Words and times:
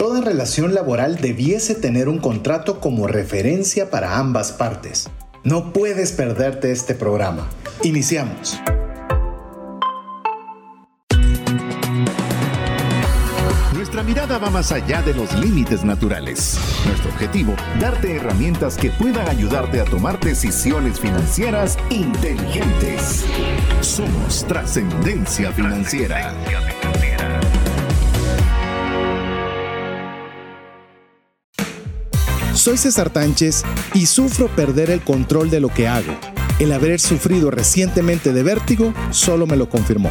Toda 0.00 0.22
relación 0.22 0.72
laboral 0.72 1.16
debiese 1.16 1.74
tener 1.74 2.08
un 2.08 2.20
contrato 2.20 2.80
como 2.80 3.06
referencia 3.06 3.90
para 3.90 4.16
ambas 4.16 4.50
partes. 4.50 5.10
No 5.44 5.74
puedes 5.74 6.12
perderte 6.12 6.72
este 6.72 6.94
programa. 6.94 7.50
Iniciamos. 7.82 8.58
Nuestra 13.74 14.02
mirada 14.02 14.38
va 14.38 14.48
más 14.48 14.72
allá 14.72 15.02
de 15.02 15.12
los 15.12 15.34
límites 15.34 15.84
naturales. 15.84 16.58
Nuestro 16.86 17.10
objetivo, 17.10 17.54
darte 17.78 18.16
herramientas 18.16 18.78
que 18.78 18.88
puedan 18.88 19.28
ayudarte 19.28 19.82
a 19.82 19.84
tomar 19.84 20.18
decisiones 20.18 20.98
financieras 20.98 21.76
inteligentes. 21.90 23.26
Somos 23.82 24.46
trascendencia 24.46 25.52
financiera. 25.52 26.32
Soy 32.60 32.76
César 32.76 33.08
Tánchez 33.08 33.64
y 33.94 34.04
sufro 34.04 34.46
perder 34.48 34.90
el 34.90 35.00
control 35.00 35.48
de 35.48 35.60
lo 35.60 35.70
que 35.70 35.88
hago. 35.88 36.12
El 36.58 36.72
haber 36.72 37.00
sufrido 37.00 37.50
recientemente 37.50 38.34
de 38.34 38.42
vértigo 38.42 38.92
solo 39.12 39.46
me 39.46 39.56
lo 39.56 39.70
confirmó. 39.70 40.10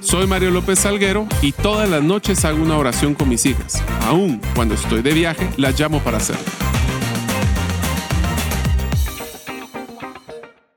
Soy 0.00 0.26
Mario 0.26 0.50
López 0.50 0.80
Salguero 0.80 1.26
y 1.40 1.52
todas 1.52 1.88
las 1.88 2.02
noches 2.02 2.44
hago 2.44 2.62
una 2.62 2.76
oración 2.76 3.14
con 3.14 3.30
mis 3.30 3.46
hijas. 3.46 3.82
Aún 4.02 4.42
cuando 4.54 4.74
estoy 4.74 5.00
de 5.00 5.14
viaje, 5.14 5.48
las 5.56 5.80
llamo 5.80 6.00
para 6.00 6.18
hacerlo. 6.18 6.44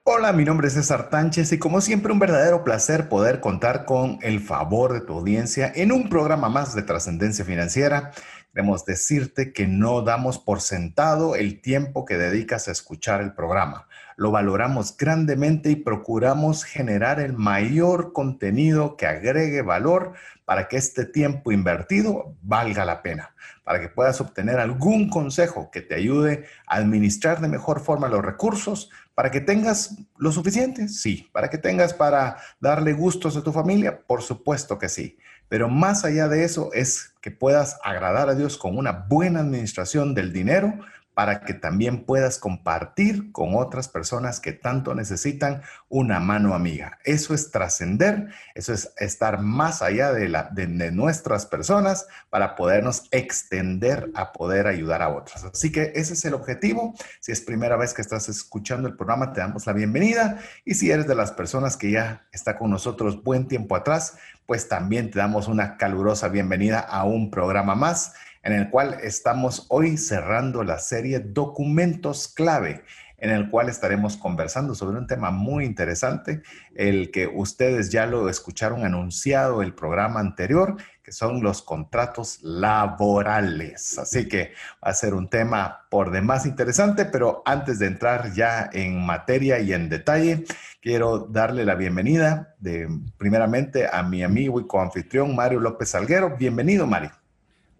Hola, 0.05 0.33
mi 0.33 0.43
nombre 0.43 0.67
es 0.67 0.73
César 0.73 1.09
Tánchez 1.09 1.51
y 1.51 1.59
como 1.59 1.81
siempre 1.81 2.11
un 2.11 2.19
verdadero 2.19 2.63
placer 2.63 3.09
poder 3.09 3.41
contar 3.41 3.85
con 3.85 4.19
el 4.21 4.39
favor 4.39 4.93
de 4.93 5.01
tu 5.01 5.13
audiencia 5.13 5.71
en 5.75 5.91
un 5.91 6.09
programa 6.09 6.49
más 6.49 6.75
de 6.75 6.81
trascendencia 6.81 7.45
financiera. 7.45 8.11
Queremos 8.53 8.85
decirte 8.85 9.53
que 9.53 9.67
no 9.67 10.01
damos 10.01 10.39
por 10.39 10.61
sentado 10.61 11.35
el 11.35 11.61
tiempo 11.61 12.05
que 12.05 12.17
dedicas 12.17 12.67
a 12.67 12.71
escuchar 12.71 13.21
el 13.21 13.33
programa 13.33 13.87
lo 14.19 14.31
valoramos 14.31 14.97
grandemente 14.97 15.71
y 15.71 15.77
procuramos 15.77 16.65
generar 16.65 17.21
el 17.21 17.31
mayor 17.31 18.11
contenido 18.11 18.97
que 18.97 19.05
agregue 19.05 19.61
valor 19.61 20.11
para 20.43 20.67
que 20.67 20.75
este 20.75 21.05
tiempo 21.05 21.53
invertido 21.53 22.35
valga 22.41 22.83
la 22.83 23.01
pena, 23.01 23.33
para 23.63 23.79
que 23.79 23.87
puedas 23.87 24.19
obtener 24.19 24.59
algún 24.59 25.09
consejo 25.09 25.71
que 25.71 25.79
te 25.79 25.95
ayude 25.95 26.43
a 26.67 26.75
administrar 26.75 27.39
de 27.39 27.47
mejor 27.47 27.79
forma 27.79 28.09
los 28.09 28.21
recursos, 28.21 28.91
para 29.15 29.31
que 29.31 29.39
tengas 29.39 29.95
lo 30.17 30.33
suficiente, 30.33 30.89
sí, 30.89 31.29
para 31.31 31.49
que 31.49 31.57
tengas 31.57 31.93
para 31.93 32.39
darle 32.59 32.91
gustos 32.91 33.37
a 33.37 33.41
tu 33.41 33.53
familia, 33.53 34.01
por 34.05 34.21
supuesto 34.21 34.77
que 34.77 34.89
sí. 34.89 35.17
Pero 35.49 35.67
más 35.67 36.05
allá 36.05 36.27
de 36.27 36.43
eso 36.43 36.69
es 36.73 37.13
que 37.21 37.31
puedas 37.31 37.79
agradar 37.83 38.29
a 38.29 38.35
Dios 38.35 38.57
con 38.57 38.77
una 38.77 38.91
buena 38.91 39.41
administración 39.41 40.13
del 40.13 40.31
dinero 40.31 40.75
para 41.19 41.41
que 41.41 41.53
también 41.53 42.05
puedas 42.05 42.37
compartir 42.37 43.33
con 43.33 43.53
otras 43.53 43.89
personas 43.89 44.39
que 44.39 44.53
tanto 44.53 44.95
necesitan 44.95 45.61
una 45.89 46.21
mano 46.21 46.53
amiga. 46.53 46.97
Eso 47.03 47.33
es 47.33 47.51
trascender, 47.51 48.29
eso 48.55 48.71
es 48.71 48.93
estar 48.95 49.41
más 49.41 49.81
allá 49.81 50.13
de, 50.13 50.29
la, 50.29 50.43
de, 50.43 50.67
nuestras 50.93 51.45
personas 51.45 52.07
para 52.29 52.55
podernos 52.55 53.09
extender 53.11 54.09
a 54.15 54.31
poder 54.31 54.65
ayudar 54.65 55.01
a 55.01 55.09
otros. 55.09 55.43
Así 55.43 55.73
que 55.73 55.91
ese 55.93 56.13
es 56.13 56.23
el 56.23 56.35
objetivo. 56.35 56.95
Si 57.19 57.33
es 57.33 57.41
primera 57.41 57.75
vez 57.75 57.93
que 57.93 58.01
estás 58.01 58.29
escuchando 58.29 58.87
el 58.87 58.95
programa, 58.95 59.33
te 59.33 59.41
damos 59.41 59.67
la 59.67 59.73
bienvenida. 59.73 60.39
Y 60.63 60.75
si 60.75 60.89
eres 60.89 61.05
de 61.05 61.15
las 61.15 61.33
personas 61.33 61.75
que 61.75 61.91
ya 61.91 62.29
está 62.31 62.57
con 62.57 62.69
nosotros 62.69 63.21
buen 63.25 63.49
tiempo 63.49 63.75
atrás, 63.75 64.15
pues 64.45 64.69
también 64.69 65.11
te 65.11 65.19
damos 65.19 65.49
una 65.49 65.75
calurosa 65.75 66.29
bienvenida 66.29 66.79
a 66.79 67.03
un 67.03 67.29
programa 67.29 67.75
más 67.75 68.13
en 68.49 68.61
el 68.61 68.69
cual 68.69 68.97
estamos 69.03 69.67
hoy 69.69 69.97
cerrando 69.97 70.63
la 70.63 70.79
serie 70.79 71.19
Documentos 71.19 72.27
clave, 72.27 72.83
en 73.19 73.29
el 73.29 73.49
cual 73.49 73.69
estaremos 73.69 74.17
conversando 74.17 74.73
sobre 74.73 74.97
un 74.97 75.05
tema 75.05 75.29
muy 75.29 75.65
interesante, 75.65 76.41
el 76.73 77.11
que 77.11 77.27
ustedes 77.27 77.91
ya 77.91 78.05
lo 78.05 78.27
escucharon 78.27 78.85
anunciado 78.85 79.61
el 79.61 79.73
programa 79.73 80.19
anterior, 80.19 80.77
que 81.03 81.11
son 81.11 81.43
los 81.43 81.61
contratos 81.61 82.39
laborales. 82.41 83.99
Así 83.99 84.27
que 84.27 84.53
va 84.83 84.91
a 84.91 84.93
ser 84.93 85.13
un 85.13 85.29
tema 85.29 85.85
por 85.91 86.09
demás 86.09 86.45
interesante, 86.45 87.05
pero 87.05 87.43
antes 87.45 87.77
de 87.77 87.87
entrar 87.87 88.33
ya 88.33 88.69
en 88.73 89.05
materia 89.05 89.59
y 89.59 89.73
en 89.73 89.89
detalle, 89.89 90.45
quiero 90.81 91.19
darle 91.19 91.65
la 91.65 91.75
bienvenida 91.75 92.55
de 92.59 92.87
primeramente 93.17 93.87
a 93.91 94.01
mi 94.01 94.23
amigo 94.23 94.59
y 94.59 94.65
coanfitrión 94.65 95.35
Mario 95.35 95.59
López 95.59 95.89
Salguero. 95.89 96.35
Bienvenido, 96.37 96.87
Mario. 96.87 97.18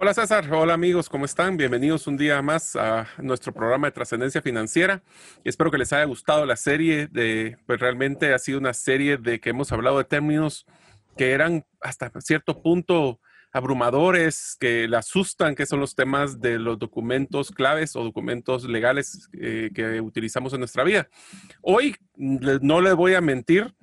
Hola 0.02 0.14
César, 0.14 0.50
hola 0.54 0.76
amigos, 0.76 1.10
¿cómo 1.10 1.26
están? 1.26 1.58
Bienvenidos 1.58 2.08
un 2.08 2.16
día 2.16 2.42
más 2.42 2.78
a 2.78 3.06
nuestro 3.18 3.52
programa 3.52 3.88
de 3.88 3.92
trascendencia 3.92 4.42
financiera. 4.42 5.04
Espero 5.44 5.70
que 5.72 5.78
les 5.78 5.92
haya 5.92 6.06
gustado 6.06 6.46
la 6.46 6.56
serie 6.56 7.08
de, 7.08 7.58
pues 7.66 7.82
realmente 7.82 8.34
ha 8.34 8.40
sido 8.40 8.60
una 8.60 8.74
serie 8.74 9.18
de 9.18 9.42
que 9.42 9.50
hemos 9.50 9.74
hablado 9.74 9.98
de 9.98 10.06
términos 10.06 10.66
que 11.18 11.32
eran 11.32 11.66
hasta 11.82 12.10
cierto 12.22 12.62
punto 12.62 13.20
abrumadores, 13.52 14.56
que 14.58 14.88
le 14.88 14.96
asustan, 14.96 15.54
que 15.54 15.66
son 15.66 15.82
los 15.82 15.96
temas 15.96 16.40
de 16.40 16.60
los 16.60 16.80
documentos 16.80 17.52
claves 17.52 17.98
o 17.98 18.04
documentos 18.06 18.64
legales 18.70 19.28
eh, 19.34 19.70
que 19.76 20.00
utilizamos 20.00 20.54
en 20.54 20.60
nuestra 20.60 20.86
vida. 20.86 21.10
Hoy, 21.62 21.98
no 22.16 22.80
les 22.80 22.96
voy 22.96 23.16
a 23.16 23.22
mentir, 23.22 23.76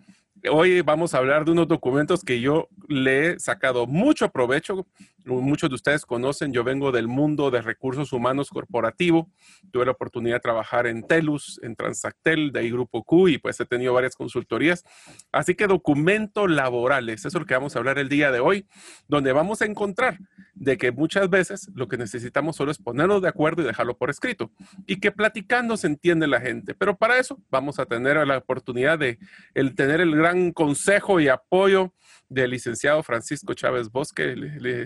hoy 0.50 0.80
vamos 0.80 1.12
a 1.12 1.18
hablar 1.18 1.44
de 1.44 1.50
unos 1.50 1.68
documentos 1.68 2.24
que 2.24 2.40
yo 2.40 2.70
le 2.88 3.32
he 3.32 3.38
sacado 3.38 3.86
mucho 3.86 4.30
provecho 4.30 4.86
muchos 5.26 5.68
de 5.68 5.74
ustedes 5.74 6.06
conocen, 6.06 6.52
yo 6.52 6.62
vengo 6.64 6.92
del 6.92 7.08
mundo 7.08 7.50
de 7.50 7.60
recursos 7.60 8.12
humanos 8.12 8.50
corporativo. 8.50 9.30
Tuve 9.72 9.84
la 9.84 9.92
oportunidad 9.92 10.36
de 10.36 10.40
trabajar 10.40 10.86
en 10.86 11.02
Telus, 11.02 11.60
en 11.62 11.74
Transactel, 11.74 12.52
de 12.52 12.60
ahí 12.60 12.70
Grupo 12.70 13.02
Q 13.02 13.28
y 13.28 13.38
pues 13.38 13.58
he 13.60 13.66
tenido 13.66 13.92
varias 13.92 14.14
consultorías. 14.14 14.84
Así 15.32 15.54
que 15.54 15.66
documentos 15.66 16.50
laborales, 16.50 17.20
eso 17.20 17.28
es 17.28 17.34
lo 17.34 17.46
que 17.46 17.54
vamos 17.54 17.74
a 17.74 17.80
hablar 17.80 17.98
el 17.98 18.08
día 18.08 18.30
de 18.30 18.40
hoy, 18.40 18.66
donde 19.08 19.32
vamos 19.32 19.62
a 19.62 19.66
encontrar 19.66 20.18
de 20.54 20.78
que 20.78 20.92
muchas 20.92 21.28
veces 21.28 21.70
lo 21.74 21.88
que 21.88 21.96
necesitamos 21.96 22.56
solo 22.56 22.70
es 22.70 22.78
ponernos 22.78 23.20
de 23.20 23.28
acuerdo 23.28 23.62
y 23.62 23.66
dejarlo 23.66 23.96
por 23.96 24.10
escrito 24.10 24.52
y 24.86 25.00
que 25.00 25.12
platicando 25.12 25.76
se 25.76 25.88
entiende 25.88 26.26
la 26.26 26.40
gente. 26.40 26.74
Pero 26.74 26.96
para 26.96 27.18
eso 27.18 27.38
vamos 27.50 27.78
a 27.78 27.86
tener 27.86 28.24
la 28.26 28.38
oportunidad 28.38 28.98
de 28.98 29.18
el 29.54 29.74
tener 29.74 30.00
el 30.00 30.14
gran 30.16 30.52
consejo 30.52 31.20
y 31.20 31.28
apoyo 31.28 31.92
del 32.28 32.50
licenciado 32.50 33.02
Francisco 33.02 33.54
Chávez 33.54 33.90
Bosque. 33.90 34.34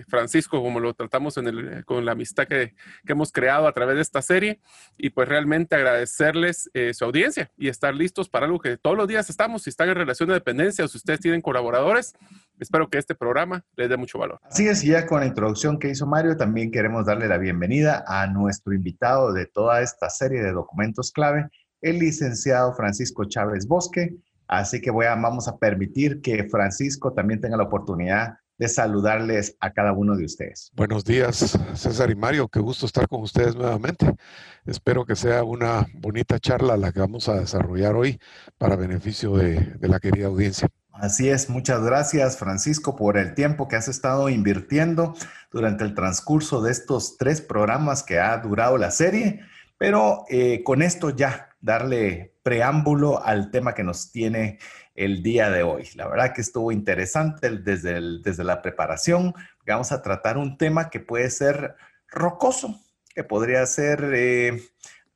Francisco, 0.07 0.61
como 0.61 0.79
lo 0.79 0.93
tratamos 0.93 1.37
en 1.37 1.47
el, 1.47 1.85
con 1.85 2.05
la 2.05 2.13
amistad 2.13 2.47
que, 2.47 2.73
que, 3.05 3.11
hemos 3.13 3.31
creado 3.31 3.67
a 3.67 3.73
través 3.73 3.95
de 3.95 4.01
esta 4.01 4.21
serie, 4.21 4.59
y 4.97 5.09
pues 5.09 5.27
realmente 5.27 5.75
agradecerles 5.75 6.69
eh, 6.73 6.93
su 6.93 7.05
audiencia 7.05 7.51
y 7.57 7.67
estar 7.67 7.93
listos 7.95 8.29
para 8.29 8.45
algo 8.45 8.59
que 8.59 8.77
todos 8.77 8.97
los 8.97 9.07
días 9.07 9.29
estamos, 9.29 9.63
si 9.63 9.69
están 9.69 9.89
en 9.89 9.95
relación 9.95 10.27
de 10.29 10.35
dependencia 10.35 10.85
o 10.85 10.87
si 10.87 10.97
ustedes 10.97 11.19
tienen 11.19 11.41
colaboradores, 11.41 12.13
espero 12.59 12.89
que 12.89 12.97
este 12.97 13.15
programa 13.15 13.65
les 13.75 13.89
dé 13.89 13.97
mucho 13.97 14.19
valor. 14.19 14.39
Así 14.43 14.67
es, 14.67 14.83
ya 14.83 15.05
con 15.05 15.21
la 15.21 15.25
introducción 15.25 15.79
que 15.79 15.89
hizo 15.89 16.05
Mario, 16.05 16.37
también 16.37 16.71
queremos 16.71 17.05
darle 17.05 17.27
la 17.27 17.37
bienvenida 17.37 18.03
a 18.07 18.27
nuestro 18.27 18.73
invitado 18.73 19.33
de 19.33 19.45
toda 19.47 19.81
esta 19.81 20.09
serie 20.09 20.41
de 20.41 20.51
documentos 20.51 21.11
clave, 21.11 21.49
el 21.81 21.99
licenciado 21.99 22.73
Francisco 22.73 23.25
Chávez 23.25 23.67
Bosque. 23.67 24.15
Así 24.51 24.81
que 24.81 24.91
voy 24.91 25.05
a, 25.05 25.15
vamos 25.15 25.47
a 25.47 25.57
permitir 25.57 26.21
que 26.21 26.43
Francisco 26.43 27.13
también 27.13 27.39
tenga 27.39 27.55
la 27.55 27.63
oportunidad 27.63 28.33
de 28.57 28.67
saludarles 28.67 29.55
a 29.61 29.71
cada 29.71 29.93
uno 29.93 30.17
de 30.17 30.25
ustedes. 30.25 30.71
Buenos 30.75 31.05
días, 31.05 31.57
César 31.73 32.11
y 32.11 32.15
Mario. 32.15 32.49
Qué 32.49 32.59
gusto 32.59 32.85
estar 32.85 33.07
con 33.07 33.21
ustedes 33.21 33.55
nuevamente. 33.55 34.13
Espero 34.65 35.05
que 35.05 35.15
sea 35.15 35.45
una 35.45 35.87
bonita 35.93 36.37
charla 36.37 36.75
la 36.75 36.91
que 36.91 36.99
vamos 36.99 37.29
a 37.29 37.35
desarrollar 37.35 37.95
hoy 37.95 38.19
para 38.57 38.75
beneficio 38.75 39.37
de, 39.37 39.55
de 39.55 39.87
la 39.87 40.01
querida 40.01 40.27
audiencia. 40.27 40.67
Así 40.91 41.29
es, 41.29 41.49
muchas 41.49 41.81
gracias 41.81 42.35
Francisco 42.37 42.97
por 42.97 43.17
el 43.17 43.33
tiempo 43.33 43.69
que 43.69 43.77
has 43.77 43.87
estado 43.87 44.27
invirtiendo 44.27 45.15
durante 45.49 45.85
el 45.85 45.95
transcurso 45.95 46.61
de 46.61 46.71
estos 46.71 47.15
tres 47.17 47.39
programas 47.39 48.03
que 48.03 48.19
ha 48.19 48.37
durado 48.39 48.77
la 48.77 48.91
serie, 48.91 49.39
pero 49.77 50.25
eh, 50.29 50.61
con 50.65 50.81
esto 50.81 51.09
ya 51.09 51.55
darle 51.61 52.30
preámbulo 52.43 53.23
al 53.23 53.51
tema 53.51 53.73
que 53.73 53.83
nos 53.83 54.11
tiene 54.11 54.59
el 54.95 55.23
día 55.23 55.49
de 55.49 55.63
hoy. 55.63 55.89
La 55.95 56.07
verdad 56.07 56.33
que 56.33 56.41
estuvo 56.41 56.71
interesante 56.71 57.49
desde, 57.49 58.21
desde 58.21 58.43
la 58.43 58.61
preparación. 58.61 59.33
Vamos 59.65 59.91
a 59.91 60.01
tratar 60.01 60.37
un 60.37 60.57
tema 60.57 60.89
que 60.89 60.99
puede 60.99 61.29
ser 61.29 61.75
rocoso, 62.09 62.79
que 63.13 63.23
podría 63.23 63.65
ser 63.65 64.11
eh, 64.13 64.61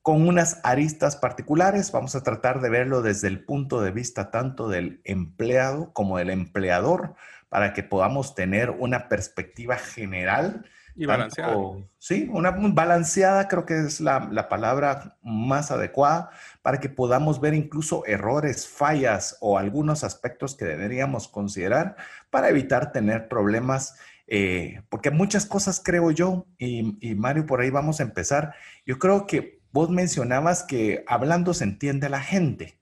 con 0.02 0.28
unas 0.28 0.60
aristas 0.64 1.16
particulares. 1.16 1.92
Vamos 1.92 2.16
a 2.16 2.24
tratar 2.24 2.62
de 2.62 2.70
verlo 2.70 3.02
desde 3.02 3.28
el 3.28 3.44
punto 3.44 3.82
de 3.82 3.92
vista 3.92 4.32
tanto 4.32 4.70
del 4.70 5.02
empleado 5.04 5.94
como 5.94 6.18
del 6.18 6.30
empleador 6.30 7.16
para 7.50 7.74
que 7.74 7.84
podamos 7.84 8.36
tener 8.36 8.70
una 8.70 9.08
perspectiva 9.08 9.78
general 9.78 10.66
y 10.96 11.06
balanceada. 11.06 11.56
sí, 12.00 12.30
una 12.32 12.52
balanceada 12.52 13.48
creo 13.48 13.66
que 13.66 13.80
es 13.80 14.00
la, 14.00 14.30
la, 14.32 14.48
palabra 14.48 15.18
más 15.22 15.72
adecuada 15.72 16.30
para 16.62 16.80
que 16.80 16.90
podamos 16.90 17.42
ver 17.42 17.54
incluso 17.54 18.06
errores, 18.06 18.68
fallas 18.68 19.38
o 19.42 19.58
algunos 19.58 20.04
aspectos 20.04 20.56
que 20.56 20.66
deberíamos 20.66 21.28
considerar 21.28 21.98
para 22.30 22.50
evitar 22.50 22.92
tener 22.92 23.28
problemas 23.28 23.96
eh, 24.28 24.82
porque 24.90 25.12
muchas 25.12 25.46
cosas 25.46 25.82
creo 25.84 26.12
yo, 26.12 26.48
y, 26.58 26.98
y, 27.00 27.16
Mario, 27.16 27.46
por 27.46 27.62
ahí 27.62 27.70
vamos 27.70 28.00
a 28.00 28.04
empezar. 28.04 28.56
Yo 28.86 28.98
creo 28.98 29.28
que 29.28 29.60
vos 29.72 29.90
mencionabas 29.90 30.64
que 30.64 31.04
hablando 31.08 31.54
se 31.54 31.66
entiende 31.66 32.10
la 32.10 32.22
gente. 32.22 32.80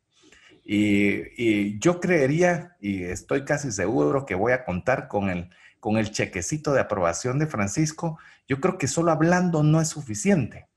Y, 0.64 1.22
y, 1.36 1.80
yo 1.80 2.00
creería, 2.00 2.78
y 2.80 3.04
estoy 3.04 3.44
casi 3.44 3.72
seguro 3.72 4.26
que 4.26 4.36
voy 4.36 4.54
a 4.54 4.64
contar 4.64 5.10
con 5.10 5.30
el, 5.30 5.50
con 5.84 5.98
el 5.98 6.12
chequecito 6.12 6.72
de 6.72 6.80
aprobación 6.80 7.40
de 7.40 7.46
Francisco, 7.46 8.18
yo 8.48 8.62
creo 8.62 8.78
que 8.78 8.88
solo 8.88 9.12
hablando 9.12 9.64
no 9.64 9.82
es 9.82 9.90
suficiente. 9.90 10.70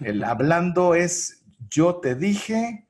El 0.00 0.24
hablando 0.24 0.94
es, 0.94 1.44
yo 1.68 1.96
te 1.96 2.14
dije 2.14 2.88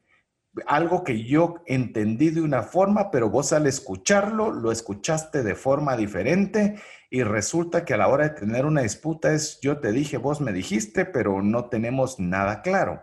algo 0.69 1.03
que 1.03 1.25
yo 1.25 1.57
entendí 1.67 2.31
de 2.31 2.41
una 2.41 2.63
forma, 2.63 3.11
pero 3.11 3.31
vos 3.31 3.53
al 3.53 3.67
escucharlo 3.67 4.53
lo 4.53 4.71
escuchaste 4.71 5.43
de 5.43 5.57
forma 5.57 5.97
diferente 5.97 6.77
y 7.11 7.25
resulta 7.25 7.85
que 7.85 7.95
a 7.95 7.97
la 7.97 8.07
hora 8.07 8.29
de 8.29 8.41
tener 8.41 8.65
una 8.65 8.83
disputa 8.83 9.33
es, 9.33 9.59
yo 9.61 9.81
te 9.81 9.91
dije, 9.91 10.19
vos 10.19 10.41
me 10.41 10.53
dijiste, 10.53 11.05
pero 11.05 11.43
no 11.43 11.65
tenemos 11.65 12.21
nada 12.21 12.63
claro. 12.63 13.01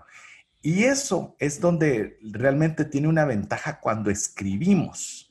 Y 0.62 0.86
eso 0.86 1.36
es 1.38 1.60
donde 1.60 2.18
realmente 2.22 2.86
tiene 2.86 3.10
una 3.10 3.26
ventaja 3.26 3.82
cuando 3.82 4.10
escribimos 4.10 5.23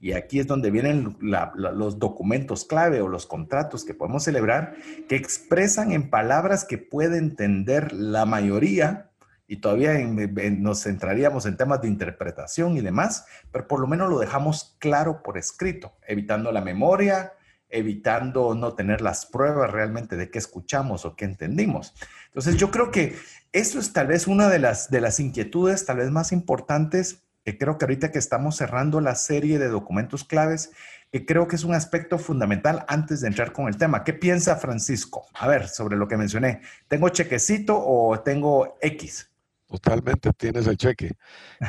y 0.00 0.12
aquí 0.12 0.38
es 0.38 0.46
donde 0.46 0.70
vienen 0.70 1.16
los 1.20 1.98
documentos 1.98 2.64
clave 2.64 3.00
o 3.00 3.08
los 3.08 3.26
contratos 3.26 3.84
que 3.84 3.94
podemos 3.94 4.22
celebrar, 4.24 4.74
que 5.08 5.16
expresan 5.16 5.92
en 5.92 6.10
palabras 6.10 6.64
que 6.64 6.78
puede 6.78 7.18
entender 7.18 7.92
la 7.92 8.24
mayoría, 8.24 9.08
y 9.50 9.56
todavía 9.56 9.94
nos 9.98 10.82
centraríamos 10.82 11.46
en 11.46 11.56
temas 11.56 11.80
de 11.80 11.88
interpretación 11.88 12.76
y 12.76 12.82
demás, 12.82 13.24
pero 13.50 13.66
por 13.66 13.80
lo 13.80 13.86
menos 13.86 14.10
lo 14.10 14.18
dejamos 14.18 14.76
claro 14.78 15.22
por 15.22 15.38
escrito, 15.38 15.94
evitando 16.06 16.52
la 16.52 16.60
memoria, 16.60 17.32
evitando 17.70 18.54
no 18.54 18.74
tener 18.74 19.00
las 19.00 19.24
pruebas 19.24 19.70
realmente 19.70 20.16
de 20.16 20.30
qué 20.30 20.38
escuchamos 20.38 21.06
o 21.06 21.16
qué 21.16 21.24
entendimos. 21.24 21.94
Entonces 22.26 22.56
yo 22.56 22.70
creo 22.70 22.90
que 22.90 23.16
eso 23.52 23.78
es 23.78 23.94
tal 23.94 24.08
vez 24.08 24.26
una 24.26 24.48
de 24.50 24.58
las, 24.58 24.90
de 24.90 25.00
las 25.00 25.18
inquietudes 25.18 25.86
tal 25.86 25.96
vez 25.96 26.10
más 26.10 26.30
importantes 26.32 27.22
creo 27.56 27.78
que 27.78 27.84
ahorita 27.84 28.10
que 28.10 28.18
estamos 28.18 28.56
cerrando 28.56 29.00
la 29.00 29.14
serie 29.14 29.58
de 29.58 29.68
documentos 29.68 30.24
claves, 30.24 30.72
que 31.10 31.24
creo 31.24 31.48
que 31.48 31.56
es 31.56 31.64
un 31.64 31.74
aspecto 31.74 32.18
fundamental 32.18 32.84
antes 32.88 33.20
de 33.20 33.28
entrar 33.28 33.52
con 33.52 33.68
el 33.68 33.76
tema. 33.76 34.04
¿Qué 34.04 34.12
piensa 34.12 34.56
Francisco? 34.56 35.26
A 35.34 35.48
ver, 35.48 35.68
sobre 35.68 35.96
lo 35.96 36.06
que 36.06 36.16
mencioné. 36.16 36.60
¿Tengo 36.88 37.08
chequecito 37.08 37.80
o 37.80 38.20
tengo 38.20 38.76
X? 38.82 39.30
Totalmente 39.66 40.32
tienes 40.32 40.66
el 40.66 40.76
cheque. 40.76 41.12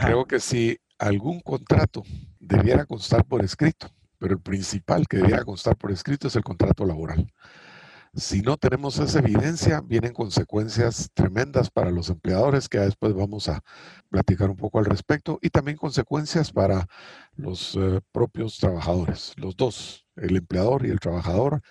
Creo 0.02 0.26
que 0.26 0.40
si 0.40 0.78
algún 0.98 1.40
contrato 1.40 2.04
debiera 2.40 2.86
constar 2.86 3.24
por 3.26 3.44
escrito, 3.44 3.90
pero 4.18 4.34
el 4.34 4.42
principal 4.42 5.08
que 5.08 5.18
debiera 5.18 5.44
constar 5.44 5.78
por 5.78 5.92
escrito 5.92 6.28
es 6.28 6.36
el 6.36 6.44
contrato 6.44 6.86
laboral. 6.86 7.32
Si 8.16 8.42
no 8.42 8.58
tenemos 8.58 8.98
esa 8.98 9.20
evidencia, 9.20 9.82
vienen 9.82 10.14
consecuencias 10.14 11.10
tremendas 11.14 11.70
para 11.70 11.92
los 11.92 12.10
empleadores, 12.10 12.68
que 12.68 12.80
después 12.80 13.14
vamos 13.14 13.48
a 13.50 13.62
platicar 14.10 14.50
un 14.50 14.58
poco 14.58 14.80
al 14.80 14.86
respecto, 14.86 15.38
y 15.42 15.50
también 15.50 15.78
consecuencias 15.78 16.52
para 16.52 16.88
los 17.36 17.76
eh, 17.76 18.02
propios 18.12 18.58
trabajadores. 18.58 19.34
Los 19.38 19.56
dos, 19.56 20.08
el 20.16 20.36
empleador 20.38 20.86
y 20.86 20.90
el 20.90 21.00
trabajador, 21.00 21.62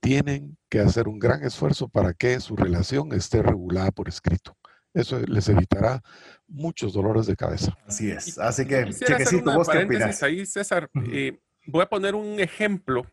tienen 0.00 0.56
que 0.68 0.80
hacer 0.80 1.08
un 1.08 1.18
gran 1.18 1.42
esfuerzo 1.44 1.88
para 1.88 2.14
que 2.14 2.38
su 2.40 2.56
relación 2.56 3.12
esté 3.12 3.42
regulada 3.42 3.90
por 3.90 4.08
escrito. 4.08 4.56
Eso 4.94 5.20
les 5.20 5.48
evitará 5.48 6.02
muchos 6.48 6.92
dolores 6.92 7.26
de 7.26 7.36
cabeza. 7.36 7.76
Así 7.86 8.10
es. 8.10 8.38
Así 8.38 8.66
que, 8.66 8.90
chequecito, 8.92 9.52
vos 9.52 9.68
qué 9.68 9.84
opinas. 9.84 10.22
Ahí, 10.22 10.46
César, 10.46 10.90
eh, 11.12 11.38
voy 11.66 11.82
a 11.82 11.86
poner 11.86 12.14
un 12.14 12.40
ejemplo 12.40 13.04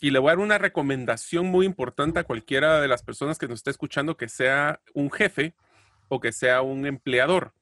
y 0.00 0.10
le 0.10 0.18
voy 0.18 0.28
a 0.28 0.32
dar 0.32 0.38
una 0.38 0.58
recomendación 0.58 1.46
muy 1.46 1.66
importante 1.66 2.18
a 2.18 2.24
cualquiera 2.24 2.80
de 2.80 2.88
las 2.88 3.02
personas 3.02 3.38
que 3.38 3.48
nos 3.48 3.60
esté 3.60 3.70
escuchando 3.70 4.16
que 4.16 4.28
sea 4.28 4.80
un 4.94 5.10
jefe 5.10 5.54
o 6.08 6.20
que 6.20 6.32
sea 6.32 6.62
un 6.62 6.86
empleador, 6.86 7.52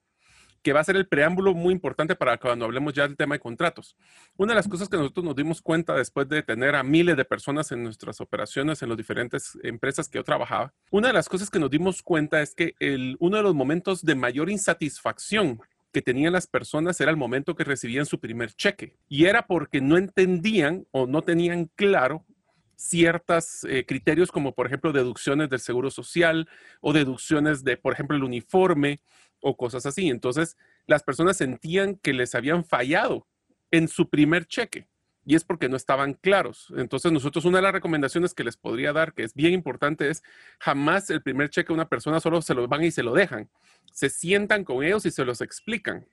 que 0.62 0.72
va 0.72 0.80
a 0.80 0.84
ser 0.84 0.96
el 0.96 1.06
preámbulo 1.06 1.54
muy 1.54 1.72
importante 1.72 2.16
para 2.16 2.38
cuando 2.38 2.64
hablemos 2.64 2.94
ya 2.94 3.06
del 3.06 3.16
tema 3.16 3.34
de 3.34 3.38
contratos. 3.38 3.96
Una 4.36 4.52
de 4.52 4.56
las 4.56 4.68
cosas 4.68 4.88
que 4.88 4.96
nosotros 4.96 5.24
nos 5.24 5.36
dimos 5.36 5.60
cuenta 5.62 5.94
después 5.94 6.28
de 6.28 6.42
tener 6.42 6.74
a 6.74 6.82
miles 6.82 7.16
de 7.16 7.24
personas 7.24 7.70
en 7.70 7.84
nuestras 7.84 8.20
operaciones 8.20 8.82
en 8.82 8.88
las 8.88 8.98
diferentes 8.98 9.58
empresas 9.62 10.08
que 10.08 10.18
yo 10.18 10.24
trabajaba, 10.24 10.72
una 10.90 11.08
de 11.08 11.14
las 11.14 11.28
cosas 11.28 11.50
que 11.50 11.58
nos 11.58 11.70
dimos 11.70 12.02
cuenta 12.02 12.40
es 12.40 12.54
que 12.54 12.74
el, 12.80 13.16
uno 13.20 13.36
de 13.36 13.42
los 13.42 13.54
momentos 13.54 14.02
de 14.02 14.14
mayor 14.14 14.50
insatisfacción 14.50 15.60
que 15.94 16.02
tenían 16.02 16.32
las 16.32 16.48
personas 16.48 17.00
era 17.00 17.12
el 17.12 17.16
momento 17.16 17.54
que 17.54 17.62
recibían 17.62 18.04
su 18.04 18.18
primer 18.18 18.52
cheque. 18.52 18.96
Y 19.08 19.26
era 19.26 19.46
porque 19.46 19.80
no 19.80 19.96
entendían 19.96 20.88
o 20.90 21.06
no 21.06 21.22
tenían 21.22 21.70
claro 21.76 22.26
ciertos 22.74 23.62
eh, 23.62 23.86
criterios 23.86 24.32
como 24.32 24.56
por 24.56 24.66
ejemplo 24.66 24.92
deducciones 24.92 25.48
del 25.48 25.60
seguro 25.60 25.92
social 25.92 26.48
o 26.80 26.92
deducciones 26.92 27.62
de 27.62 27.76
por 27.76 27.92
ejemplo 27.92 28.16
el 28.16 28.24
uniforme 28.24 29.00
o 29.40 29.56
cosas 29.56 29.86
así. 29.86 30.08
Entonces 30.08 30.56
las 30.86 31.04
personas 31.04 31.36
sentían 31.36 31.94
que 31.94 32.12
les 32.12 32.34
habían 32.34 32.64
fallado 32.64 33.28
en 33.70 33.86
su 33.86 34.10
primer 34.10 34.46
cheque 34.46 34.88
y 35.26 35.34
es 35.34 35.44
porque 35.44 35.68
no 35.68 35.76
estaban 35.76 36.14
claros. 36.14 36.72
Entonces 36.76 37.12
nosotros 37.12 37.44
una 37.44 37.58
de 37.58 37.62
las 37.62 37.72
recomendaciones 37.72 38.34
que 38.34 38.44
les 38.44 38.56
podría 38.56 38.92
dar, 38.92 39.14
que 39.14 39.22
es 39.22 39.34
bien 39.34 39.52
importante, 39.52 40.10
es 40.10 40.22
jamás 40.58 41.10
el 41.10 41.22
primer 41.22 41.50
cheque 41.50 41.72
a 41.72 41.74
una 41.74 41.88
persona 41.88 42.20
solo 42.20 42.42
se 42.42 42.54
lo 42.54 42.68
van 42.68 42.84
y 42.84 42.90
se 42.90 43.02
lo 43.02 43.14
dejan 43.14 43.48
se 43.92 44.10
sientan 44.10 44.64
con 44.64 44.84
ellos 44.84 45.06
y 45.06 45.10
se 45.10 45.24
los 45.24 45.40
explican. 45.40 46.06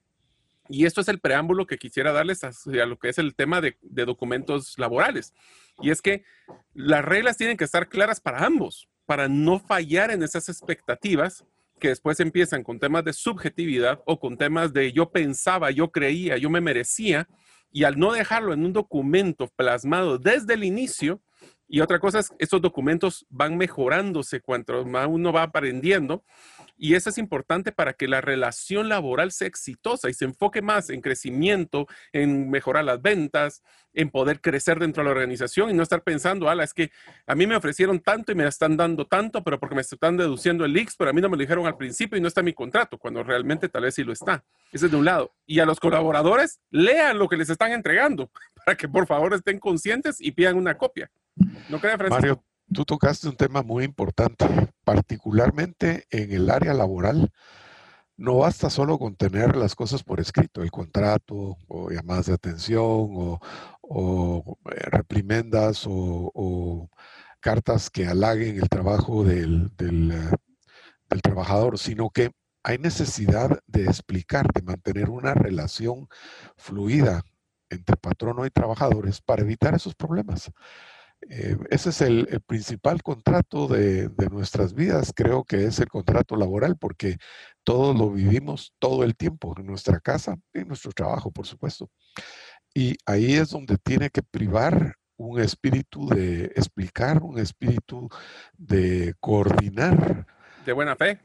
Y 0.70 0.86
esto 0.86 1.02
es 1.02 1.08
el 1.10 1.20
preámbulo 1.20 1.66
que 1.66 1.78
quisiera 1.78 2.14
darles 2.14 2.44
a, 2.44 2.52
lo 2.86 2.98
que 2.98 3.10
es 3.10 3.18
el 3.18 3.36
tema 3.36 3.60
de, 3.60 3.76
documentos 3.82 4.78
laborales. 4.78 5.34
Y 5.82 5.90
es 5.90 6.02
que 6.02 6.24
las 6.74 7.04
reglas 7.04 7.38
tienen 7.38 7.58
que 7.58 7.66
estar 7.66 7.90
claras 7.90 8.22
para 8.22 8.46
ambos, 8.46 8.88
para 9.06 9.28
no 9.28 9.60
fallar 9.60 10.12
en 10.12 10.24
esas 10.24 10.48
expectativas 10.48 11.44
que 11.80 11.90
después 11.90 12.20
empiezan 12.20 12.64
con 12.64 12.80
temas 12.80 13.04
de 13.04 13.12
subjetividad 13.12 14.02
o 14.06 14.20
con 14.20 14.38
temas 14.38 14.72
de 14.72 14.94
yo 14.94 15.10
pensaba, 15.10 15.72
yo 15.72 15.92
creía, 15.92 16.38
yo 16.38 16.50
me 16.50 16.62
merecía. 16.62 17.28
Y 17.72 17.84
al 17.84 17.98
no 17.98 18.12
dejarlo 18.12 18.54
en 18.54 18.66
un 18.66 18.74
documento 18.74 19.48
plasmado 19.56 20.18
desde 20.18 20.54
el 20.56 20.64
inicio, 20.64 21.22
y 21.74 21.80
otra 21.80 22.00
cosa 22.00 22.20
es, 22.20 22.34
estos 22.38 22.62
documentos 22.62 23.26
van 23.30 23.56
mejorándose 23.56 24.42
cuanto 24.42 24.86
más 24.86 25.08
uno 25.08 25.32
va 25.32 25.44
aprendiendo. 25.44 26.26
Y 26.78 26.96
eso 26.96 27.10
es 27.10 27.18
importante 27.18 27.72
para 27.72 27.94
que 27.94 28.10
la 28.10 28.20
relación 28.20 28.90
laboral 28.90 29.32
sea 29.32 29.48
exitosa 29.48 30.10
y 30.10 30.14
se 30.14 30.26
enfoque 30.26 30.62
más 30.62 30.90
en 30.90 31.00
crecimiento, 31.00 31.88
en 32.12 32.50
mejorar 32.50 32.84
las 32.84 33.02
ventas, 33.02 33.64
en 33.94 34.10
poder 34.10 34.42
crecer 34.42 34.80
dentro 34.80 35.02
de 35.02 35.06
la 35.06 35.12
organización 35.12 35.70
y 35.70 35.74
no 35.74 35.84
estar 35.84 36.04
pensando, 36.04 36.50
ala, 36.50 36.66
es 36.66 36.74
que 36.74 36.92
a 37.26 37.36
mí 37.36 37.48
me 37.48 37.56
ofrecieron 37.56 38.02
tanto 38.02 38.34
y 38.34 38.36
me 38.36 38.46
están 38.46 38.76
dando 38.76 39.08
tanto, 39.08 39.42
pero 39.42 39.58
porque 39.58 39.76
me 39.76 39.82
están 39.82 40.18
deduciendo 40.18 40.66
el 40.66 40.76
X, 40.76 40.96
pero 40.98 41.12
a 41.12 41.14
mí 41.14 41.22
no 41.22 41.30
me 41.30 41.38
lo 41.38 41.42
dijeron 41.42 41.68
al 41.68 41.78
principio 41.78 42.18
y 42.18 42.22
no 42.22 42.28
está 42.28 42.42
mi 42.42 42.52
contrato, 42.52 42.98
cuando 42.98 43.24
realmente 43.24 43.70
tal 43.70 43.84
vez 43.84 43.96
sí 43.96 44.04
lo 44.04 44.12
está. 44.12 44.44
Ese 44.74 44.88
es 44.88 44.92
de 44.92 44.98
un 44.98 45.06
lado. 45.06 45.34
Y 45.46 45.60
a 45.60 45.66
los 45.66 45.80
colaboradores, 45.80 46.60
lean 46.70 47.18
lo 47.18 47.30
que 47.30 47.38
les 47.38 47.50
están 47.50 47.72
entregando 47.72 48.30
para 48.66 48.76
que 48.76 48.90
por 48.90 49.08
favor 49.08 49.34
estén 49.34 49.58
conscientes 49.58 50.20
y 50.20 50.32
pidan 50.32 50.58
una 50.58 50.78
copia. 50.78 51.10
¿No? 51.36 51.80
Mario, 52.10 52.44
tú 52.72 52.86
tocaste 52.86 53.28
un 53.28 53.36
tema 53.36 53.64
muy 53.64 53.84
importante, 53.84 54.46
particularmente 54.84 56.06
en 56.10 56.32
el 56.32 56.50
área 56.50 56.74
laboral. 56.74 57.32
No 58.18 58.38
basta 58.38 58.70
solo 58.70 59.00
con 59.00 59.16
tener 59.16 59.56
las 59.56 59.74
cosas 59.74 60.04
por 60.04 60.20
escrito, 60.20 60.62
el 60.62 60.70
contrato 60.70 61.58
o 61.68 61.90
llamadas 61.90 62.28
de 62.28 62.34
atención 62.34 62.80
o, 62.84 63.40
eh, 64.72 64.90
reprimendas 64.92 65.86
o, 65.88 66.90
cartas 67.40 67.90
que 67.90 68.06
halaguen 68.06 68.58
el 68.58 68.70
trabajo 68.70 69.28
eh, 69.28 69.48
del 69.78 71.22
trabajador, 71.24 71.80
sino 71.80 72.12
que 72.12 72.32
hay 72.64 72.78
necesidad 72.78 73.60
de 73.66 73.86
explicar, 73.86 74.46
de 74.54 74.62
mantener 74.62 75.10
una 75.10 75.34
relación 75.34 76.08
fluida 76.58 77.24
entre 77.70 77.98
patrono 77.98 78.46
y 78.46 78.52
trabajadores 78.52 79.22
para 79.22 79.42
evitar 79.42 79.74
esos 79.74 79.96
problemas. 79.96 80.52
Eh, 81.30 81.56
ese 81.70 81.90
es 81.92 82.02
el, 82.02 82.42
principal 82.46 83.04
contrato 83.04 83.68
de, 83.68 84.10
nuestras 84.32 84.74
vidas, 84.74 85.14
creo 85.16 85.44
que 85.44 85.66
es 85.66 85.80
el 85.80 85.88
contrato 85.88 86.36
laboral, 86.36 86.78
porque 86.78 87.18
todos 87.64 87.98
lo 87.98 88.12
vivimos 88.12 88.74
todo 88.80 89.04
el 89.04 89.16
tiempo, 89.16 89.54
en 89.58 89.68
nuestra 89.68 90.00
casa 90.00 90.38
y 90.54 90.60
en 90.60 90.68
nuestro 90.68 90.92
trabajo, 90.92 91.32
por 91.32 91.46
supuesto. 91.46 91.90
Y 92.74 92.98
ahí 93.06 93.34
es 93.34 93.50
donde 93.50 93.78
tiene 93.78 94.10
que 94.10 94.24
privar 94.24 94.96
un 95.18 95.40
espíritu 95.40 96.08
de 96.08 96.46
explicar, 96.56 97.22
un 97.22 97.38
espíritu 97.38 98.10
de 98.58 99.14
coordinar. 99.20 100.26
De 100.66 100.74
buena 100.74 100.96
fe. 100.96 101.20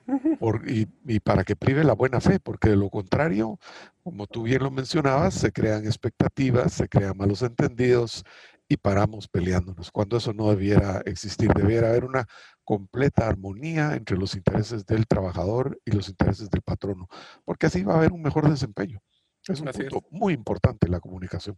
y, 0.66 0.86
y, 1.06 1.20
para 1.20 1.44
que 1.44 1.56
prive 1.56 1.84
la 1.84 1.94
buena 1.94 2.20
fe, 2.20 2.38
porque 2.40 2.70
de 2.70 2.76
lo 2.76 2.90
contrario, 2.90 3.58
como 4.02 4.26
tú 4.26 4.42
bien 4.42 4.62
lo 4.62 4.70
mencionabas, 4.70 5.34
se 5.34 5.52
crean 5.52 5.86
expectativas, 5.86 6.72
se 6.72 6.88
crean 6.88 7.16
malos 7.16 7.42
entendidos 7.42 8.24
y 8.68 8.76
paramos 8.76 9.28
peleándonos, 9.28 9.90
cuando 9.90 10.16
eso 10.16 10.32
no 10.32 10.50
debiera 10.50 11.02
existir. 11.04 11.52
Debiera 11.52 11.90
haber 11.90 12.04
una 12.04 12.26
completa 12.64 13.28
armonía 13.28 13.94
entre 13.94 14.16
los 14.16 14.34
intereses 14.34 14.84
del 14.86 15.06
trabajador 15.06 15.80
y 15.84 15.92
los 15.92 16.08
intereses 16.08 16.50
del 16.50 16.62
patrono, 16.62 17.08
porque 17.44 17.66
así 17.66 17.82
va 17.82 17.94
a 17.94 17.98
haber 17.98 18.12
un 18.12 18.22
mejor 18.22 18.48
desempeño. 18.50 19.00
Es 19.46 19.60
un 19.60 19.68
punto 19.68 20.04
muy 20.10 20.34
importante 20.34 20.88
la 20.88 20.98
comunicación. 20.98 21.56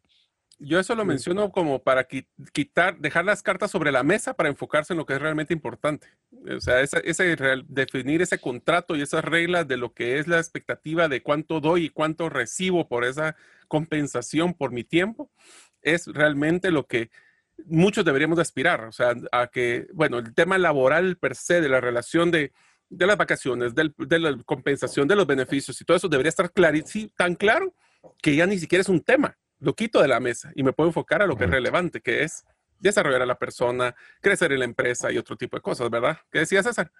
Yo 0.60 0.80
eso 0.80 0.96
lo 0.96 1.04
menciono 1.04 1.52
como 1.52 1.84
para 1.84 2.08
quitar, 2.52 2.98
dejar 2.98 3.24
las 3.24 3.44
cartas 3.44 3.70
sobre 3.70 3.92
la 3.92 4.02
mesa 4.02 4.34
para 4.34 4.48
enfocarse 4.48 4.92
en 4.92 4.98
lo 4.98 5.06
que 5.06 5.14
es 5.14 5.20
realmente 5.20 5.54
importante. 5.54 6.08
O 6.32 6.60
sea, 6.60 6.80
ese, 6.80 7.36
definir 7.68 8.22
ese 8.22 8.40
contrato 8.40 8.96
y 8.96 9.02
esas 9.02 9.24
reglas 9.24 9.68
de 9.68 9.76
lo 9.76 9.94
que 9.94 10.18
es 10.18 10.26
la 10.26 10.38
expectativa 10.38 11.06
de 11.06 11.22
cuánto 11.22 11.60
doy 11.60 11.84
y 11.84 11.90
cuánto 11.90 12.28
recibo 12.28 12.88
por 12.88 13.04
esa 13.04 13.36
compensación 13.68 14.52
por 14.52 14.72
mi 14.72 14.82
tiempo, 14.82 15.30
es 15.82 16.06
realmente 16.06 16.70
lo 16.70 16.86
que 16.86 17.10
muchos 17.66 18.04
deberíamos 18.04 18.38
aspirar. 18.38 18.84
O 18.84 18.92
sea, 18.92 19.14
a 19.32 19.48
que, 19.48 19.86
bueno, 19.92 20.18
el 20.18 20.34
tema 20.34 20.58
laboral 20.58 21.16
per 21.16 21.34
se, 21.34 21.60
de 21.60 21.68
la 21.68 21.80
relación 21.80 22.30
de, 22.30 22.52
las 22.90 23.16
vacaciones, 23.16 23.74
de 23.74 24.18
la 24.18 24.36
compensación 24.44 25.08
de 25.08 25.16
los 25.16 25.26
beneficios 25.26 25.80
y 25.80 25.84
todo 25.84 25.96
eso 25.96 26.08
debería 26.08 26.30
estar 26.30 26.52
clarísimo, 26.52 27.10
tan 27.16 27.34
claro 27.34 27.74
que 28.22 28.36
ya 28.36 28.46
ni 28.46 28.58
siquiera 28.58 28.80
es 28.80 28.88
un 28.88 29.00
tema 29.00 29.36
lo 29.60 29.74
quito 29.74 30.00
de 30.00 30.08
la 30.08 30.20
mesa 30.20 30.52
y 30.54 30.62
me 30.62 30.72
puedo 30.72 30.88
enfocar 30.88 31.22
a 31.22 31.26
lo 31.26 31.36
que 31.36 31.44
es 31.44 31.50
relevante, 31.50 32.00
que 32.00 32.22
es 32.22 32.44
desarrollar 32.78 33.22
a 33.22 33.26
la 33.26 33.38
persona, 33.38 33.94
crecer 34.20 34.52
en 34.52 34.60
la 34.60 34.64
empresa 34.64 35.10
y 35.10 35.18
otro 35.18 35.36
tipo 35.36 35.56
de 35.56 35.62
cosas, 35.62 35.90
¿verdad? 35.90 36.18
¿Qué 36.30 36.40
decía 36.40 36.62
César? 36.62 36.92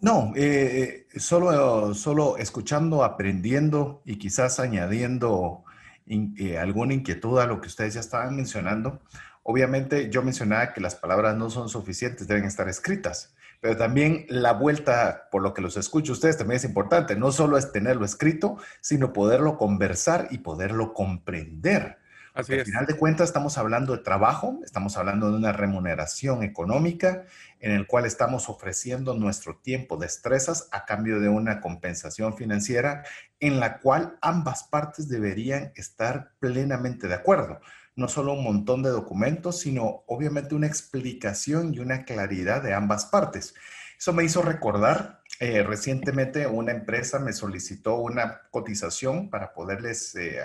No, 0.00 0.32
eh, 0.34 1.06
eh, 1.12 1.20
solo, 1.20 1.94
solo 1.94 2.38
escuchando, 2.38 3.04
aprendiendo 3.04 4.02
y 4.04 4.16
quizás 4.16 4.60
añadiendo 4.60 5.64
eh, 6.08 6.58
alguna 6.58 6.94
inquietud 6.94 7.38
a 7.38 7.46
lo 7.46 7.60
que 7.60 7.68
ustedes 7.68 7.94
ya 7.94 8.00
estaban 8.00 8.36
mencionando. 8.36 9.00
Obviamente 9.42 10.10
yo 10.10 10.22
mencionaba 10.22 10.72
que 10.72 10.80
las 10.80 10.94
palabras 10.94 11.36
no 11.36 11.50
son 11.50 11.68
suficientes, 11.68 12.26
deben 12.26 12.44
estar 12.44 12.68
escritas. 12.68 13.34
Pero 13.60 13.76
también 13.76 14.26
la 14.28 14.52
vuelta, 14.52 15.28
por 15.30 15.42
lo 15.42 15.54
que 15.54 15.62
los 15.62 15.76
escucho 15.76 16.12
ustedes, 16.12 16.36
también 16.36 16.56
es 16.56 16.64
importante. 16.64 17.16
No 17.16 17.32
solo 17.32 17.56
es 17.56 17.72
tenerlo 17.72 18.04
escrito, 18.04 18.56
sino 18.80 19.12
poderlo 19.12 19.56
conversar 19.56 20.28
y 20.30 20.38
poderlo 20.38 20.92
comprender. 20.92 21.98
Así 22.36 22.52
Al 22.52 22.66
final 22.66 22.84
de 22.84 22.96
cuentas 22.96 23.30
estamos 23.30 23.56
hablando 23.56 23.96
de 23.96 24.02
trabajo, 24.02 24.60
estamos 24.62 24.98
hablando 24.98 25.30
de 25.30 25.38
una 25.38 25.52
remuneración 25.52 26.42
económica 26.42 27.24
en 27.60 27.72
el 27.72 27.86
cual 27.86 28.04
estamos 28.04 28.50
ofreciendo 28.50 29.14
nuestro 29.14 29.56
tiempo, 29.56 29.96
destrezas 29.96 30.68
a 30.70 30.84
cambio 30.84 31.18
de 31.18 31.30
una 31.30 31.62
compensación 31.62 32.36
financiera 32.36 33.04
en 33.40 33.58
la 33.58 33.78
cual 33.78 34.18
ambas 34.20 34.64
partes 34.64 35.08
deberían 35.08 35.72
estar 35.76 36.32
plenamente 36.38 37.08
de 37.08 37.14
acuerdo 37.14 37.58
no 37.96 38.08
solo 38.08 38.34
un 38.34 38.44
montón 38.44 38.82
de 38.82 38.90
documentos, 38.90 39.60
sino 39.60 40.04
obviamente 40.06 40.54
una 40.54 40.66
explicación 40.66 41.72
y 41.72 41.78
una 41.78 42.04
claridad 42.04 42.62
de 42.62 42.74
ambas 42.74 43.06
partes. 43.06 43.54
Eso 43.98 44.12
me 44.12 44.24
hizo 44.24 44.42
recordar, 44.42 45.22
eh, 45.40 45.62
recientemente 45.62 46.46
una 46.46 46.72
empresa 46.72 47.18
me 47.18 47.32
solicitó 47.32 47.96
una 47.96 48.42
cotización 48.50 49.30
para 49.30 49.52
poderles 49.52 50.14
eh, 50.16 50.40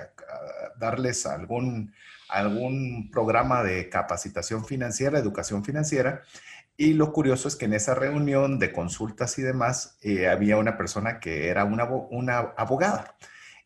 darles 0.77 1.25
algún, 1.25 1.93
algún 2.29 3.10
programa 3.12 3.63
de 3.63 3.89
capacitación 3.89 4.65
financiera, 4.65 5.20
educación 5.20 5.63
financiera. 5.63 6.22
Y 6.77 6.93
lo 6.93 7.13
curioso 7.13 7.48
es 7.48 7.55
que 7.55 7.65
en 7.65 7.74
esa 7.74 7.93
reunión 7.93 8.58
de 8.58 8.72
consultas 8.72 9.38
y 9.38 9.41
demás 9.43 9.98
eh, 10.01 10.27
había 10.27 10.58
una 10.58 10.77
persona 10.77 11.20
que 11.20 11.48
era 11.50 11.63
una, 11.65 11.86
una 11.86 12.39
abogada 12.58 13.15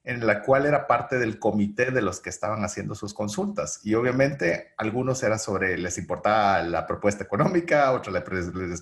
en 0.05 0.25
la 0.25 0.43
cual 0.43 0.67
era 0.67 0.85
parte 0.85 1.17
del 1.17 1.39
comité 1.39 1.89
de 1.89 2.01
los 2.01 2.19
que 2.19 2.29
estaban 2.29 2.63
haciendo 2.63 2.93
sus 2.93 3.13
consultas. 3.13 3.79
Y 3.83 3.95
obviamente 3.95 4.73
algunos 4.77 5.23
era 5.23 5.39
sobre, 5.39 5.77
les 5.79 5.97
importaba 5.97 6.61
la 6.61 6.85
propuesta 6.85 7.23
económica, 7.23 7.91
otros 7.91 8.15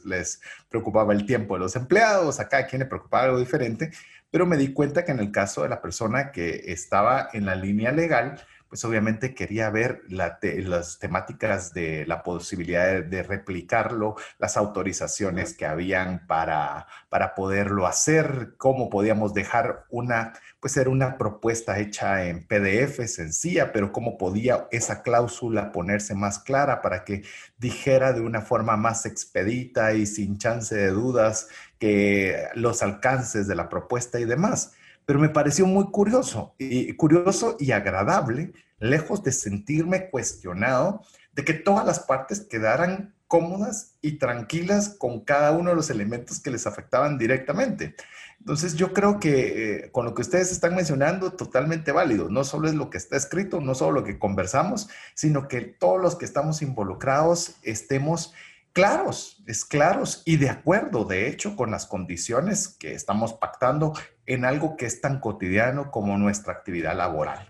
les, 0.04 0.42
preocupaba 0.70 1.14
el 1.14 1.26
tiempo 1.26 1.56
de 1.56 1.62
los 1.62 1.76
empleados, 1.78 2.42
a 2.42 2.48
quien 2.48 2.80
le 2.80 2.86
preocupaba 2.86 3.24
algo 3.24 3.40
diferente, 3.40 3.92
pero 4.30 4.46
me 4.46 4.58
di 4.58 4.74
cuenta 4.74 5.06
que 5.06 5.12
en 5.12 5.20
el 5.20 5.32
caso 5.32 5.64
de 5.64 5.70
la 5.70 5.82
persona 5.82 6.32
que 6.32 6.64
estaba 6.68 7.30
en 7.32 7.46
la 7.46 7.56
línea 7.56 7.92
legal, 7.92 8.42
pues 8.74 8.86
obviamente 8.86 9.36
quería 9.36 9.70
ver 9.70 10.02
las 10.10 10.98
temáticas 10.98 11.76
de 11.76 12.08
la 12.08 12.24
posibilidad 12.24 13.04
de, 13.04 13.22
replicarlo, 13.22 14.16
las 14.40 14.58
autorizaciones 14.58 15.54
que 15.56 15.68
habían 15.68 16.26
para, 16.26 16.88
para 17.08 17.36
poderlo 17.36 17.86
hacer, 17.86 18.56
cómo 18.58 18.90
podíamos 18.90 19.36
dejar 19.36 19.86
una, 19.92 20.34
pues 20.60 20.76
era 20.76 20.90
una 20.90 21.20
propuesta 21.20 21.78
hecha 21.78 22.26
en 22.26 22.48
PDF 22.48 23.06
sencilla, 23.06 23.72
pero 23.72 23.92
cómo 23.92 24.18
podía 24.18 24.68
esa 24.72 25.04
cláusula 25.04 25.72
ponerse 25.72 26.16
más 26.16 26.40
clara 26.40 26.82
para 26.82 27.04
que 27.04 27.22
dijera 27.60 28.12
de 28.12 28.22
una 28.22 28.42
forma 28.42 28.76
más 28.76 29.06
expedita 29.06 29.94
y 29.94 30.08
sin 30.08 30.40
chance 30.40 30.74
de 30.74 30.90
dudas 30.90 31.48
que 31.78 32.48
los 32.56 32.82
alcances 32.82 33.48
de 33.48 33.54
la 33.54 33.70
propuesta 33.70 34.20
y 34.20 34.26
demás 34.26 34.74
pero 35.06 35.20
me 35.20 35.30
pareció 35.30 35.66
muy 35.66 35.86
curioso 35.86 36.56
y 36.58 36.94
curioso 36.94 37.58
y 37.60 37.72
agradable, 37.72 38.54
lejos 38.80 39.24
de 39.24 39.32
sentirme 39.32 40.10
cuestionado, 40.10 41.02
de 41.34 41.44
que 41.44 41.54
todas 41.54 41.86
las 41.86 42.00
partes 42.00 42.42
quedaran 42.42 43.14
cómodas 43.28 43.96
y 44.02 44.20
tranquilas 44.20 44.90
con 44.90 45.22
cada 45.22 45.52
uno 45.52 45.72
de 45.72 45.76
los 45.76 45.90
elementos 45.90 46.40
que 46.40 46.52
les 46.52 46.68
afectaban 46.68 47.18
directamente. 47.18 47.96
Entonces 48.40 48.76
yo 48.76 48.94
creo 48.94 49.20
que 49.20 49.86
eh, 49.86 49.92
con 49.92 50.06
lo 50.06 50.14
que 50.14 50.22
ustedes 50.22 50.52
están 50.52 50.76
mencionando, 50.76 51.32
totalmente 51.32 51.92
válido. 51.92 52.30
No 52.30 52.44
solo 52.44 52.68
es 52.68 52.76
lo 52.76 52.90
que 52.90 52.98
está 52.98 53.16
escrito, 53.16 53.62
no 53.62 53.74
solo 53.74 54.02
lo 54.02 54.04
que 54.04 54.20
conversamos, 54.20 54.90
sino 55.16 55.48
que 55.48 55.62
todos 55.62 56.02
los 56.02 56.16
que 56.16 56.26
estamos 56.26 56.62
involucrados 56.62 57.56
estemos 57.64 58.34
claros, 58.74 59.42
es 59.48 59.64
claros 59.64 60.24
y 60.26 60.38
de 60.38 60.50
acuerdo, 60.50 61.06
de 61.06 61.30
hecho, 61.30 61.56
con 61.56 61.72
las 61.72 61.86
condiciones 61.86 62.68
que 62.68 62.94
estamos 62.94 63.34
pactando 63.34 63.94
en 64.26 64.44
algo 64.46 64.76
que 64.76 64.86
es 64.86 65.00
tan 65.00 65.20
cotidiano 65.20 65.92
como 65.92 66.18
nuestra 66.18 66.54
actividad 66.54 66.98
laboral. 66.98 67.48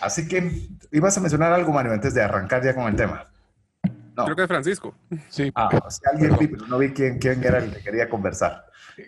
Así 0.00 0.28
que, 0.28 0.68
ibas 0.90 1.16
a 1.16 1.20
mencionar 1.20 1.52
algo, 1.52 1.72
Mario, 1.72 1.92
antes 1.92 2.12
de 2.12 2.22
arrancar 2.22 2.62
ya 2.62 2.74
con 2.74 2.86
el 2.88 2.96
tema. 2.96 3.30
Creo 4.14 4.36
que 4.36 4.42
es 4.42 4.48
Francisco. 4.48 4.94
Sí. 5.28 5.50
Ah, 5.54 5.68
alguien 6.12 6.36
pero 6.38 6.66
no 6.66 6.78
vi 6.78 6.92
quién, 6.92 7.18
quién 7.18 7.42
era 7.42 7.58
el 7.58 7.72
que 7.72 7.80
quería 7.82 8.08
conversar. 8.08 8.64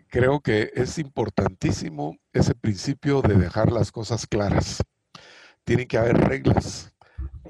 Creo 0.08 0.40
que 0.40 0.72
es 0.74 0.98
importantísimo 0.98 2.16
ese 2.32 2.54
principio 2.54 3.22
de 3.22 3.36
dejar 3.36 3.70
las 3.70 3.92
cosas 3.92 4.26
claras. 4.26 4.82
Tienen 5.64 5.86
que 5.86 5.98
haber 5.98 6.16
reglas 6.16 6.92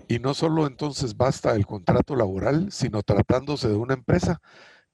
y 0.09 0.19
no 0.19 0.35
solo 0.35 0.67
entonces 0.67 1.17
basta 1.17 1.55
el 1.55 1.67
contrato 1.67 2.15
laboral, 2.17 2.71
sino 2.71 3.03
tratándose 3.03 3.69
de 3.69 3.75
una 3.75 3.95
empresa, 3.95 4.41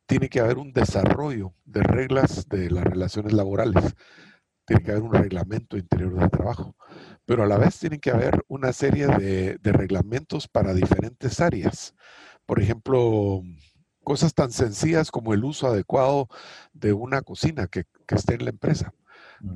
tiene 0.07 0.29
que 0.29 0.41
haber 0.41 0.59
un 0.59 0.73
desarrollo 0.73 1.55
de 1.65 1.83
reglas 1.83 2.49
de 2.49 2.71
las 2.71 2.85
relaciones 2.85 3.33
laborales. 3.33 3.95
Tiene 4.65 4.83
que 4.83 4.93
haber 4.93 5.03
un 5.03 5.13
reglamento 5.13 5.77
interior 5.77 6.15
de 6.19 6.29
trabajo. 6.29 6.77
Pero 7.27 7.43
a 7.45 7.47
la 7.47 7.59
vez 7.59 7.79
tiene 7.79 7.99
que 7.99 8.11
haber 8.11 8.43
una 8.49 8.73
serie 8.73 9.07
de, 9.07 9.59
de 9.59 9.73
reglamentos 9.73 10.49
para 10.49 10.75
diferentes 10.75 11.41
áreas. 11.41 11.95
Por 12.47 12.61
ejemplo, 12.61 13.43
cosas 14.05 14.35
tan 14.35 14.51
sencillas 14.51 15.11
como 15.11 15.35
el 15.35 15.45
uso 15.45 15.67
adecuado 15.67 16.29
de 16.73 16.93
una 16.93 17.23
cocina 17.23 17.67
que, 17.67 17.85
que 18.07 18.15
esté 18.15 18.35
en 18.35 18.45
la 18.45 18.51
empresa 18.51 18.93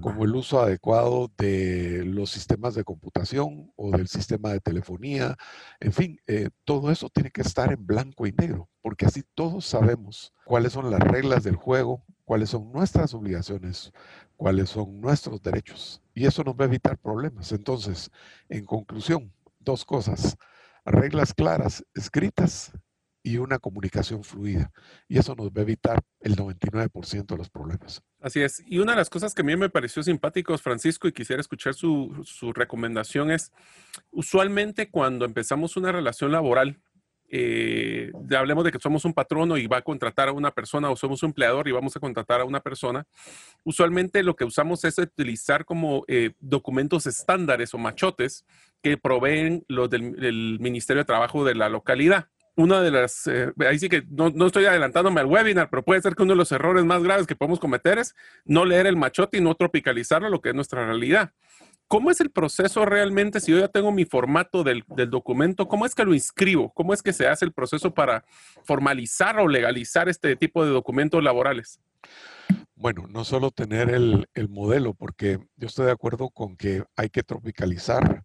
como 0.00 0.24
el 0.24 0.34
uso 0.34 0.60
adecuado 0.60 1.30
de 1.38 2.04
los 2.04 2.30
sistemas 2.30 2.74
de 2.74 2.84
computación 2.84 3.72
o 3.76 3.90
del 3.90 4.08
sistema 4.08 4.52
de 4.52 4.60
telefonía. 4.60 5.36
En 5.80 5.92
fin, 5.92 6.20
eh, 6.26 6.50
todo 6.64 6.90
eso 6.90 7.08
tiene 7.08 7.30
que 7.30 7.42
estar 7.42 7.72
en 7.72 7.86
blanco 7.86 8.26
y 8.26 8.32
negro, 8.32 8.68
porque 8.82 9.06
así 9.06 9.22
todos 9.34 9.64
sabemos 9.64 10.32
cuáles 10.44 10.72
son 10.72 10.90
las 10.90 11.00
reglas 11.00 11.44
del 11.44 11.56
juego, 11.56 12.02
cuáles 12.24 12.50
son 12.50 12.72
nuestras 12.72 13.14
obligaciones, 13.14 13.92
cuáles 14.36 14.70
son 14.70 15.00
nuestros 15.00 15.40
derechos. 15.40 16.02
Y 16.14 16.26
eso 16.26 16.42
nos 16.42 16.56
va 16.56 16.64
a 16.64 16.68
evitar 16.68 16.98
problemas. 16.98 17.52
Entonces, 17.52 18.10
en 18.48 18.64
conclusión, 18.64 19.32
dos 19.60 19.84
cosas. 19.84 20.36
Reglas 20.84 21.34
claras, 21.34 21.84
escritas 21.94 22.72
y 23.26 23.38
una 23.38 23.58
comunicación 23.58 24.22
fluida. 24.22 24.70
Y 25.08 25.18
eso 25.18 25.34
nos 25.34 25.48
va 25.48 25.58
a 25.58 25.62
evitar 25.62 26.00
el 26.20 26.36
99% 26.36 27.26
de 27.26 27.36
los 27.36 27.50
problemas. 27.50 28.00
Así 28.20 28.40
es. 28.40 28.62
Y 28.64 28.78
una 28.78 28.92
de 28.92 28.98
las 28.98 29.10
cosas 29.10 29.34
que 29.34 29.42
a 29.42 29.44
mí 29.44 29.56
me 29.56 29.68
pareció 29.68 30.04
simpático, 30.04 30.56
Francisco, 30.58 31.08
y 31.08 31.12
quisiera 31.12 31.40
escuchar 31.40 31.74
su, 31.74 32.22
su 32.24 32.52
recomendación 32.52 33.32
es, 33.32 33.50
usualmente 34.12 34.90
cuando 34.90 35.24
empezamos 35.24 35.76
una 35.76 35.90
relación 35.90 36.30
laboral, 36.30 36.80
eh, 37.28 38.12
hablemos 38.36 38.62
de 38.62 38.70
que 38.70 38.78
somos 38.78 39.04
un 39.04 39.12
patrono 39.12 39.56
y 39.56 39.66
va 39.66 39.78
a 39.78 39.82
contratar 39.82 40.28
a 40.28 40.32
una 40.32 40.52
persona 40.52 40.88
o 40.90 40.94
somos 40.94 41.24
un 41.24 41.30
empleador 41.30 41.66
y 41.66 41.72
vamos 41.72 41.96
a 41.96 42.00
contratar 42.00 42.40
a 42.40 42.44
una 42.44 42.60
persona, 42.60 43.08
usualmente 43.64 44.22
lo 44.22 44.36
que 44.36 44.44
usamos 44.44 44.84
es 44.84 44.98
utilizar 44.98 45.64
como 45.64 46.04
eh, 46.06 46.30
documentos 46.38 47.08
estándares 47.08 47.74
o 47.74 47.78
machotes 47.78 48.46
que 48.80 48.96
proveen 48.96 49.64
los 49.66 49.90
del 49.90 50.60
Ministerio 50.60 51.00
de 51.02 51.06
Trabajo 51.06 51.44
de 51.44 51.56
la 51.56 51.68
localidad 51.68 52.28
una 52.56 52.80
de 52.80 52.90
las, 52.90 53.26
eh, 53.26 53.52
ahí 53.68 53.78
sí 53.78 53.88
que 53.88 54.02
no, 54.08 54.30
no, 54.30 54.46
estoy 54.46 54.64
adelantándome 54.64 55.20
al 55.20 55.26
webinar, 55.26 55.68
pero 55.70 55.84
puede 55.84 56.00
ser 56.00 56.14
que 56.16 56.22
uno 56.22 56.32
de 56.32 56.38
los 56.38 56.50
errores 56.52 56.84
más 56.84 57.02
graves 57.02 57.26
que 57.26 57.36
podemos 57.36 57.60
cometer 57.60 57.98
es 57.98 58.14
no 58.44 58.64
leer 58.64 58.86
el 58.86 58.96
machote 58.96 59.36
y 59.36 59.40
no 59.42 59.54
tropicalizarlo 59.54 60.30
lo 60.30 60.40
que 60.40 60.48
es 60.48 60.54
nuestra 60.54 60.86
realidad. 60.86 61.32
¿Cómo 61.86 62.10
es 62.10 62.20
el 62.20 62.30
proceso 62.30 62.84
realmente 62.84 63.38
si 63.40 63.52
yo 63.52 63.58
ya 63.58 63.68
tengo 63.68 63.92
mi 63.92 64.06
formato 64.06 64.64
del, 64.64 64.82
del, 64.88 65.08
documento? 65.08 65.68
¿Cómo 65.68 65.86
es 65.86 65.94
que 65.94 66.04
lo 66.04 66.14
inscribo? 66.14 66.72
¿Cómo 66.72 66.92
es 66.92 67.02
que 67.02 67.12
se 67.12 67.28
hace 67.28 67.44
el 67.44 67.52
proceso 67.52 67.94
para 67.94 68.24
formalizar 68.64 69.38
o 69.38 69.46
legalizar 69.46 70.08
este 70.08 70.34
tipo 70.34 70.64
de 70.64 70.70
documentos 70.70 71.22
laborales? 71.22 71.78
Bueno, 72.74 73.06
no 73.08 73.24
solo 73.24 73.52
tener 73.52 73.90
el, 73.90 74.28
el 74.34 74.48
modelo, 74.48 74.94
porque 74.94 75.38
yo 75.56 75.68
estoy 75.68 75.86
de 75.86 75.92
acuerdo 75.92 76.30
con 76.30 76.56
que 76.56 76.82
hay 76.96 77.08
que 77.08 77.22
tropicalizar 77.22 78.24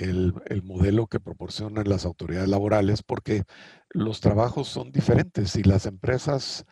el, 0.00 0.62
modelo 0.62 1.06
que 1.06 1.20
proporcionan 1.20 1.88
las 1.88 2.04
autoridades 2.04 2.48
laborales 2.48 3.02
porque 3.02 3.44
los 3.90 4.20
trabajos 4.20 4.68
son 4.68 4.92
diferentes 4.92 5.56
y 5.56 5.62
las 5.62 5.86
empresas, 5.86 6.64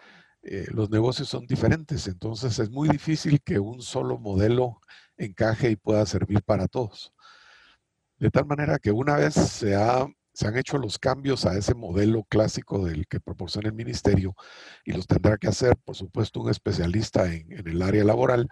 eh, 0.42 0.66
los 0.70 0.90
negocios 0.90 1.28
son 1.28 1.46
diferentes. 1.46 2.08
Entonces 2.08 2.58
es 2.58 2.70
muy 2.70 2.88
difícil 2.88 3.40
que 3.42 3.58
un 3.58 3.82
solo 3.82 4.18
modelo 4.18 4.80
encaje 5.16 5.70
y 5.70 5.76
pueda 5.76 6.06
servir 6.06 6.42
para 6.42 6.68
todos. 6.68 7.12
De 8.18 8.30
tal 8.30 8.46
manera 8.46 8.78
que 8.78 8.92
una 8.92 9.16
vez 9.16 9.34
se, 9.34 9.76
han 9.76 10.14
hecho 10.56 10.78
los 10.78 10.98
cambios 10.98 11.44
a 11.46 11.56
ese 11.56 11.74
modelo 11.74 12.24
clásico 12.24 12.84
del 12.84 13.06
que 13.06 13.20
proporciona 13.20 13.68
el 13.68 13.74
ministerio 13.74 14.34
y 14.84 14.92
los 14.92 15.06
tendrá 15.06 15.36
que 15.36 15.48
hacer, 15.48 15.76
por 15.76 15.96
supuesto, 15.96 16.40
un 16.40 16.50
especialista 16.50 17.32
en 17.32 17.68
el 17.68 17.82
área 17.82 18.04
laboral, 18.04 18.48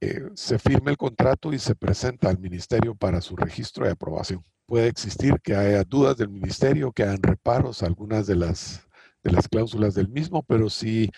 eh, 0.00 0.22
se 0.34 0.58
firme 0.58 0.90
el 0.90 0.96
contrato 0.96 1.52
y 1.52 1.58
se 1.58 1.74
presenta 1.74 2.28
al 2.28 2.38
ministerio 2.38 2.94
para 2.94 3.20
su 3.20 3.36
registro 3.36 3.86
de 3.86 3.92
aprobación. 3.92 4.44
Puede 4.66 4.88
existir 4.88 5.40
que 5.42 5.54
haya 5.54 5.84
dudas 5.84 6.16
del 6.16 6.30
ministerio, 6.30 6.92
que 6.92 7.02
hayan 7.02 7.22
reparos 7.22 7.82
a 7.82 7.86
algunas 7.86 8.26
de 8.26 8.36
las, 8.36 8.86
de 9.22 9.32
las 9.32 9.48
cláusulas 9.48 9.94
del 9.94 10.08
mismo, 10.08 10.42
pero 10.42 10.70
si 10.70 11.10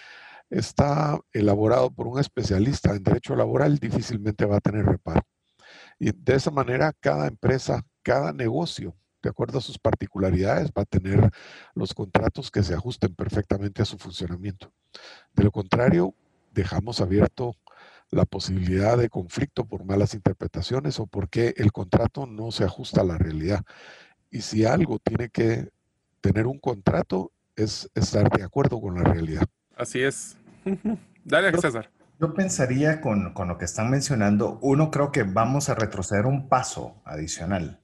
está 0.50 1.18
elaborado 1.33 1.90
por 1.90 2.06
un 2.06 2.18
especialista 2.18 2.95
en 2.95 3.02
derecho 3.02 3.35
laboral, 3.37 3.78
difícilmente 3.78 4.45
va 4.45 4.56
a 4.56 4.61
tener 4.61 4.85
reparo. 4.85 5.23
Y 5.99 6.12
de 6.12 6.35
esa 6.35 6.50
manera, 6.50 6.92
cada 7.00 7.26
empresa, 7.26 7.83
cada 8.02 8.33
negocio, 8.33 8.97
de 9.23 9.30
acuerdo 9.30 9.59
a 9.59 9.62
sus 9.62 9.78
particularidades, 9.78 10.71
va 10.71 10.83
a 10.83 10.87
tener 10.87 11.30
los 11.75 11.95
contratos 11.95 12.50
que 12.50 12.62
se 12.62 12.75
ajusten 12.75 13.14
perfectamente 13.14 13.83
a 13.83 13.87
su 13.87 13.99
funcionamiento. 13.99 14.73
De 15.33 15.45
lo 15.45 15.50
contrario, 15.50 16.14
dejamos 16.52 17.00
abierto 17.00 17.54
la 18.10 18.25
posibilidad 18.25 18.96
de 18.96 19.08
conflicto 19.08 19.64
por 19.64 19.84
malas 19.84 20.14
interpretaciones 20.14 21.00
o 21.00 21.06
porque 21.06 21.54
el 21.56 21.72
contrato 21.72 22.26
no 22.26 22.50
se 22.52 22.64
ajusta 22.64 23.00
a 23.00 23.04
la 23.04 23.18
realidad. 23.18 23.64
Y 24.30 24.42
si 24.42 24.64
algo 24.64 24.98
tiene 24.98 25.28
que 25.28 25.68
tener 26.20 26.46
un 26.46 26.58
contrato 26.58 27.32
es 27.56 27.90
estar 27.94 28.30
de 28.30 28.44
acuerdo 28.44 28.80
con 28.80 28.94
la 28.94 29.02
realidad. 29.02 29.46
Así 29.76 30.02
es. 30.02 30.36
Dale, 31.25 31.56
César. 31.58 31.90
Yo 32.18 32.32
pensaría 32.32 33.00
con, 33.00 33.34
con, 33.34 33.48
lo 33.48 33.58
que 33.58 33.66
están 33.66 33.90
mencionando, 33.90 34.58
uno 34.62 34.90
creo 34.90 35.12
que 35.12 35.22
vamos 35.22 35.68
a 35.68 35.75
retroceder 35.75 36.25
un 36.25 36.48
paso 36.48 36.94
adicional. 37.04 37.78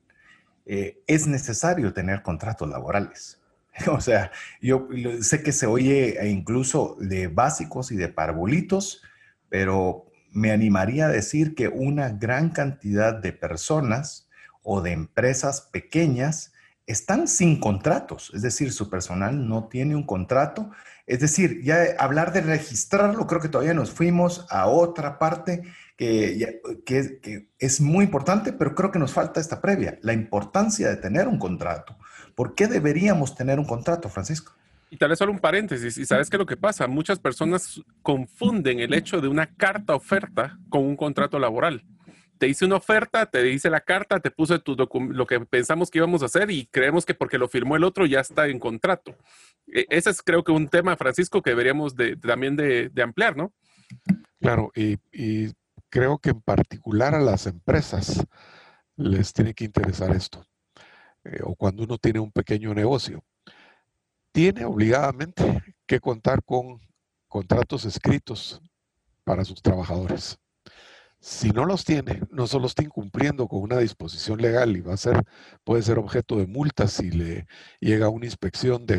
Eh, 0.65 1.03
es 1.07 1.27
necesario 1.27 1.93
tener 1.93 2.23
contratos 2.23 2.69
laborales. 2.69 3.39
O 3.89 4.01
sea, 4.01 4.31
yo 4.61 4.89
sé 5.23 5.43
que 5.43 5.53
se 5.53 5.67
oye 5.67 6.19
incluso 6.29 6.97
de 7.01 7.29
básicos 7.29 7.91
y 7.91 7.97
de 7.97 8.09
parvulitos, 8.09 9.03
pero 9.49 10.12
me 10.33 10.51
animaría 10.51 11.07
a 11.07 11.11
decir 11.11 11.55
que 11.55 11.69
una 11.69 12.11
gran 12.11 12.51
cantidad 12.51 13.15
de 13.15 13.33
personas 13.33 14.29
o 14.63 14.81
de 14.81 14.93
empresas 14.93 15.61
pequeñas 15.61 16.53
están 16.87 17.29
sin 17.29 17.61
contratos, 17.61 18.33
es 18.35 18.43
decir, 18.43 18.73
su 18.73 18.91
personal 18.91 19.49
no 19.49 19.69
tiene 19.69 19.95
un 19.95 20.05
contrato. 20.05 20.71
Es 21.07 21.21
decir, 21.21 21.63
ya 21.63 21.85
hablar 21.99 22.33
de 22.33 22.41
registrarlo, 22.41 23.27
creo 23.27 23.41
que 23.41 23.49
todavía 23.49 23.75
nos 23.75 23.91
fuimos 23.91 24.47
a 24.51 24.67
otra 24.67 25.19
parte 25.19 25.63
que, 25.97 26.61
que, 26.85 27.49
es 27.59 27.81
muy 27.81 28.05
importante, 28.05 28.53
pero 28.53 28.75
creo 28.75 28.91
que 28.91 28.99
nos 28.99 29.13
falta 29.13 29.41
esta 29.41 29.61
previa, 29.61 29.99
la 30.03 30.13
importancia 30.13 30.89
de 30.89 30.97
tener 30.97 31.29
un 31.29 31.39
contrato. 31.39 31.97
¿Por 32.35 32.55
qué 32.55 32.67
deberíamos 32.67 33.35
tener 33.35 33.59
un 33.59 33.67
contrato, 33.67 34.09
Francisco? 34.09 34.53
Y 34.93 34.99
tal 34.99 35.09
vez 35.09 35.19
solo 35.19 35.33
un 35.33 35.39
paréntesis, 35.39 35.97
y 35.97 36.05
sabes 36.05 36.29
qué 36.29 36.37
es 36.37 36.39
lo 36.39 36.45
que 36.45 36.59
pasa, 36.59 36.87
muchas 36.87 37.19
personas 37.19 37.81
confunden 38.03 38.79
el 38.79 38.93
hecho 38.93 39.23
de 39.23 39.29
una 39.29 39.47
carta 39.47 39.95
oferta 39.95 40.59
con 40.69 40.85
un 40.85 40.99
contrato 40.99 41.39
laboral. 41.39 41.83
Te 42.37 42.47
hice 42.47 42.67
una 42.67 42.77
oferta, 42.77 43.25
te 43.25 43.43
dice 43.43 43.71
la 43.71 43.81
carta, 43.81 44.21
te 44.21 44.31
puse 44.31 44.59
tu 44.59 44.77
lo 44.77 45.27
que 45.27 45.41
pensamos 45.47 45.91
que 45.91 45.97
íbamos 45.97 46.21
a 46.21 46.27
hacer 46.27 46.51
y 46.51 46.67
creemos 46.67 47.07
que 47.07 47.15
porque 47.15 47.39
lo 47.39 47.49
firmó 47.49 47.75
el 47.75 47.85
otro 47.85 48.05
ya 48.05 48.21
está 48.21 48.49
en 48.49 48.59
contrato. 48.59 49.17
E, 49.67 49.87
ese 49.89 50.11
es 50.11 50.21
creo 50.21 50.45
que 50.45 50.53
un 50.53 50.69
tema, 50.69 50.95
Francisco, 50.99 51.41
que 51.41 51.51
deberíamos 51.51 51.97
de, 51.97 52.17
también 52.17 52.55
de, 52.55 52.91
ampliar, 53.03 53.35
¿no? 53.35 53.55
Claro, 54.43 54.73
y, 54.75 54.99
creo 55.89 56.19
que 56.19 56.31
en 56.31 56.43
particular 56.43 57.15
a 57.15 57.21
las 57.21 57.47
empresas 57.47 58.27
les 58.97 59.33
tiene 59.33 59.55
que 59.55 59.65
interesar 59.65 60.15
esto. 60.15 60.45
Eh, 61.25 61.41
o 61.45 61.55
cuando 61.55 61.83
uno 61.83 61.97
tiene 61.97 62.21
un 62.21 62.31
pequeño 62.31 62.75
negocio 62.75 63.25
tiene 64.33 64.65
obligadamente 64.65 65.63
que 65.87 66.01
contar 66.01 66.43
con 66.43 66.81
contratos 67.29 67.85
escritos 67.85 68.61
para 69.25 69.45
sus 69.45 69.63
trabajadores. 69.63 70.39
Si 71.21 71.51
no 71.51 71.67
los 71.67 71.85
tiene, 71.85 72.21
no 72.31 72.49
solo 72.49 72.67
está 72.67 72.83
incumpliendo 72.83 73.47
con 73.47 73.63
una 73.63 73.79
disposición 73.79 74.43
legal 74.43 74.77
y 74.77 74.81
va 74.81 74.95
a 74.95 74.97
ser, 74.97 75.23
puede 75.63 75.83
ser 75.83 75.99
objeto 75.99 76.37
de 76.37 76.49
multas 76.49 76.95
si 76.95 77.13
le 77.13 77.47
llega 77.79 78.09
una 78.09 78.27
inspección 78.27 78.87
de 78.87 78.99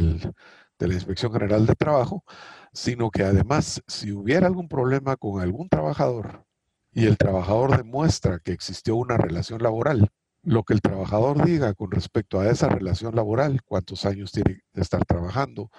la 0.80 0.93
Inspección 0.93 1.34
General 1.34 1.65
de 1.65 1.76
Trabajo, 1.76 2.24
sino 2.72 3.12
que 3.12 3.24
además, 3.24 3.82
si 3.88 4.13
hubiera 4.13 4.48
algún 4.48 4.69
problema 4.69 5.17
con 5.17 5.41
algún 5.41 5.67
trabajador 5.67 6.46
y 6.93 7.08
el 7.08 7.17
trabajador 7.17 7.76
demuestra 7.76 8.39
que 8.39 8.54
existió 8.54 8.96
una 8.96 9.17
relación 9.17 9.62
laboral, 9.62 10.10
lo 10.43 10.63
que 10.63 10.73
el 10.73 10.82
trabajador 10.82 11.45
diga 11.45 11.73
con 11.73 11.91
respecto 11.91 12.39
a 12.39 12.49
esa 12.49 12.67
relación 12.69 13.15
laboral, 13.15 13.62
cuántos 13.63 14.06
años 14.06 14.32
tiene 14.32 14.62
de 14.73 14.82
estar 14.82 15.06
trabajando, 15.06 15.71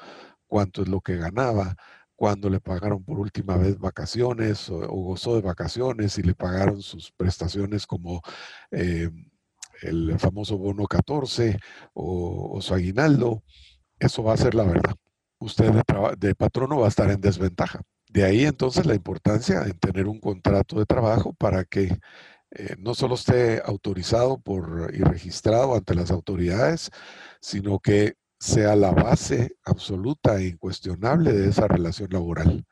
cuánto 0.46 0.82
es 0.82 0.88
lo 0.88 1.00
que 1.00 1.16
ganaba, 1.16 1.76
cuándo 2.16 2.48
le 2.48 2.60
pagaron 2.60 3.04
por 3.04 3.18
última 3.18 3.56
vez 3.56 3.78
vacaciones 3.78 4.70
o, 4.70 4.86
gozó 4.86 5.36
de 5.36 5.42
vacaciones 5.42 6.18
y 6.18 6.22
le 6.22 6.34
pagaron 6.34 6.80
sus 6.82 7.12
prestaciones 7.12 7.86
como 7.86 8.22
eh, 8.70 9.10
el 9.82 10.18
famoso 10.18 10.56
bono 10.56 10.86
14 10.86 11.58
o, 11.92 12.60
su 12.60 12.74
aguinaldo, 12.74 13.42
eso 13.98 14.22
va 14.22 14.34
a 14.34 14.38
ser 14.38 14.54
la 14.54 14.64
verdad. 14.64 14.94
Usted 15.38 15.72
de, 15.72 15.82
de 16.18 16.34
patrono 16.34 16.78
va 16.78 16.86
a 16.86 16.88
estar 16.88 17.10
en 17.10 17.20
desventaja. 17.20 17.82
De 18.08 18.24
ahí 18.24 18.44
entonces 18.44 18.86
la 18.86 18.94
importancia 18.94 19.62
en 19.64 19.78
tener 19.78 20.06
un 20.06 20.20
contrato 20.20 20.78
de 20.78 20.86
trabajo 20.86 21.34
para 21.34 21.64
que 21.64 21.98
eh, 22.56 22.76
no 22.78 22.94
solo 22.94 23.16
esté 23.16 23.60
autorizado 23.64 24.38
por, 24.38 24.92
y 24.94 24.98
registrado 24.98 25.74
ante 25.74 25.94
las 25.94 26.12
autoridades, 26.12 26.90
sino 27.40 27.80
que 27.80 28.14
sea 28.38 28.76
la 28.76 28.92
base 28.92 29.56
absoluta 29.64 30.38
e 30.38 30.48
incuestionable 30.48 31.32
de 31.32 31.48
esa 31.48 31.66
relación 31.66 32.10
laboral. 32.12 32.64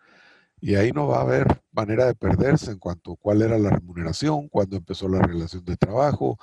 Y 0.61 0.77
ahí 0.77 0.93
no 0.93 1.09
va 1.09 1.19
a 1.19 1.23
haber 1.23 1.63
manera 1.73 2.07
de 2.07 2.15
perderse 2.15 2.71
en 2.71 2.79
cuanto 2.79 3.13
a 3.13 3.17
cuál 3.17 3.43
era 3.43 3.59
la 3.59 3.71
remuneración, 3.71 4.49
cuándo 4.49 4.77
empezó 4.77 5.09
la 5.09 5.21
relación 5.21 5.65
de 5.65 5.77
trabajo, 5.77 6.39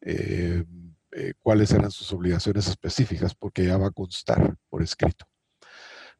eh, 0.00 0.64
eh, 1.10 1.34
cuáles 1.42 1.72
eran 1.72 1.90
sus 1.90 2.12
obligaciones 2.12 2.68
específicas, 2.68 3.34
porque 3.34 3.66
ya 3.66 3.76
va 3.76 3.88
a 3.88 3.90
constar 3.90 4.56
por 4.68 4.84
escrito. 4.84 5.26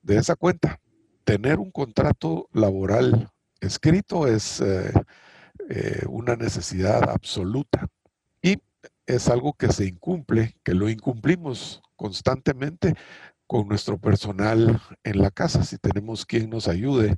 De 0.03 0.17
esa 0.17 0.35
cuenta, 0.35 0.81
tener 1.23 1.61
un 1.61 1.71
contrato 1.71 2.49
laboral 2.53 3.31
escrito 3.61 4.27
es 4.27 4.61
eh, 5.69 6.05
una 6.09 6.37
necesidad 6.37 7.09
absoluta. 7.11 7.89
Y 8.43 8.57
es 9.07 9.29
algo 9.29 9.55
que 9.55 9.73
se 9.73 9.87
incumple, 9.87 10.57
que 10.63 10.75
lo 10.75 10.89
incumplimos 10.89 11.83
constantemente 11.97 12.95
con 13.47 13.69
nuestro 13.69 13.99
personal 13.99 14.81
en 15.03 15.19
la 15.21 15.31
casa. 15.31 15.65
Si 15.65 15.79
tenemos 15.79 16.27
quien 16.27 16.51
nos 16.51 16.69
ayude, 16.69 17.17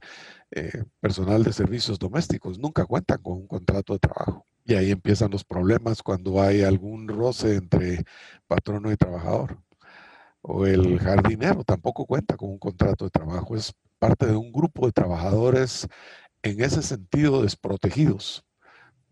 eh, 0.51 0.85
personal 1.01 1.43
de 1.45 1.53
servicios 1.53 1.99
domésticos, 1.99 2.59
nunca 2.59 2.85
cuentan 2.85 3.23
con 3.23 3.35
un 3.35 3.47
contrato 3.47 3.93
de 3.93 4.01
trabajo. 4.01 4.47
Y 4.65 4.75
ahí 4.75 4.91
empiezan 4.91 5.31
los 5.31 5.45
problemas 5.45 6.03
cuando 6.03 6.41
hay 6.41 6.63
algún 6.63 7.09
roce 7.09 7.57
entre 7.57 8.05
patrono 8.47 8.91
y 8.91 8.97
trabajador. 8.97 9.59
O 10.43 10.67
el 10.67 10.99
jardinero 10.99 11.65
tampoco 11.65 12.07
cuenta 12.07 12.37
con 12.37 12.51
un 12.51 12.59
contrato 12.59 13.05
de 13.05 13.11
trabajo. 13.11 13.57
Es 13.57 13.73
parte 13.99 14.27
de 14.27 14.37
un 14.37 14.53
grupo 14.53 14.87
de 14.87 14.93
trabajadores 14.93 15.89
en 16.43 16.63
ese 16.63 16.83
sentido 16.83 17.43
desprotegidos, 17.43 18.45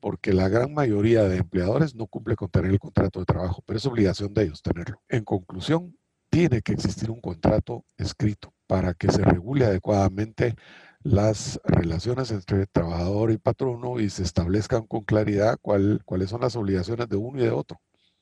porque 0.00 0.32
la 0.32 0.48
gran 0.48 0.74
mayoría 0.74 1.24
de 1.24 1.38
empleadores 1.38 1.94
no 1.94 2.06
cumple 2.06 2.36
con 2.36 2.50
tener 2.50 2.70
el 2.70 2.78
contrato 2.78 3.20
de 3.20 3.26
trabajo, 3.26 3.62
pero 3.66 3.78
es 3.78 3.86
obligación 3.86 4.34
de 4.34 4.44
ellos 4.44 4.62
tenerlo. 4.62 5.00
En 5.08 5.24
conclusión, 5.24 5.96
tiene 6.30 6.62
que 6.62 6.72
existir 6.72 7.10
un 7.10 7.20
contrato 7.20 7.84
escrito 7.96 8.52
para 8.66 8.94
que 8.94 9.10
se 9.10 9.22
regule 9.22 9.66
adecuadamente 9.66 10.56
las 11.02 11.60
relaciones 11.64 12.30
entre 12.32 12.66
trabajador 12.66 13.30
y 13.30 13.38
patrono 13.38 14.00
y 14.00 14.10
se 14.10 14.22
establezcan 14.22 14.86
con 14.86 15.04
claridad 15.04 15.58
cuáles 15.60 16.30
son 16.30 16.40
las 16.40 16.56
obligaciones 16.56 17.08
de 17.08 17.16
uno 17.16 17.38
y 17.38 17.44
de 17.44 17.50
otro. 17.50 17.80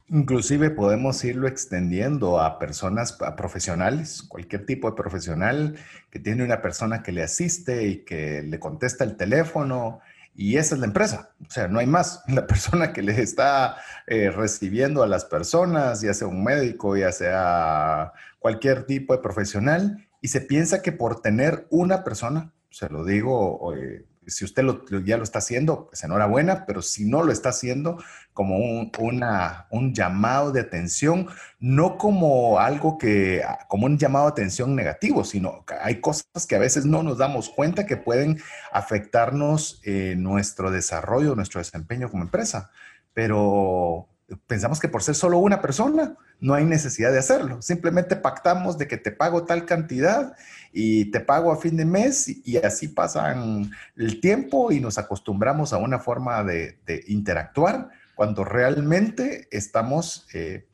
Inclusive 0.09 0.71
podemos 0.71 1.25
irlo 1.25 1.49
extendiendo 1.49 2.41
a 2.41 2.59
personas, 2.59 3.17
a 3.23 3.37
profesionales, 3.37 4.23
cualquier 4.29 4.67
tipo 4.67 4.91
de 4.91 4.97
profesional 4.97 5.77
que 6.11 6.19
tiene 6.19 6.45
una 6.45 6.61
persona 6.61 7.03
que 7.03 7.13
le 7.13 7.23
asiste 7.23 7.87
y 7.87 8.05
que 8.05 8.43
le 8.43 8.59
contesta 8.59 9.05
el 9.05 9.17
teléfono 9.17 10.01
y 10.35 10.57
esa 10.57 10.75
es 10.75 10.81
la 10.81 10.87
empresa. 10.87 11.31
O 11.47 11.51
sea, 11.51 11.69
no 11.69 11.79
hay 11.79 11.87
más. 11.87 12.23
La 12.29 12.47
persona 12.47 12.93
que 12.93 13.03
le 13.03 13.21
está 13.21 13.77
eh, 14.07 14.31
recibiendo 14.31 15.03
a 15.03 15.07
las 15.07 15.25
personas, 15.25 16.01
ya 16.01 16.15
sea 16.15 16.29
un 16.29 16.43
médico, 16.43 16.97
ya 16.97 17.13
sea 17.13 18.13
cualquier 18.39 18.85
tipo 18.85 19.15
de 19.15 19.23
profesional, 19.23 20.07
y 20.21 20.29
se 20.29 20.41
piensa 20.41 20.83
que 20.83 20.93
por 20.93 21.21
tener 21.21 21.67
una 21.71 22.05
persona, 22.05 22.53
se 22.71 22.89
lo 22.89 23.05
digo 23.05 23.75
eh, 23.75 24.05
si 24.27 24.45
usted 24.45 24.65
ya 25.05 25.17
lo 25.17 25.23
está 25.23 25.39
haciendo, 25.39 25.87
pues 25.89 26.03
enhorabuena, 26.05 26.65
pero 26.67 26.83
si 26.83 27.05
no 27.05 27.23
lo 27.23 27.33
está 27.33 27.51
haciendo, 27.51 28.03
como 28.33 28.57
un, 28.57 28.91
una, 28.99 29.67
un 29.71 29.95
llamado 29.95 30.53
de 30.53 30.61
atención, 30.61 31.29
no 31.59 31.99
como 31.99 32.59
algo 32.59 32.99
que, 32.99 33.43
como 33.69 33.87
un 33.87 33.99
llamado 33.99 34.27
de 34.27 34.33
atención 34.33 34.75
negativo, 34.75 35.25
sino 35.25 35.65
que 35.67 35.75
hay 35.75 36.01
cosas 36.01 36.47
que 36.49 36.57
a 36.57 36.61
veces 36.61 36.85
no 36.87 37.03
nos 37.03 37.19
damos 37.19 37.51
cuenta 37.51 37.87
que 37.87 37.97
pueden 37.97 38.41
afectarnos 38.73 39.81
en 39.85 40.23
nuestro 40.23 40.71
desarrollo, 40.71 41.35
nuestro 41.35 41.59
desempeño 41.61 42.11
como 42.11 42.23
empresa. 42.23 42.71
Pero 43.13 44.09
pensamos 44.47 44.81
que 44.81 44.89
por 44.89 45.03
ser 45.03 45.15
solo 45.15 45.39
una 45.39 45.61
persona 45.61 46.17
no 46.41 46.55
hay 46.55 46.65
necesidad 46.65 47.13
de 47.13 47.19
hacerlo. 47.19 47.63
Simplemente 47.63 48.17
pactamos 48.17 48.79
de 48.79 48.89
que 48.89 48.97
te 48.97 49.13
pago 49.13 49.45
tal 49.45 49.65
cantidad 49.65 50.35
y 50.73 51.11
te 51.11 51.21
pago 51.21 51.53
a 51.53 51.57
fin 51.57 51.77
de 51.77 51.85
mes 51.85 52.29
y, 52.29 52.57
así 52.57 52.89
pasan 52.89 53.71
el 53.97 54.21
tiempo 54.21 54.73
y 54.73 54.81
nos 54.81 54.99
acostumbramos 54.99 55.73
a 55.73 55.79
una 55.79 55.99
forma 55.99 56.43
de, 56.45 56.79
interactuar 57.09 57.91
cuando 58.15 58.45
realmente 58.45 59.49
estamos 59.51 60.27
eh, 60.33 60.67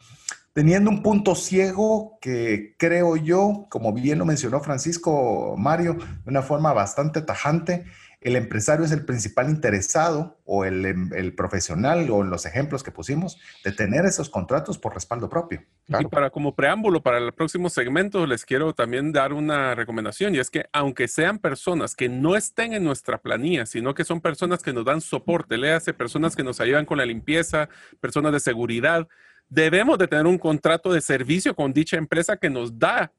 teniendo 0.53 0.91
un 0.91 1.03
punto 1.03 1.35
ciego 1.35 2.19
que 2.21 2.75
creo 2.79 3.17
yo, 3.17 3.67
como 3.71 3.93
bien 3.93 4.19
lo 4.19 4.25
mencionó 4.25 4.61
Francisco 4.61 5.55
Mario, 5.57 5.95
de 5.95 6.31
una 6.31 6.43
forma 6.43 6.73
bastante 6.73 7.23
tajante, 7.23 7.85
el 8.21 8.35
empresario 8.35 8.85
es 8.85 8.91
el 8.91 9.05
principal 9.05 9.49
interesado 9.49 10.39
o 10.45 10.65
em, 10.65 11.13
el, 11.13 11.35
profesional 11.35 12.11
o 12.11 12.23
en 12.23 12.31
los 12.31 12.47
ejemplos 12.47 12.83
que 12.83 12.91
pusimos 12.91 13.39
de 13.65 13.71
tener 13.71 14.05
esos 14.05 14.29
contratos 14.29 14.77
por 14.77 14.95
respaldo 14.95 15.29
propio. 15.29 15.63
Y 15.87 16.05
para 16.07 16.31
como 16.31 16.55
preámbulo 16.55 17.01
para 17.01 17.19
el 17.19 17.33
próximo 17.33 17.71
segmento 17.71 18.27
les 18.27 18.45
quiero 18.45 18.73
también 18.75 19.13
dar 19.13 19.33
una 19.33 19.75
recomendación 19.75 20.35
y 20.35 20.39
es 20.39 20.51
que 20.51 20.67
aunque 20.73 21.07
sean 21.07 21.39
personas 21.39 21.95
que 21.95 22.09
no 22.09 22.35
estén 22.35 22.73
en 22.73 22.83
nuestra 22.83 23.19
planilla, 23.19 23.67
sino 23.67 23.95
que 23.95 24.05
son 24.05 24.21
personas 24.21 24.63
que 24.63 24.73
nos 24.73 24.85
dan 24.85 25.01
soporte, 25.01 25.57
léase 25.57 25.95
personas 25.95 26.35
que 26.35 26.43
nos 26.43 26.61
ayudan 26.61 26.87
con 26.87 26.99
la 26.99 27.07
limpieza, 27.07 27.69
personas 28.01 28.33
de 28.33 28.41
seguridad, 28.41 29.07
debemos 29.49 29.97
de 29.97 30.09
tener 30.09 30.27
un 30.27 30.39
contrato 30.39 30.93
de 30.93 31.01
servicio 31.01 31.55
con 31.55 31.73
dicha 31.73 31.97
empresa 31.97 32.37
que 32.37 32.51
nos 32.51 32.79
da 32.79 33.13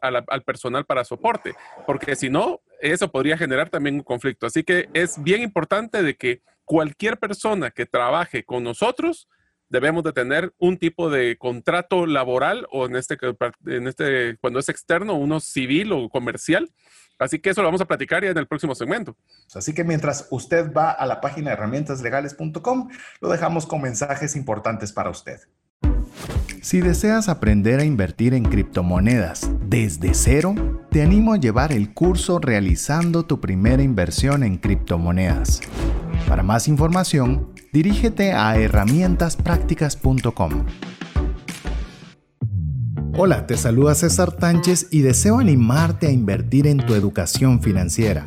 al, 0.00 0.42
personal 0.42 0.84
para 0.84 1.04
soporte, 1.04 1.54
porque 1.86 2.16
si 2.16 2.30
no, 2.30 2.60
eso 2.92 3.10
podría 3.10 3.38
generar 3.38 3.70
también 3.70 3.96
un 3.96 4.02
conflicto. 4.02 4.46
Así 4.46 4.62
que 4.62 4.88
es 4.92 5.22
bien 5.22 5.42
importante 5.42 6.02
de 6.02 6.16
que 6.16 6.42
cualquier 6.64 7.18
persona 7.18 7.70
que 7.70 7.86
trabaje 7.86 8.44
con 8.44 8.62
nosotros, 8.62 9.28
debemos 9.68 10.04
de 10.04 10.12
tener 10.12 10.52
un 10.58 10.78
tipo 10.78 11.10
de 11.10 11.36
contrato 11.38 12.06
laboral 12.06 12.66
o 12.70 12.86
en 12.86 12.96
este, 12.96 13.18
en 13.66 13.88
este 13.88 14.36
cuando 14.40 14.58
es 14.58 14.68
externo, 14.68 15.14
uno 15.14 15.40
civil 15.40 15.92
o 15.92 16.08
comercial. 16.08 16.70
Así 17.18 17.38
que 17.38 17.50
eso 17.50 17.62
lo 17.62 17.68
vamos 17.68 17.80
a 17.80 17.86
platicar 17.86 18.22
ya 18.22 18.30
en 18.30 18.38
el 18.38 18.46
próximo 18.46 18.74
segmento. 18.74 19.16
Así 19.54 19.72
que 19.72 19.84
mientras 19.84 20.26
usted 20.30 20.72
va 20.72 20.90
a 20.90 21.06
la 21.06 21.20
página 21.20 21.52
herramientaslegales.com, 21.52 22.90
lo 23.20 23.28
dejamos 23.28 23.66
con 23.66 23.80
mensajes 23.80 24.36
importantes 24.36 24.92
para 24.92 25.10
usted. 25.10 25.40
Si 26.64 26.80
deseas 26.80 27.28
aprender 27.28 27.78
a 27.78 27.84
invertir 27.84 28.32
en 28.32 28.42
criptomonedas 28.42 29.50
desde 29.66 30.14
cero, 30.14 30.54
te 30.90 31.02
animo 31.02 31.34
a 31.34 31.36
llevar 31.36 31.72
el 31.72 31.92
curso 31.92 32.38
Realizando 32.38 33.26
tu 33.26 33.38
primera 33.38 33.82
inversión 33.82 34.42
en 34.42 34.56
criptomonedas. 34.56 35.60
Para 36.26 36.42
más 36.42 36.66
información, 36.66 37.50
dirígete 37.70 38.32
a 38.32 38.56
herramientasprácticas.com. 38.56 40.64
Hola, 43.14 43.46
te 43.46 43.58
saluda 43.58 43.94
César 43.94 44.32
Tánchez 44.32 44.88
y 44.90 45.02
deseo 45.02 45.40
animarte 45.40 46.06
a 46.06 46.12
invertir 46.12 46.66
en 46.66 46.78
tu 46.78 46.94
educación 46.94 47.60
financiera. 47.60 48.26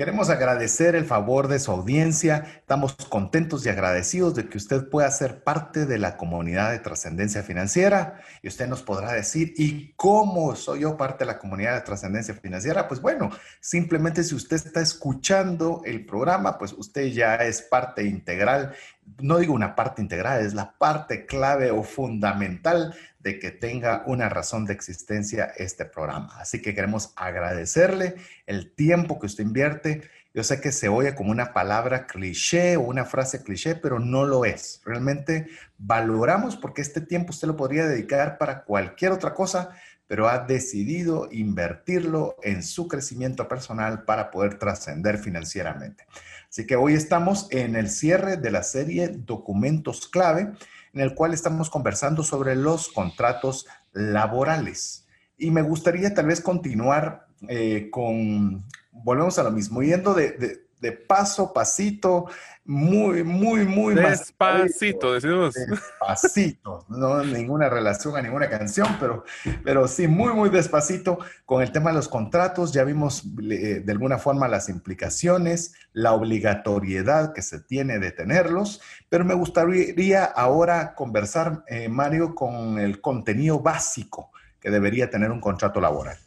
Queremos 0.00 0.30
agradecer 0.30 0.96
el 0.96 1.04
favor 1.04 1.46
de 1.46 1.58
su 1.58 1.70
audiencia. 1.70 2.46
Estamos 2.56 2.94
contentos 2.94 3.66
y 3.66 3.68
agradecidos 3.68 4.34
de 4.34 4.48
que 4.48 4.56
usted 4.56 4.88
pueda 4.88 5.10
ser 5.10 5.44
parte 5.44 5.84
de 5.84 5.98
la 5.98 6.16
comunidad 6.16 6.70
de 6.70 6.78
trascendencia 6.78 7.42
financiera. 7.42 8.18
Y 8.40 8.48
usted 8.48 8.66
nos 8.66 8.80
podrá 8.80 9.12
decir, 9.12 9.52
¿y 9.58 9.92
cómo 9.96 10.56
soy 10.56 10.80
yo 10.80 10.96
parte 10.96 11.26
de 11.26 11.32
la 11.32 11.38
comunidad 11.38 11.74
de 11.74 11.82
trascendencia 11.82 12.32
financiera? 12.32 12.88
Pues 12.88 13.02
bueno, 13.02 13.28
simplemente 13.60 14.24
si 14.24 14.34
usted 14.34 14.56
está 14.56 14.80
escuchando 14.80 15.82
el 15.84 16.06
programa, 16.06 16.56
pues 16.56 16.72
usted 16.72 17.08
ya 17.08 17.34
es 17.34 17.60
parte 17.60 18.02
integral 18.02 18.72
no 19.18 19.38
digo 19.38 19.54
una 19.54 19.74
parte 19.74 20.02
integral, 20.02 20.44
es 20.44 20.54
la 20.54 20.72
parte 20.78 21.26
clave 21.26 21.70
o 21.70 21.82
fundamental 21.82 22.94
de 23.20 23.38
que 23.38 23.50
tenga 23.50 24.02
una 24.06 24.28
razón 24.28 24.64
de 24.64 24.72
existencia 24.72 25.52
este 25.56 25.84
programa. 25.84 26.34
Así 26.38 26.60
que 26.62 26.74
queremos 26.74 27.12
agradecerle 27.16 28.16
el 28.46 28.74
tiempo 28.74 29.18
que 29.18 29.26
usted 29.26 29.44
invierte. 29.44 30.02
Yo 30.32 30.42
sé 30.42 30.60
que 30.60 30.72
se 30.72 30.88
oye 30.88 31.14
como 31.14 31.30
una 31.30 31.52
palabra 31.52 32.06
cliché 32.06 32.76
o 32.76 32.82
una 32.82 33.04
frase 33.04 33.42
cliché, 33.42 33.74
pero 33.74 33.98
no 33.98 34.24
lo 34.24 34.44
es. 34.44 34.80
Realmente 34.84 35.48
valoramos 35.76 36.56
porque 36.56 36.82
este 36.82 37.00
tiempo 37.00 37.30
usted 37.30 37.48
lo 37.48 37.56
podría 37.56 37.86
dedicar 37.86 38.38
para 38.38 38.64
cualquier 38.64 39.12
otra 39.12 39.34
cosa, 39.34 39.70
pero 40.06 40.28
ha 40.28 40.38
decidido 40.38 41.28
invertirlo 41.30 42.36
en 42.42 42.62
su 42.62 42.88
crecimiento 42.88 43.46
personal 43.48 44.04
para 44.04 44.30
poder 44.30 44.58
trascender 44.58 45.18
financieramente. 45.18 46.06
Así 46.48 46.66
que 46.66 46.74
hoy 46.74 46.94
estamos 46.94 47.48
en 47.50 47.76
el 47.76 47.90
cierre 47.90 48.36
de 48.36 48.50
la 48.50 48.62
serie 48.62 49.08
Documentos 49.08 50.08
Clave, 50.08 50.52
en 50.92 51.00
el 51.00 51.14
cual 51.14 51.34
estamos 51.34 51.70
conversando 51.70 52.22
sobre 52.22 52.56
los 52.56 52.88
contratos 52.88 53.66
laborales. 53.92 55.06
Y 55.36 55.50
me 55.50 55.62
gustaría 55.62 56.12
tal 56.14 56.26
vez 56.26 56.40
continuar 56.40 57.26
eh, 57.48 57.88
con, 57.90 58.64
volvemos 58.90 59.38
a 59.38 59.42
lo 59.42 59.50
mismo, 59.50 59.82
yendo 59.82 60.14
de, 60.14 60.60
de 60.80 60.92
paso, 60.92 61.52
pasito, 61.52 62.26
muy, 62.70 63.24
muy, 63.24 63.66
muy 63.66 63.96
despacito, 63.96 65.14
decimos. 65.14 65.54
Despacito, 65.54 66.86
no 66.88 67.24
ninguna 67.24 67.68
relación 67.68 68.16
a 68.16 68.22
ninguna 68.22 68.48
canción, 68.48 68.96
pero, 69.00 69.24
pero 69.64 69.88
sí, 69.88 70.06
muy, 70.06 70.32
muy 70.34 70.50
despacito 70.50 71.18
con 71.44 71.62
el 71.62 71.72
tema 71.72 71.90
de 71.90 71.96
los 71.96 72.06
contratos. 72.08 72.72
Ya 72.72 72.84
vimos 72.84 73.24
eh, 73.42 73.82
de 73.84 73.92
alguna 73.92 74.18
forma 74.18 74.46
las 74.46 74.68
implicaciones, 74.68 75.74
la 75.92 76.12
obligatoriedad 76.12 77.32
que 77.32 77.42
se 77.42 77.58
tiene 77.58 77.98
de 77.98 78.12
tenerlos, 78.12 78.80
pero 79.08 79.24
me 79.24 79.34
gustaría 79.34 80.24
ahora 80.24 80.94
conversar, 80.94 81.64
eh, 81.66 81.88
Mario, 81.88 82.36
con 82.36 82.78
el 82.78 83.00
contenido 83.00 83.58
básico 83.58 84.30
que 84.60 84.70
debería 84.70 85.10
tener 85.10 85.32
un 85.32 85.40
contrato 85.40 85.80
laboral. 85.80 86.18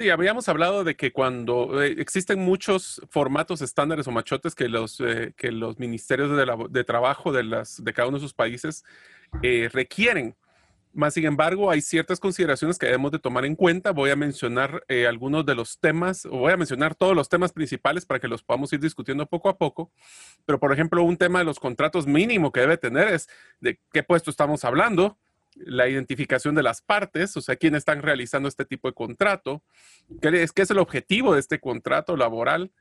Sí, 0.00 0.08
habíamos 0.08 0.48
hablado 0.48 0.82
de 0.82 0.96
que 0.96 1.12
cuando 1.12 1.82
eh, 1.82 1.96
existen 1.98 2.40
muchos 2.40 3.02
formatos 3.10 3.60
estándares 3.60 4.08
o 4.08 4.10
machotes 4.10 4.54
que 4.54 4.66
los, 4.66 4.98
eh, 5.00 5.34
que 5.36 5.52
los 5.52 5.78
ministerios 5.78 6.30
de, 6.70 6.84
trabajo 6.84 7.32
de, 7.32 7.42
las, 7.42 7.84
de 7.84 7.92
cada 7.92 8.08
uno 8.08 8.16
de 8.16 8.22
sus 8.22 8.32
países 8.32 8.82
eh, 9.42 9.68
requieren. 9.70 10.34
Más 10.94 11.12
sin 11.12 11.26
embargo, 11.26 11.70
hay 11.70 11.82
ciertas 11.82 12.18
consideraciones 12.18 12.78
que 12.78 12.86
debemos 12.86 13.12
de 13.12 13.18
tomar 13.18 13.44
en 13.44 13.54
cuenta. 13.54 13.90
Voy 13.90 14.08
a 14.08 14.16
mencionar 14.16 14.82
algunos 15.06 15.44
de 15.44 15.54
los 15.54 15.78
temas, 15.78 16.24
o 16.24 16.38
voy 16.38 16.52
a 16.52 16.56
mencionar 16.56 16.94
todos 16.94 17.14
los 17.14 17.28
temas 17.28 17.52
principales 17.52 18.06
para 18.06 18.20
que 18.20 18.26
los 18.26 18.42
podamos 18.42 18.72
ir 18.72 18.80
discutiendo 18.80 19.26
poco 19.26 19.50
a 19.50 19.58
poco. 19.58 19.92
Pero, 20.46 20.58
por 20.58 20.72
ejemplo, 20.72 21.02
un 21.02 21.18
tema 21.18 21.40
de 21.40 21.44
los 21.44 21.60
contratos 21.60 22.06
mínimo 22.06 22.52
que 22.52 22.60
debe 22.60 22.78
tener 22.78 23.08
es 23.08 23.28
de 23.60 23.78
qué 23.92 24.02
puesto 24.02 24.30
estamos 24.30 24.64
hablando, 24.64 25.18
la 25.54 25.88
identificación 25.88 26.54
de 26.54 26.62
las 26.62 26.82
partes, 26.82 27.36
o 27.36 27.40
sea, 27.40 27.56
quiénes 27.56 27.78
están 27.78 28.02
realizando 28.02 28.48
este 28.48 28.64
tipo 28.64 28.88
de 28.88 28.94
contrato, 28.94 29.62
qué 30.20 30.42
es, 30.42 30.52
qué 30.52 30.62
es 30.62 30.70
el 30.70 30.78
objetivo 30.78 31.34
de 31.34 31.40
este 31.40 31.58
contrato 31.58 32.16
laboral, 32.16 32.72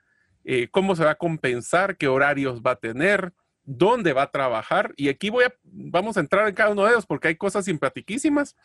eh, 0.46 0.68
cómo 0.72 0.96
se 0.96 1.04
va 1.04 1.12
a 1.12 1.16
compensar, 1.16 1.98
qué 1.98 2.08
horarios 2.08 2.62
va 2.62 2.72
a 2.72 2.76
tener, 2.76 3.34
dónde 3.64 4.14
va 4.14 4.24
a 4.24 4.32
trabajar. 4.32 4.94
Y 4.98 5.10
aquí 5.10 5.30
voy 5.30 5.46
a, 5.46 5.54
vamos 5.64 6.18
a 6.18 6.22
entrar 6.22 6.48
en 6.48 6.56
cada 6.56 6.72
uno 6.72 6.86
de 6.86 6.92
ellos 6.92 7.06
porque 7.06 7.28
hay 7.28 7.36
cosas 7.36 7.66
simpatiquísimas 7.66 8.56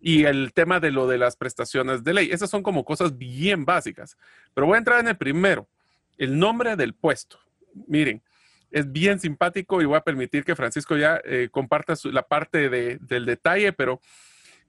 y 0.00 0.24
el 0.24 0.52
tema 0.54 0.80
de 0.80 0.90
lo 0.90 1.06
de 1.06 1.18
las 1.18 1.36
prestaciones 1.36 2.02
de 2.02 2.14
ley. 2.14 2.30
Esas 2.32 2.50
son 2.50 2.62
como 2.62 2.84
cosas 2.84 3.16
bien 3.16 3.64
básicas. 3.64 4.16
Pero 4.54 4.66
voy 4.66 4.76
a 4.76 4.78
entrar 4.78 5.00
en 5.00 5.08
el 5.08 5.16
primero, 5.16 5.68
el 6.16 6.38
nombre 6.38 6.74
del 6.76 6.94
puesto. 6.94 7.38
Miren, 7.86 8.22
es 8.70 8.90
bien 8.90 9.18
simpático 9.18 9.82
y 9.82 9.84
voy 9.84 9.96
a 9.96 10.02
permitir 10.02 10.44
que 10.44 10.56
Francisco 10.56 10.96
ya 10.96 11.20
eh, 11.24 11.48
comparta 11.50 11.94
la 12.04 12.22
parte 12.22 12.68
del 12.68 13.26
detalle, 13.26 13.72
pero 13.72 14.00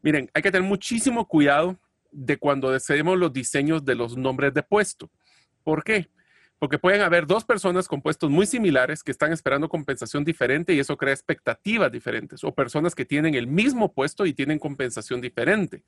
miren, 0.01 0.29
hay 0.33 0.41
que 0.41 0.51
tener 0.51 0.67
muchísimo 0.67 1.27
cuidado 1.27 1.77
de 2.11 2.37
cuando 2.37 2.71
deseemos 2.71 3.17
los 3.17 3.31
diseños 3.31 3.85
de 3.85 3.95
los 3.95 4.17
nombres 4.17 4.53
de 4.53 4.63
puesto. 4.63 5.09
¿Por 5.63 5.83
qué? 5.83 6.09
Porque 6.59 6.77
pueden 6.77 7.01
haber 7.01 7.25
dos 7.25 7.43
personas 7.43 7.87
con 7.87 8.01
puestos 8.01 8.29
muy 8.29 8.45
similares 8.45 9.01
que 9.01 9.11
están 9.11 9.31
esperando 9.31 9.69
compensación 9.69 10.23
diferente 10.23 10.73
y 10.73 10.79
eso 10.79 10.97
crea 10.97 11.13
expectativas 11.13 11.91
diferentes. 11.91 12.43
O 12.43 12.53
personas 12.53 12.93
que 12.93 13.05
tienen 13.05 13.33
el 13.33 13.47
mismo 13.47 13.93
puesto 13.93 14.25
y 14.25 14.33
tienen 14.33 14.59
compensación 14.59 15.21
diferente. 15.21 15.83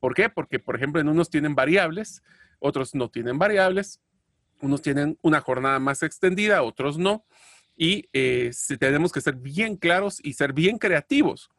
¿Por 0.00 0.14
qué? 0.14 0.30
Porque, 0.30 0.58
por 0.58 0.76
ejemplo, 0.76 1.00
en 1.00 1.08
unos 1.08 1.28
tienen 1.28 1.54
variables, 1.54 2.22
otros 2.58 2.94
no 2.94 3.10
tienen 3.10 3.38
variables, 3.38 4.00
unos 4.60 4.82
tienen 4.82 5.18
una 5.22 5.40
jornada 5.40 5.78
más 5.78 6.02
extendida, 6.02 6.62
otros 6.62 6.98
no. 6.98 7.24
Y 7.76 8.08
eh, 8.12 8.50
tenemos 8.78 9.12
que 9.12 9.20
ser 9.20 9.36
bien 9.36 9.76
claros 9.76 10.20
y 10.22 10.32
ser 10.32 10.52
bien 10.52 10.78
creativos 10.78 11.50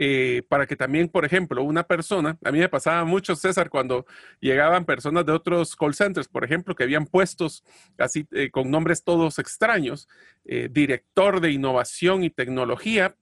eh, 0.00 0.44
para 0.48 0.64
que 0.64 0.76
también, 0.76 1.08
por 1.08 1.24
ejemplo, 1.24 1.60
una 1.64 1.82
persona, 1.82 2.38
a 2.44 2.52
mí 2.52 2.60
me 2.60 2.68
pasaba 2.68 3.04
mucho, 3.04 3.34
César, 3.34 3.68
cuando 3.68 4.06
llegaban 4.38 4.84
personas 4.84 5.26
de 5.26 5.32
otros 5.32 5.74
call 5.74 5.92
centers, 5.92 6.28
por 6.28 6.44
ejemplo, 6.44 6.76
que 6.76 6.84
habían 6.84 7.04
puestos 7.04 7.64
así 7.98 8.24
eh, 8.30 8.48
con 8.52 8.70
nombres 8.70 9.02
todos 9.02 9.40
extraños, 9.40 10.08
eh, 10.44 10.68
director 10.70 11.40
de 11.40 11.50
innovación 11.50 12.22
y 12.22 12.30
tecnología, 12.30 13.16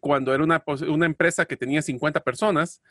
cuando 0.00 0.34
era 0.34 0.44
una, 0.44 0.62
una, 0.86 1.06
empresa 1.06 1.46
que 1.46 1.56
tenía 1.56 1.80
50 1.80 2.20
personas, 2.20 2.82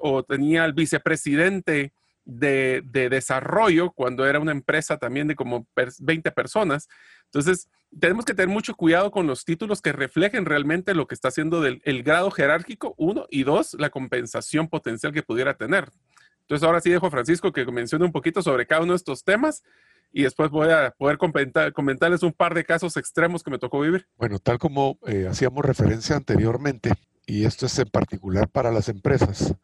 o 0.00 0.22
tenía 0.22 0.66
el 0.66 0.74
vicepresidente 0.74 1.94
de, 2.24 2.82
de, 2.84 3.08
desarrollo, 3.08 3.90
cuando 3.92 4.26
era 4.26 4.40
una 4.40 4.52
empresa 4.52 4.98
también 4.98 5.28
de 5.28 5.36
como 5.36 5.66
20 6.00 6.30
personas. 6.32 6.88
Entonces, 7.26 7.68
tenemos 7.98 8.24
que 8.24 8.34
tener 8.34 8.48
mucho 8.48 8.74
cuidado 8.74 9.10
con 9.10 9.26
los 9.26 9.44
títulos 9.44 9.82
que 9.82 9.92
reflejen 9.92 10.44
realmente 10.44 10.94
lo 10.94 11.06
que 11.06 11.14
está 11.14 11.28
haciendo 11.28 11.60
del 11.60 11.80
el 11.84 12.02
grado 12.02 12.30
jerárquico, 12.30 12.94
uno, 12.96 13.26
y 13.30 13.44
dos, 13.44 13.74
la 13.78 13.90
compensación 13.90 14.68
potencial 14.68 15.12
que 15.12 15.22
pudiera 15.22 15.54
tener. 15.54 15.90
Entonces, 16.40 16.66
ahora 16.66 16.80
sí 16.80 16.90
dejo 16.90 17.06
a 17.06 17.10
Francisco 17.10 17.52
que 17.52 17.64
mencione 17.66 18.04
un 18.04 18.12
poquito 18.12 18.42
sobre 18.42 18.66
cada 18.66 18.82
uno 18.82 18.92
de 18.92 18.98
estos 18.98 19.24
temas 19.24 19.62
y 20.14 20.22
después 20.22 20.48
voy 20.50 20.70
a 20.70 20.94
poder 20.96 21.18
comentar, 21.18 21.72
comentarles 21.72 22.22
un 22.22 22.32
par 22.32 22.54
de 22.54 22.64
casos 22.64 22.96
extremos 22.96 23.42
que 23.42 23.50
me 23.50 23.58
tocó 23.58 23.80
vivir. 23.80 24.06
Bueno, 24.16 24.38
tal 24.38 24.58
como 24.58 24.98
eh, 25.06 25.26
hacíamos 25.28 25.64
referencia 25.64 26.14
anteriormente, 26.14 26.92
y 27.26 27.44
esto 27.44 27.66
es 27.66 27.76
en 27.80 27.88
particular 27.88 28.48
para 28.48 28.70
las 28.70 28.88
empresas, 28.88 29.54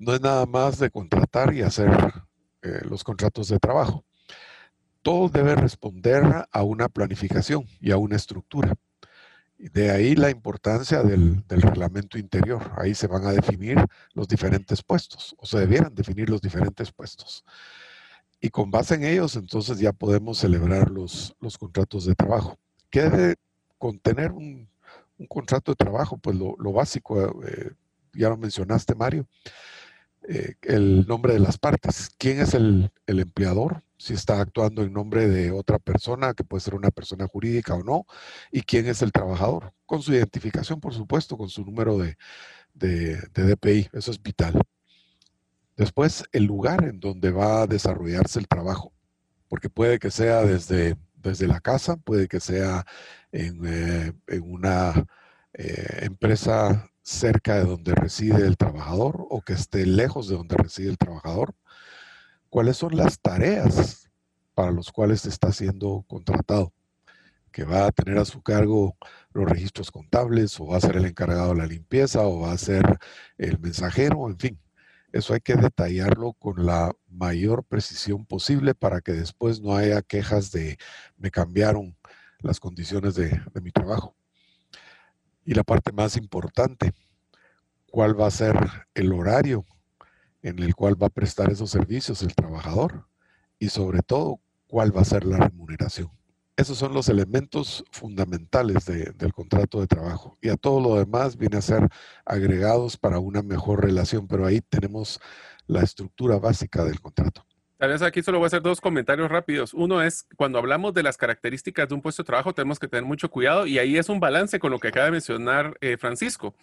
no 0.00 0.14
es 0.14 0.20
nada 0.20 0.46
más 0.46 0.78
de 0.78 0.90
contratar 0.90 1.54
y 1.54 1.62
hacer 1.62 1.90
eh, 2.62 2.80
los 2.84 3.04
contratos 3.04 3.48
de 3.48 3.58
trabajo 3.58 4.04
todo 5.06 5.28
debe 5.28 5.54
responder 5.54 6.24
a 6.50 6.62
una 6.64 6.88
planificación 6.88 7.64
y 7.80 7.92
a 7.92 7.96
una 7.96 8.16
estructura. 8.16 8.74
De 9.56 9.92
ahí 9.92 10.16
la 10.16 10.30
importancia 10.30 11.04
del, 11.04 11.44
reglamento 11.48 12.18
interior. 12.18 12.72
Ahí 12.76 12.92
se 12.92 13.06
van 13.06 13.24
a 13.24 13.30
definir 13.30 13.78
los 14.14 14.26
diferentes 14.26 14.82
puestos, 14.82 15.36
o 15.38 15.46
se 15.46 15.60
debieran 15.60 15.94
definir 15.94 16.28
los 16.28 16.40
diferentes 16.40 16.90
puestos. 16.90 17.44
Y 18.40 18.48
con 18.48 18.72
base 18.72 18.96
en 18.96 19.04
ellos, 19.04 19.36
entonces 19.36 19.78
ya 19.78 19.92
podemos 19.92 20.38
celebrar 20.38 20.90
los, 20.90 21.36
los 21.40 21.56
contratos 21.56 22.04
de 22.04 22.16
trabajo. 22.16 22.58
¿Qué 22.90 23.02
debe 23.02 23.36
contener 23.78 24.32
un, 24.32 24.68
contrato 25.28 25.70
de 25.70 25.76
trabajo? 25.76 26.18
Pues 26.18 26.34
lo, 26.36 26.72
básico, 26.72 27.44
eh, 27.44 27.70
ya 28.12 28.28
lo 28.28 28.36
mencionaste, 28.36 28.96
Mario, 28.96 29.28
eh, 30.28 30.54
el 30.62 31.06
nombre 31.06 31.32
de 31.34 31.40
las 31.40 31.58
partes. 31.58 32.10
¿Quién 32.18 32.40
es 32.40 32.54
el, 32.54 32.90
el 33.06 33.20
empleador? 33.20 33.82
si 33.98 34.14
está 34.14 34.40
actuando 34.40 34.82
en 34.82 34.92
nombre 34.92 35.26
de 35.26 35.50
otra 35.50 35.78
persona, 35.78 36.34
que 36.34 36.44
puede 36.44 36.60
ser 36.60 36.74
una 36.74 36.90
persona 36.90 37.26
jurídica 37.26 37.74
o 37.74 37.82
no, 37.82 38.06
y 38.50 38.62
quién 38.62 38.86
es 38.86 39.02
el 39.02 39.12
trabajador, 39.12 39.72
con 39.86 40.02
su 40.02 40.12
identificación, 40.12 40.80
por 40.80 40.94
supuesto, 40.94 41.36
con 41.36 41.48
su 41.48 41.64
número 41.64 41.98
de, 41.98 42.16
de, 42.74 43.16
DPI, 43.34 43.88
eso 43.92 44.10
es 44.10 44.22
vital. 44.22 44.60
Después, 45.76 46.24
el 46.32 46.44
lugar 46.44 46.84
en 46.84 47.00
donde 47.00 47.30
va 47.30 47.62
a 47.62 47.66
desarrollarse 47.66 48.38
el 48.38 48.48
trabajo, 48.48 48.92
porque 49.48 49.70
puede 49.70 49.98
que 49.98 50.10
sea 50.10 50.42
desde, 50.42 50.96
desde 51.14 51.46
la 51.46 51.60
casa, 51.60 51.96
puede 51.96 52.28
que 52.28 52.40
sea 52.40 52.84
en, 53.32 53.60
eh, 53.66 54.12
una 54.40 55.06
eh, 55.52 56.00
empresa 56.02 56.90
cerca 57.06 57.54
de 57.54 57.64
donde 57.64 57.94
reside 57.94 58.44
el 58.44 58.56
trabajador 58.56 59.26
o 59.30 59.40
que 59.40 59.52
esté 59.52 59.86
lejos 59.86 60.28
de 60.28 60.34
donde 60.34 60.56
reside 60.56 60.88
el 60.90 60.98
trabajador 60.98 61.54
cuáles 62.48 62.78
son 62.78 62.96
las 62.96 63.20
tareas 63.20 64.10
para 64.54 64.72
los 64.72 64.90
cuales 64.90 65.24
está 65.24 65.52
siendo 65.52 66.04
contratado, 66.08 66.72
que 67.52 67.62
va 67.62 67.86
a 67.86 67.92
tener 67.92 68.18
a 68.18 68.24
su 68.24 68.42
cargo 68.42 68.96
los 69.32 69.48
registros 69.48 69.92
contables 69.92 70.58
o 70.58 70.66
va 70.66 70.78
a 70.78 70.80
ser 70.80 70.96
el 70.96 71.04
encargado 71.04 71.50
de 71.50 71.58
la 71.60 71.66
limpieza 71.66 72.22
o 72.22 72.40
va 72.40 72.52
a 72.52 72.58
ser 72.58 72.98
el 73.38 73.60
mensajero, 73.60 74.28
en 74.28 74.38
fin. 74.38 74.60
Eso 75.12 75.32
hay 75.32 75.40
que 75.40 75.54
detallarlo 75.54 76.32
con 76.32 76.66
la 76.66 76.92
mayor 77.08 77.62
precisión 77.64 78.26
posible 78.26 78.74
para 78.74 79.00
que 79.00 79.12
después 79.12 79.60
no 79.60 79.76
haya 79.76 80.02
quejas 80.02 80.50
de 80.50 80.76
me 81.16 81.30
cambiaron 81.30 81.96
las 82.40 82.58
condiciones 82.58 83.14
de, 83.14 83.40
de 83.54 83.60
mi 83.60 83.70
trabajo. 83.70 84.16
Y 85.46 85.54
la 85.54 85.64
parte 85.64 85.92
más 85.92 86.18
importante, 86.18 86.92
cuál 87.90 88.20
va 88.20 88.26
a 88.26 88.30
ser 88.30 88.58
el 88.92 89.12
horario 89.12 89.64
en 90.42 90.58
el 90.58 90.74
cual 90.74 91.00
va 91.00 91.06
a 91.06 91.10
prestar 91.10 91.50
esos 91.50 91.70
servicios 91.70 92.22
el 92.22 92.34
trabajador 92.34 93.06
y 93.58 93.68
sobre 93.68 94.02
todo 94.02 94.40
cuál 94.66 94.94
va 94.94 95.00
a 95.00 95.04
ser 95.04 95.24
la 95.24 95.38
remuneración. 95.38 96.10
Esos 96.56 96.78
son 96.78 96.92
los 96.92 97.08
elementos 97.08 97.84
fundamentales 97.90 98.86
del 98.86 99.32
contrato 99.32 99.80
de 99.80 99.86
trabajo 99.86 100.36
y 100.42 100.48
a 100.48 100.56
todo 100.56 100.80
lo 100.80 100.96
demás 100.96 101.36
viene 101.36 101.58
a 101.58 101.62
ser 101.62 101.88
agregados 102.24 102.96
para 102.96 103.18
una 103.18 103.42
mejor 103.42 103.84
relación, 103.84 104.26
pero 104.26 104.46
ahí 104.46 104.60
tenemos 104.60 105.20
la 105.66 105.82
estructura 105.82 106.38
básica 106.38 106.84
del 106.84 107.00
contrato. 107.00 107.45
Tal 107.78 107.90
vez 107.90 108.00
aquí 108.00 108.22
solo 108.22 108.38
voy 108.38 108.46
a 108.46 108.48
hacer 108.48 108.62
dos 108.62 108.80
comentarios 108.80 109.30
rápidos. 109.30 109.74
Uno 109.74 110.00
es, 110.00 110.26
cuando 110.36 110.58
hablamos 110.58 110.94
de 110.94 111.02
las 111.02 111.18
características 111.18 111.88
de 111.88 111.94
un 111.94 112.00
puesto 112.00 112.22
de 112.22 112.26
trabajo, 112.26 112.54
tenemos 112.54 112.78
que 112.78 112.88
tener 112.88 113.04
mucho 113.04 113.30
cuidado 113.30 113.66
y 113.66 113.78
ahí 113.78 113.98
es 113.98 114.08
un 114.08 114.18
balance 114.18 114.58
con 114.58 114.70
lo 114.70 114.78
que 114.78 114.88
acaba 114.88 115.06
de 115.06 115.12
mencionar 115.12 115.76
eh, 115.82 115.98
Francisco. 115.98 116.54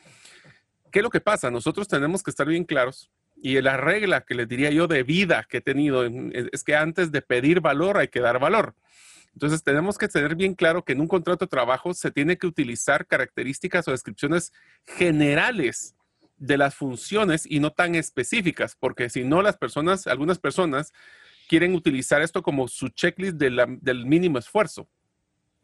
¿Qué 0.91 0.99
es 0.99 1.03
lo 1.03 1.11
que 1.11 1.21
pasa? 1.21 1.51
Nosotros 1.51 1.87
tenemos 1.87 2.23
que 2.23 2.31
estar 2.31 2.47
bien 2.47 2.63
claros 2.63 3.11
y 3.35 3.61
la 3.61 3.77
regla 3.77 4.21
que 4.21 4.33
les 4.33 4.47
diría 4.47 4.71
yo 4.71 4.87
de 4.87 5.03
vida 5.03 5.45
que 5.47 5.57
he 5.57 5.61
tenido 5.61 6.03
es 6.03 6.63
que 6.63 6.75
antes 6.75 7.11
de 7.11 7.21
pedir 7.21 7.61
valor 7.61 7.97
hay 7.97 8.07
que 8.07 8.19
dar 8.19 8.39
valor. 8.39 8.73
Entonces 9.33 9.63
tenemos 9.63 9.97
que 9.97 10.07
tener 10.07 10.35
bien 10.35 10.55
claro 10.55 10.83
que 10.83 10.93
en 10.93 11.01
un 11.01 11.07
contrato 11.07 11.45
de 11.45 11.49
trabajo 11.49 11.93
se 11.93 12.09
tiene 12.11 12.37
que 12.37 12.47
utilizar 12.47 13.05
características 13.05 13.87
o 13.87 13.91
descripciones 13.91 14.51
generales 14.85 15.95
de 16.45 16.57
las 16.57 16.75
funciones 16.75 17.45
y 17.49 17.59
no 17.59 17.71
tan 17.71 17.95
específicas, 17.95 18.75
porque 18.77 19.09
si 19.09 19.23
no 19.23 19.41
las 19.41 19.57
personas, 19.57 20.07
algunas 20.07 20.39
personas 20.39 20.91
quieren 21.47 21.73
utilizar 21.73 22.21
esto 22.21 22.43
como 22.43 22.67
su 22.67 22.89
checklist 22.89 23.37
del 23.37 24.05
mínimo 24.05 24.37
esfuerzo. 24.37 24.89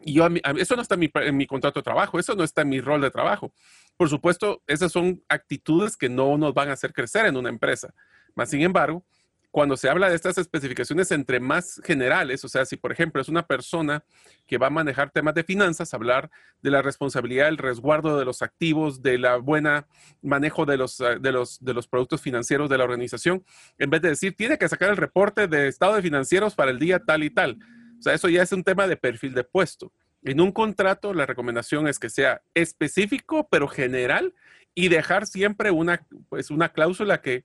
Y 0.02 0.14
yo, 0.14 0.26
eso 0.58 0.76
no 0.78 0.82
está 0.82 0.96
en 0.96 1.36
mi, 1.36 1.46
contrato 1.46 1.80
de 1.80 1.84
trabajo, 1.84 2.18
eso 2.18 2.34
no 2.34 2.46
está 2.46 2.62
en 2.62 2.70
mi 2.70 2.80
rol 2.80 3.02
de 3.02 3.12
trabajo. 3.12 3.52
Por 3.98 4.08
supuesto, 4.08 4.64
esas 4.66 4.94
son 4.94 5.22
actitudes 5.28 5.98
que 5.98 6.08
no 6.08 6.38
nos 6.38 6.54
van 6.54 6.70
a 6.70 6.74
hacer 6.74 6.94
crecer 6.94 7.26
en 7.26 7.36
una 7.36 7.50
empresa. 7.50 7.94
Más 8.36 8.50
sin 8.50 8.62
embargo, 8.62 9.04
cuando 9.52 9.78
se 9.78 9.90
habla 9.90 10.10
de 10.10 10.16
estas 10.16 10.38
especificaciones 10.38 11.12
entre 11.12 11.40
más 11.40 11.82
generales, 11.84 12.46
o 12.46 12.50
sea, 12.50 12.66
si 12.66 12.78
por 12.78 12.92
ejemplo 12.92 13.22
es 13.22 13.30
una 13.30 13.48
persona 13.48 14.04
que 14.46 14.58
va 14.58 14.68
a 14.68 14.72
manejar 14.72 15.10
temas 15.10 15.34
de 15.34 15.44
finanzas, 15.44 15.94
hablar 15.94 16.30
de 16.62 16.72
la 16.72 16.82
responsabilidad 16.82 17.46
del 17.46 17.58
resguardo 17.58 18.18
de 18.20 18.26
los 18.26 18.42
activos, 18.42 19.02
de 19.02 19.18
la 19.18 19.38
buena 19.38 19.88
manejo 20.22 20.66
de 20.66 20.78
los, 20.78 20.98
de 20.98 21.32
los, 21.32 21.64
de 21.64 21.74
los 21.74 21.88
productos 21.88 22.22
financieros 22.22 22.70
de 22.70 22.78
la 22.78 22.84
organización, 22.84 23.44
en 23.78 23.90
vez 23.90 24.02
de 24.02 24.10
decir, 24.10 24.36
tiene 24.36 24.58
que 24.58 24.70
sacar 24.70 24.90
el 24.90 24.98
reporte 24.98 25.48
de 25.48 25.68
estado 25.68 25.96
de 25.96 26.02
financieros 26.02 26.56
para 26.56 26.72
el 26.72 26.80
día 26.80 27.00
tal 27.00 27.24
y 27.24 27.30
tal 27.30 27.58
o 28.00 28.02
sea, 28.02 28.14
eso 28.14 28.30
ya 28.30 28.42
es 28.42 28.52
un 28.52 28.64
tema 28.64 28.88
de 28.88 28.96
perfil 28.96 29.34
de 29.34 29.44
puesto. 29.44 29.92
En 30.24 30.40
un 30.40 30.52
contrato, 30.52 31.14
la 31.14 31.26
recomendación 31.26 31.88
es 31.88 32.00
que 32.00 32.10
sea 32.10 32.42
específico, 32.54 33.48
pero 33.50 33.68
general, 33.68 34.34
y 34.74 34.88
dejar 34.88 35.28
siempre 35.28 35.72
una, 35.72 36.06
pues, 36.30 36.50
una 36.50 36.70
cláusula 36.70 37.22
que 37.22 37.44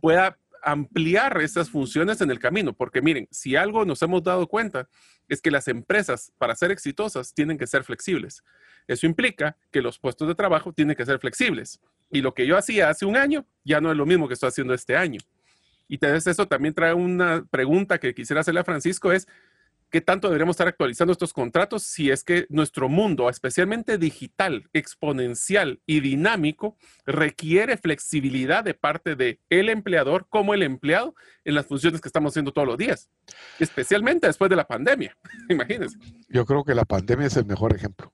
pueda 0.00 0.38
ampliar 0.66 1.40
esas 1.40 1.70
funciones 1.70 2.20
en 2.20 2.30
el 2.30 2.40
camino. 2.40 2.72
Porque 2.72 3.00
miren, 3.00 3.28
si 3.30 3.54
algo 3.54 3.84
nos 3.84 4.02
hemos 4.02 4.22
dado 4.22 4.48
cuenta 4.48 4.88
es 5.28 5.40
que 5.40 5.50
las 5.50 5.68
empresas, 5.68 6.32
para 6.38 6.56
ser 6.56 6.72
exitosas, 6.72 7.32
tienen 7.32 7.56
que 7.56 7.68
ser 7.68 7.84
flexibles. 7.84 8.42
Eso 8.88 9.06
implica 9.06 9.56
que 9.70 9.80
los 9.80 9.98
puestos 9.98 10.26
de 10.26 10.34
trabajo 10.34 10.72
tienen 10.72 10.96
que 10.96 11.06
ser 11.06 11.20
flexibles. 11.20 11.80
Y 12.10 12.20
lo 12.20 12.34
que 12.34 12.46
yo 12.46 12.58
hacía 12.58 12.88
hace 12.88 13.06
un 13.06 13.16
año 13.16 13.46
ya 13.64 13.80
no 13.80 13.90
es 13.90 13.96
lo 13.96 14.06
mismo 14.06 14.26
que 14.26 14.34
estoy 14.34 14.48
haciendo 14.48 14.74
este 14.74 14.96
año. 14.96 15.20
Y 15.88 15.94
entonces 15.94 16.26
eso 16.26 16.46
también 16.48 16.74
trae 16.74 16.94
una 16.94 17.44
pregunta 17.48 17.98
que 17.98 18.12
quisiera 18.12 18.40
hacerle 18.40 18.60
a 18.60 18.64
Francisco 18.64 19.12
es, 19.12 19.28
¿Qué 19.88 20.00
tanto 20.00 20.26
deberíamos 20.26 20.54
estar 20.54 20.66
actualizando 20.66 21.12
estos 21.12 21.32
contratos 21.32 21.84
si 21.84 22.10
es 22.10 22.24
que 22.24 22.46
nuestro 22.48 22.88
mundo, 22.88 23.30
especialmente 23.30 23.98
digital, 23.98 24.68
exponencial 24.72 25.80
y 25.86 26.00
dinámico, 26.00 26.76
requiere 27.04 27.76
flexibilidad 27.76 28.64
de 28.64 28.74
parte 28.74 29.14
del 29.14 29.40
el 29.48 29.68
empleador 29.68 30.26
como 30.28 30.54
el 30.54 30.64
empleado 30.64 31.14
en 31.44 31.54
las 31.54 31.66
funciones 31.66 32.00
que 32.00 32.08
estamos 32.08 32.32
haciendo 32.32 32.52
todos 32.52 32.66
los 32.66 32.78
días, 32.78 33.08
especialmente 33.60 34.26
después 34.26 34.50
de 34.50 34.56
la 34.56 34.66
pandemia? 34.66 35.16
Imagínense. 35.48 35.96
Yo 36.28 36.44
creo 36.44 36.64
que 36.64 36.74
la 36.74 36.84
pandemia 36.84 37.28
es 37.28 37.36
el 37.36 37.46
mejor 37.46 37.74
ejemplo. 37.74 38.12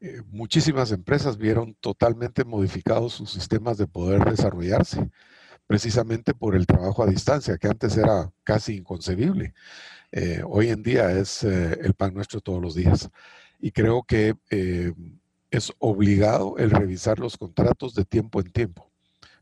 Eh, 0.00 0.22
muchísimas 0.30 0.90
empresas 0.90 1.36
vieron 1.36 1.74
totalmente 1.74 2.44
modificados 2.44 3.12
sus 3.12 3.30
sistemas 3.30 3.76
de 3.76 3.86
poder 3.86 4.24
desarrollarse 4.24 5.10
precisamente 5.72 6.34
por 6.34 6.54
el 6.54 6.66
trabajo 6.66 7.02
a 7.02 7.06
distancia, 7.06 7.56
que 7.56 7.66
antes 7.66 7.96
era 7.96 8.30
casi 8.44 8.76
inconcebible. 8.76 9.54
Eh, 10.10 10.42
hoy 10.46 10.68
en 10.68 10.82
día 10.82 11.10
es 11.12 11.44
eh, 11.44 11.78
el 11.80 11.94
pan 11.94 12.12
nuestro 12.12 12.42
todos 12.42 12.60
los 12.60 12.74
días. 12.74 13.08
Y 13.58 13.70
creo 13.70 14.02
que 14.02 14.34
eh, 14.50 14.92
es 15.50 15.72
obligado 15.78 16.58
el 16.58 16.72
revisar 16.72 17.18
los 17.18 17.38
contratos 17.38 17.94
de 17.94 18.04
tiempo 18.04 18.38
en 18.40 18.52
tiempo, 18.52 18.92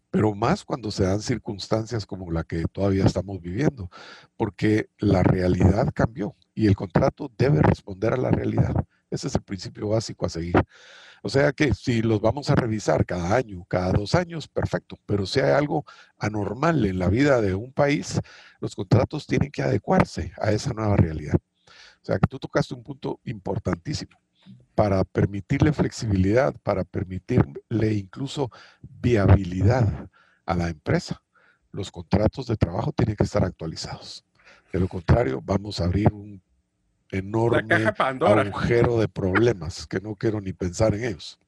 pero 0.09 0.33
más 0.33 0.65
cuando 0.65 0.93
se 0.93 1.03
dan 1.03 1.21
circunstancias 1.21 2.07
como 2.07 2.31
la 2.31 2.45
que 2.45 2.63
todavía 2.71 3.07
estamos 3.07 3.41
viviendo, 3.41 3.91
porque 4.37 4.89
la 4.99 5.25
realidad 5.25 5.91
cambió 5.93 6.37
y 6.55 6.69
el 6.69 6.77
contrato 6.77 7.29
debe 7.37 7.61
responder 7.61 8.13
a 8.13 8.17
la 8.17 8.31
realidad. 8.31 8.77
Ese 9.11 9.27
es 9.27 9.35
el 9.35 9.43
principio 9.43 9.89
básico 9.89 10.27
a 10.27 10.29
seguir. 10.29 10.55
O 11.23 11.29
sea 11.29 11.53
que 11.53 11.75
si 11.75 12.03
los 12.03 12.21
vamos 12.21 12.51
a 12.51 12.55
revisar 12.55 13.05
cada 13.05 13.37
año, 13.37 13.65
cada 13.69 13.93
dos 13.93 14.15
años, 14.15 14.49
perfecto. 14.49 14.97
Pero 15.07 15.27
si 15.27 15.41
hay 15.41 15.51
algo 15.51 15.85
anormal 16.19 16.85
en 16.87 16.99
la 16.99 17.09
vida 17.09 17.41
de 17.41 17.55
un 17.55 17.73
país, 17.73 18.21
los 18.61 18.75
contratos 18.75 19.27
tienen 19.27 19.51
que 19.51 19.63
adecuarse 19.63 20.33
a 20.41 20.53
esa 20.53 20.73
nueva 20.73 20.97
realidad. 20.97 21.37
O 22.03 22.05
sea 22.05 22.19
que 22.19 22.27
tú 22.27 22.39
tocaste 22.39 22.75
un 22.75 22.83
punto 22.83 23.21
importantísimo 23.25 24.19
para 24.75 25.05
permitirle 25.05 25.73
flexibilidad, 25.73 26.55
para 26.63 26.85
permitirle 26.85 27.93
incluso 27.93 28.51
viabilidad 28.81 30.09
a 30.47 30.55
la 30.55 30.69
empresa. 30.69 31.23
Los 31.71 31.91
contratos 31.91 32.47
de 32.47 32.57
trabajo 32.57 32.93
tienen 32.93 33.17
que 33.17 33.25
estar 33.25 33.45
actualizados. 33.45 34.25
De 34.73 34.81
lo 34.81 34.89
contrario, 34.89 35.43
vamos 35.45 35.81
a 35.81 35.85
abrir 35.85 36.13
un 36.13 36.43
enorme 37.13 37.93
agujero 38.19 38.99
de 38.99 39.09
problemas 39.09 39.87
que 39.87 40.01
no 40.01 40.15
quiero 40.15 40.41
ni 40.41 40.53
pensar 40.53 40.95
en 40.95 41.05
ellos. 41.05 41.39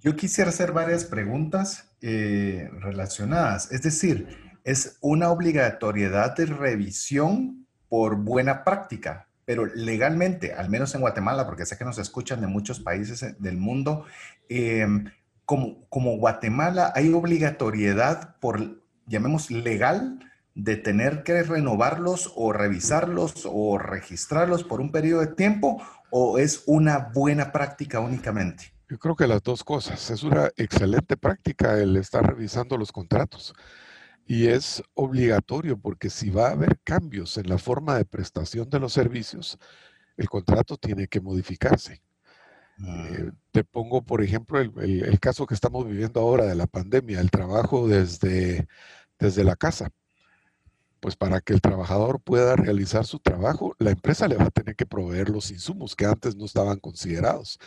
Yo 0.00 0.16
quisiera 0.16 0.50
hacer 0.50 0.72
varias 0.72 1.04
preguntas 1.04 1.92
eh, 2.00 2.68
relacionadas. 2.80 3.70
Es 3.70 3.82
decir, 3.82 4.26
es 4.64 4.98
una 5.00 5.30
obligatoriedad 5.30 6.36
de 6.36 6.46
revisión 6.46 7.66
por 7.88 8.16
buena 8.16 8.64
práctica, 8.64 9.28
pero 9.44 9.66
legalmente, 9.66 10.54
al 10.54 10.70
menos 10.70 10.94
en 10.94 11.02
Guatemala, 11.02 11.46
porque 11.46 11.66
sé 11.66 11.76
que 11.76 11.84
nos 11.84 11.98
escuchan 11.98 12.40
de 12.40 12.46
muchos 12.46 12.80
países 12.80 13.22
eh, 13.22 13.36
del 13.38 13.56
mundo, 13.58 14.06
em, 14.48 15.04
como, 15.44 15.86
como 15.88 16.16
Guatemala 16.16 16.92
hay 16.94 17.12
obligatoriedad 17.12 18.36
por, 18.40 18.82
llamemos 19.06 19.50
legal, 19.50 20.18
de 20.54 20.76
tener 20.76 21.22
que 21.22 21.42
renovarlos 21.42 22.32
o 22.36 22.52
revisarlos 22.52 23.46
o 23.46 23.78
registrarlos 23.78 24.64
por 24.64 24.80
un 24.80 24.92
periodo 24.92 25.20
de 25.20 25.28
tiempo 25.28 25.82
o 26.10 26.38
es 26.38 26.64
una 26.66 27.10
buena 27.14 27.52
práctica 27.52 28.00
únicamente? 28.00 28.72
Yo 28.88 28.98
creo 28.98 29.16
que 29.16 29.26
las 29.26 29.42
dos 29.42 29.64
cosas. 29.64 30.10
Es 30.10 30.22
una 30.22 30.50
excelente 30.56 31.16
práctica 31.16 31.78
el 31.78 31.96
estar 31.96 32.26
revisando 32.26 32.76
los 32.76 32.92
contratos 32.92 33.54
y 34.26 34.48
es 34.48 34.82
obligatorio 34.94 35.78
porque 35.78 36.10
si 36.10 36.28
va 36.28 36.48
a 36.48 36.52
haber 36.52 36.78
cambios 36.84 37.38
en 37.38 37.48
la 37.48 37.58
forma 37.58 37.96
de 37.96 38.04
prestación 38.04 38.68
de 38.68 38.80
los 38.80 38.92
servicios, 38.92 39.58
el 40.16 40.28
contrato 40.28 40.76
tiene 40.76 41.08
que 41.08 41.22
modificarse. 41.22 42.02
Ah. 42.78 43.08
Eh, 43.10 43.30
te 43.50 43.64
pongo, 43.64 44.02
por 44.02 44.22
ejemplo, 44.22 44.60
el, 44.60 44.72
el, 44.78 45.20
caso 45.20 45.46
que 45.46 45.54
estamos 45.54 45.86
viviendo 45.86 46.20
ahora 46.20 46.44
de 46.44 46.54
la 46.54 46.66
pandemia, 46.66 47.20
el 47.20 47.30
trabajo 47.30 47.88
desde, 47.88 48.66
desde 49.18 49.44
la 49.44 49.56
casa 49.56 49.90
pues 51.02 51.16
para 51.16 51.40
que 51.40 51.52
el 51.52 51.60
trabajador 51.60 52.20
pueda 52.20 52.54
realizar 52.54 53.04
su 53.04 53.18
trabajo, 53.18 53.74
la 53.80 53.90
empresa 53.90 54.28
le 54.28 54.36
va 54.36 54.44
a 54.44 54.50
tener 54.50 54.76
que 54.76 54.86
proveer 54.86 55.30
los 55.30 55.50
insumos 55.50 55.96
que 55.96 56.06
antes 56.06 56.36
no 56.36 56.44
estaban 56.44 56.78
considerados. 56.78 57.58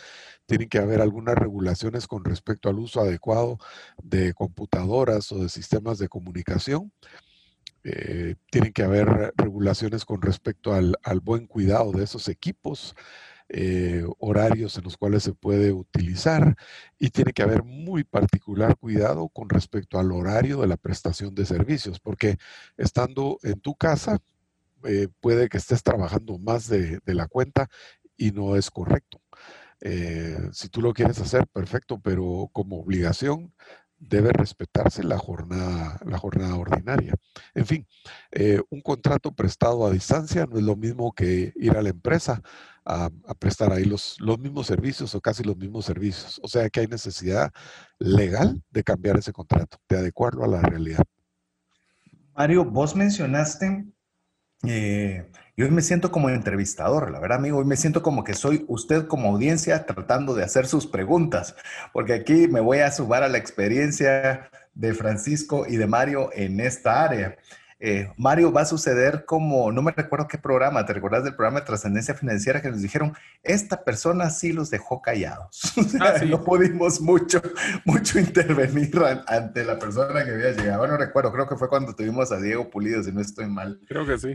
Tienen 0.46 0.70
que 0.70 0.78
haber 0.78 1.02
algunas 1.02 1.34
regulaciones 1.34 2.06
con 2.06 2.24
respecto 2.24 2.70
al 2.70 2.78
uso 2.78 3.02
adecuado 3.02 3.58
de 4.02 4.32
computadoras 4.32 5.30
o 5.32 5.38
de 5.38 5.50
sistemas 5.50 5.98
de 5.98 6.08
comunicación. 6.08 6.90
Eh, 7.84 8.36
tienen 8.50 8.72
que 8.72 8.84
haber 8.84 9.34
regulaciones 9.36 10.06
con 10.06 10.22
respecto 10.22 10.72
al, 10.72 10.96
al 11.02 11.20
buen 11.20 11.46
cuidado 11.46 11.92
de 11.92 12.04
esos 12.04 12.28
equipos. 12.28 12.94
Eh, 13.48 14.04
horarios 14.18 14.76
en 14.76 14.82
los 14.82 14.96
cuales 14.96 15.22
se 15.22 15.32
puede 15.32 15.70
utilizar 15.70 16.56
y 16.98 17.10
tiene 17.10 17.32
que 17.32 17.44
haber 17.44 17.62
muy 17.62 18.02
particular 18.02 18.76
cuidado 18.76 19.28
con 19.28 19.48
respecto 19.48 20.00
al 20.00 20.10
horario 20.10 20.60
de 20.60 20.66
la 20.66 20.76
prestación 20.76 21.32
de 21.32 21.46
servicios, 21.46 22.00
porque 22.00 22.38
estando 22.76 23.38
en 23.44 23.60
tu 23.60 23.76
casa 23.76 24.18
eh, 24.82 25.06
puede 25.20 25.48
que 25.48 25.58
estés 25.58 25.84
trabajando 25.84 26.38
más 26.38 26.66
de, 26.68 27.00
la 27.06 27.28
cuenta 27.28 27.68
y 28.16 28.32
no 28.32 28.56
es 28.56 28.68
correcto. 28.68 29.22
Eh, 29.80 30.36
si 30.52 30.68
tú 30.68 30.82
lo 30.82 30.92
quieres 30.92 31.20
hacer, 31.20 31.46
perfecto, 31.46 32.00
pero 32.00 32.50
como 32.52 32.80
obligación 32.80 33.54
debe 33.98 34.32
respetarse 34.32 35.04
la 35.04 35.18
jornada, 35.18 36.00
la 36.04 36.18
jornada 36.18 36.56
ordinaria. 36.56 37.14
En 37.54 37.64
fin, 37.64 37.86
un 38.70 38.80
contrato 38.82 39.32
prestado 39.32 39.86
a 39.86 39.90
distancia 39.90 40.46
no 40.46 40.58
es 40.58 40.64
lo 40.64 40.76
mismo 40.76 41.12
que 41.12 41.52
ir 41.56 41.76
a 41.76 41.82
la 41.82 41.90
empresa 41.90 42.42
a, 42.86 43.10
prestar 43.38 43.72
ahí 43.72 43.84
los, 43.84 44.16
los 44.20 44.38
mismos 44.38 44.66
servicios 44.66 45.14
o 45.14 45.20
casi 45.20 45.42
los 45.42 45.56
mismos 45.56 45.84
servicios. 45.84 46.40
O 46.42 46.48
sea 46.48 46.68
que 46.70 46.80
hay 46.80 46.86
necesidad 46.86 47.50
legal 47.98 48.62
de 48.70 48.82
cambiar 48.82 49.18
ese 49.18 49.32
contrato, 49.32 49.78
de 49.88 49.98
adecuarlo 49.98 50.44
a 50.44 50.48
la 50.48 50.62
realidad. 50.62 51.02
Mario, 52.34 52.64
vos 52.64 52.94
mencionaste 52.94 53.86
eh, 54.64 55.30
yo 55.56 55.64
hoy 55.64 55.70
me 55.70 55.82
siento 55.82 56.10
como 56.10 56.28
entrevistador, 56.28 57.10
la 57.10 57.20
verdad, 57.20 57.38
amigo. 57.38 57.58
Hoy 57.58 57.64
me 57.64 57.76
siento 57.76 58.02
como 58.02 58.24
que 58.24 58.34
soy 58.34 58.64
usted 58.68 59.06
como 59.06 59.30
audiencia 59.30 59.86
tratando 59.86 60.34
de 60.34 60.44
hacer 60.44 60.66
sus 60.66 60.86
preguntas, 60.86 61.54
porque 61.92 62.14
aquí 62.14 62.48
me 62.48 62.60
voy 62.60 62.78
a 62.78 62.90
sumar 62.90 63.22
a 63.22 63.28
la 63.28 63.38
experiencia 63.38 64.50
de 64.74 64.94
Francisco 64.94 65.66
y 65.66 65.76
de 65.76 65.86
Mario 65.86 66.30
en 66.34 66.60
esta 66.60 67.04
área. 67.04 67.36
Eh, 67.88 68.10
Mario, 68.16 68.50
va 68.50 68.62
a 68.62 68.66
suceder 68.66 69.24
como, 69.24 69.70
no 69.70 69.80
me 69.80 69.92
recuerdo 69.92 70.26
qué 70.26 70.38
programa, 70.38 70.84
¿te 70.84 70.92
recuerdas 70.92 71.22
del 71.22 71.36
programa 71.36 71.60
de 71.60 71.66
trascendencia 71.66 72.14
financiera 72.14 72.60
que 72.60 72.68
nos 72.68 72.82
dijeron, 72.82 73.14
esta 73.44 73.84
persona 73.84 74.28
sí 74.30 74.52
los 74.52 74.70
dejó 74.70 75.00
callados? 75.00 75.72
Ah, 76.00 76.14
no 76.26 76.42
pudimos 76.42 77.00
mucho, 77.00 77.40
mucho 77.84 78.18
intervenir 78.18 79.00
ante 79.26 79.64
la 79.64 79.78
persona 79.78 80.24
que 80.24 80.32
había 80.32 80.50
llegado. 80.52 80.86
No 80.86 80.96
recuerdo, 80.96 81.32
creo 81.32 81.48
que 81.48 81.56
fue 81.56 81.68
cuando 81.68 81.94
tuvimos 81.94 82.30
a 82.32 82.40
Diego 82.40 82.68
Pulido, 82.68 83.02
si 83.02 83.12
no 83.12 83.20
estoy 83.20 83.46
mal. 83.46 83.80
Creo 83.88 84.04
que 84.04 84.18
sí. 84.18 84.34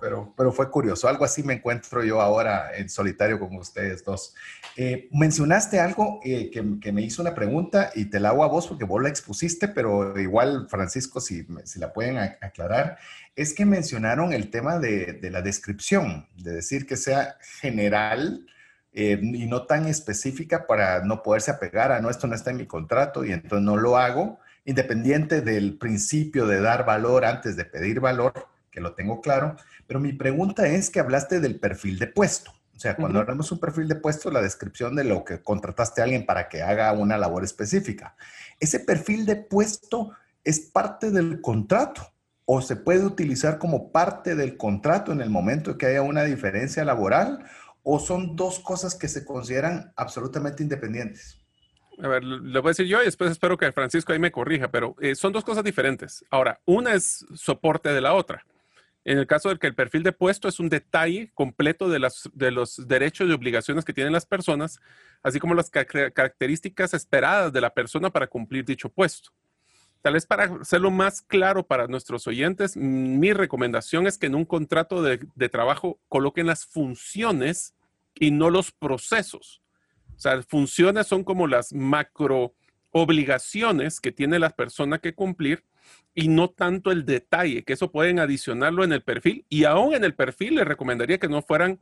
Pero, 0.00 0.34
pero, 0.36 0.52
fue 0.52 0.70
curioso, 0.70 1.06
algo 1.06 1.24
así 1.24 1.42
me 1.42 1.54
encuentro 1.54 2.02
yo 2.02 2.20
ahora 2.20 2.74
en 2.74 2.88
solitario 2.88 3.38
con 3.38 3.54
ustedes 3.56 4.04
dos. 4.04 4.34
Eh, 4.76 5.08
mencionaste 5.12 5.78
algo 5.78 6.20
eh, 6.24 6.50
que, 6.50 6.80
que, 6.80 6.92
me 6.92 7.02
hizo 7.02 7.22
una 7.22 7.34
pregunta 7.34 7.90
y 7.94 8.06
te 8.06 8.18
la 8.18 8.30
hago 8.30 8.42
a 8.42 8.48
vos 8.48 8.66
porque 8.66 8.84
vos 8.84 9.02
la 9.02 9.10
expusiste, 9.10 9.68
pero 9.68 10.18
igual, 10.18 10.66
Francisco, 10.68 11.20
si, 11.20 11.46
si 11.64 11.78
la 11.78 11.92
pueden 11.92 12.18
aclarar 12.18 12.69
es 13.36 13.54
que 13.54 13.64
mencionaron 13.64 14.32
el 14.32 14.50
tema 14.50 14.78
de, 14.78 15.18
la 15.30 15.42
descripción, 15.42 16.26
de 16.36 16.52
decir 16.52 16.86
que 16.86 16.96
sea 16.96 17.36
general 17.60 18.46
eh, 18.92 19.18
y 19.22 19.46
no 19.46 19.66
tan 19.66 19.86
específica 19.86 20.66
para 20.66 21.04
no 21.04 21.22
poderse 21.22 21.50
apegar 21.50 21.92
a 21.92 22.00
no, 22.00 22.10
esto 22.10 22.26
no 22.26 22.34
está 22.34 22.50
en 22.50 22.58
mi 22.58 22.66
contrato 22.66 23.24
y 23.24 23.32
entonces 23.32 23.64
no 23.64 23.76
lo 23.76 23.96
hago, 23.96 24.40
independiente 24.64 25.40
del 25.40 25.78
principio 25.78 26.46
de 26.46 26.60
dar 26.60 26.84
valor 26.84 27.24
antes 27.24 27.56
de 27.56 27.64
pedir 27.64 28.00
valor, 28.00 28.48
que 28.70 28.80
lo 28.80 28.94
tengo 28.94 29.20
claro, 29.20 29.56
pero 29.86 30.00
mi 30.00 30.12
pregunta 30.12 30.66
es 30.66 30.90
que 30.90 31.00
hablaste 31.00 31.40
del 31.40 31.58
perfil 31.58 31.98
de 31.98 32.06
puesto. 32.08 32.52
O 32.76 32.80
sea, 32.80 32.96
cuando 32.96 33.20
hablamos 33.20 33.50
de 33.50 33.54
un 33.54 33.60
perfil 33.60 33.88
de 33.88 33.96
puesto, 33.96 34.30
la 34.30 34.40
descripción 34.40 34.96
de 34.96 35.04
lo 35.04 35.22
que 35.22 35.42
contrataste 35.42 36.00
a 36.00 36.04
alguien 36.04 36.24
para 36.24 36.48
que 36.48 36.62
haga 36.62 36.90
una 36.92 37.18
labor 37.18 37.44
específica. 37.44 38.16
Ese 38.58 38.80
perfil 38.80 39.26
de 39.26 39.36
puesto 39.36 40.12
es 40.44 40.60
parte 40.60 41.10
del 41.10 41.42
contrato 41.42 42.10
o 42.52 42.60
se 42.60 42.74
puede 42.74 43.06
utilizar 43.06 43.58
como 43.58 43.92
parte 43.92 44.34
del 44.34 44.56
contrato 44.56 45.12
en 45.12 45.20
el 45.20 45.30
momento 45.30 45.78
que 45.78 45.86
haya 45.86 46.02
una 46.02 46.24
diferencia 46.24 46.84
laboral 46.84 47.44
o 47.84 48.00
son 48.00 48.34
dos 48.34 48.58
cosas 48.58 48.96
que 48.96 49.06
se 49.06 49.24
consideran 49.24 49.92
absolutamente 49.94 50.64
independientes? 50.64 51.38
A 52.02 52.08
ver, 52.08 52.24
lo 52.24 52.60
voy 52.60 52.70
a 52.70 52.72
decir 52.72 52.86
yo 52.86 53.00
y 53.02 53.04
después 53.04 53.30
espero 53.30 53.56
que 53.56 53.70
Francisco 53.70 54.12
ahí 54.12 54.18
me 54.18 54.32
corrija, 54.32 54.68
pero 54.68 54.96
eh, 55.00 55.14
son 55.14 55.32
dos 55.32 55.44
cosas 55.44 55.62
diferentes. 55.62 56.24
Ahora, 56.28 56.60
una 56.64 56.92
es 56.94 57.24
soporte 57.36 57.90
de 57.90 58.00
la 58.00 58.14
otra. 58.14 58.44
En 59.04 59.18
el 59.18 59.28
caso 59.28 59.50
de 59.50 59.56
que 59.56 59.68
el 59.68 59.76
perfil 59.76 60.02
de 60.02 60.10
puesto 60.10 60.48
es 60.48 60.58
un 60.58 60.68
detalle 60.68 61.30
completo 61.34 61.88
de, 61.88 62.00
las, 62.00 62.28
de 62.34 62.50
los 62.50 62.88
derechos 62.88 63.28
y 63.28 63.32
obligaciones 63.32 63.84
que 63.84 63.92
tienen 63.92 64.12
las 64.12 64.26
personas, 64.26 64.80
así 65.22 65.38
como 65.38 65.54
las 65.54 65.70
características 65.70 66.94
esperadas 66.94 67.52
de 67.52 67.60
la 67.60 67.72
persona 67.72 68.10
para 68.10 68.26
cumplir 68.26 68.64
dicho 68.64 68.88
puesto. 68.88 69.30
Tal 70.02 70.14
vez 70.14 70.24
para 70.24 70.44
hacerlo 70.44 70.90
más 70.90 71.20
claro 71.20 71.66
para 71.66 71.86
nuestros 71.86 72.26
oyentes, 72.26 72.76
mi 72.76 73.32
recomendación 73.32 74.06
es 74.06 74.16
que 74.16 74.26
en 74.26 74.34
un 74.34 74.46
contrato 74.46 75.02
de, 75.02 75.18
trabajo 75.50 76.00
coloquen 76.08 76.46
las 76.46 76.64
funciones 76.64 77.74
y 78.14 78.30
no 78.30 78.48
los 78.48 78.72
procesos. 78.72 79.62
O 80.16 80.18
sea, 80.18 80.42
funciones 80.42 81.06
son 81.06 81.22
como 81.22 81.46
las 81.46 81.72
macro 81.74 82.54
obligaciones 82.92 84.00
que 84.00 84.10
tiene 84.10 84.38
la 84.38 84.50
persona 84.50 84.98
que 84.98 85.14
cumplir 85.14 85.64
y 86.14 86.28
no 86.28 86.48
tanto 86.48 86.90
el 86.90 87.04
detalle, 87.04 87.62
que 87.62 87.74
eso 87.74 87.92
pueden 87.92 88.18
adicionarlo 88.18 88.84
en 88.84 88.92
el 88.92 89.02
perfil. 89.02 89.44
Y 89.50 89.64
aún 89.64 89.94
en 89.94 90.04
el 90.04 90.14
perfil 90.14 90.56
les 90.56 90.66
recomendaría 90.66 91.18
que 91.18 91.28
no 91.28 91.42
fueran 91.42 91.78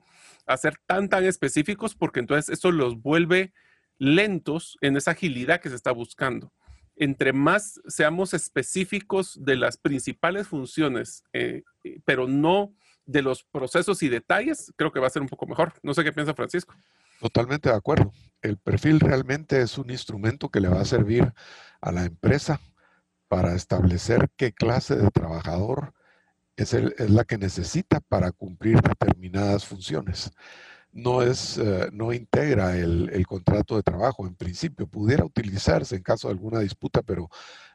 a 0.46 0.56
ser 0.56 0.76
tan, 0.86 1.08
tan 1.08 1.24
específicos 1.24 1.94
porque 1.94 2.20
entonces 2.20 2.48
eso 2.48 2.72
los 2.72 3.00
vuelve 3.00 3.52
lentos 3.98 4.76
en 4.80 4.96
esa 4.96 5.12
agilidad 5.12 5.60
que 5.60 5.70
se 5.70 5.76
está 5.76 5.92
buscando. 5.92 6.52
Entre 6.99 7.32
más 7.32 7.80
seamos 7.86 8.34
específicos 8.34 9.38
de 9.42 9.57
las 9.57 9.76
principales 9.76 10.49
funciones, 10.49 11.24
eh, 11.32 11.62
pero 12.05 12.26
no 12.26 12.74
de 13.07 13.22
los 13.22 13.44
procesos 13.44 14.03
y 14.03 14.09
detalles, 14.09 14.72
creo 14.76 14.92
que 14.92 15.01
va 15.01 15.07
a 15.07 15.11
ser 15.11 15.22
un 15.22 15.28
poco 15.28 15.46
mejor. 15.46 15.72
No 15.82 15.94
sé 15.94 16.05
qué 16.05 16.12
piensa 16.12 16.34
Francisco. 16.34 16.74
Totalmente 17.20 17.70
de 17.70 17.74
acuerdo. 17.74 18.12
El 18.42 18.59
perfil 18.59 19.01
realmente 19.01 19.61
es 19.62 19.78
un 19.78 19.90
instrumento 19.90 20.51
que 20.51 20.61
le 20.61 20.68
va 20.68 20.80
a 20.80 20.84
servir 20.84 21.32
a 21.80 21.90
la 21.90 22.05
empresa 22.05 22.61
para 23.28 23.55
establecer 23.55 24.30
qué 24.36 24.53
clase 24.53 24.96
de 24.96 25.11
trabajador 25.11 25.94
es, 26.57 26.74
la 27.11 27.24
que 27.24 27.38
necesita 27.38 28.01
para 28.01 28.32
cumplir 28.32 28.80
determinadas 28.80 29.64
funciones. 29.64 30.30
No, 30.93 31.22
es, 31.22 31.59
eh, 31.59 31.91
no 31.93 32.12
integra 32.12 32.76
el, 32.76 33.24
contrato 33.26 33.76
de 33.76 33.82
trabajo. 33.82 34.26
En 34.26 34.34
principio, 34.34 34.86
pudiera 34.86 35.24
utilizarse 35.24 35.97
en 35.97 36.03
caso 36.03 36.28
de 36.28 36.32
alguna 36.34 36.61
disputa, 36.61 37.03
pero 37.03 37.28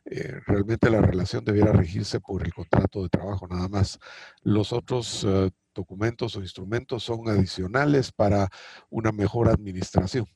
eh, 0.06 0.40
realmente 0.46 0.90
la 0.90 1.02
relación 1.02 1.46
debiera 1.46 1.72
regirse 1.72 2.20
por 2.20 2.44
el 2.44 2.54
contrato 2.54 3.04
de 3.04 3.10
trabajo 3.10 3.48
nada 3.48 3.70
más. 3.70 4.00
Los 4.42 4.74
otros 4.74 5.24
eh, 5.28 5.52
documentos 5.74 6.36
o 6.36 6.42
instrumentos 6.42 7.04
son 7.04 7.30
adicionales 7.30 8.12
para 8.12 8.50
una 8.90 9.12
mejor 9.12 9.50
administración, 9.50 10.28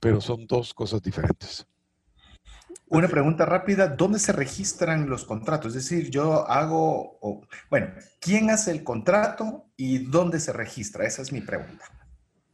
pero 0.00 0.20
son 0.20 0.46
dos 0.46 0.74
cosas 0.74 1.02
diferentes. 1.02 1.66
Una 2.90 3.08
pregunta 3.08 3.44
rápida, 3.44 3.88
¿dónde 3.88 4.18
se 4.18 4.32
registran 4.32 5.10
los 5.10 5.24
contratos? 5.24 5.74
Es 5.74 5.84
decir, 5.84 6.10
yo 6.10 6.48
hago, 6.48 7.18
bueno, 7.68 7.88
¿quién 8.18 8.48
hace 8.48 8.70
el 8.70 8.82
contrato 8.82 9.66
y 9.76 9.98
dónde 10.06 10.40
se 10.40 10.54
registra? 10.54 11.04
Esa 11.04 11.20
es 11.20 11.30
mi 11.30 11.42
pregunta. 11.42 11.84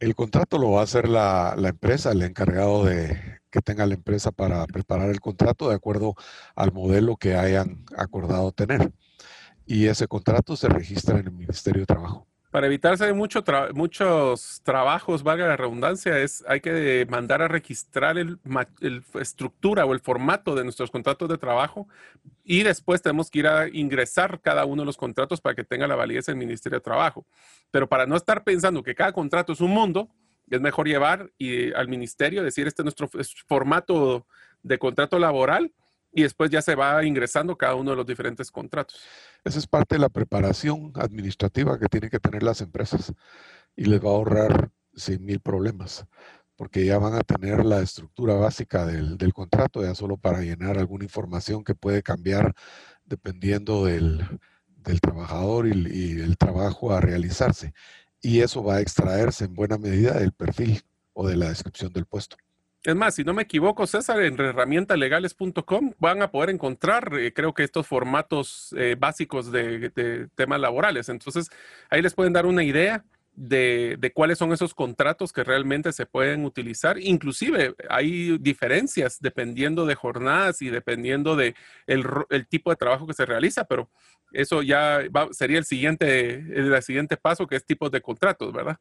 El 0.00 0.16
contrato 0.16 0.58
lo 0.58 0.72
va 0.72 0.80
a 0.80 0.84
hacer 0.84 1.08
la, 1.08 1.54
empresa, 1.56 2.10
el 2.10 2.22
encargado 2.22 2.84
de 2.84 3.40
que 3.48 3.60
tenga 3.60 3.86
la 3.86 3.94
empresa 3.94 4.32
para 4.32 4.66
preparar 4.66 5.08
el 5.08 5.20
contrato 5.20 5.68
de 5.68 5.76
acuerdo 5.76 6.14
al 6.56 6.72
modelo 6.72 7.16
que 7.16 7.36
hayan 7.36 7.84
acordado 7.96 8.50
tener. 8.50 8.92
Y 9.66 9.86
ese 9.86 10.08
contrato 10.08 10.56
se 10.56 10.68
registra 10.68 11.18
en 11.20 11.26
el 11.26 11.32
Ministerio 11.32 11.82
de 11.82 11.86
Trabajo 11.86 12.26
para 12.54 12.68
evitarse 12.68 13.12
mucho 13.12 13.42
muchos 13.74 14.60
trabajos, 14.62 15.24
valga 15.24 15.48
la 15.48 15.56
redundancia, 15.56 16.20
es 16.20 16.44
hay 16.46 16.60
que 16.60 17.04
mandar 17.10 17.42
a 17.42 17.48
registrar 17.48 18.16
el, 18.16 18.38
estructura 19.20 19.84
o 19.84 19.92
el 19.92 19.98
formato 19.98 20.54
de 20.54 20.62
nuestros 20.62 20.92
contratos 20.92 21.28
de 21.28 21.36
trabajo 21.36 21.88
y 22.44 22.62
después 22.62 23.02
tenemos 23.02 23.28
que 23.28 23.40
ir 23.40 23.48
a 23.48 23.66
ingresar 23.66 24.40
cada 24.40 24.66
uno 24.66 24.82
de 24.82 24.86
los 24.86 24.96
contratos 24.96 25.40
para 25.40 25.56
que 25.56 25.64
tenga 25.64 25.88
la 25.88 25.96
validez 25.96 26.26
del 26.26 26.36
Ministerio 26.36 26.78
de 26.78 26.84
Trabajo. 26.84 27.26
Pero 27.72 27.88
para 27.88 28.06
no 28.06 28.14
estar 28.14 28.44
pensando 28.44 28.84
que 28.84 28.94
cada 28.94 29.10
contrato 29.12 29.52
es 29.52 29.60
un 29.60 29.72
mundo, 29.72 30.08
es 30.48 30.60
mejor 30.60 30.86
llevar 30.86 31.32
y, 31.36 31.72
al 31.72 31.88
ministerio, 31.88 32.44
decir 32.44 32.68
este 32.68 32.82
es 32.82 32.84
nuestro 32.84 33.10
formato 33.48 34.28
de 34.62 34.78
contrato 34.78 35.18
laboral 35.18 35.72
y 36.14 36.22
después 36.22 36.48
ya 36.48 36.62
se 36.62 36.76
va 36.76 37.04
ingresando 37.04 37.58
cada 37.58 37.74
uno 37.74 37.90
de 37.90 37.96
los 37.96 38.06
diferentes 38.06 38.50
contratos. 38.50 39.00
Esa 39.42 39.58
es 39.58 39.66
parte 39.66 39.96
de 39.96 40.00
la 40.00 40.08
preparación 40.08 40.92
administrativa 40.94 41.78
que 41.78 41.88
tienen 41.88 42.08
que 42.08 42.20
tener 42.20 42.42
las 42.42 42.60
empresas 42.60 43.12
y 43.74 43.86
les 43.86 44.00
va 44.00 44.10
a 44.10 44.12
ahorrar 44.12 44.70
sin 44.94 45.24
mil 45.24 45.40
problemas, 45.40 46.06
porque 46.54 46.86
ya 46.86 46.98
van 46.98 47.14
a 47.14 47.22
tener 47.22 47.64
la 47.64 47.80
estructura 47.80 48.34
básica 48.34 48.86
del, 48.86 49.32
contrato, 49.32 49.82
ya 49.82 49.94
solo 49.96 50.16
para 50.16 50.40
llenar 50.40 50.78
alguna 50.78 51.04
información 51.04 51.64
que 51.64 51.74
puede 51.74 52.02
cambiar 52.02 52.54
dependiendo 53.04 53.84
del, 53.84 54.24
trabajador 55.02 55.66
y, 55.66 55.72
y 55.72 56.20
el 56.20 56.36
trabajo 56.38 56.92
a 56.92 57.00
realizarse. 57.00 57.74
Y 58.20 58.40
eso 58.40 58.62
va 58.62 58.76
a 58.76 58.80
extraerse 58.80 59.46
en 59.46 59.54
buena 59.54 59.78
medida 59.78 60.12
del 60.12 60.32
perfil 60.32 60.82
o 61.12 61.26
de 61.26 61.36
la 61.36 61.48
descripción 61.48 61.92
del 61.92 62.06
puesto. 62.06 62.36
Es 62.84 62.94
más, 62.94 63.14
si 63.14 63.24
no 63.24 63.32
me 63.32 63.42
equivoco, 63.44 63.86
César, 63.86 64.20
en 64.20 64.38
herramientalegales.com 64.38 65.92
van 65.98 66.20
a 66.20 66.30
poder 66.30 66.50
encontrar, 66.50 67.14
eh, 67.18 67.32
creo 67.32 67.54
que 67.54 67.62
estos 67.62 67.86
formatos 67.86 68.74
eh, 68.76 68.94
básicos 68.98 69.50
de, 69.50 70.28
temas 70.34 70.60
laborales. 70.60 71.08
Entonces, 71.08 71.48
ahí 71.88 72.02
les 72.02 72.12
pueden 72.12 72.34
dar 72.34 72.44
una 72.44 72.62
idea 72.62 73.02
de, 73.36 74.12
cuáles 74.14 74.36
son 74.36 74.52
esos 74.52 74.74
contratos 74.74 75.32
que 75.32 75.44
realmente 75.44 75.92
se 75.92 76.04
pueden 76.04 76.44
utilizar. 76.44 76.98
Inclusive, 77.00 77.74
hay 77.88 78.36
diferencias 78.36 79.18
dependiendo 79.18 79.86
de 79.86 79.94
jornadas 79.94 80.60
y 80.60 80.68
dependiendo 80.68 81.36
de 81.36 81.54
el, 81.86 82.04
tipo 82.48 82.68
de 82.68 82.76
trabajo 82.76 83.06
que 83.06 83.14
se 83.14 83.24
realiza, 83.24 83.64
pero 83.64 83.88
eso 84.30 84.62
ya 84.62 85.00
sería 85.30 85.56
el 85.56 85.64
siguiente, 85.64 86.34
el 86.34 86.82
siguiente 86.82 87.16
paso, 87.16 87.46
que 87.46 87.56
es 87.56 87.64
tipos 87.64 87.90
de 87.90 88.02
contratos, 88.02 88.52
¿verdad? 88.52 88.78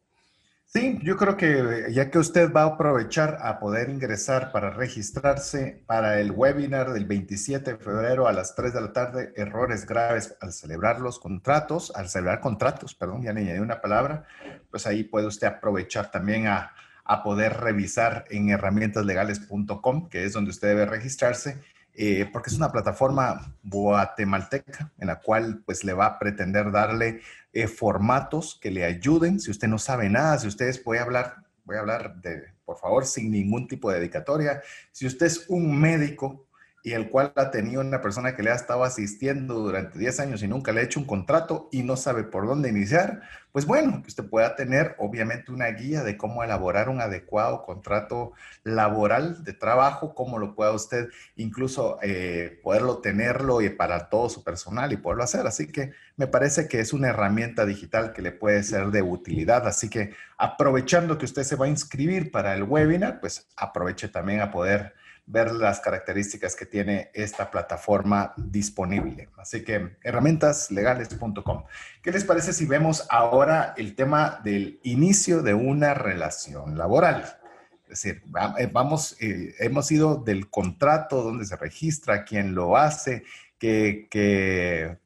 Sí, 0.75 0.97
yo 1.03 1.17
creo 1.17 1.37
que 1.37 1.91
ya 1.91 2.09
que 2.09 2.17
usted 2.17 2.51
va 2.51 2.63
a 2.63 2.65
aprovechar 2.65 3.37
a 3.41 3.59
poder 3.59 3.91
ingresar 3.91 4.51
para 4.51 4.71
registrarse 4.71 5.83
para 5.85 6.19
el 6.19 6.31
webinar 6.31 6.93
del 6.93 7.05
27 7.05 7.73
de 7.73 7.77
febrero 7.77 8.27
a 8.27 8.33
las 8.33 8.55
3 8.55 8.73
de 8.73 8.81
la 8.81 8.91
tarde, 8.91 9.33
errores 9.35 9.85
graves 9.85 10.35
al 10.41 10.51
celebrar 10.51 10.99
los 10.99 11.19
contratos, 11.19 11.93
al 11.95 12.09
celebrar 12.09 12.39
contratos, 12.39 12.95
perdón, 12.95 13.21
ya 13.21 13.33
le 13.33 13.41
añadí 13.41 13.59
una 13.59 13.81
palabra, 13.81 14.25
pues 14.71 14.87
ahí 14.87 15.03
puede 15.03 15.27
usted 15.27 15.45
aprovechar 15.45 16.09
también 16.09 16.47
a, 16.47 16.73
a 17.05 17.21
poder 17.21 17.57
revisar 17.57 18.25
en 18.31 18.49
herramientaslegales.com, 18.49 20.09
que 20.09 20.25
es 20.25 20.33
donde 20.33 20.49
usted 20.49 20.69
debe 20.69 20.87
registrarse 20.87 21.61
eh, 21.95 22.27
porque 22.31 22.49
es 22.49 22.57
una 22.57 22.71
plataforma 22.71 23.55
guatemalteca 23.63 24.91
en 24.97 25.07
la 25.07 25.19
cual 25.19 25.61
pues 25.65 25.83
le 25.83 25.93
va 25.93 26.07
a 26.07 26.19
pretender 26.19 26.71
darle 26.71 27.21
eh, 27.51 27.67
formatos 27.67 28.57
que 28.61 28.71
le 28.71 28.83
ayuden. 28.83 29.39
Si 29.39 29.51
usted 29.51 29.67
no 29.67 29.77
sabe 29.77 30.09
nada, 30.09 30.39
si 30.39 30.47
ustedes 30.47 30.81
a 30.97 31.03
hablar, 31.03 31.35
voy 31.65 31.77
a 31.77 31.81
hablar 31.81 32.15
de, 32.21 32.45
por 32.65 32.77
favor, 32.77 33.05
sin 33.05 33.31
ningún 33.31 33.67
tipo 33.67 33.91
de 33.91 33.99
dedicatoria. 33.99 34.61
Si 34.91 35.05
usted 35.05 35.27
es 35.27 35.45
un 35.49 35.79
médico 35.79 36.47
y 36.83 36.91
el 36.91 37.09
cual 37.09 37.31
ha 37.37 37.49
tenido 37.49 37.79
una 37.79 38.01
persona 38.01 38.35
que 38.35 38.43
le 38.43 38.51
ha 38.51 38.55
estado 38.55 38.83
asistiendo 38.83 39.55
durante 39.55 39.97
10 39.97 40.19
años 40.19 40.43
y 40.43 40.49
nunca 40.49 40.73
le 40.73 40.81
ha 40.81 40.83
hecho 40.83 40.99
un 40.99 41.05
contrato 41.05 41.69
y 41.71 41.81
no 41.81 41.95
sabe 41.95 42.25
por 42.25 42.45
dónde 42.45 42.67
iniciar, 42.67 43.21
pues 43.53 43.65
bueno, 43.65 44.01
que 44.01 44.09
usted 44.09 44.25
pueda 44.25 44.55
tener 44.57 44.95
obviamente 44.97 45.53
una 45.53 45.67
guía 45.67 46.03
de 46.03 46.17
cómo 46.17 46.43
elaborar 46.43 46.89
un 46.89 46.99
adecuado 46.99 47.63
contrato 47.63 48.33
laboral 48.63 49.45
de 49.45 49.53
trabajo, 49.53 50.13
cómo 50.13 50.39
lo 50.39 50.55
pueda 50.55 50.71
usted 50.71 51.07
incluso 51.37 51.99
eh, 52.01 52.59
poderlo 52.63 52.97
tenerlo 52.97 53.61
y 53.61 53.69
para 53.69 54.09
todo 54.09 54.27
su 54.27 54.43
personal 54.43 54.91
y 54.91 54.97
poderlo 54.97 55.23
hacer. 55.23 55.47
Así 55.47 55.67
que 55.67 55.93
me 56.17 56.27
parece 56.27 56.67
que 56.67 56.81
es 56.81 56.91
una 56.91 57.09
herramienta 57.09 57.65
digital 57.65 58.11
que 58.11 58.21
le 58.21 58.33
puede 58.33 58.61
ser 58.63 58.87
de 58.87 59.03
utilidad. 59.03 59.65
Así 59.67 59.89
que 59.89 60.13
aprovechando 60.37 61.17
que 61.17 61.25
usted 61.25 61.43
se 61.43 61.55
va 61.55 61.67
a 61.67 61.69
inscribir 61.69 62.29
para 62.31 62.55
el 62.55 62.63
webinar, 62.63 63.21
pues 63.21 63.47
aproveche 63.55 64.09
también 64.09 64.41
a 64.41 64.51
poder 64.51 64.95
ver 65.25 65.51
las 65.53 65.79
características 65.79 66.55
que 66.55 66.65
tiene 66.65 67.09
esta 67.13 67.49
plataforma 67.49 68.33
disponible. 68.37 69.29
Así 69.37 69.63
que 69.63 69.95
herramientaslegales.com. 70.03 71.63
¿Qué 72.01 72.11
les 72.11 72.25
parece 72.25 72.53
si 72.53 72.65
vemos 72.65 73.07
ahora 73.09 73.73
el 73.77 73.95
tema 73.95 74.41
del 74.43 74.79
inicio 74.83 75.41
de 75.41 75.53
una 75.53 75.93
relación 75.93 76.77
laboral? 76.77 77.37
Es 77.83 78.01
decir, 78.01 78.23
eh, 78.57 78.69
vamos, 78.71 79.15
eh, 79.21 79.53
hemos 79.59 79.91
ido 79.91 80.15
del 80.15 80.49
contrato, 80.49 81.21
donde 81.21 81.45
se 81.45 81.55
registra, 81.55 82.25
quién 82.25 82.55
lo 82.55 82.75
hace, 82.75 83.23
que, 83.57 84.07
que, 84.09 84.97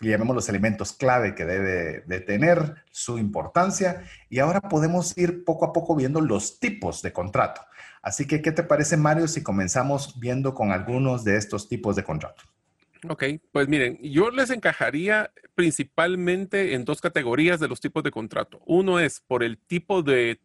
llamemos 0.00 0.34
los 0.34 0.48
elementos 0.48 0.92
clave 0.92 1.36
que 1.36 1.44
debe 1.44 2.00
de 2.00 2.20
tener, 2.20 2.82
su 2.90 3.18
importancia, 3.18 4.02
y 4.28 4.40
ahora 4.40 4.60
podemos 4.60 5.16
ir 5.16 5.44
poco 5.44 5.64
a 5.64 5.72
poco 5.72 5.94
viendo 5.94 6.20
los 6.20 6.58
tipos 6.58 7.02
de 7.02 7.12
contrato. 7.12 7.62
Así 8.02 8.26
que, 8.26 8.42
¿qué 8.42 8.50
te 8.50 8.64
parece, 8.64 8.96
Mario, 8.96 9.28
si 9.28 9.42
comenzamos 9.42 10.18
viendo 10.18 10.54
con 10.54 10.72
algunos 10.72 11.22
de 11.22 11.36
estos 11.36 11.68
tipos 11.68 11.94
de 11.94 12.02
contratos? 12.02 12.44
Ok, 13.08 13.24
pues 13.50 13.68
miren, 13.68 13.98
yo 14.02 14.30
les 14.30 14.50
encajaría 14.50 15.32
principalmente 15.54 16.74
en 16.74 16.84
dos 16.84 17.00
categorías 17.00 17.60
de 17.60 17.68
los 17.68 17.80
tipos 17.80 18.02
de 18.02 18.10
contrato. 18.10 18.60
Uno 18.66 19.00
es 19.00 19.20
por 19.20 19.42
el 19.42 19.58
tipo 19.58 20.02
de, 20.02 20.40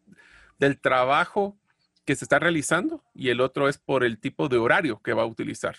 del 0.58 0.80
trabajo 0.80 1.56
que 2.04 2.16
se 2.16 2.24
está 2.24 2.38
realizando 2.38 3.04
y 3.14 3.28
el 3.28 3.40
otro 3.40 3.68
es 3.68 3.78
por 3.78 4.02
el 4.02 4.18
tipo 4.18 4.48
de 4.48 4.56
horario 4.56 5.00
que 5.02 5.12
va 5.12 5.22
a 5.22 5.26
utilizar. 5.26 5.76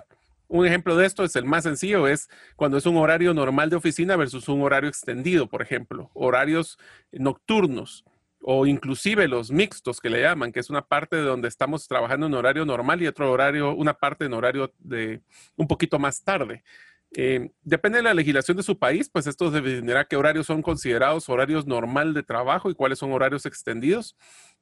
Un 0.48 0.66
ejemplo 0.66 0.96
de 0.96 1.06
esto 1.06 1.24
es 1.24 1.36
el 1.36 1.46
más 1.46 1.64
sencillo, 1.64 2.08
es 2.08 2.30
cuando 2.56 2.78
es 2.78 2.86
un 2.86 2.98
horario 2.98 3.34
normal 3.34 3.70
de 3.70 3.76
oficina 3.76 4.16
versus 4.16 4.48
un 4.48 4.62
horario 4.62 4.90
extendido, 4.90 5.48
por 5.48 5.62
ejemplo, 5.62 6.10
horarios 6.14 6.78
nocturnos 7.12 8.04
o 8.42 8.66
inclusive 8.66 9.28
los 9.28 9.52
mixtos 9.52 10.00
que 10.00 10.10
le 10.10 10.22
llaman, 10.22 10.52
que 10.52 10.60
es 10.60 10.70
una 10.70 10.82
parte 10.82 11.18
de 11.18 11.24
donde 11.24 11.48
estamos 11.48 11.88
trabajando 11.88 12.28
en 12.28 12.34
horario 12.34 12.66
normal 12.66 13.02
y 13.02 13.08
otro 13.08 13.32
horario, 13.32 13.74
una 13.76 13.94
parte 13.94 14.26
en 14.26 14.34
horario 14.34 14.74
de 14.80 15.22
un 15.56 15.68
poquito 15.68 16.00
más 16.00 16.24
tarde. 16.24 16.64
Eh, 17.16 17.50
depende 17.64 17.98
de 17.98 18.04
la 18.04 18.14
legislación 18.14 18.56
de 18.58 18.64
su 18.64 18.78
país, 18.78 19.10
pues 19.10 19.26
esto 19.26 19.50
definirá 19.50 20.06
qué 20.06 20.16
horarios 20.16 20.46
son 20.46 20.62
considerados 20.62 21.28
horarios 21.28 21.66
normal 21.66 22.14
de 22.14 22.24
trabajo 22.24 22.70
y 22.70 22.76
cuáles 22.76 23.00
son 23.00 23.12
horarios 23.12 23.46
extendidos. 23.46 24.16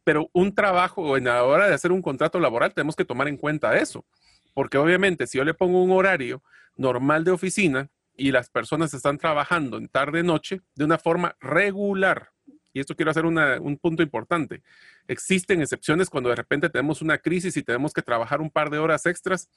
Pero 0.04 0.30
un 0.34 0.56
trabajo, 0.56 1.18
en 1.18 1.26
la 1.26 1.44
hora 1.44 1.68
de 1.68 1.74
hacer 1.74 1.92
un 1.92 2.02
contrato 2.02 2.40
laboral, 2.40 2.74
tenemos 2.74 2.96
que 2.96 3.06
tomar 3.06 3.28
en 3.28 3.38
cuenta 3.38 3.78
eso. 3.78 4.06
Porque 4.54 4.78
obviamente 4.78 5.28
si 5.28 5.38
yo 5.38 5.44
le 5.44 5.54
pongo 5.54 5.84
un 5.84 5.92
horario 5.92 6.42
normal 6.78 7.24
de 7.26 7.32
oficina 7.32 7.90
y 8.16 8.32
las 8.32 8.50
personas 8.50 8.94
están 8.94 9.18
trabajando 9.18 9.78
en 9.78 9.90
tarde-noche 9.90 10.62
de 10.76 10.86
una 10.86 10.98
forma 10.98 11.36
regular, 11.42 12.32
y 12.78 12.80
esto 12.80 12.96
quiero 12.96 13.10
hacer 13.10 13.26
un 13.26 13.78
punto 13.82 14.04
importante, 14.04 14.62
existen 15.08 15.62
excepciones 15.62 16.12
cuando 16.12 16.30
de 16.30 16.36
repente 16.36 16.70
tenemos 16.70 17.02
una 17.02 17.18
crisis 17.18 17.58
y 17.58 17.64
tenemos 17.64 17.92
que 17.92 18.04
trabajar 18.04 18.40
un 18.40 18.52
par 18.52 18.70
de 18.70 18.78
horas 18.78 19.08
extras, 19.08 19.50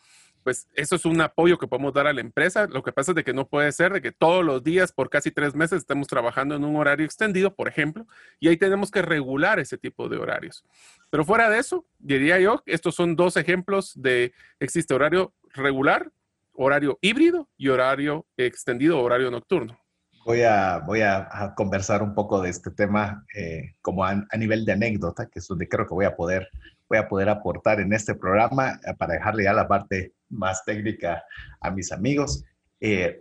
pues 0.43 0.69
eso 0.75 0.97
es 0.97 1.05
un 1.05 1.21
apoyo 1.21 1.59
que 1.59 1.67
podemos 1.67 1.93
dar 1.93 2.07
a 2.07 2.15
la 2.15 2.23
empresa. 2.23 2.67
Lo 2.67 2.83
que 2.83 2.93
pasa 2.93 3.13
es 3.13 3.17
de 3.17 3.25
que 3.25 3.35
no 3.35 3.47
puede 3.47 3.71
ser 3.73 3.93
de 3.93 4.01
que 4.01 4.11
todos 4.11 4.43
los 4.43 4.65
días 4.65 4.91
por 4.91 5.11
casi 5.11 5.31
tres 5.31 5.55
meses 5.55 5.81
estemos 5.81 6.09
trabajando 6.09 6.55
en 6.55 6.65
un 6.65 6.77
horario 6.77 7.05
extendido, 7.05 7.55
por 7.55 7.69
ejemplo, 7.69 8.07
y 8.39 8.49
ahí 8.49 8.57
tenemos 8.57 8.91
que 8.91 9.03
regular 9.03 9.59
ese 9.59 9.77
tipo 9.77 10.09
de 10.09 10.17
horarios. 10.17 10.65
Pero 11.11 11.27
fuera 11.27 11.51
de 11.51 11.59
eso, 11.59 11.85
diría 11.99 12.41
yo, 12.41 12.63
estos 12.65 12.95
son 12.95 13.17
dos 13.17 13.37
ejemplos 13.37 13.93
de 14.01 14.33
existe 14.61 14.95
horario 14.95 15.35
regular, 15.53 16.11
horario 16.53 16.99
híbrido 17.03 17.51
y 17.59 17.69
horario 17.69 18.27
extendido, 18.39 18.99
horario 18.99 19.31
nocturno 19.31 19.80
voy 20.25 20.43
a, 20.43 20.79
voy 20.79 21.01
a, 21.03 21.55
conversar 21.57 22.03
un 22.03 22.15
poco 22.15 22.41
de 22.41 22.51
este 22.51 22.71
tema 22.71 23.25
eh, 23.35 23.75
como 23.83 24.05
a, 24.05 24.15
nivel 24.37 24.65
de 24.65 24.73
anécdota, 24.73 25.27
que 25.27 25.39
es 25.39 25.47
donde 25.47 25.69
creo 25.69 25.87
que 25.87 25.95
voy 25.95 26.05
a 26.05 26.17
poder, 26.17 26.49
voy 26.89 26.99
a 26.99 27.09
poder 27.09 27.29
aportar 27.29 27.81
en 27.81 27.93
este 27.93 28.15
programa 28.15 28.81
eh, 28.85 28.95
para 28.97 29.15
dejarle 29.15 29.45
ya 29.45 29.53
la 29.53 29.69
parte 29.69 30.13
más 30.29 30.65
técnica 30.65 31.25
a 31.61 31.71
mis 31.71 31.93
amigos. 31.93 32.45
Eh, 32.81 33.21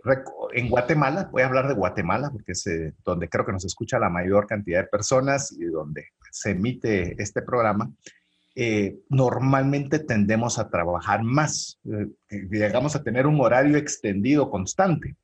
en 0.54 0.70
Guatemala, 0.70 1.28
voy 1.30 1.42
a 1.42 1.46
hablar 1.46 1.68
de 1.68 1.74
Guatemala 1.74 2.30
porque 2.30 2.52
es 2.52 2.64
donde 3.04 3.28
creo 3.28 3.44
que 3.44 3.52
nos 3.52 3.64
escucha 3.64 3.98
la 3.98 4.08
mayor 4.08 4.46
cantidad 4.46 4.82
de 4.82 4.88
personas 4.88 5.52
y 5.52 5.66
donde 5.66 6.06
se 6.30 6.52
emite 6.52 7.20
este 7.22 7.42
programa. 7.42 7.90
normalmente 9.10 9.98
tendemos 9.98 10.58
a 10.58 10.70
trabajar 10.70 11.22
más, 11.22 11.78
llegamos 12.30 12.96
a 12.96 13.02
tener 13.02 13.26
un 13.26 13.38
horario 13.40 13.76
extendido 13.76 14.50
constante. 14.50 15.16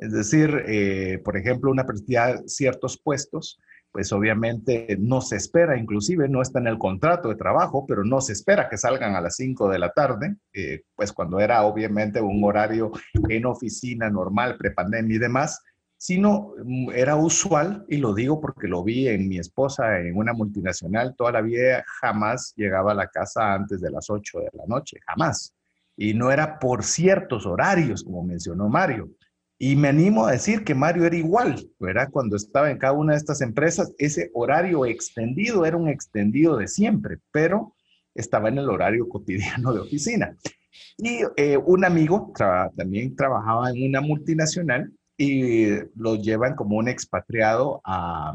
Es 0.00 0.12
decir, 0.12 0.64
eh, 0.66 1.20
por 1.22 1.36
ejemplo, 1.36 1.70
una 1.70 1.84
persona 1.84 2.40
ciertos 2.46 2.98
puestos, 2.98 3.60
pues 3.92 4.10
obviamente 4.14 4.96
no 4.98 5.20
se 5.20 5.36
espera, 5.36 5.76
inclusive 5.76 6.26
no 6.26 6.40
está 6.40 6.58
en 6.58 6.68
el 6.68 6.78
contrato 6.78 7.28
de 7.28 7.34
trabajo, 7.34 7.84
pero 7.86 8.02
no 8.02 8.22
se 8.22 8.32
espera 8.32 8.70
que 8.70 8.78
salgan 8.78 9.14
a 9.14 9.20
las 9.20 9.36
5 9.36 9.68
de 9.68 9.78
la 9.78 9.90
tarde, 9.92 10.36
eh, 10.54 10.84
pues 10.96 11.12
cuando 11.12 11.38
era 11.38 11.64
obviamente 11.64 12.18
un 12.18 12.42
horario 12.42 12.92
en 13.28 13.44
oficina 13.44 14.08
normal, 14.08 14.56
prepandemia 14.56 15.16
y 15.16 15.18
demás, 15.18 15.60
sino 15.98 16.54
mm, 16.64 16.92
era 16.94 17.16
usual, 17.16 17.84
y 17.86 17.98
lo 17.98 18.14
digo 18.14 18.40
porque 18.40 18.68
lo 18.68 18.82
vi 18.82 19.06
en 19.06 19.28
mi 19.28 19.38
esposa 19.38 19.98
en 19.98 20.16
una 20.16 20.32
multinacional, 20.32 21.14
toda 21.14 21.32
la 21.32 21.42
vida 21.42 21.84
jamás 22.00 22.54
llegaba 22.56 22.92
a 22.92 22.94
la 22.94 23.08
casa 23.08 23.52
antes 23.52 23.82
de 23.82 23.90
las 23.90 24.08
8 24.08 24.38
de 24.38 24.50
la 24.54 24.64
noche, 24.66 24.96
jamás. 25.06 25.52
Y 25.94 26.14
no 26.14 26.30
era 26.30 26.58
por 26.58 26.84
ciertos 26.84 27.44
horarios, 27.44 28.02
como 28.02 28.24
mencionó 28.24 28.70
Mario 28.70 29.10
y 29.62 29.76
me 29.76 29.88
animo 29.88 30.24
a 30.24 30.32
decir 30.32 30.64
que 30.64 30.74
Mario 30.74 31.04
era 31.04 31.14
igual, 31.14 31.68
¿verdad? 31.78 32.08
Cuando 32.10 32.34
estaba 32.34 32.70
en 32.70 32.78
cada 32.78 32.94
una 32.94 33.12
de 33.12 33.18
estas 33.18 33.42
empresas, 33.42 33.92
ese 33.98 34.30
horario 34.32 34.86
extendido 34.86 35.66
era 35.66 35.76
un 35.76 35.90
extendido 35.90 36.56
de 36.56 36.66
siempre, 36.66 37.18
pero 37.30 37.74
estaba 38.14 38.48
en 38.48 38.56
el 38.56 38.70
horario 38.70 39.06
cotidiano 39.06 39.74
de 39.74 39.80
oficina. 39.80 40.34
Y 40.96 41.18
eh, 41.36 41.58
un 41.58 41.84
amigo 41.84 42.32
también 42.74 43.14
trabajaba 43.14 43.70
en 43.70 43.86
una 43.86 44.00
multinacional 44.00 44.90
y 45.18 45.66
lo 45.94 46.16
llevan 46.16 46.56
como 46.56 46.78
un 46.78 46.88
expatriado 46.88 47.82
a, 47.84 48.34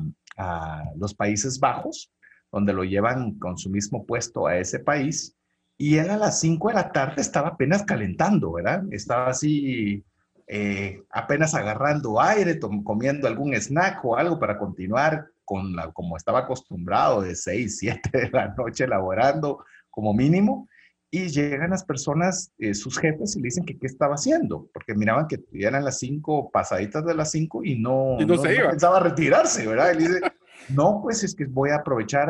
los 0.96 1.16
Países 1.16 1.60
Bajos, 1.60 2.12
donde 2.52 2.72
lo 2.72 2.84
llevan 2.84 3.40
con 3.40 3.58
su 3.58 3.72
mismo 3.72 4.06
puesto 4.06 4.46
a 4.46 4.60
ese 4.60 4.78
país. 4.78 5.36
Y 5.76 5.96
él 5.96 6.12
a 6.12 6.18
las 6.18 6.40
5 6.42 6.68
de 6.68 6.74
la 6.76 6.92
tarde 6.92 7.22
estaba 7.22 7.48
apenas 7.48 7.84
calentando, 7.84 8.52
¿verdad? 8.52 8.84
Estaba 8.92 9.30
así 9.30 10.04
eh, 10.48 11.02
apenas 11.10 11.56
agarrando 11.56 12.22
aire, 12.22 12.60
comiendo 12.84 13.28
algún 13.28 13.56
snack 13.56 14.04
o 14.06 14.16
algo 14.16 14.40
para 14.40 14.60
continuar 14.60 15.28
con 15.44 15.76
la, 15.76 15.92
como 15.92 16.18
estaba 16.18 16.40
acostumbrado 16.40 17.22
de 17.22 17.36
6, 17.36 17.78
7 17.80 18.10
de 18.14 18.30
la 18.30 18.54
noche 18.56 18.84
elaborando 18.84 19.64
como 19.90 20.14
mínimo. 20.14 20.68
Y 21.12 21.30
llegan 21.30 21.70
las 21.70 21.86
personas, 21.86 22.52
eh, 22.58 22.74
sus 22.74 23.00
jefes, 23.00 23.36
y 23.36 23.40
le 23.40 23.46
dicen 23.46 23.66
que 23.66 23.78
qué 23.78 23.88
estaba 23.88 24.16
haciendo, 24.16 24.70
porque 24.74 24.94
miraban 24.94 25.28
que 25.28 25.40
eran 25.54 25.86
las 25.86 26.00
5, 26.00 26.52
pasaditas 26.52 27.06
de 27.06 27.14
las 27.14 27.32
5 27.32 27.64
y 27.64 27.80
no, 27.80 28.18
no, 28.20 28.38
se 28.38 28.56
iba. 28.56 28.72
pensaba 28.72 29.00
retirarse, 29.00 29.66
¿verdad? 29.66 29.94
Y 29.94 29.98
dice, 30.00 30.20
no, 30.70 31.00
pues 31.02 31.24
es 31.24 31.34
que 31.34 31.46
voy 31.46 31.70
a 31.70 31.78
aprovechar. 31.78 32.30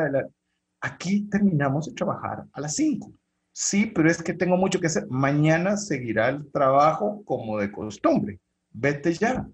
Aquí 0.81 1.27
terminamos 1.29 1.87
de 1.87 1.93
trabajar 1.93 2.45
a 2.51 2.61
las 2.61 2.75
5 2.75 3.11
Sí, 3.57 3.85
pero 3.85 4.11
es 4.11 4.21
que 4.21 4.33
tengo 4.33 4.57
mucho 4.57 4.81
que 4.81 4.87
hacer. 4.87 5.07
Mañana 5.09 5.77
seguirá 5.77 6.27
el 6.27 6.51
trabajo 6.51 7.23
como 7.23 7.57
de 7.57 7.71
costumbre. 7.71 8.41
Vete 8.71 9.13
ya. 9.13 9.47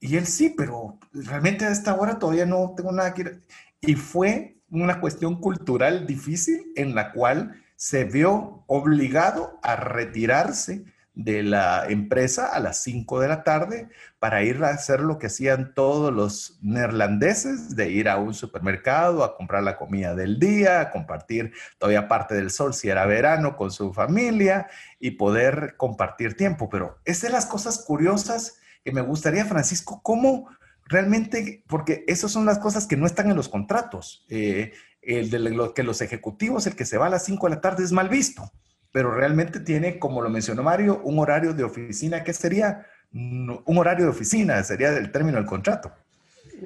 Y 0.00 0.16
él 0.16 0.26
sí, 0.26 0.54
pero 0.56 0.98
realmente 1.12 1.66
a 1.66 1.70
esta 1.70 1.94
hora 1.94 2.18
todavía 2.18 2.46
no 2.46 2.72
tengo 2.74 2.90
nada 2.90 3.12
que 3.12 3.20
ir. 3.22 3.42
Y 3.82 3.96
fue 3.96 4.56
una 4.70 4.98
cuestión 4.98 5.40
cultural 5.42 6.06
difícil 6.06 6.72
en 6.74 6.94
la 6.94 7.12
cual 7.12 7.62
se 7.76 8.04
vio 8.04 8.64
obligado 8.66 9.58
a 9.62 9.76
retirarse 9.76 10.86
de 11.18 11.42
la 11.42 11.84
empresa 11.88 12.46
a 12.46 12.60
las 12.60 12.80
5 12.84 13.18
de 13.18 13.26
la 13.26 13.42
tarde 13.42 13.88
para 14.20 14.44
ir 14.44 14.62
a 14.62 14.68
hacer 14.68 15.00
lo 15.00 15.18
que 15.18 15.26
hacían 15.26 15.74
todos 15.74 16.12
los 16.14 16.60
neerlandeses, 16.62 17.74
de 17.74 17.90
ir 17.90 18.08
a 18.08 18.18
un 18.18 18.34
supermercado 18.34 19.24
a 19.24 19.36
comprar 19.36 19.64
la 19.64 19.76
comida 19.76 20.14
del 20.14 20.38
día, 20.38 20.80
a 20.80 20.90
compartir 20.92 21.52
todavía 21.76 22.06
parte 22.06 22.36
del 22.36 22.52
sol 22.52 22.72
si 22.72 22.88
era 22.88 23.04
verano 23.04 23.56
con 23.56 23.72
su 23.72 23.92
familia 23.92 24.68
y 25.00 25.12
poder 25.12 25.74
compartir 25.76 26.36
tiempo. 26.36 26.70
Pero 26.70 26.98
es 27.04 27.20
de 27.20 27.30
las 27.30 27.46
cosas 27.46 27.84
curiosas 27.84 28.60
que 28.84 28.92
me 28.92 29.00
gustaría, 29.00 29.44
Francisco, 29.44 30.00
cómo 30.04 30.48
realmente, 30.84 31.64
porque 31.66 32.04
esas 32.06 32.30
son 32.30 32.46
las 32.46 32.60
cosas 32.60 32.86
que 32.86 32.96
no 32.96 33.06
están 33.06 33.28
en 33.28 33.36
los 33.36 33.48
contratos. 33.48 34.24
Eh, 34.28 34.72
el 35.02 35.30
de 35.30 35.40
lo, 35.40 35.74
que 35.74 35.82
los 35.82 36.00
ejecutivos, 36.00 36.68
el 36.68 36.76
que 36.76 36.84
se 36.84 36.96
va 36.96 37.06
a 37.06 37.10
las 37.10 37.24
5 37.24 37.48
de 37.48 37.54
la 37.56 37.60
tarde 37.60 37.82
es 37.82 37.90
mal 37.90 38.08
visto 38.08 38.52
pero 38.98 39.14
realmente 39.14 39.60
tiene, 39.60 40.00
como 40.00 40.22
lo 40.22 40.28
mencionó 40.28 40.64
Mario, 40.64 41.00
un 41.04 41.20
horario 41.20 41.54
de 41.54 41.62
oficina 41.62 42.24
que 42.24 42.32
sería 42.32 42.84
un 43.12 43.78
horario 43.78 44.06
de 44.06 44.10
oficina, 44.10 44.60
sería 44.64 44.88
el 44.88 45.12
término 45.12 45.36
del 45.36 45.46
contrato. 45.46 45.92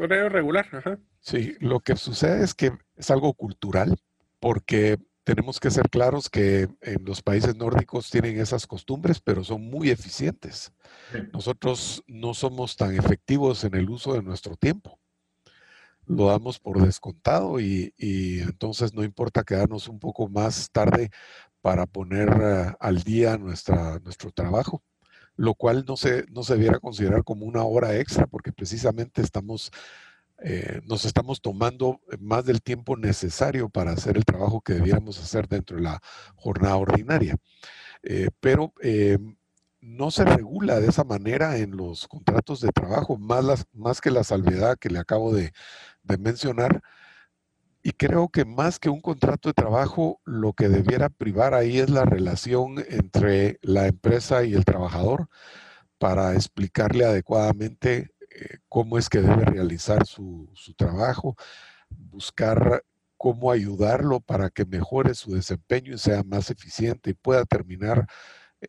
Horario 0.01 0.30
regular, 0.30 0.64
ajá. 0.72 0.99
Sí, 1.20 1.55
lo 1.61 1.80
que 1.80 1.95
sucede 1.95 2.43
es 2.43 2.55
que 2.55 2.72
es 2.97 3.11
algo 3.11 3.35
cultural, 3.35 4.01
porque 4.41 4.97
tenemos 5.24 5.61
que 5.61 5.70
ser 5.70 5.91
claros 5.91 6.30
que 6.30 6.70
en 6.80 7.05
los 7.05 7.20
países 7.20 7.55
nórdicos 7.55 8.09
tienen 8.09 8.41
esas 8.41 8.66
costumbres, 8.66 9.20
pero 9.20 9.45
son 9.45 9.68
muy 9.68 9.91
eficientes. 9.91 10.72
Nosotros 11.35 12.03
no 12.07 12.33
somos 12.33 12.78
tan 12.78 12.97
efectivos 12.97 13.62
en 13.64 13.74
el 13.74 13.91
uso 13.91 14.14
de 14.14 14.22
nuestro 14.22 14.57
tiempo. 14.57 14.99
Lo 16.07 16.28
damos 16.28 16.59
por 16.59 16.83
descontado 16.83 17.61
y, 17.61 17.93
y 17.99 18.41
entonces 18.41 18.95
no 18.95 19.05
importa 19.05 19.45
quedarnos 19.45 19.87
un 19.87 20.01
poco 20.01 20.30
más 20.30 20.70
tarde 20.70 21.11
para 21.62 21.86
poner 21.86 22.28
eh, 22.42 22.74
al 22.80 23.02
día 23.04 23.38
nuestra, 23.38 24.00
nuestro 24.00 24.32
trabajo, 24.32 24.82
lo 25.36 25.54
cual 25.54 25.84
no 25.86 25.96
se, 25.96 26.26
no 26.30 26.42
se 26.42 26.54
debiera 26.54 26.80
considerar 26.80 27.24
como 27.24 27.46
una 27.46 27.62
hora 27.62 27.96
extra, 27.96 28.26
porque 28.26 28.52
precisamente 28.52 29.22
estamos, 29.22 29.70
eh, 30.42 30.80
nos 30.84 31.04
estamos 31.04 31.40
tomando 31.40 32.00
más 32.18 32.44
del 32.44 32.60
tiempo 32.60 32.96
necesario 32.96 33.70
para 33.70 33.92
hacer 33.92 34.16
el 34.16 34.24
trabajo 34.24 34.60
que 34.60 34.74
debiéramos 34.74 35.18
hacer 35.20 35.48
dentro 35.48 35.76
de 35.76 35.84
la 35.84 36.00
jornada 36.34 36.76
ordinaria. 36.76 37.36
Eh, 38.02 38.28
pero 38.40 38.74
no 39.80 40.10
se 40.10 40.24
regula 40.24 40.80
de 40.80 40.88
esa 40.88 41.04
manera 41.04 41.56
en 41.58 41.76
los 41.76 42.08
contratos 42.08 42.60
de 42.60 42.70
trabajo, 42.70 43.16
más, 43.16 43.66
más 43.72 44.00
que 44.00 44.10
la 44.10 44.24
salvedad 44.24 44.78
que 44.78 44.90
le 44.90 44.98
acabo 44.98 45.32
de, 45.32 45.52
de 46.02 46.18
mencionar 46.18 46.82
y 47.83 47.93
creo 47.93 48.28
que 48.28 48.45
más 48.45 48.78
que 48.78 48.89
un 48.89 49.01
contrato 49.01 49.49
de 49.49 49.55
trabajo, 49.55 50.20
lo 50.24 50.53
que 50.53 50.68
debiera 50.68 51.09
privar 51.09 51.55
ahí 51.55 51.78
es 51.78 51.91
la 51.91 52.05
relación 52.05 52.76
entre 52.89 53.59
la 53.62 53.89
empresa 53.89 54.45
y 54.45 54.55
el 54.55 54.64
trabajador 54.64 55.28
para 55.99 56.35
explicarle 56.35 57.05
adecuadamente 57.05 58.11
eh, 58.30 58.59
cómo 58.68 58.99
es 58.99 59.09
que 59.09 59.20
debe 59.20 59.45
realizar 59.45 60.07
su, 60.07 60.49
trabajo, 60.76 61.37
buscar 61.91 62.85
cómo 63.16 63.51
ayudarlo 63.51 64.20
para 64.20 64.51
que 64.51 64.64
mejore 64.64 65.14
su 65.14 65.35
desempeño 65.35 65.95
y 65.95 65.99
sea 65.99 66.22
más 66.22 66.51
eficiente 66.51 67.11
y 67.11 67.14
pueda 67.14 67.45
terminar 67.45 68.07
eh, 68.61 68.68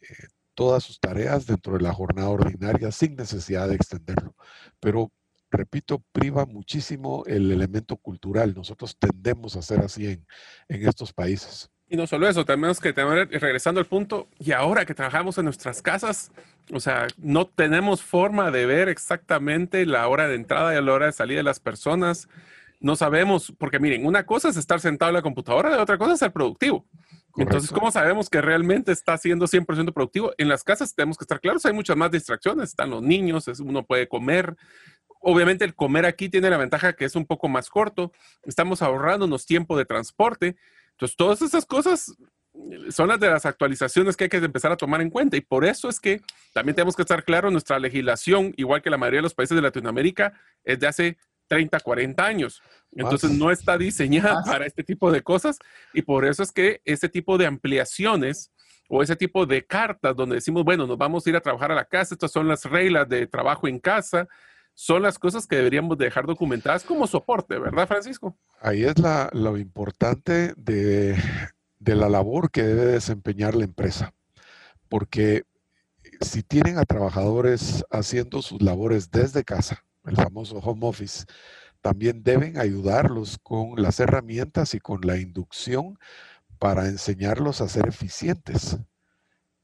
todas 0.55 0.83
sus 0.83 0.99
tareas 0.99 1.45
dentro 1.45 1.73
de 1.77 1.83
la 1.83 1.93
jornada 1.93 2.29
ordinaria 2.29 2.91
sin 2.91 3.15
necesidad 3.15 3.67
de 3.67 3.75
extenderlo. 3.75 4.35
Pero 4.79 5.11
repito, 5.53 6.03
priva 6.11 6.45
muchísimo 6.45 7.23
el 7.27 7.51
elemento 7.51 7.95
cultural. 7.95 8.53
Nosotros 8.55 8.97
tendemos 8.97 9.55
a 9.55 9.61
ser 9.61 9.79
así 9.79 10.07
en, 10.07 10.25
estos 10.67 11.13
países. 11.13 11.69
Y 11.87 11.95
no 11.95 12.07
solo 12.07 12.27
eso, 12.27 12.43
tenemos 12.43 12.79
que 12.79 12.91
tener, 12.91 13.29
regresando 13.29 13.79
al 13.79 13.85
punto, 13.85 14.27
y 14.39 14.51
ahora 14.51 14.85
que 14.85 14.95
trabajamos 14.95 15.37
en 15.37 15.45
nuestras 15.45 15.81
casas, 15.81 16.31
o 16.73 16.79
sea, 16.79 17.07
no 17.17 17.45
tenemos 17.45 18.01
forma 18.01 18.49
de 18.51 18.65
ver 18.65 18.89
exactamente 18.89 19.85
la 19.85 20.07
hora 20.07 20.27
de 20.27 20.35
entrada 20.35 20.77
y 20.77 20.83
la 20.83 20.91
hora 20.91 21.05
de 21.05 21.11
salida 21.11 21.37
de 21.37 21.43
las 21.43 21.59
personas. 21.59 22.27
No 22.79 22.95
sabemos, 22.95 23.53
porque 23.57 23.79
miren, 23.79 24.05
una 24.05 24.25
cosa 24.25 24.49
es 24.49 24.57
estar 24.57 24.79
sentado 24.79 25.09
en 25.09 25.15
la 25.15 25.21
computadora, 25.21 25.69
y 25.69 25.79
otra 25.79 25.97
cosa 25.97 26.13
es 26.13 26.19
ser 26.19 26.33
productivo. 26.33 26.85
Entonces, 27.35 27.71
¿cómo 27.71 27.89
sabemos 27.89 28.29
que 28.29 28.41
realmente 28.41 28.91
está 28.91 29.17
siendo 29.17 29.47
100% 29.47 29.91
productivo? 29.93 30.33
En 30.37 30.47
las 30.47 30.63
casas 30.63 30.93
tenemos 30.93 31.17
que 31.17 31.23
estar 31.23 31.39
claros, 31.39 31.65
hay 31.65 31.73
muchas 31.73 31.97
más 31.97 32.11
distracciones, 32.11 32.69
están 32.69 32.91
los 32.91 33.01
niños, 33.01 33.47
uno 33.59 33.83
puede 33.83 34.07
comer, 34.07 34.55
obviamente 35.23 35.65
el 35.65 35.73
comer 35.73 36.05
aquí 36.05 36.29
tiene 36.29 36.49
la 36.49 36.57
ventaja 36.57 36.93
que 36.93 37.05
es 37.05 37.15
un 37.15 37.25
poco 37.25 37.47
más 37.47 37.69
corto, 37.69 38.11
estamos 38.43 38.81
ahorrándonos 38.81 39.45
tiempo 39.45 39.77
de 39.77 39.85
transporte. 39.85 40.55
Entonces, 40.91 41.17
todas 41.17 41.41
esas 41.41 41.65
cosas 41.65 42.13
son 42.89 43.07
las 43.07 43.19
de 43.19 43.29
las 43.29 43.45
actualizaciones 43.45 44.15
que 44.15 44.25
hay 44.25 44.29
que 44.29 44.37
empezar 44.37 44.71
a 44.71 44.77
tomar 44.77 45.01
en 45.01 45.09
cuenta. 45.09 45.37
Y 45.37 45.41
por 45.41 45.65
eso 45.65 45.89
es 45.89 45.99
que 45.99 46.21
también 46.53 46.75
tenemos 46.75 46.95
que 46.95 47.01
estar 47.01 47.23
claros, 47.23 47.51
nuestra 47.51 47.79
legislación, 47.79 48.53
igual 48.57 48.81
que 48.81 48.89
la 48.89 48.97
mayoría 48.97 49.19
de 49.19 49.23
los 49.23 49.33
países 49.33 49.55
de 49.55 49.61
Latinoamérica, 49.61 50.33
es 50.63 50.79
de 50.79 50.87
hace 50.87 51.17
30, 51.47 51.79
40 51.79 52.25
años. 52.25 52.61
Entonces 52.91 53.31
no 53.31 53.49
está 53.49 53.77
diseñada 53.77 54.43
para 54.45 54.65
este 54.65 54.83
tipo 54.83 55.11
de 55.11 55.23
cosas 55.23 55.57
y 55.93 56.03
por 56.03 56.25
eso 56.25 56.43
es 56.43 56.51
que 56.51 56.81
ese 56.85 57.09
tipo 57.09 57.37
de 57.37 57.47
ampliaciones 57.47 58.51
o 58.89 59.01
ese 59.01 59.15
tipo 59.15 59.45
de 59.45 59.65
cartas 59.65 60.15
donde 60.15 60.35
decimos, 60.35 60.63
bueno, 60.63 60.85
nos 60.85 60.97
vamos 60.97 61.25
a 61.25 61.29
ir 61.29 61.35
a 61.35 61.41
trabajar 61.41 61.71
a 61.71 61.75
la 61.75 61.85
casa, 61.85 62.13
estas 62.13 62.31
son 62.31 62.47
las 62.47 62.65
reglas 62.65 63.09
de 63.09 63.25
trabajo 63.25 63.67
en 63.67 63.79
casa, 63.79 64.27
son 64.73 65.01
las 65.01 65.19
cosas 65.19 65.47
que 65.47 65.57
deberíamos 65.57 65.97
dejar 65.97 66.25
documentadas 66.25 66.83
como 66.83 67.07
soporte, 67.07 67.59
¿verdad, 67.59 67.87
Francisco? 67.87 68.37
Ahí 68.59 68.83
es 68.83 68.97
la, 68.99 69.29
lo 69.33 69.57
importante 69.57 70.53
de, 70.57 71.17
de 71.79 71.95
la 71.95 72.09
labor 72.09 72.51
que 72.51 72.63
debe 72.63 72.85
desempeñar 72.85 73.55
la 73.55 73.65
empresa, 73.65 74.13
porque 74.89 75.43
si 76.21 76.43
tienen 76.43 76.77
a 76.77 76.85
trabajadores 76.85 77.85
haciendo 77.91 78.41
sus 78.41 78.61
labores 78.61 79.11
desde 79.11 79.43
casa, 79.43 79.83
el 80.05 80.15
famoso 80.15 80.57
home 80.57 80.87
office, 80.87 81.25
también 81.81 82.23
deben 82.23 82.57
ayudarlos 82.57 83.37
con 83.39 83.81
las 83.81 83.99
herramientas 83.99 84.73
y 84.73 84.79
con 84.79 85.01
la 85.01 85.17
inducción 85.17 85.99
para 86.57 86.87
enseñarlos 86.87 87.59
a 87.59 87.67
ser 87.67 87.87
eficientes 87.87 88.77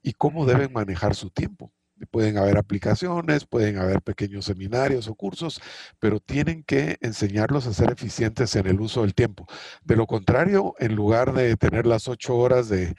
y 0.02 0.14
cómo 0.14 0.46
deben 0.46 0.74
manejar 0.74 1.16
su 1.16 1.30
tiempo. 1.30 1.72
Pueden 2.12 2.38
haber 2.38 2.58
aplicaciones, 2.58 3.46
pueden 3.46 3.78
haber 3.78 4.02
pequeños 4.02 4.46
seminarios 4.46 5.08
o 5.08 5.16
cursos, 5.16 5.62
pero 6.00 6.20
tienen 6.20 6.64
que 6.64 6.98
enseñarlos 7.02 7.68
a 7.68 7.74
ser 7.74 7.92
eficientes 7.92 8.56
en 8.56 8.68
el 8.68 8.80
uso 8.82 9.02
del 9.02 9.14
tiempo. 9.14 9.46
De 9.84 9.96
lo 9.96 10.08
contrario, 10.08 10.76
en 10.80 10.96
lugar 10.96 11.34
de 11.34 11.56
tener 11.58 11.86
las 11.86 12.08
ocho 12.08 12.36
horas 12.38 12.70
de, 12.70 12.96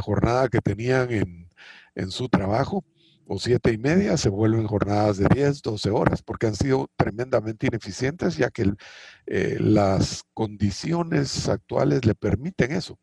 jornada 0.00 0.48
que 0.48 0.60
tenían 0.60 1.10
en, 1.94 2.10
su 2.10 2.28
trabajo, 2.28 2.84
o 3.26 3.38
siete 3.38 3.72
y 3.72 3.78
media 3.78 4.16
se 4.16 4.28
vuelven 4.28 4.66
jornadas 4.66 5.18
de 5.18 5.28
10, 5.32 5.62
12 5.62 5.90
horas, 5.90 6.22
porque 6.22 6.48
han 6.48 6.56
sido 6.56 6.88
tremendamente 6.96 7.68
ineficientes, 7.68 8.36
ya 8.36 8.50
que 8.50 8.72
eh, 9.26 9.56
las 9.60 10.24
condiciones 10.34 11.48
actuales 11.48 12.04
le 12.04 12.14
permiten 12.16 12.72
eso. 12.72 12.98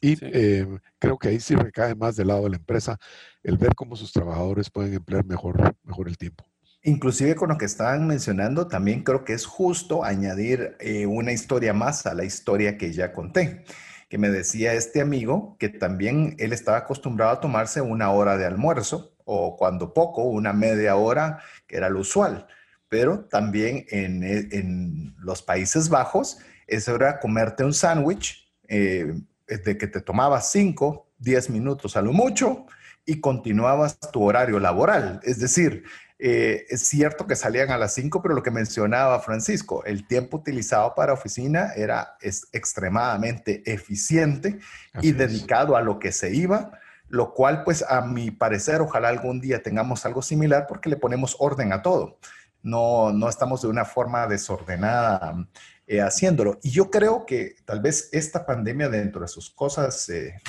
Y 0.00 0.18
eh, 0.22 0.66
creo 0.98 1.18
que 1.18 1.28
ahí 1.28 1.40
sí 1.40 1.54
recae 1.54 1.94
más 1.94 2.16
del 2.16 2.28
lado 2.28 2.44
de 2.44 2.50
la 2.50 2.56
empresa 2.56 2.98
el 3.42 3.58
ver 3.58 3.74
cómo 3.74 3.96
sus 3.96 4.12
trabajadores 4.12 4.70
pueden 4.70 4.94
emplear 4.94 5.24
mejor, 5.24 5.74
mejor 5.84 6.08
el 6.08 6.16
tiempo. 6.16 6.44
Inclusive 6.82 7.34
con 7.34 7.50
lo 7.50 7.58
que 7.58 7.66
estaban 7.66 8.06
mencionando, 8.06 8.66
también 8.66 9.02
creo 9.02 9.24
que 9.24 9.34
es 9.34 9.44
justo 9.44 10.02
añadir 10.02 10.76
eh, 10.80 11.04
una 11.04 11.32
historia 11.32 11.74
más 11.74 12.06
a 12.06 12.14
la 12.14 12.24
historia 12.24 12.78
que 12.78 12.92
ya 12.92 13.12
conté, 13.12 13.64
que 14.08 14.16
me 14.16 14.30
decía 14.30 14.72
este 14.72 15.02
amigo 15.02 15.56
que 15.58 15.68
también 15.68 16.36
él 16.38 16.54
estaba 16.54 16.78
acostumbrado 16.78 17.32
a 17.32 17.40
tomarse 17.40 17.82
una 17.82 18.10
hora 18.10 18.38
de 18.38 18.46
almuerzo 18.46 19.14
o 19.24 19.56
cuando 19.58 19.92
poco, 19.92 20.24
una 20.24 20.54
media 20.54 20.96
hora, 20.96 21.40
que 21.66 21.76
era 21.76 21.90
lo 21.90 22.00
usual. 22.00 22.46
Pero 22.88 23.26
también 23.26 23.84
en, 23.90 24.24
e, 24.24 25.14
los 25.18 25.42
Países 25.42 25.90
Bajos, 25.90 26.38
eso 26.66 26.94
era 26.96 27.20
comerte 27.20 27.62
un 27.62 27.74
sándwich 27.74 28.50
eh, 28.68 29.14
de 29.58 29.78
que 29.78 29.86
te 29.86 30.00
tomabas 30.00 30.50
5, 30.52 31.06
10 31.18 31.50
minutos 31.50 31.96
a 31.96 32.02
lo 32.02 32.12
mucho 32.12 32.66
y 33.04 33.20
continuabas 33.20 33.98
tu 34.12 34.22
horario 34.22 34.58
laboral. 34.60 35.20
Es 35.22 35.38
decir, 35.38 35.84
eh, 36.18 36.66
es 36.68 36.82
cierto 36.82 37.26
que 37.26 37.36
salían 37.36 37.70
a 37.70 37.78
las 37.78 37.94
5, 37.94 38.22
pero 38.22 38.34
lo 38.34 38.42
que 38.42 38.50
mencionaba 38.50 39.20
Francisco, 39.20 39.84
el 39.84 40.06
tiempo 40.06 40.38
utilizado 40.38 40.94
para 40.94 41.12
oficina 41.12 41.72
era 41.74 42.16
es 42.20 42.48
extremadamente 42.52 43.62
eficiente 43.70 44.58
y 45.00 45.12
dedicado 45.12 45.76
a 45.76 45.82
lo 45.82 45.98
que 45.98 46.12
se 46.12 46.34
iba 46.34 46.72
lo 47.10 47.34
cual 47.34 47.64
pues 47.64 47.84
a 47.86 48.00
mi 48.02 48.30
parecer 48.30 48.80
ojalá 48.80 49.08
algún 49.08 49.40
día 49.40 49.62
tengamos 49.62 50.06
algo 50.06 50.22
similar 50.22 50.66
porque 50.68 50.88
le 50.88 50.96
ponemos 50.96 51.36
orden 51.40 51.72
a 51.72 51.82
todo. 51.82 52.18
No, 52.62 53.12
no 53.12 53.28
estamos 53.28 53.62
de 53.62 53.68
una 53.68 53.84
forma 53.84 54.26
desordenada 54.26 55.34
eh, 55.92 56.00
haciéndolo. 56.00 56.60
Y 56.62 56.70
yo 56.70 56.88
creo 56.88 57.26
que 57.26 57.56
tal 57.64 57.80
vez 57.80 58.10
esta 58.12 58.46
pandemia 58.46 58.88
dentro 58.88 59.22
de 59.22 59.26
sus 59.26 59.50
cosas, 59.50 60.08
eh, 60.08 60.40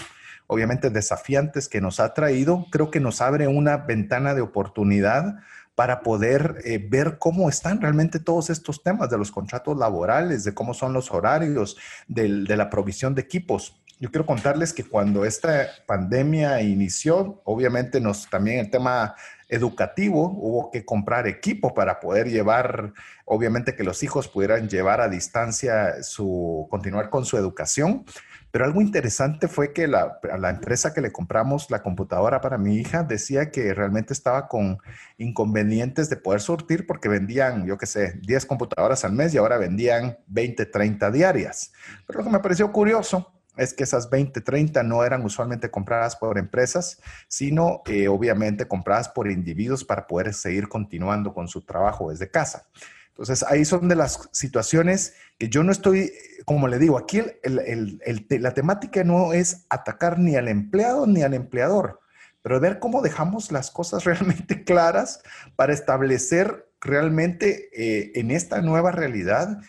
obviamente 0.45 0.91
desafiantes 0.91 1.67
que 1.67 1.81
nos 1.81 1.99
ha 1.99 2.13
traído, 2.13 2.67
creo 2.69 2.91
que 2.91 2.99
nos 2.99 3.21
abre 3.21 3.47
una 3.47 3.77
ventana 3.77 4.35
de 4.35 4.41
oportunidad 4.41 5.39
para 5.73 6.01
poder 6.03 6.61
eh, 6.63 6.77
ver 6.77 7.17
cómo 7.17 7.49
están 7.49 7.81
realmente 7.81 8.19
todos 8.19 8.51
estos 8.51 8.83
temas 8.83 9.09
de 9.09 9.17
los 9.17 9.31
contratos 9.31 9.75
laborales, 9.75 10.43
de 10.43 10.53
cómo 10.53 10.75
son 10.75 10.93
los 10.93 11.09
horarios, 11.09 11.75
de 12.07 12.55
la 12.55 12.69
provisión 12.69 13.15
de 13.15 13.23
equipos 13.23 13.81
yo 14.01 14.09
quiero 14.09 14.25
contarles 14.25 14.73
que 14.73 14.83
cuando 14.83 15.25
esta 15.25 15.67
pandemia 15.85 16.59
inició, 16.63 17.39
obviamente 17.45 18.01
nos 18.01 18.27
también 18.27 18.57
el 18.57 18.71
tema 18.71 19.13
educativo, 19.51 20.29
hubo 20.29 20.71
que 20.71 20.85
comprar 20.85 21.27
equipo 21.27 21.73
para 21.73 21.99
poder 21.99 22.29
llevar, 22.29 22.93
obviamente 23.25 23.75
que 23.75 23.83
los 23.83 24.01
hijos 24.01 24.29
pudieran 24.29 24.69
llevar 24.69 25.01
a 25.01 25.09
distancia 25.09 26.01
su, 26.03 26.67
continuar 26.71 27.09
con 27.09 27.25
su 27.25 27.37
educación. 27.37 28.05
Pero 28.49 28.65
algo 28.65 28.81
interesante 28.81 29.47
fue 29.47 29.73
que 29.73 29.87
la, 29.87 30.19
la 30.39 30.49
empresa 30.49 30.93
que 30.93 31.01
le 31.01 31.11
compramos 31.11 31.69
la 31.69 31.83
computadora 31.83 32.41
para 32.41 32.57
mi 32.57 32.77
hija 32.77 33.03
decía 33.03 33.51
que 33.51 33.73
realmente 33.73 34.13
estaba 34.13 34.47
con 34.47 34.77
inconvenientes 35.17 36.09
de 36.09 36.17
poder 36.17 36.41
surtir 36.41 36.87
porque 36.87 37.09
vendían, 37.09 37.65
yo 37.65 37.77
qué 37.77 37.85
sé, 37.85 38.19
10 38.21 38.45
computadoras 38.45 39.05
al 39.05 39.13
mes 39.13 39.33
y 39.33 39.37
ahora 39.37 39.57
vendían 39.57 40.17
20, 40.27 40.65
30 40.65 41.11
diarias. 41.11 41.73
Pero 42.07 42.19
lo 42.19 42.25
que 42.25 42.31
me 42.31 42.39
pareció 42.39 42.71
curioso 42.71 43.33
es 43.57 43.73
que 43.73 43.83
esas 43.83 44.09
20, 44.09 44.41
30 44.41 44.83
no 44.83 45.03
eran 45.03 45.23
usualmente 45.25 45.69
compradas 45.69 46.15
por 46.15 46.37
empresas, 46.37 47.01
sino 47.27 47.81
eh, 47.85 48.07
obviamente 48.07 48.67
compradas 48.67 49.09
por 49.09 49.29
individuos 49.29 49.83
para 49.83 50.07
poder 50.07 50.33
seguir 50.33 50.69
continuando 50.69 51.33
con 51.33 51.47
su 51.47 51.61
trabajo 51.61 52.09
desde 52.09 52.29
casa. 52.29 52.67
Entonces, 53.09 53.43
ahí 53.43 53.65
son 53.65 53.87
de 53.87 53.95
las 53.95 54.29
situaciones 54.31 55.13
que 55.37 55.49
yo 55.49 55.63
no 55.63 55.71
estoy, 55.71 56.13
como 56.45 56.67
le 56.67 56.79
digo, 56.79 56.97
aquí 56.97 57.21
la 57.43 58.53
temática 58.53 59.03
no 59.03 59.33
es 59.33 59.65
atacar 59.69 60.17
ni 60.17 60.37
al 60.37 60.47
empleado 60.47 61.05
ni 61.05 61.21
al 61.21 61.33
empleador, 61.33 61.99
pero 62.41 62.59
ver 62.59 62.79
cómo 62.79 63.01
dejamos 63.01 63.51
las 63.51 63.69
cosas 63.69 64.03
realmente 64.05 64.63
claras 64.63 65.21
para 65.55 65.73
establecer 65.73 66.67
realmente 66.79 67.69
eh, 67.73 68.11
en 68.15 68.31
esta 68.31 68.61
nueva 68.61 68.91
realidad 68.91 69.59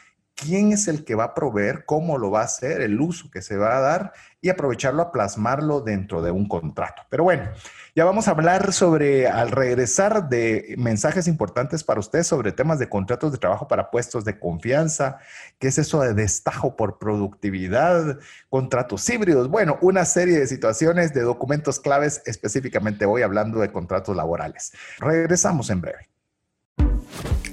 quién 0.43 0.73
es 0.73 0.89
el 0.89 1.05
que 1.05 1.15
va 1.15 1.25
a 1.25 1.35
proveer, 1.35 1.85
cómo 1.85 2.19
lo 2.19 2.31
va 2.31 2.41
a 2.41 2.45
hacer, 2.45 2.81
el 2.81 3.01
uso 3.01 3.31
que 3.31 3.43
se 3.43 3.57
va 3.57 3.77
a 3.77 3.81
dar 3.81 4.13
y 4.41 4.49
aprovecharlo 4.49 5.03
a 5.03 5.13
plasmarlo 5.13 5.81
dentro 5.81 6.21
de 6.21 6.33
un 6.33 6.49
contrato. 6.49 7.03
Pero 7.09 7.23
bueno, 7.23 7.49
ya 7.95 8.05
vamos 8.05 8.27
a 8.27 8.33
hablar 8.33 8.73
sobre, 8.73 9.29
al 9.29 9.53
regresar, 9.53 10.29
de 10.29 10.75
mensajes 10.79 11.29
importantes 11.29 11.85
para 11.85 12.01
usted 12.01 12.25
sobre 12.25 12.51
temas 12.51 12.81
de 12.81 12.89
contratos 12.89 13.31
de 13.31 13.39
trabajo 13.39 13.69
para 13.69 13.91
puestos 13.91 14.25
de 14.25 14.39
confianza, 14.39 15.19
qué 15.59 15.69
es 15.69 15.79
eso 15.79 16.01
de 16.01 16.15
destajo 16.15 16.75
por 16.75 16.99
productividad, 16.99 18.19
contratos 18.51 19.09
híbridos, 19.09 19.49
bueno, 19.49 19.79
una 19.81 20.05
serie 20.05 20.41
de 20.41 20.47
situaciones 20.49 21.15
de 21.15 21.21
documentos 21.21 21.79
claves, 21.79 22.23
específicamente 22.27 23.05
hoy 23.05 23.23
hablando 23.23 23.61
de 23.61 23.71
contratos 23.71 24.17
laborales. 24.17 24.73
Regresamos 24.99 25.71
en 25.71 25.81
breve. 25.81 26.09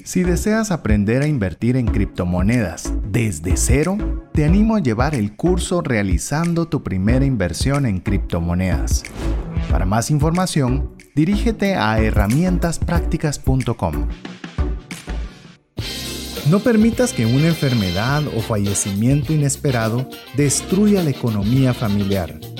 Si 0.09 0.23
deseas 0.23 0.71
aprender 0.71 1.21
a 1.21 1.27
invertir 1.27 1.77
en 1.77 1.85
criptomonedas 1.85 2.91
desde 3.11 3.55
cero, 3.57 3.95
te 4.33 4.43
animo 4.43 4.75
a 4.75 4.79
llevar 4.79 5.13
el 5.13 5.35
curso 5.35 5.81
Realizando 5.81 6.67
tu 6.67 6.81
primera 6.81 7.25
inversión 7.25 7.85
en 7.85 7.99
criptomonedas. 7.99 9.03
Para 9.69 9.85
más 9.85 10.09
información, 10.09 10.95
dirígete 11.13 11.75
a 11.75 11.99
herramientasprácticas.com. 11.99 14.07
No 16.49 16.59
permitas 16.61 17.13
que 17.13 17.27
una 17.27 17.45
enfermedad 17.45 18.23
o 18.35 18.41
fallecimiento 18.41 19.31
inesperado 19.31 20.09
destruya 20.35 21.03
la 21.03 21.11
economía 21.11 21.75
familiar. 21.75 22.39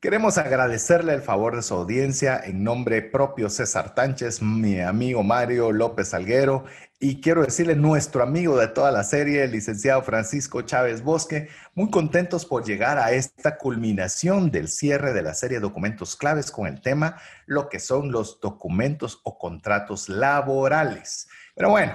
Queremos 0.00 0.38
agradecerle 0.38 1.12
el 1.12 1.22
favor 1.22 1.56
de 1.56 1.62
su 1.62 1.74
audiencia 1.74 2.40
en 2.44 2.62
nombre 2.62 3.02
propio 3.02 3.50
César 3.50 3.96
Tánchez, 3.96 4.40
mi 4.40 4.78
amigo 4.80 5.24
Mario 5.24 5.72
López 5.72 6.14
Alguero 6.14 6.66
y 7.00 7.20
quiero 7.20 7.42
decirle 7.42 7.74
nuestro 7.74 8.22
amigo 8.22 8.56
de 8.56 8.68
toda 8.68 8.92
la 8.92 9.02
serie, 9.02 9.42
el 9.42 9.50
licenciado 9.50 10.02
Francisco 10.02 10.62
Chávez 10.62 11.02
Bosque, 11.02 11.48
muy 11.74 11.90
contentos 11.90 12.46
por 12.46 12.64
llegar 12.64 12.96
a 12.96 13.10
esta 13.10 13.58
culminación 13.58 14.52
del 14.52 14.68
cierre 14.68 15.12
de 15.12 15.22
la 15.22 15.34
serie 15.34 15.58
documentos 15.58 16.14
claves 16.14 16.52
con 16.52 16.68
el 16.68 16.80
tema 16.80 17.20
lo 17.46 17.68
que 17.68 17.80
son 17.80 18.12
los 18.12 18.38
documentos 18.40 19.20
o 19.24 19.36
contratos 19.36 20.08
laborales. 20.08 21.26
Pero 21.56 21.70
bueno, 21.70 21.94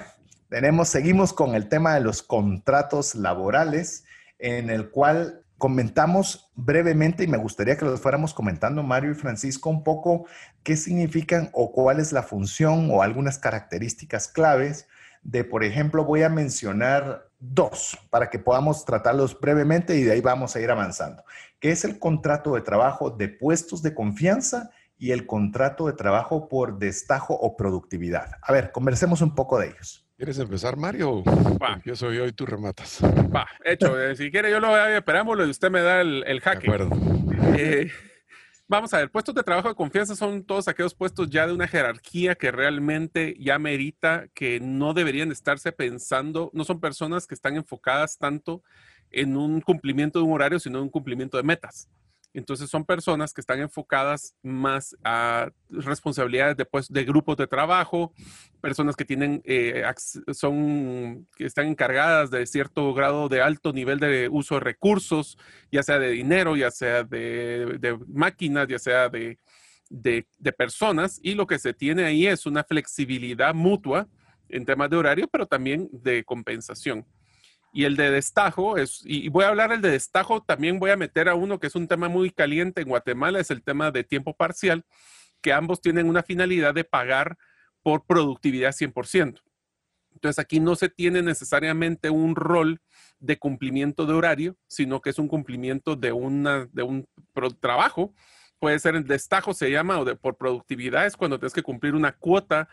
tenemos, 0.50 0.90
seguimos 0.90 1.32
con 1.32 1.54
el 1.54 1.70
tema 1.70 1.94
de 1.94 2.02
los 2.02 2.22
contratos 2.22 3.14
laborales 3.14 4.04
en 4.38 4.68
el 4.68 4.90
cual 4.90 5.43
comentamos 5.58 6.50
brevemente 6.54 7.24
y 7.24 7.28
me 7.28 7.38
gustaría 7.38 7.76
que 7.76 7.84
los 7.84 8.00
fuéramos 8.00 8.34
comentando, 8.34 8.82
Mario 8.82 9.12
y 9.12 9.14
Francisco, 9.14 9.70
un 9.70 9.84
poco 9.84 10.26
qué 10.62 10.76
significan 10.76 11.50
o 11.52 11.72
cuál 11.72 12.00
es 12.00 12.12
la 12.12 12.22
función 12.22 12.88
o 12.90 13.02
algunas 13.02 13.38
características 13.38 14.28
claves 14.28 14.88
de, 15.22 15.42
por 15.44 15.64
ejemplo, 15.64 16.04
voy 16.04 16.22
a 16.22 16.28
mencionar 16.28 17.28
dos 17.38 17.98
para 18.10 18.30
que 18.30 18.38
podamos 18.38 18.84
tratarlos 18.84 19.38
brevemente 19.38 19.96
y 19.96 20.02
de 20.02 20.12
ahí 20.12 20.20
vamos 20.20 20.54
a 20.54 20.60
ir 20.60 20.70
avanzando, 20.70 21.24
que 21.60 21.70
es 21.70 21.84
el 21.84 21.98
contrato 21.98 22.54
de 22.54 22.60
trabajo 22.60 23.10
de 23.10 23.28
puestos 23.28 23.82
de 23.82 23.94
confianza 23.94 24.70
y 24.98 25.12
el 25.12 25.26
contrato 25.26 25.86
de 25.86 25.94
trabajo 25.94 26.48
por 26.48 26.78
destajo 26.78 27.34
o 27.34 27.56
productividad. 27.56 28.32
A 28.42 28.52
ver, 28.52 28.70
conversemos 28.72 29.22
un 29.22 29.34
poco 29.34 29.58
de 29.58 29.68
ellos. 29.68 30.03
¿Quieres 30.16 30.38
empezar, 30.38 30.76
Mario? 30.76 31.24
Yo 31.84 31.96
soy 31.96 32.18
yo 32.18 32.26
y 32.26 32.32
tú 32.32 32.46
rematas. 32.46 33.00
Va, 33.02 33.48
hecho. 33.64 34.00
Eh, 34.00 34.14
si 34.14 34.30
quiere, 34.30 34.48
yo 34.48 34.60
lo 34.60 34.76
esperámoslo 34.86 35.44
y 35.44 35.50
usted 35.50 35.70
me 35.70 35.80
da 35.80 36.00
el, 36.00 36.22
el 36.26 36.40
jaque. 36.40 36.68
De 36.68 36.74
acuerdo. 36.74 36.96
Eh, 37.56 37.90
vamos 38.68 38.94
a 38.94 38.98
ver, 38.98 39.10
puestos 39.10 39.34
de 39.34 39.42
trabajo 39.42 39.68
de 39.68 39.74
confianza 39.74 40.14
son 40.14 40.44
todos 40.44 40.68
aquellos 40.68 40.94
puestos 40.94 41.30
ya 41.30 41.48
de 41.48 41.52
una 41.52 41.66
jerarquía 41.66 42.36
que 42.36 42.52
realmente 42.52 43.34
ya 43.40 43.58
merita, 43.58 44.28
que 44.34 44.60
no 44.60 44.94
deberían 44.94 45.32
estarse 45.32 45.72
pensando, 45.72 46.48
no 46.54 46.64
son 46.64 46.80
personas 46.80 47.26
que 47.26 47.34
están 47.34 47.56
enfocadas 47.56 48.16
tanto 48.16 48.62
en 49.10 49.36
un 49.36 49.60
cumplimiento 49.60 50.20
de 50.20 50.26
un 50.26 50.32
horario, 50.32 50.60
sino 50.60 50.78
en 50.78 50.84
un 50.84 50.90
cumplimiento 50.90 51.36
de 51.36 51.42
metas. 51.42 51.88
Entonces 52.34 52.68
son 52.68 52.84
personas 52.84 53.32
que 53.32 53.40
están 53.40 53.60
enfocadas 53.60 54.34
más 54.42 54.96
a 55.04 55.50
responsabilidades 55.70 56.56
de, 56.56 56.64
pues, 56.64 56.88
de 56.92 57.04
grupos 57.04 57.36
de 57.36 57.46
trabajo, 57.46 58.12
personas 58.60 58.96
que 58.96 59.04
tienen, 59.04 59.40
eh, 59.44 59.84
son, 60.32 61.28
que 61.36 61.46
están 61.46 61.68
encargadas 61.68 62.32
de 62.32 62.44
cierto 62.46 62.92
grado 62.92 63.28
de 63.28 63.40
alto 63.40 63.72
nivel 63.72 64.00
de 64.00 64.28
uso 64.28 64.56
de 64.56 64.60
recursos, 64.60 65.38
ya 65.70 65.84
sea 65.84 66.00
de 66.00 66.10
dinero, 66.10 66.56
ya 66.56 66.72
sea 66.72 67.04
de, 67.04 67.98
máquinas, 68.08 68.66
ya 68.66 68.80
sea 68.80 69.08
de, 69.08 69.38
de 69.88 70.52
personas. 70.52 71.20
Y 71.22 71.34
lo 71.34 71.46
que 71.46 71.60
se 71.60 71.72
tiene 71.72 72.04
ahí 72.04 72.26
es 72.26 72.46
una 72.46 72.64
flexibilidad 72.64 73.54
mutua 73.54 74.08
en 74.48 74.64
temas 74.64 74.90
de 74.90 74.96
horario, 74.96 75.28
pero 75.28 75.46
también 75.46 75.88
de 75.92 76.24
compensación. 76.24 77.06
Y 77.76 77.86
el 77.86 77.96
de 77.96 78.12
destajo 78.12 78.76
es, 78.78 79.02
y 79.04 79.28
voy 79.30 79.42
a 79.42 79.48
hablar 79.48 79.72
el 79.72 79.80
de 79.80 79.90
destajo, 79.90 80.40
también 80.40 80.78
voy 80.78 80.92
a 80.92 80.96
meter 80.96 81.28
a 81.28 81.34
uno 81.34 81.58
que 81.58 81.66
es 81.66 81.74
un 81.74 81.88
tema 81.88 82.08
muy 82.08 82.30
caliente 82.30 82.80
en 82.80 82.88
Guatemala, 82.88 83.40
es 83.40 83.50
el 83.50 83.64
tema 83.64 83.90
de 83.90 84.04
tiempo 84.04 84.32
parcial, 84.32 84.84
que 85.42 85.52
ambos 85.52 85.80
tienen 85.80 86.08
una 86.08 86.22
finalidad 86.22 86.72
de 86.72 86.84
pagar 86.84 87.36
por 87.82 88.06
productividad 88.06 88.70
100%. 88.70 89.40
Entonces 90.12 90.38
aquí 90.38 90.60
no 90.60 90.76
se 90.76 90.88
tiene 90.88 91.20
necesariamente 91.20 92.10
un 92.10 92.36
rol 92.36 92.80
de 93.18 93.40
cumplimiento 93.40 94.06
de 94.06 94.12
horario, 94.12 94.56
sino 94.68 95.00
que 95.00 95.10
es 95.10 95.18
un 95.18 95.26
cumplimiento 95.26 95.96
de, 95.96 96.12
una, 96.12 96.68
de 96.70 96.84
un 96.84 97.08
trabajo. 97.58 98.14
Puede 98.60 98.78
ser 98.78 98.94
el 98.94 99.04
destajo, 99.04 99.52
se 99.52 99.72
llama, 99.72 99.98
o 99.98 100.04
de, 100.04 100.14
por 100.14 100.36
productividad, 100.36 101.06
es 101.06 101.16
cuando 101.16 101.40
tienes 101.40 101.52
que 101.52 101.64
cumplir 101.64 101.96
una 101.96 102.12
cuota, 102.12 102.68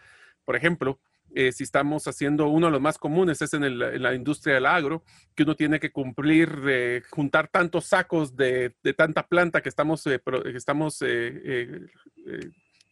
por 0.45 0.55
ejemplo, 0.55 0.99
eh, 1.33 1.51
si 1.51 1.63
estamos 1.63 2.07
haciendo 2.07 2.47
uno 2.47 2.67
de 2.67 2.71
los 2.73 2.81
más 2.81 2.97
comunes, 2.97 3.41
es 3.41 3.53
en, 3.53 3.79
la 3.79 4.13
industria 4.13 4.55
del 4.55 4.65
agro, 4.65 5.03
que 5.33 5.43
uno 5.43 5.55
tiene 5.55 5.79
que 5.79 5.91
cumplir, 5.91 6.61
eh, 6.67 7.01
juntar 7.09 7.47
tantos 7.47 7.85
sacos 7.85 8.35
de, 8.35 8.75
tanta 8.97 9.25
planta 9.27 9.61
que 9.61 9.69
estamos, 9.69 10.05
eh, 10.07 10.19
que 10.25 10.57
estamos 10.57 11.01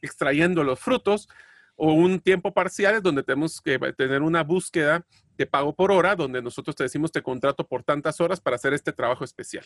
extrayendo 0.01 0.63
los 0.63 0.79
frutos, 0.79 1.27
o 1.75 1.93
un 1.93 2.19
tiempo 2.19 2.53
parcial 2.53 2.95
es 2.95 3.03
donde 3.03 3.23
tenemos 3.23 3.61
que 3.61 3.77
tener 3.97 4.21
una 4.21 4.43
búsqueda 4.43 5.05
de 5.37 5.45
pago 5.45 5.73
por 5.73 5.91
hora, 5.91 6.15
donde 6.15 6.41
nosotros 6.41 6.75
te 6.75 6.83
decimos 6.83 7.11
te 7.11 7.21
contrato 7.21 7.65
por 7.65 7.83
tantas 7.83 8.19
horas 8.19 8.41
para 8.41 8.55
hacer 8.55 8.73
este 8.73 8.91
trabajo 8.91 9.23
especial. 9.23 9.65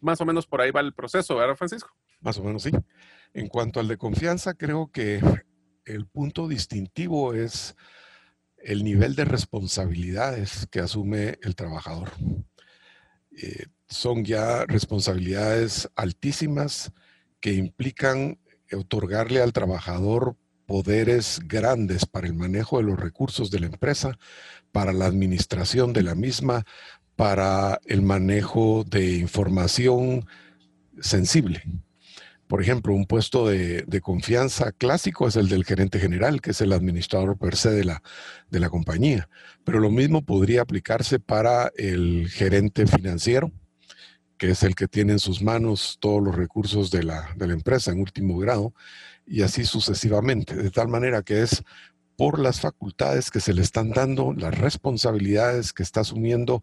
Más 0.00 0.20
o 0.20 0.24
menos 0.24 0.46
por 0.46 0.60
ahí 0.60 0.70
va 0.70 0.80
el 0.80 0.94
proceso, 0.94 1.36
¿verdad, 1.36 1.56
Francisco? 1.56 1.90
Más 2.20 2.38
o 2.38 2.44
menos 2.44 2.62
sí. 2.62 2.70
En 3.34 3.48
cuanto 3.48 3.80
al 3.80 3.88
de 3.88 3.96
confianza, 3.96 4.54
creo 4.54 4.90
que 4.92 5.20
el 5.84 6.06
punto 6.06 6.46
distintivo 6.46 7.34
es 7.34 7.76
el 8.62 8.84
nivel 8.84 9.14
de 9.14 9.24
responsabilidades 9.24 10.66
que 10.70 10.80
asume 10.80 11.38
el 11.42 11.54
trabajador. 11.54 12.12
Eh, 13.30 13.66
son 13.88 14.24
ya 14.24 14.64
responsabilidades 14.66 15.88
altísimas 15.96 16.92
que 17.40 17.52
implican 17.54 18.38
otorgarle 18.72 19.40
al 19.40 19.52
trabajador 19.52 20.36
poderes 20.66 21.40
grandes 21.46 22.04
para 22.04 22.26
el 22.26 22.34
manejo 22.34 22.76
de 22.76 22.84
los 22.84 23.00
recursos 23.00 23.50
de 23.50 23.60
la 23.60 23.66
empresa, 23.66 24.18
para 24.70 24.92
la 24.92 25.06
administración 25.06 25.94
de 25.94 26.02
la 26.02 26.14
misma, 26.14 26.66
para 27.16 27.80
el 27.86 28.02
manejo 28.02 28.84
de 28.84 29.16
información 29.16 30.26
sensible. 31.00 31.62
Por 32.48 32.62
ejemplo, 32.62 32.94
un 32.94 33.04
puesto 33.04 33.46
de, 33.46 34.00
confianza 34.02 34.72
clásico 34.72 35.28
es 35.28 35.36
el 35.36 35.48
del 35.48 35.66
gerente 35.66 36.00
general, 36.00 36.40
que 36.40 36.52
es 36.52 36.60
el 36.62 36.72
administrador 36.72 37.36
per 37.36 37.56
se 37.56 37.70
de 37.70 37.84
la, 37.84 38.70
compañía. 38.70 39.28
Pero 39.64 39.80
lo 39.80 39.90
mismo 39.90 40.22
podría 40.22 40.62
aplicarse 40.62 41.20
para 41.20 41.70
el 41.76 42.28
gerente 42.30 42.86
financiero, 42.86 43.52
que 44.38 44.50
es 44.50 44.62
el 44.62 44.74
que 44.74 44.88
tiene 44.88 45.12
en 45.12 45.18
sus 45.18 45.42
manos 45.42 45.98
todos 46.00 46.22
los 46.22 46.34
recursos 46.34 46.90
de 46.90 47.02
la, 47.02 47.28
de 47.36 47.48
la 47.48 47.52
empresa 47.52 47.92
en 47.92 48.00
último 48.00 48.38
grado, 48.38 48.72
y 49.26 49.42
así 49.42 49.66
sucesivamente. 49.66 50.56
De 50.56 50.70
tal 50.70 50.88
manera 50.88 51.22
que 51.22 51.42
es 51.42 51.62
por 52.16 52.38
las 52.38 52.60
facultades 52.62 53.30
que 53.30 53.40
se 53.40 53.52
le 53.52 53.60
están 53.60 53.90
dando, 53.90 54.32
las 54.32 54.56
responsabilidades 54.56 55.74
que 55.74 55.82
está 55.82 56.00
asumiendo, 56.00 56.62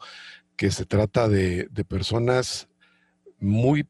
que 0.56 0.72
se 0.72 0.86
trata 0.86 1.30
de, 1.30 1.68
de 1.70 1.86
personas 1.86 2.68
muy 3.40 3.88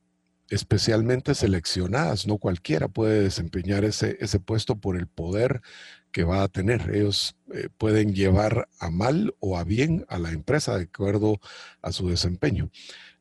especialmente 0.49 1.33
seleccionadas, 1.35 2.27
no 2.27 2.37
cualquiera 2.37 2.87
puede 2.87 3.21
desempeñar 3.21 3.83
ese, 3.83 4.17
ese 4.19 4.39
puesto 4.39 4.75
por 4.75 4.97
el 4.97 5.07
poder 5.07 5.61
que 6.11 6.23
va 6.23 6.43
a 6.43 6.47
tener. 6.47 6.95
Ellos 6.95 7.35
eh, 7.53 7.67
pueden 7.77 8.13
llevar 8.13 8.69
a 8.79 8.89
mal 8.89 9.35
o 9.39 9.57
a 9.57 9.63
bien 9.63 10.05
a 10.07 10.17
la 10.17 10.31
empresa 10.31 10.77
de 10.77 10.83
acuerdo 10.83 11.39
a 11.81 11.91
su 11.91 12.07
desempeño. 12.07 12.69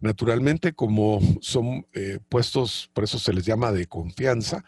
Naturalmente, 0.00 0.74
como 0.74 1.20
son 1.40 1.86
eh, 1.92 2.20
puestos, 2.28 2.90
por 2.92 3.04
eso 3.04 3.18
se 3.18 3.32
les 3.32 3.44
llama 3.44 3.72
de 3.72 3.86
confianza, 3.86 4.64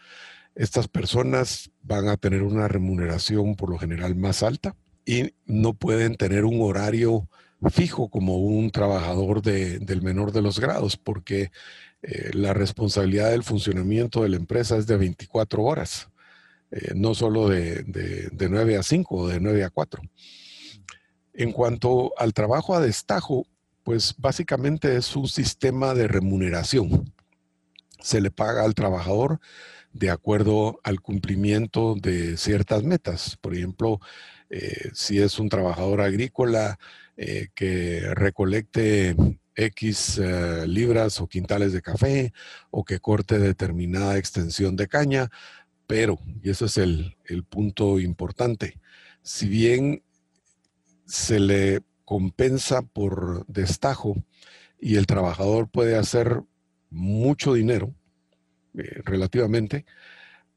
estas 0.55 0.87
personas 0.87 1.71
van 1.83 2.09
a 2.09 2.17
tener 2.17 2.41
una 2.41 2.67
remuneración 2.67 3.55
por 3.55 3.69
lo 3.69 3.77
general 3.77 4.15
más 4.15 4.43
alta 4.43 4.75
y 5.05 5.33
no 5.45 5.73
pueden 5.73 6.15
tener 6.15 6.43
un 6.43 6.61
horario 6.61 7.29
fijo 7.71 8.09
como 8.09 8.37
un 8.37 8.71
trabajador 8.71 9.41
del 9.41 10.01
menor 10.01 10.31
de 10.31 10.41
los 10.41 10.59
grados, 10.59 10.97
porque 10.97 11.51
eh, 12.01 12.29
la 12.33 12.53
responsabilidad 12.53 13.31
del 13.31 13.43
funcionamiento 13.43 14.23
de 14.23 14.29
la 14.29 14.37
empresa 14.37 14.77
es 14.77 14.85
de 14.85 14.97
24 14.97 15.63
horas, 15.63 16.09
eh, 16.71 16.93
no 16.95 17.15
solo 17.15 17.49
de, 17.49 17.83
de, 17.83 18.49
9 18.49 18.77
a 18.77 18.83
5 18.83 19.15
o 19.15 19.27
de 19.27 19.39
9 19.39 19.63
a 19.63 19.69
4. 19.69 20.01
En 21.33 21.51
cuanto 21.51 22.13
al 22.17 22.33
trabajo 22.33 22.75
a 22.75 22.81
destajo, 22.81 23.47
pues 23.83 24.15
básicamente 24.17 24.95
es 24.95 25.15
un 25.15 25.27
sistema 25.27 25.93
de 25.93 26.07
remuneración. 26.07 27.13
Se 27.99 28.21
le 28.21 28.31
paga 28.31 28.63
al 28.63 28.75
trabajador 28.75 29.39
de 29.93 30.09
acuerdo 30.11 30.79
al 30.83 31.01
cumplimiento 31.01 31.95
de 31.95 32.37
ciertas 32.37 32.83
metas. 32.83 33.37
Por 33.41 33.55
ejemplo, 33.55 33.99
eh, 34.49 34.89
si 34.93 35.19
es 35.19 35.39
un 35.39 35.49
trabajador 35.49 36.01
agrícola 36.01 36.77
que 37.55 38.13
recolecte 38.13 39.15
X 39.57 40.19
eh, 40.19 40.67
libras 40.67 41.19
o 41.19 41.27
quintales 41.27 41.73
de 41.73 41.81
café 41.81 42.31
o 42.69 42.85
que 42.85 42.99
corte 42.99 43.39
determinada 43.39 44.17
extensión 44.17 44.75
de 44.75 44.87
caña, 44.87 45.29
pero, 45.87 46.19
y 46.43 46.51
ese 46.51 46.65
es 46.65 46.77
el, 46.77 47.15
punto 47.49 47.99
importante, 47.99 48.79
si 49.23 49.47
bien 49.47 50.03
se 51.05 51.39
le 51.39 51.81
compensa 52.05 52.83
por 52.83 53.45
destajo 53.47 54.15
y 54.79 54.95
el 54.95 55.07
trabajador 55.07 55.69
puede 55.69 55.97
hacer 55.97 56.43
mucho 56.89 57.53
dinero 57.53 57.93
eh, 58.77 59.01
relativamente, 59.05 59.85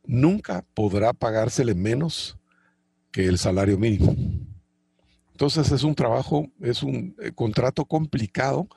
nunca 0.04 0.64
podrá 0.74 1.12
pagársele 1.12 1.74
menos 1.74 2.36
que 3.12 3.26
el 3.26 3.38
salario 3.38 3.78
mínimo. 3.78 4.14
Entonces 5.40 5.72
es 5.72 5.84
un 5.84 5.94
trabajo, 5.94 6.50
es 6.60 6.82
un 6.82 7.16
eh, 7.18 7.32
contrato 7.34 7.86
complicado 7.86 8.68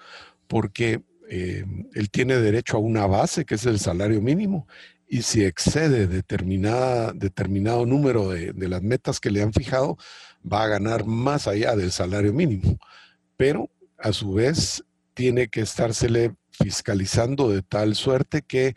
porque 0.47 1.03
eh, 1.29 1.65
él 1.93 2.09
tiene 2.09 2.37
derecho 2.37 2.77
a 2.77 2.79
una 2.79 3.05
base, 3.05 3.43
que 3.43 3.55
es 3.55 3.65
el 3.65 3.79
salario 3.79 4.21
mínimo, 4.21 4.65
y 5.05 5.23
si 5.23 5.43
excede 5.43 6.07
determinada, 6.07 7.11
determinado 7.11 7.85
número 7.85 8.29
de, 8.29 8.53
de, 8.53 8.69
las 8.69 8.81
metas 8.81 9.19
que 9.19 9.29
le 9.29 9.41
han 9.41 9.51
fijado, 9.51 9.97
va 10.49 10.63
a 10.63 10.69
ganar 10.69 11.05
más 11.05 11.49
allá 11.49 11.75
del 11.75 11.91
salario 11.91 12.31
mínimo. 12.31 12.77
Pero 13.35 13.69
a 13.97 14.13
su 14.13 14.31
vez 14.31 14.85
tiene 15.13 15.49
que 15.49 15.59
estársele 15.59 16.33
fiscalizando 16.51 17.49
de 17.49 17.61
tal 17.61 17.93
suerte 17.93 18.41
que 18.41 18.73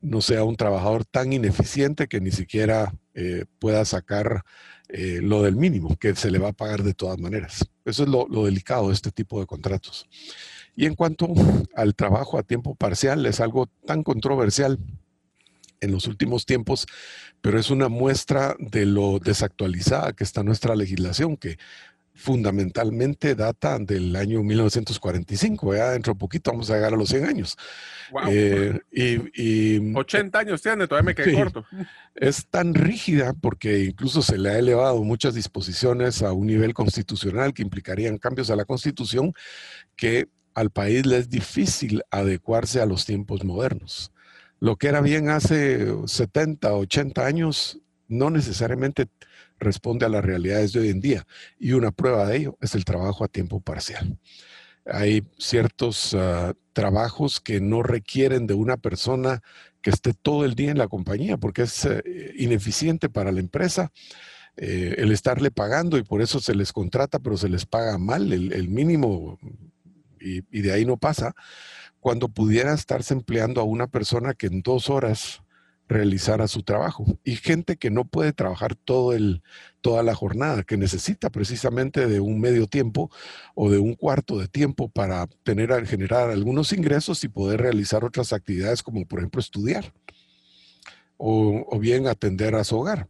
no 0.00 0.22
sea 0.22 0.42
un 0.42 0.56
trabajador 0.56 1.04
tan 1.04 1.32
ineficiente 1.32 2.08
que 2.08 2.20
ni 2.20 2.32
siquiera 2.32 2.92
eh, 3.14 3.44
pueda 3.60 3.84
sacar 3.84 4.42
eh, 4.88 5.20
lo 5.22 5.42
del 5.42 5.56
mínimo, 5.56 5.96
que 5.96 6.14
se 6.14 6.30
le 6.30 6.38
va 6.38 6.48
a 6.48 6.52
pagar 6.52 6.82
de 6.82 6.94
todas 6.94 7.18
maneras. 7.18 7.64
Eso 7.84 8.04
es 8.04 8.08
lo, 8.08 8.26
lo, 8.28 8.44
delicado 8.44 8.88
de 8.88 8.94
este 8.94 9.10
tipo 9.10 9.40
de 9.40 9.46
contratos. 9.46 10.06
Y 10.74 10.86
en 10.86 10.94
cuanto 10.94 11.32
al 11.74 11.94
trabajo 11.94 12.38
a 12.38 12.42
tiempo 12.42 12.74
parcial, 12.74 13.26
es 13.26 13.40
algo 13.40 13.66
tan 13.84 14.02
controversial 14.02 14.78
en 15.80 15.92
los 15.92 16.06
últimos 16.06 16.46
tiempos, 16.46 16.86
pero 17.40 17.58
es 17.58 17.70
una 17.70 17.88
muestra 17.88 18.56
de 18.58 18.86
lo 18.86 19.18
desactualizada 19.18 20.12
que 20.12 20.24
está 20.24 20.42
nuestra 20.42 20.74
legislación, 20.74 21.36
que 21.36 21.58
fundamentalmente 22.18 23.36
data 23.36 23.78
del 23.78 24.14
año 24.16 24.42
1945, 24.42 25.76
ya 25.76 25.90
dentro 25.90 26.14
de 26.14 26.18
poquito 26.18 26.50
vamos 26.50 26.68
a 26.68 26.74
llegar 26.74 26.92
a 26.92 26.96
los 26.96 27.08
100 27.10 27.24
años. 27.24 27.56
Eh, 28.28 28.76
y, 28.90 29.94
80 29.94 30.36
años 30.36 30.60
tiene, 30.60 30.88
todavía 30.88 31.06
me 31.06 31.14
quedé 31.14 31.32
corto. 31.32 31.64
Es 32.16 32.46
tan 32.46 32.74
rígida 32.74 33.34
porque 33.34 33.84
incluso 33.84 34.20
se 34.22 34.36
le 34.36 34.50
ha 34.50 34.58
elevado 34.58 35.04
muchas 35.04 35.34
disposiciones 35.34 36.22
a 36.22 36.32
un 36.32 36.48
nivel 36.48 36.74
constitucional 36.74 37.54
que 37.54 37.62
implicarían 37.62 38.18
cambios 38.18 38.50
a 38.50 38.56
la 38.56 38.64
constitución 38.64 39.32
que 39.94 40.28
al 40.54 40.70
país 40.70 41.06
le 41.06 41.18
es 41.18 41.30
difícil 41.30 42.02
adecuarse 42.10 42.80
a 42.80 42.86
los 42.86 43.06
tiempos 43.06 43.44
modernos. 43.44 44.10
Lo 44.58 44.74
que 44.74 44.88
era 44.88 45.00
bien 45.00 45.28
hace 45.28 45.86
70, 46.04 46.74
80 46.74 47.24
años, 47.24 47.78
no 48.08 48.28
necesariamente 48.30 49.06
responde 49.58 50.06
a 50.06 50.08
las 50.08 50.24
realidades 50.24 50.72
de 50.72 50.80
hoy 50.80 50.88
en 50.88 51.00
día. 51.00 51.26
Y 51.58 51.72
una 51.72 51.90
prueba 51.90 52.26
de 52.26 52.36
ello 52.36 52.58
es 52.60 52.74
el 52.74 52.84
trabajo 52.84 53.24
a 53.24 53.28
tiempo 53.28 53.60
parcial. 53.60 54.18
Hay 54.86 55.22
ciertos 55.38 56.14
uh, 56.14 56.54
trabajos 56.72 57.40
que 57.40 57.60
no 57.60 57.82
requieren 57.82 58.46
de 58.46 58.54
una 58.54 58.76
persona 58.76 59.42
que 59.82 59.90
esté 59.90 60.14
todo 60.14 60.44
el 60.44 60.54
día 60.54 60.70
en 60.70 60.78
la 60.78 60.88
compañía 60.88 61.36
porque 61.36 61.62
es 61.62 61.84
uh, 61.84 62.00
ineficiente 62.36 63.08
para 63.08 63.32
la 63.32 63.40
empresa. 63.40 63.92
Eh, 64.60 64.96
el 64.98 65.12
estarle 65.12 65.52
pagando 65.52 65.98
y 65.98 66.02
por 66.02 66.20
eso 66.20 66.40
se 66.40 66.52
les 66.52 66.72
contrata, 66.72 67.20
pero 67.20 67.36
se 67.36 67.48
les 67.48 67.64
paga 67.64 67.96
mal 67.96 68.32
el, 68.32 68.52
el 68.52 68.68
mínimo 68.68 69.38
y, 70.20 70.38
y 70.50 70.62
de 70.62 70.72
ahí 70.72 70.84
no 70.84 70.96
pasa. 70.96 71.32
Cuando 72.00 72.28
pudiera 72.28 72.74
estarse 72.74 73.14
empleando 73.14 73.60
a 73.60 73.64
una 73.64 73.86
persona 73.86 74.34
que 74.34 74.48
en 74.48 74.62
dos 74.62 74.90
horas 74.90 75.42
realizara 75.88 76.46
su 76.48 76.62
trabajo. 76.62 77.06
Y 77.24 77.36
gente 77.36 77.76
que 77.76 77.90
no 77.90 78.04
puede 78.04 78.32
trabajar 78.32 78.74
todo 78.74 79.12
el, 79.14 79.42
toda 79.80 80.02
la 80.02 80.14
jornada, 80.14 80.62
que 80.62 80.76
necesita 80.76 81.30
precisamente 81.30 82.06
de 82.06 82.20
un 82.20 82.40
medio 82.40 82.66
tiempo 82.66 83.10
o 83.54 83.70
de 83.70 83.78
un 83.78 83.94
cuarto 83.94 84.38
de 84.38 84.48
tiempo 84.48 84.88
para 84.88 85.26
tener, 85.42 85.86
generar 85.86 86.30
algunos 86.30 86.72
ingresos 86.72 87.24
y 87.24 87.28
poder 87.28 87.60
realizar 87.60 88.04
otras 88.04 88.32
actividades 88.32 88.82
como 88.82 89.06
por 89.06 89.20
ejemplo 89.20 89.40
estudiar 89.40 89.92
o, 91.16 91.66
o 91.68 91.78
bien 91.78 92.06
atender 92.06 92.54
a 92.54 92.64
su 92.64 92.78
hogar. 92.78 93.08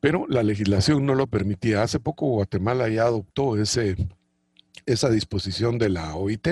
Pero 0.00 0.26
la 0.28 0.42
legislación 0.42 1.04
no 1.04 1.14
lo 1.14 1.26
permitía. 1.26 1.82
Hace 1.82 2.00
poco 2.00 2.26
Guatemala 2.26 2.88
ya 2.88 3.02
adoptó 3.02 3.60
ese, 3.60 3.96
esa 4.86 5.10
disposición 5.10 5.78
de 5.78 5.90
la 5.90 6.14
OIT 6.14 6.48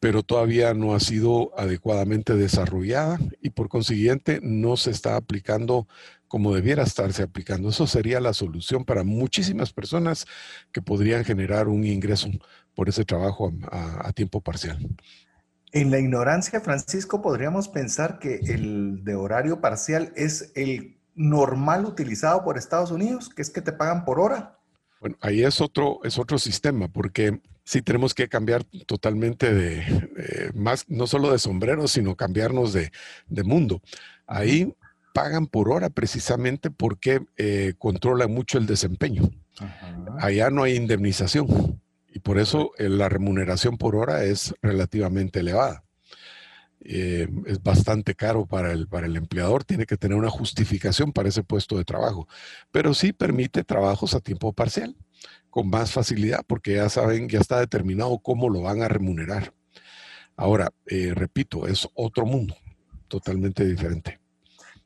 pero 0.00 0.22
todavía 0.22 0.72
no 0.72 0.94
ha 0.94 1.00
sido 1.00 1.52
adecuadamente 1.58 2.34
desarrollada 2.34 3.18
y 3.42 3.50
por 3.50 3.68
consiguiente 3.68 4.40
no 4.42 4.76
se 4.76 4.90
está 4.90 5.16
aplicando 5.16 5.86
como 6.26 6.54
debiera 6.54 6.82
estarse 6.82 7.22
aplicando. 7.22 7.68
Eso 7.68 7.86
sería 7.86 8.20
la 8.20 8.32
solución 8.32 8.84
para 8.84 9.04
muchísimas 9.04 9.72
personas 9.72 10.26
que 10.72 10.80
podrían 10.80 11.24
generar 11.24 11.68
un 11.68 11.84
ingreso 11.84 12.30
por 12.74 12.88
ese 12.88 13.04
trabajo 13.04 13.52
a, 13.70 14.08
a 14.08 14.12
tiempo 14.12 14.40
parcial. 14.40 14.78
En 15.72 15.90
la 15.90 15.98
ignorancia, 15.98 16.60
Francisco, 16.60 17.20
podríamos 17.20 17.68
pensar 17.68 18.18
que 18.18 18.36
el 18.36 19.04
de 19.04 19.14
horario 19.14 19.60
parcial 19.60 20.12
es 20.16 20.50
el 20.54 20.98
normal 21.14 21.84
utilizado 21.84 22.42
por 22.42 22.56
Estados 22.56 22.90
Unidos, 22.90 23.28
que 23.28 23.42
es 23.42 23.50
que 23.50 23.60
te 23.60 23.72
pagan 23.72 24.04
por 24.04 24.18
hora. 24.18 24.58
Bueno, 25.00 25.16
ahí 25.20 25.42
es 25.44 25.60
otro, 25.60 26.00
es 26.04 26.18
otro 26.18 26.38
sistema, 26.38 26.88
porque 26.88 27.40
sí 27.64 27.82
tenemos 27.82 28.14
que 28.14 28.28
cambiar 28.28 28.64
totalmente 28.86 29.52
de, 29.52 30.50
más, 30.54 30.84
no 30.88 31.06
solo 31.06 31.32
de 31.32 31.38
sombrero, 31.38 31.88
sino 31.88 32.16
cambiarnos 32.16 32.72
de, 32.72 32.90
de 33.28 33.44
mundo. 33.44 33.80
Ahí 34.26 34.74
pagan 35.12 35.46
por 35.46 35.70
hora 35.70 35.90
precisamente 35.90 36.70
porque 36.70 37.22
eh, 37.36 37.74
controlan 37.78 38.32
mucho 38.32 38.58
el 38.58 38.66
desempeño. 38.66 39.30
Ajá. 39.58 39.96
Allá 40.18 40.50
no 40.50 40.62
hay 40.62 40.76
indemnización 40.76 41.80
y 42.12 42.18
por 42.20 42.38
eso 42.38 42.72
eh, 42.78 42.88
la 42.88 43.08
remuneración 43.08 43.76
por 43.76 43.96
hora 43.96 44.24
es 44.24 44.54
relativamente 44.62 45.40
elevada. 45.40 45.84
Eh, 46.82 47.28
es 47.46 47.62
bastante 47.62 48.14
caro 48.14 48.46
para 48.46 48.72
el, 48.72 48.88
para 48.88 49.06
el 49.06 49.16
empleador, 49.16 49.64
tiene 49.64 49.84
que 49.84 49.98
tener 49.98 50.16
una 50.16 50.30
justificación 50.30 51.12
para 51.12 51.28
ese 51.28 51.42
puesto 51.42 51.76
de 51.76 51.84
trabajo, 51.84 52.26
pero 52.72 52.94
sí 52.94 53.12
permite 53.12 53.64
trabajos 53.64 54.14
a 54.14 54.20
tiempo 54.20 54.54
parcial 54.54 54.96
con 55.50 55.68
más 55.68 55.92
facilidad 55.92 56.44
porque 56.46 56.74
ya 56.74 56.88
saben, 56.88 57.28
ya 57.28 57.40
está 57.40 57.58
determinado 57.58 58.18
cómo 58.18 58.48
lo 58.48 58.62
van 58.62 58.82
a 58.82 58.88
remunerar. 58.88 59.52
Ahora, 60.36 60.70
eh, 60.86 61.12
repito, 61.14 61.66
es 61.66 61.88
otro 61.94 62.24
mundo, 62.24 62.56
totalmente 63.08 63.64
diferente. 63.64 64.20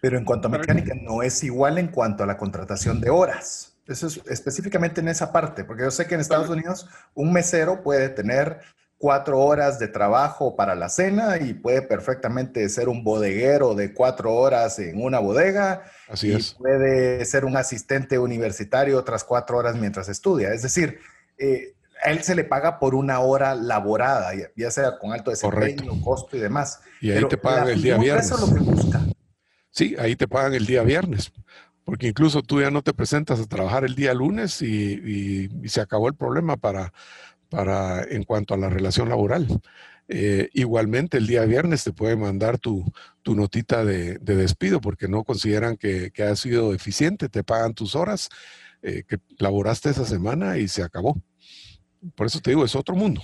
Pero 0.00 0.18
en 0.18 0.24
cuanto 0.24 0.48
a 0.48 0.50
mecánica, 0.50 0.94
no 0.94 1.22
es 1.22 1.42
igual 1.44 1.78
en 1.78 1.88
cuanto 1.88 2.24
a 2.24 2.26
la 2.26 2.36
contratación 2.36 3.00
de 3.00 3.10
horas. 3.10 3.76
Eso 3.86 4.06
es 4.06 4.20
específicamente 4.28 5.00
en 5.00 5.08
esa 5.08 5.32
parte, 5.32 5.64
porque 5.64 5.84
yo 5.84 5.90
sé 5.90 6.06
que 6.06 6.14
en 6.14 6.20
Estados 6.20 6.48
Unidos 6.48 6.88
un 7.14 7.32
mesero 7.32 7.82
puede 7.82 8.08
tener 8.08 8.60
cuatro 9.04 9.38
horas 9.38 9.78
de 9.78 9.86
trabajo 9.86 10.56
para 10.56 10.74
la 10.74 10.88
cena 10.88 11.36
y 11.36 11.52
puede 11.52 11.82
perfectamente 11.82 12.66
ser 12.70 12.88
un 12.88 13.04
bodeguero 13.04 13.74
de 13.74 13.92
cuatro 13.92 14.32
horas 14.32 14.78
en 14.78 15.02
una 15.02 15.18
bodega. 15.18 15.82
Así 16.08 16.28
y 16.28 16.36
es. 16.36 16.54
Puede 16.54 17.22
ser 17.26 17.44
un 17.44 17.54
asistente 17.54 18.18
universitario 18.18 18.98
otras 18.98 19.22
cuatro 19.22 19.58
horas 19.58 19.76
mientras 19.76 20.08
estudia. 20.08 20.54
Es 20.54 20.62
decir, 20.62 21.00
eh, 21.36 21.74
a 22.02 22.12
él 22.12 22.22
se 22.22 22.34
le 22.34 22.44
paga 22.44 22.78
por 22.78 22.94
una 22.94 23.20
hora 23.20 23.54
laborada, 23.54 24.30
ya 24.56 24.70
sea 24.70 24.98
con 24.98 25.12
alto 25.12 25.30
desempeño, 25.30 25.82
Correcto. 25.84 26.00
costo 26.02 26.38
y 26.38 26.40
demás. 26.40 26.80
Y 27.02 27.10
ahí 27.10 27.16
Pero 27.16 27.28
te 27.28 27.36
pagan 27.36 27.68
el 27.68 27.82
día 27.82 27.98
viernes. 27.98 28.24
Eso 28.24 28.36
es 28.36 28.40
lo 28.40 28.56
que 28.56 28.62
busca. 28.62 29.02
Sí, 29.68 29.96
ahí 29.98 30.16
te 30.16 30.26
pagan 30.26 30.54
el 30.54 30.64
día 30.64 30.82
viernes. 30.82 31.30
Porque 31.84 32.06
incluso 32.06 32.40
tú 32.40 32.62
ya 32.62 32.70
no 32.70 32.80
te 32.80 32.94
presentas 32.94 33.38
a 33.38 33.44
trabajar 33.44 33.84
el 33.84 33.94
día 33.94 34.14
lunes 34.14 34.62
y, 34.62 34.66
y, 34.66 35.50
y 35.62 35.68
se 35.68 35.82
acabó 35.82 36.08
el 36.08 36.14
problema 36.14 36.56
para, 36.56 36.94
para, 37.54 38.02
en 38.02 38.24
cuanto 38.24 38.54
a 38.54 38.58
la 38.58 38.68
relación 38.68 39.08
laboral. 39.08 39.46
Eh, 40.08 40.50
igualmente, 40.52 41.16
el 41.16 41.26
día 41.26 41.44
viernes 41.44 41.84
te 41.84 41.92
pueden 41.92 42.20
mandar 42.20 42.58
tu, 42.58 42.84
tu 43.22 43.34
notita 43.34 43.84
de, 43.84 44.18
de, 44.18 44.36
despido 44.36 44.80
porque 44.80 45.08
no 45.08 45.24
consideran 45.24 45.76
que, 45.76 46.10
que 46.10 46.24
has 46.24 46.40
sido 46.40 46.74
eficiente, 46.74 47.28
te 47.28 47.42
pagan 47.42 47.72
tus 47.72 47.96
horas 47.96 48.28
eh, 48.82 49.04
que 49.08 49.18
laboraste 49.38 49.90
esa 49.90 50.04
semana 50.04 50.58
y 50.58 50.68
se 50.68 50.82
acabó. 50.82 51.18
Por 52.14 52.26
eso 52.26 52.40
te 52.40 52.50
digo, 52.50 52.64
es 52.66 52.76
otro 52.76 52.94
mundo. 52.94 53.22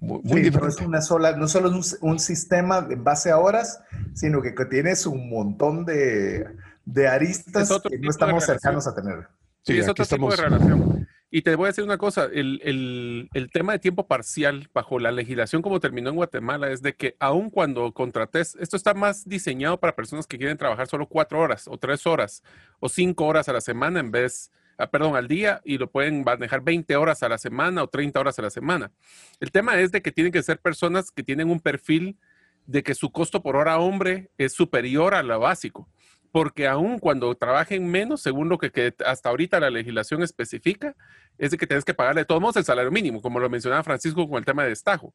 Muy, 0.00 0.20
muy 0.22 0.38
sí, 0.38 0.50
diferente. 0.50 0.60
No, 0.60 0.68
es 0.68 0.80
una 0.80 1.02
sola, 1.02 1.36
no 1.36 1.46
solo 1.46 1.68
es 1.68 1.98
un, 2.00 2.10
un, 2.10 2.18
sistema 2.18 2.86
en 2.90 3.04
base 3.04 3.30
a 3.30 3.38
horas, 3.38 3.80
sino 4.14 4.42
que, 4.42 4.54
que 4.54 4.64
tienes 4.64 5.06
un 5.06 5.28
montón 5.28 5.84
de, 5.84 6.46
de 6.84 7.08
aristas 7.08 7.68
que 7.88 7.98
no 7.98 8.10
estamos 8.10 8.44
cercanos 8.44 8.86
a 8.86 8.94
tener. 8.94 9.28
Sí, 9.62 9.74
sí 9.74 9.78
es 9.78 9.88
otro 9.88 10.02
estamos... 10.02 10.34
tipo 10.34 10.42
de 10.42 10.48
relación. 10.48 11.08
Y 11.30 11.42
te 11.42 11.54
voy 11.56 11.66
a 11.66 11.68
decir 11.68 11.84
una 11.84 11.98
cosa, 11.98 12.24
el, 12.24 12.58
el, 12.64 13.28
el, 13.34 13.50
tema 13.50 13.72
de 13.72 13.78
tiempo 13.78 14.06
parcial 14.06 14.70
bajo 14.72 14.98
la 14.98 15.12
legislación 15.12 15.60
como 15.60 15.78
terminó 15.78 16.08
en 16.08 16.16
Guatemala 16.16 16.70
es 16.70 16.80
de 16.80 16.94
que 16.94 17.16
aun 17.20 17.50
cuando 17.50 17.92
contrates, 17.92 18.56
esto 18.58 18.78
está 18.78 18.94
más 18.94 19.28
diseñado 19.28 19.78
para 19.78 19.94
personas 19.94 20.26
que 20.26 20.38
quieren 20.38 20.56
trabajar 20.56 20.86
solo 20.86 21.06
cuatro 21.06 21.38
horas 21.38 21.68
o 21.68 21.76
tres 21.76 22.06
horas 22.06 22.42
o 22.80 22.88
cinco 22.88 23.26
horas 23.26 23.46
a 23.50 23.52
la 23.52 23.60
semana 23.60 24.00
en 24.00 24.10
vez, 24.10 24.50
ah, 24.78 24.90
perdón, 24.90 25.16
al 25.16 25.28
día 25.28 25.60
y 25.64 25.76
lo 25.76 25.90
pueden 25.90 26.24
manejar 26.24 26.62
20 26.62 26.96
horas 26.96 27.22
a 27.22 27.28
la 27.28 27.36
semana 27.36 27.82
o 27.82 27.88
30 27.88 28.18
horas 28.18 28.38
a 28.38 28.42
la 28.42 28.50
semana. 28.50 28.90
El 29.38 29.50
tema 29.50 29.78
es 29.78 29.92
de 29.92 30.00
que 30.00 30.12
tienen 30.12 30.32
que 30.32 30.42
ser 30.42 30.60
personas 30.60 31.10
que 31.10 31.22
tienen 31.22 31.50
un 31.50 31.60
perfil 31.60 32.16
de 32.64 32.82
que 32.82 32.94
su 32.94 33.12
costo 33.12 33.42
por 33.42 33.54
hora 33.54 33.78
hombre 33.78 34.30
es 34.38 34.54
superior 34.54 35.14
a 35.14 35.22
lo 35.22 35.38
básico 35.40 35.90
porque 36.32 36.66
aún 36.66 36.98
cuando 36.98 37.34
trabajen 37.34 37.88
menos, 37.90 38.20
según 38.20 38.48
lo 38.48 38.58
que, 38.58 38.70
que, 38.70 38.94
hasta 39.04 39.28
ahorita 39.28 39.60
la 39.60 39.70
legislación 39.70 40.22
especifica, 40.22 40.94
es 41.38 41.50
de 41.50 41.58
que 41.58 41.66
tienes 41.66 41.84
que 41.84 41.94
pagarle 41.94 42.22
de 42.22 42.24
todos 42.24 42.40
modos 42.40 42.56
el 42.56 42.64
salario 42.64 42.90
mínimo, 42.90 43.22
como 43.22 43.40
lo 43.40 43.48
mencionaba 43.48 43.82
Francisco 43.82 44.28
con 44.28 44.38
el 44.38 44.44
tema 44.44 44.64
de 44.64 44.70
destajo. 44.70 45.08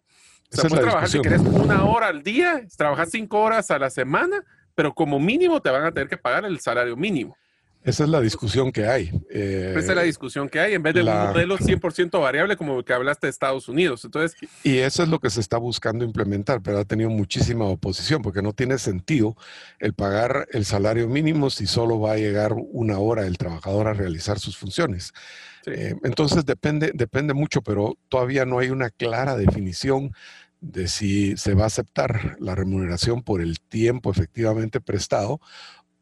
O 0.52 0.56
sea, 0.56 0.70
puedes 0.70 0.86
trabajar 0.86 1.10
si 1.10 1.22
querés 1.22 1.42
una 1.42 1.86
hora 1.86 2.08
al 2.08 2.24
día, 2.24 2.62
trabajar 2.78 3.08
cinco 3.08 3.42
horas 3.42 3.70
a 3.72 3.80
la 3.80 3.90
semana, 3.90 4.44
pero 4.76 4.94
como 4.94 5.20
mínimo 5.20 5.62
te 5.62 5.70
van 5.70 5.86
a 5.86 5.92
tener 5.92 6.08
que 6.08 6.18
pagar 6.18 6.46
el 6.46 6.60
salario 6.60 6.96
mínimo. 6.96 7.38
Esa 7.84 8.04
es 8.06 8.10
la 8.10 8.22
discusión 8.22 8.72
que 8.72 8.88
hay. 8.88 9.12
Esa 9.30 9.80
es 9.80 9.96
la 9.96 10.04
discusión 10.04 10.48
que 10.48 10.60
hay, 10.60 10.74
en 10.74 10.84
vez 10.84 10.94
de 10.94 11.02
un 11.02 11.08
modelo 11.08 11.58
100% 11.58 12.22
variable 12.22 12.56
como 12.56 12.80
el 12.80 12.86
que 12.86 12.94
hablaste 12.94 13.28
de 13.28 13.32
Estados 13.32 13.68
Unidos. 13.68 14.06
Entonces, 14.06 14.38
y 14.64 14.78
eso 14.78 15.04
es 15.04 15.10
lo 15.10 15.20
que 15.20 15.30
se 15.30 15.42
está 15.42 15.58
buscando 15.58 16.06
implementar, 16.06 16.62
pero 16.62 16.80
ha 16.80 16.86
tenido 16.86 17.10
muchísima 17.10 17.66
oposición 17.66 18.22
porque 18.22 18.42
no 18.42 18.54
tiene 18.54 18.78
sentido 18.78 19.36
el 19.80 19.94
pagar 19.94 20.48
el 20.52 20.64
salario 20.66 21.10
mínimo 21.10 21.50
si 21.50 21.68
solo 21.68 22.00
va 22.00 22.14
a 22.14 22.18
llegar 22.18 22.54
una 22.54 23.00
hora 23.00 23.28
el 23.28 23.38
trabajador 23.38 23.88
a 23.88 23.94
realizar 23.94 24.40
sus 24.40 24.58
funciones. 24.58 25.14
Eh, 25.66 25.96
entonces 26.04 26.46
depende, 26.46 26.92
depende 26.94 27.34
mucho, 27.34 27.62
pero 27.62 27.98
todavía 28.10 28.46
no 28.46 28.60
hay 28.60 28.70
una 28.70 28.90
clara 28.90 29.36
definición 29.36 30.14
de 30.62 30.88
si 30.88 31.36
se 31.36 31.54
va 31.54 31.66
a 31.66 31.68
aceptar 31.68 32.38
la 32.40 32.56
remuneración 32.56 33.22
por 33.22 33.42
el 33.42 33.60
tiempo 33.60 34.12
efectivamente 34.12 34.80
prestado 34.80 35.42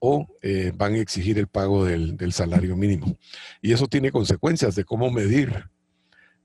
o 0.04 0.28
eh, 0.42 0.74
van 0.76 0.96
a 0.96 0.98
exigir 0.98 1.38
el 1.38 1.48
pago 1.48 1.86
del, 1.86 2.18
salario 2.34 2.76
mínimo. 2.76 3.18
Y 3.62 3.72
eso 3.72 3.88
tiene 3.88 4.12
consecuencias 4.12 4.76
de 4.76 4.84
cómo 4.84 5.12
medir 5.12 5.70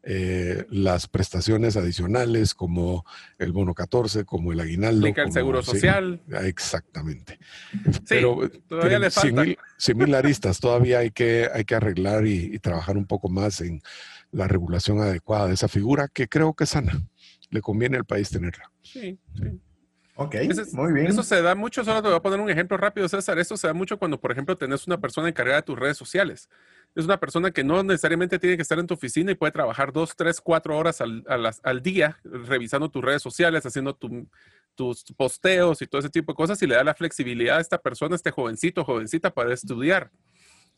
eh, 0.02 0.66
las 0.68 1.08
prestaciones 1.08 1.74
adicionales 1.76 2.54
como 2.54 3.06
el 3.38 3.52
bono 3.52 3.74
14, 3.74 4.26
como 4.26 4.52
el 4.52 4.60
aguinaldo. 4.60 5.06
el 5.06 5.32
seguro 5.32 5.62
social. 5.62 6.20
exactamente. 6.42 7.38
pero 8.06 8.48
todavía 8.68 8.98
le 8.98 9.10
falta. 9.10 9.56
Todavía 10.60 10.98
hay 10.98 11.10
que, 11.10 11.48
hay 11.52 11.64
que 11.64 11.74
arreglar 11.74 12.26
y, 12.26 12.54
y, 12.54 12.58
trabajar 12.58 12.98
un 12.98 13.06
poco 13.06 13.30
más 13.30 13.62
en 13.62 13.80
la 14.32 14.46
regulación 14.46 15.00
adecuada 15.00 15.48
de 15.48 15.54
esa 15.54 15.68
figura 15.68 16.08
que 16.12 16.28
creo 16.28 16.52
que 16.52 16.64
es 16.64 16.70
sana 16.70 17.08
le 17.50 17.60
conviene 17.60 17.96
al 17.96 18.04
país 18.04 18.30
tenerla. 18.30 18.70
Sí, 18.82 19.18
sí. 19.34 19.60
Ok, 20.18 20.34
muy 20.72 20.94
bien. 20.94 21.08
Eso 21.08 21.22
se 21.22 21.42
da 21.42 21.54
mucho, 21.54 21.84
solo 21.84 22.00
te 22.00 22.08
voy 22.08 22.16
a 22.16 22.22
poner 22.22 22.40
un 22.40 22.48
ejemplo 22.48 22.78
rápido, 22.78 23.06
César. 23.06 23.38
Eso 23.38 23.54
se 23.58 23.66
da 23.66 23.74
mucho 23.74 23.98
cuando, 23.98 24.18
por 24.18 24.32
ejemplo, 24.32 24.56
tenés 24.56 24.86
una 24.86 24.98
persona 24.98 25.28
encargada 25.28 25.58
de 25.58 25.62
tus 25.62 25.78
redes 25.78 25.98
sociales. 25.98 26.48
Es 26.94 27.04
una 27.04 27.20
persona 27.20 27.50
que 27.50 27.62
no 27.62 27.82
necesariamente 27.82 28.38
tiene 28.38 28.56
que 28.56 28.62
estar 28.62 28.78
en 28.78 28.86
tu 28.86 28.94
oficina 28.94 29.30
y 29.30 29.34
puede 29.34 29.52
trabajar 29.52 29.92
dos, 29.92 30.16
tres, 30.16 30.40
cuatro 30.40 30.78
horas 30.78 31.02
al, 31.02 31.22
al 31.28 31.82
día 31.82 32.18
revisando 32.24 32.88
tus 32.88 33.04
redes 33.04 33.20
sociales, 33.20 33.66
haciendo 33.66 33.94
tus 34.74 35.04
posteos 35.18 35.82
y 35.82 35.86
todo 35.86 35.98
ese 35.98 36.08
tipo 36.08 36.32
de 36.32 36.36
cosas 36.36 36.62
y 36.62 36.66
le 36.66 36.76
da 36.76 36.84
la 36.84 36.94
flexibilidad 36.94 37.58
a 37.58 37.60
esta 37.60 37.76
persona, 37.76 38.16
este 38.16 38.30
jovencito, 38.30 38.84
jovencita, 38.84 39.34
para 39.34 39.52
estudiar. 39.52 40.10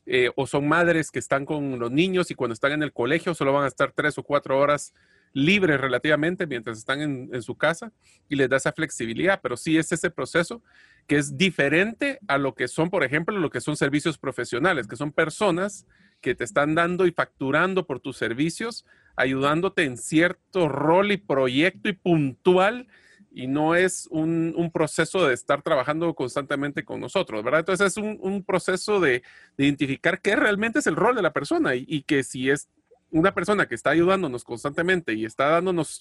Eh, 0.04 0.30
o 0.34 0.48
son 0.48 0.66
madres 0.66 1.12
que 1.12 1.20
están 1.20 1.44
con 1.44 1.78
los 1.78 1.92
niños 1.92 2.30
y 2.32 2.34
cuando 2.34 2.54
están 2.54 2.72
en 2.72 2.82
el 2.82 2.92
colegio 2.92 3.34
solo 3.34 3.52
van 3.52 3.64
a 3.64 3.68
estar 3.68 3.92
tres 3.92 4.18
o 4.18 4.24
cuatro 4.24 4.58
horas 4.58 4.94
libres 5.32 5.80
relativamente 5.80 6.46
mientras 6.46 6.78
están 6.78 7.00
en, 7.00 7.42
su 7.42 7.56
casa 7.56 7.92
y 8.28 8.36
les 8.36 8.48
da 8.48 8.56
esa 8.56 8.72
flexibilidad, 8.72 9.40
pero 9.42 9.56
sí 9.56 9.78
es 9.78 9.92
ese 9.92 10.10
proceso 10.10 10.62
que 11.06 11.16
es 11.16 11.36
diferente 11.36 12.18
a 12.28 12.38
lo 12.38 12.54
que 12.54 12.68
son, 12.68 12.90
por 12.90 13.04
ejemplo, 13.04 13.38
lo 13.38 13.50
que 13.50 13.60
son 13.60 13.76
servicios 13.76 14.18
profesionales, 14.18 14.86
que 14.86 14.96
son 14.96 15.12
personas 15.12 15.86
que 16.20 16.34
te 16.34 16.44
están 16.44 16.74
dando 16.74 17.06
y 17.06 17.12
facturando 17.12 17.86
por 17.86 18.00
tus 18.00 18.16
servicios, 18.16 18.84
ayudándote 19.16 19.84
en 19.84 19.96
cierto 19.96 20.68
rol 20.68 21.12
y 21.12 21.16
proyecto 21.16 21.88
y 21.88 21.92
puntual 21.92 22.88
y 23.30 23.46
no 23.46 23.74
es 23.74 24.08
un, 24.10 24.70
proceso 24.72 25.26
de 25.26 25.34
estar 25.34 25.62
trabajando 25.62 26.12
constantemente 26.14 26.84
con 26.84 27.00
nosotros, 27.00 27.44
¿verdad? 27.44 27.60
Entonces 27.60 27.86
es 27.86 27.96
un, 27.96 28.42
proceso 28.42 29.00
de, 29.00 29.22
identificar 29.56 30.20
qué 30.20 30.34
realmente 30.34 30.80
es 30.80 30.86
el 30.86 30.96
rol 30.96 31.14
de 31.14 31.22
la 31.22 31.32
persona 31.32 31.74
y 31.74 32.02
que 32.02 32.24
si 32.24 32.50
es 32.50 32.68
una 33.10 33.34
persona 33.34 33.66
que 33.66 33.74
está 33.74 33.90
ayudándonos 33.90 34.44
constantemente 34.44 35.14
y 35.14 35.24
está 35.24 35.48
dándonos 35.48 36.00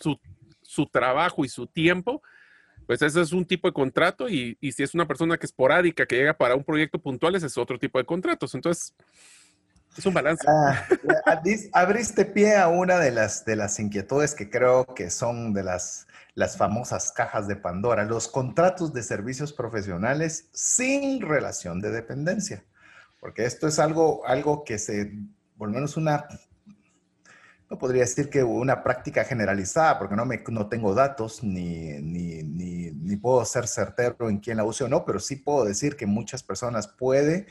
su, 0.61 0.85
trabajo 0.87 1.45
y 1.45 1.49
su 1.49 1.67
tiempo, 1.67 2.21
pues 2.85 3.01
ese 3.01 3.21
es 3.21 3.33
un 3.33 3.45
tipo 3.45 3.67
de 3.67 3.73
contrato 3.73 4.29
y, 4.29 4.57
si 4.61 4.83
es 4.83 4.93
una 4.93 5.07
persona 5.07 5.37
que 5.37 5.45
es 5.45 5.51
esporádica, 5.51 6.05
que 6.05 6.15
llega 6.15 6.37
para 6.37 6.55
un 6.55 6.63
proyecto 6.63 6.99
puntual, 6.99 7.35
ese 7.35 7.47
es 7.47 7.57
otro 7.57 7.79
tipo 7.79 7.97
de 7.97 8.05
contratos. 8.05 8.53
Entonces, 8.55 8.93
es 9.97 10.05
un 10.05 10.13
balance. 10.13 10.45
Ah, 10.47 10.85
abriste 11.73 12.25
pie 12.25 12.55
a 12.55 12.67
una 12.67 12.99
de 12.99 13.11
las, 13.11 13.45
de 13.45 13.55
las 13.55 13.79
inquietudes 13.79 14.35
que 14.35 14.49
creo 14.49 14.85
que 14.93 15.09
son 15.09 15.53
de 15.53 15.63
las, 15.63 16.07
las 16.35 16.55
famosas 16.55 17.11
cajas 17.11 17.47
de 17.47 17.55
Pandora, 17.55 18.03
los 18.05 18.27
contratos 18.27 18.93
de 18.93 19.01
servicios 19.01 19.53
profesionales 19.53 20.49
sin 20.53 21.21
relación 21.21 21.81
de 21.81 21.89
dependencia. 21.91 22.63
Porque 23.19 23.45
esto 23.45 23.67
es 23.67 23.79
algo, 23.79 24.25
algo 24.27 24.63
que 24.63 24.77
se, 24.77 25.13
por 25.57 25.69
lo 25.69 25.73
menos 25.73 25.97
una 25.97 26.27
no 27.69 27.77
podría 27.77 28.03
decir 28.03 28.29
que 28.29 28.43
una 28.43 28.81
práctica 28.81 29.25
generalizada, 29.25 29.99
porque 29.99 30.15
no, 30.15 30.25
me, 30.25 30.41
no 30.49 30.67
tengo 30.67 30.93
datos 30.93 31.43
ni, 31.43 31.99
ni, 32.01 32.43
ni, 32.43 33.15
puedo 33.17 33.43
ser 33.45 33.67
certero 33.67 34.29
en 34.29 34.37
quién 34.37 34.57
la 34.57 34.63
use 34.63 34.83
o 34.83 34.87
no, 34.87 35.03
pero 35.03 35.19
sí 35.19 35.35
puedo 35.37 35.65
decir 35.65 35.97
que 35.97 36.05
muchas 36.05 36.43
personas 36.43 36.87
puede 36.87 37.47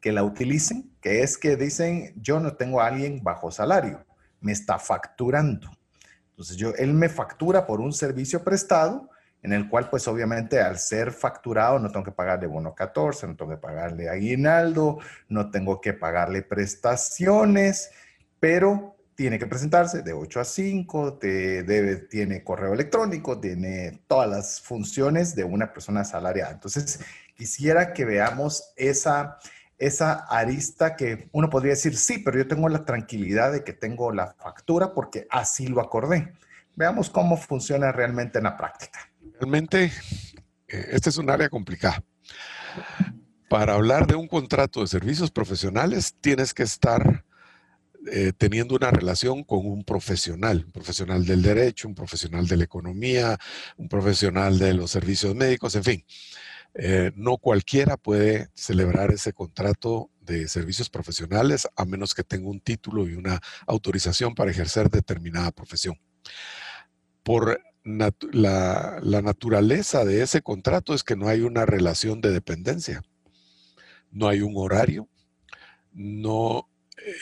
que 0.00 0.12
la 0.12 0.22
utilicen, 0.24 0.90
que 1.02 1.22
es 1.22 1.36
que 1.36 1.56
dicen, 1.56 2.14
yo 2.16 2.40
no 2.40 2.56
tengo 2.56 2.80
a 2.80 2.86
alguien 2.86 3.22
bajo 3.22 3.50
salario, 3.50 4.04
me 4.40 4.52
está 4.52 4.78
facturando. 4.78 5.70
Entonces, 6.30 6.56
yo, 6.56 6.72
él 6.76 6.94
me 6.94 7.10
factura 7.10 7.66
por 7.66 7.80
un 7.80 7.92
servicio 7.92 8.42
prestado, 8.42 9.10
en 9.42 9.52
el 9.52 9.68
cual, 9.68 9.90
pues 9.90 10.06
obviamente, 10.08 10.60
al 10.60 10.78
ser 10.78 11.12
facturado, 11.12 11.78
no 11.78 11.90
tengo 11.90 12.04
que 12.04 12.12
pagarle 12.12 12.46
bono 12.46 12.74
14, 12.74 13.26
no 13.26 13.36
tengo 13.36 13.50
que 13.50 13.56
pagarle 13.56 14.08
aguinaldo, 14.08 14.98
no 15.28 15.50
tengo 15.50 15.80
que 15.80 15.92
pagarle 15.92 16.42
prestaciones, 16.42 17.90
pero 18.38 18.99
tiene 19.20 19.38
que 19.38 19.46
presentarse 19.46 20.00
de 20.00 20.14
8 20.14 20.40
a 20.40 20.44
5, 20.46 21.18
debe, 21.20 21.96
tiene 22.08 22.42
correo 22.42 22.72
electrónico, 22.72 23.38
tiene 23.38 24.00
todas 24.06 24.30
las 24.30 24.62
funciones 24.62 25.34
de 25.34 25.44
una 25.44 25.74
persona 25.74 26.00
asalariada. 26.00 26.52
Entonces, 26.52 27.00
quisiera 27.36 27.92
que 27.92 28.06
veamos 28.06 28.72
esa, 28.76 29.36
esa 29.76 30.24
arista 30.24 30.96
que 30.96 31.28
uno 31.32 31.50
podría 31.50 31.72
decir, 31.72 31.98
sí, 31.98 32.16
pero 32.24 32.38
yo 32.38 32.48
tengo 32.48 32.66
la 32.70 32.86
tranquilidad 32.86 33.52
de 33.52 33.62
que 33.62 33.74
tengo 33.74 34.10
la 34.10 34.32
factura 34.38 34.94
porque 34.94 35.26
así 35.28 35.66
lo 35.66 35.82
acordé. 35.82 36.32
Veamos 36.74 37.10
cómo 37.10 37.36
funciona 37.36 37.92
realmente 37.92 38.38
en 38.38 38.44
la 38.44 38.56
práctica. 38.56 39.00
Realmente, 39.38 39.92
este 40.66 41.10
es 41.10 41.18
un 41.18 41.28
área 41.28 41.50
complicada. 41.50 42.02
Para 43.50 43.74
hablar 43.74 44.06
de 44.06 44.14
un 44.14 44.28
contrato 44.28 44.80
de 44.80 44.86
servicios 44.86 45.30
profesionales, 45.30 46.16
tienes 46.22 46.54
que 46.54 46.62
estar 46.62 47.22
eh, 48.06 48.32
teniendo 48.36 48.74
una 48.76 48.90
relación 48.90 49.44
con 49.44 49.66
un 49.66 49.84
profesional, 49.84 50.64
un 50.64 50.72
profesional 50.72 51.26
del 51.26 51.42
derecho, 51.42 51.86
un 51.86 51.94
profesional 51.94 52.46
de 52.46 52.56
la 52.56 52.64
economía, 52.64 53.38
un 53.76 53.88
profesional 53.88 54.58
de 54.58 54.72
los 54.72 54.90
servicios 54.90 55.34
médicos, 55.34 55.74
en 55.74 55.84
fin. 55.84 56.04
Eh, 56.74 57.12
no 57.14 57.36
cualquiera 57.36 57.96
puede 57.98 58.48
celebrar 58.54 59.10
ese 59.10 59.32
contrato 59.32 60.10
de 60.20 60.48
servicios 60.48 60.88
profesionales 60.88 61.68
a 61.76 61.84
menos 61.84 62.14
que 62.14 62.22
tenga 62.22 62.48
un 62.48 62.60
título 62.60 63.06
y 63.06 63.14
una 63.14 63.40
autorización 63.66 64.34
para 64.34 64.50
ejercer 64.50 64.88
determinada 64.88 65.50
profesión. 65.50 66.00
Por 67.22 67.60
la, 67.82 68.98
la 69.02 69.22
naturaleza 69.22 70.06
de 70.06 70.22
ese 70.22 70.40
contrato 70.40 70.94
es 70.94 71.02
que 71.02 71.16
no 71.16 71.28
hay 71.28 71.42
una 71.42 71.66
relación 71.66 72.22
de 72.22 72.30
dependencia, 72.30 73.02
no 74.10 74.26
hay 74.28 74.40
un 74.40 74.54
horario, 74.56 75.06
no 75.92 76.69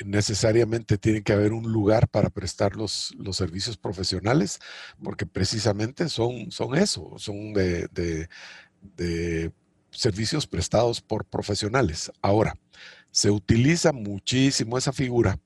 necesariamente 0.04 0.98
tiene 0.98 1.22
que 1.22 1.32
haber 1.32 1.52
un 1.52 1.72
lugar 1.72 2.08
para 2.08 2.30
prestar 2.30 2.76
los, 2.76 3.14
los 3.18 3.36
servicios 3.36 3.76
profesionales, 3.76 4.58
porque 5.02 5.26
precisamente 5.26 6.08
son, 6.08 6.50
son 6.50 6.76
eso, 6.76 7.14
son 7.18 7.52
de, 7.52 7.88
de, 7.88 9.52
servicios 9.90 10.46
prestados 10.46 11.00
por 11.00 11.24
profesionales. 11.24 12.12
Ahora, 12.20 12.54
se 13.10 13.30
utiliza 13.30 13.92
muchísimo 13.92 14.78
esa 14.78 14.92
figura 14.92 15.38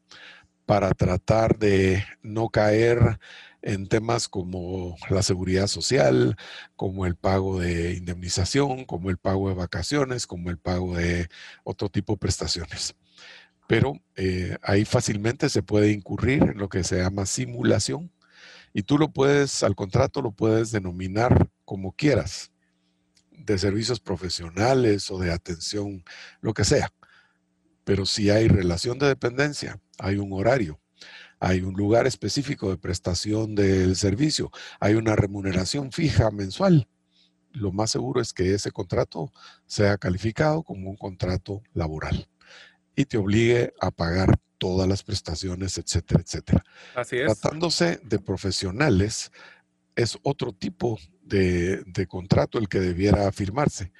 para 0.67 0.93
tratar 0.93 1.59
de 1.59 2.05
no 2.23 2.49
caer 2.49 3.19
en 3.63 3.87
temas 3.87 4.29
como 4.29 4.97
la 5.09 5.23
seguridad 5.23 5.69
social, 5.69 6.37
como 6.77 7.07
el 7.07 7.17
pago 7.17 7.61
de 7.61 7.95
indemnización, 7.95 8.85
como 8.85 9.11
el 9.11 9.19
pago 9.19 9.49
de 9.49 9.55
vacaciones, 9.55 10.27
como 10.27 10.51
el 10.51 10.59
pago 10.59 10.97
de 10.97 11.29
otro 11.65 11.89
tipo 11.89 12.15
de 12.15 12.19
prestaciones 12.19 12.97
pero 13.67 13.95
eh, 14.17 14.57
ahí 14.63 14.85
fácilmente 14.85 15.49
se 15.49 15.63
puede 15.63 15.93
incurrir 15.93 16.43
en 16.43 16.59
lo 16.59 16.69
que 16.69 16.85
se 16.85 16.99
llama 16.99 17.27
simulación 17.27 18.11
y 18.73 18.83
tú 18.83 18.99
lo 18.99 19.13
puedes, 19.13 19.63
al 19.63 19.75
contrato 19.75 20.23
lo 20.23 20.33
puedes 20.33 20.71
denominar 20.73 21.49
como 21.65 21.93
quieras, 21.93 22.51
de 23.31 23.59
servicios 23.59 24.01
profesionales 24.01 25.11
o 25.11 25.19
de 25.19 25.33
atención, 25.33 26.05
lo 26.41 26.55
que 26.55 26.65
sea. 26.65 26.93
Pero 27.85 28.07
si 28.07 28.31
hay 28.31 28.49
relación 28.49 28.99
de 28.99 29.09
dependencia, 29.09 29.81
hay 29.99 30.17
un 30.17 30.33
horario, 30.33 30.81
hay 31.41 31.63
un 31.63 31.75
lugar 31.75 32.07
específico 32.07 32.71
de 32.71 32.79
prestación 32.79 33.55
del 33.55 33.97
servicio, 33.97 34.51
hay 34.81 34.95
una 34.95 35.17
remuneración 35.17 35.93
fija 35.93 36.31
mensual, 36.31 36.89
lo 37.53 37.73
más 37.73 37.91
seguro 37.91 38.21
es 38.21 38.33
que 38.33 38.55
ese 38.55 38.71
contrato 38.71 39.31
sea 39.67 39.99
calificado 39.99 40.63
como 40.63 40.89
un 40.89 40.97
contrato 40.97 41.63
laboral 41.75 42.29
y 42.97 43.05
te 43.05 43.19
obligue 43.19 43.73
a 43.81 43.91
pagar 43.91 44.39
todas 44.59 44.89
las 44.89 45.03
prestaciones, 45.03 45.79
etcétera, 45.79 46.23
etcétera. 46.25 46.65
Así 46.95 47.19
es. 47.19 47.41
Tratándose 47.41 48.01
de 48.05 48.19
profesionales, 48.19 49.33
es 49.97 50.19
otro 50.23 50.53
tipo 50.53 50.99
de, 51.23 52.07
contrato 52.09 52.59
el 52.59 52.69
que 52.69 52.81
debiera 52.81 53.31
firmarse. 53.33 53.93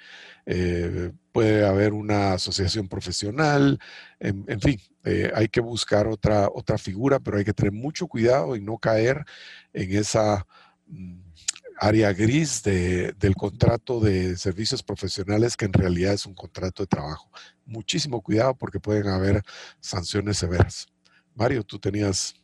Eh, 0.47 1.13
puede 1.33 1.67
haber 1.67 1.93
una 1.93 2.35
asociación 2.35 2.89
profesional, 2.89 3.79
en, 4.21 4.61
fin, 4.61 4.79
eh, 5.05 5.33
hay 5.35 5.49
que 5.49 5.61
buscar 5.61 6.07
otra, 6.07 6.49
otra 6.53 6.79
figura, 6.79 7.21
pero 7.21 7.39
hay 7.39 7.45
que 7.45 7.55
tener 7.55 7.73
mucho 7.73 8.07
cuidado 8.07 8.55
y 8.57 8.61
no 8.61 8.79
caer 8.79 9.25
en 9.73 9.97
esa 9.97 10.47
mm, 10.87 11.32
área 11.79 12.13
gris 12.13 12.63
del 12.63 13.35
contrato 13.35 14.01
de 14.01 14.37
servicios 14.37 14.83
profesionales 14.83 15.57
que 15.57 15.65
en 15.65 15.73
realidad 15.73 16.13
es 16.13 16.27
un 16.27 16.35
contrato 16.35 16.83
de 16.83 16.87
trabajo. 16.87 17.31
Muchísimo 17.65 18.21
cuidado 18.23 18.55
porque 18.57 18.81
pueden 18.81 19.09
haber 19.09 19.43
sanciones 19.81 20.39
severas. 20.39 20.87
Mario, 21.35 21.63
tú 21.65 21.79
tenías... 21.79 22.35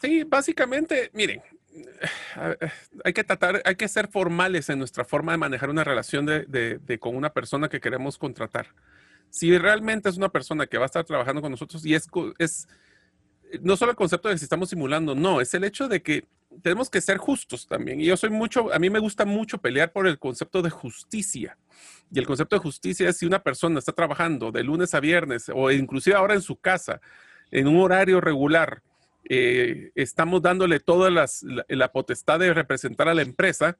Sí, 0.00 0.24
básicamente, 0.24 1.10
miren, 1.12 1.42
hay 3.04 3.12
que 3.12 3.24
tratar, 3.24 3.62
hay 3.64 3.76
que 3.76 3.88
ser 3.88 4.08
formales 4.08 4.68
en 4.68 4.78
nuestra 4.78 5.04
forma 5.04 5.32
de 5.32 5.38
manejar 5.38 5.70
una 5.70 5.84
relación 5.84 6.26
de, 6.26 6.98
con 7.00 7.16
una 7.16 7.30
persona 7.32 7.68
que 7.68 7.80
queremos 7.80 8.18
contratar. 8.18 8.68
Si 9.30 9.56
realmente 9.56 10.08
es 10.08 10.16
una 10.16 10.28
persona 10.28 10.66
que 10.66 10.78
va 10.78 10.84
a 10.84 10.86
estar 10.86 11.04
trabajando 11.04 11.40
con 11.40 11.50
nosotros 11.50 11.84
y 11.86 11.94
es, 11.94 12.08
es 12.38 12.68
no 13.62 13.76
solo 13.76 13.90
el 13.92 13.96
concepto 13.96 14.28
de 14.28 14.34
que 14.34 14.38
si 14.38 14.44
estamos 14.44 14.70
simulando, 14.70 15.14
no, 15.14 15.40
es 15.40 15.52
el 15.54 15.64
hecho 15.64 15.88
de 15.88 16.02
que 16.02 16.26
tenemos 16.62 16.90
que 16.90 17.00
ser 17.00 17.18
justos 17.18 17.66
también. 17.66 18.00
Y 18.00 18.06
yo 18.06 18.16
soy 18.16 18.30
mucho, 18.30 18.72
a 18.72 18.78
mí 18.78 18.90
me 18.90 18.98
gusta 18.98 19.24
mucho 19.24 19.58
pelear 19.58 19.92
por 19.92 20.06
el 20.06 20.18
concepto 20.18 20.62
de 20.62 20.70
justicia. 20.70 21.56
Y 22.12 22.18
el 22.18 22.26
concepto 22.26 22.56
de 22.56 22.60
justicia 22.60 23.08
es 23.08 23.18
si 23.18 23.26
una 23.26 23.42
persona 23.42 23.78
está 23.78 23.92
trabajando 23.92 24.50
de 24.50 24.64
lunes 24.64 24.94
a 24.94 25.00
viernes 25.00 25.50
o 25.54 25.70
inclusive 25.70 26.16
ahora 26.16 26.34
en 26.34 26.42
su 26.42 26.56
casa, 26.56 27.00
en 27.50 27.68
un 27.68 27.80
horario 27.80 28.20
regular, 28.20 28.82
eh, 29.28 29.92
estamos 29.94 30.42
dándole 30.42 30.80
toda 30.80 31.10
la, 31.10 31.92
potestad 31.92 32.40
de 32.40 32.52
representar 32.52 33.08
a 33.08 33.14
la 33.14 33.22
empresa, 33.22 33.78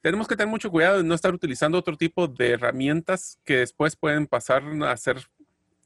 tenemos 0.00 0.28
que 0.28 0.36
tener 0.36 0.50
mucho 0.50 0.70
cuidado 0.70 0.98
de 0.98 1.04
no 1.04 1.14
estar 1.14 1.34
utilizando 1.34 1.78
otro 1.78 1.96
tipo 1.96 2.28
de 2.28 2.50
herramientas 2.50 3.40
que 3.44 3.56
después 3.56 3.96
pueden 3.96 4.26
pasar 4.26 4.62
a 4.84 4.96
ser 4.96 5.18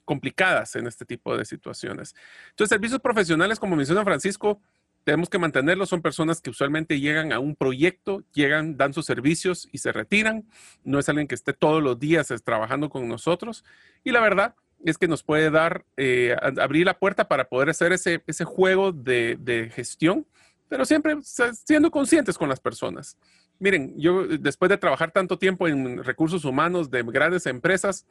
complicadas 0.05 0.77
en 0.77 0.87
este 0.87 1.05
tipo 1.05 1.37
de 1.37 1.45
situaciones. 1.45 2.15
Entonces, 2.51 2.71
servicios 2.71 3.01
profesionales, 3.01 3.59
como 3.59 3.77
menciona 3.77 4.05
Francisco, 4.05 4.61
tenemos 5.05 5.29
que 5.29 5.39
mantenerlos. 5.39 5.89
Son 5.89 6.03
personas 6.03 6.41
que 6.41 6.51
usualmente 6.51 7.01
llegan 7.01 7.33
a 7.33 7.39
un 7.39 7.57
proyecto, 7.57 8.23
llegan, 8.33 8.77
dan 8.77 8.93
sus 8.93 9.07
servicios 9.07 9.69
y 9.73 9.79
se 9.79 9.93
retiran. 9.93 10.45
No 10.85 10.99
es 10.99 11.09
alguien 11.09 11.27
que 11.27 11.35
esté 11.35 11.53
todos 11.53 11.83
los 11.83 11.99
días 11.99 12.33
trabajando 12.45 12.89
con 12.89 13.09
nosotros. 13.09 13.65
Y 14.05 14.13
la 14.13 14.21
verdad 14.21 14.55
es 14.85 14.99
que 14.99 15.09
nos 15.09 15.23
puede 15.23 15.51
dar, 15.51 15.85
eh, 15.97 16.35
abrir 16.41 16.87
la 16.87 16.99
puerta 16.99 17.29
para 17.29 17.49
poder 17.49 17.71
hacer 17.71 17.93
ese, 17.93 18.23
ese 18.27 18.45
juego 18.45 18.93
de, 18.93 19.71
gestión, 19.75 20.27
pero 20.69 20.85
siempre 20.85 21.17
siendo 21.23 21.91
conscientes 21.91 22.37
con 22.37 22.49
las 22.49 22.61
personas. 22.61 23.17
Miren, 23.59 23.95
yo 23.97 24.27
después 24.27 24.69
de 24.69 24.79
trabajar 24.79 25.13
tanto 25.13 25.39
tiempo 25.39 25.69
en 25.69 26.03
recursos 26.03 26.45
humanos 26.45 26.91
de 26.91 27.03
grandes 27.05 27.47
empresas, 27.47 28.07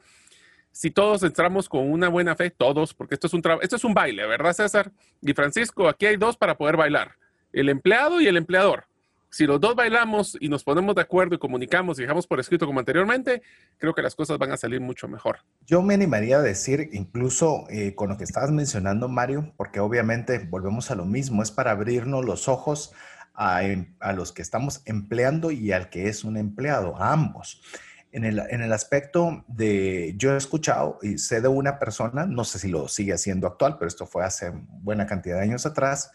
si 0.72 0.90
todos 0.90 1.22
entramos 1.22 1.68
con 1.68 1.90
una 1.90 2.08
buena 2.08 2.34
fe, 2.34 2.50
todos, 2.50 2.94
porque 2.94 3.14
esto 3.14 3.28
es 3.28 3.34
un 3.34 3.42
esto 3.60 3.76
es 3.76 3.84
un 3.84 3.94
baile, 3.94 4.26
¿verdad, 4.26 4.52
César? 4.52 4.90
Y 5.20 5.32
Francisco, 5.32 5.88
aquí 5.88 6.06
hay 6.06 6.16
dos 6.16 6.36
para 6.36 6.56
poder 6.56 6.76
bailar, 6.76 7.12
el 7.52 7.68
empleado 7.68 8.20
y 8.20 8.26
el 8.26 8.36
empleador 8.36 8.86
si 9.32 9.46
los 9.46 9.58
dos 9.58 9.74
bailamos 9.74 10.36
y 10.40 10.50
nos 10.50 10.62
ponemos 10.62 10.94
de 10.94 11.00
acuerdo 11.00 11.34
y 11.34 11.38
comunicamos 11.38 11.98
y 11.98 12.02
dejamos 12.02 12.26
por 12.26 12.38
escrito 12.38 12.66
como 12.66 12.80
anteriormente, 12.80 13.42
creo 13.78 13.94
que 13.94 14.02
las 14.02 14.14
cosas 14.14 14.36
van 14.36 14.52
a 14.52 14.58
salir 14.58 14.82
mucho 14.82 15.08
mejor. 15.08 15.38
Yo 15.66 15.80
me 15.80 15.94
animaría 15.94 16.36
a 16.36 16.42
decir, 16.42 16.90
incluso 16.92 17.64
eh, 17.70 17.94
con 17.94 18.10
lo 18.10 18.18
que 18.18 18.24
estabas 18.24 18.50
mencionando, 18.50 19.08
Mario, 19.08 19.54
porque 19.56 19.80
obviamente 19.80 20.38
volvemos 20.50 20.90
a 20.90 20.96
lo 20.96 21.06
mismo, 21.06 21.42
es 21.42 21.50
para 21.50 21.70
abrirnos 21.70 22.26
los 22.26 22.46
ojos 22.46 22.92
a, 23.32 23.64
em, 23.64 23.94
a 24.00 24.12
los 24.12 24.32
que 24.32 24.42
estamos 24.42 24.82
empleando 24.84 25.50
y 25.50 25.72
al 25.72 25.88
que 25.88 26.08
es 26.08 26.24
un 26.24 26.36
empleado, 26.36 26.98
a 26.98 27.14
ambos. 27.14 27.62
En 28.12 28.24
el, 28.24 28.38
en 28.50 28.60
el, 28.60 28.72
aspecto 28.72 29.42
de, 29.48 30.14
yo 30.18 30.34
he 30.34 30.36
escuchado 30.36 30.98
y 31.00 31.16
sé 31.16 31.40
de 31.40 31.48
una 31.48 31.78
persona, 31.78 32.26
no 32.26 32.44
sé 32.44 32.58
si 32.58 32.68
lo 32.68 32.86
sigue 32.86 33.14
haciendo 33.14 33.46
actual, 33.46 33.76
pero 33.78 33.88
esto 33.88 34.06
fue 34.06 34.22
hace 34.22 34.52
buena 34.54 35.06
cantidad 35.06 35.36
de 35.36 35.42
años 35.42 35.64
atrás, 35.64 36.12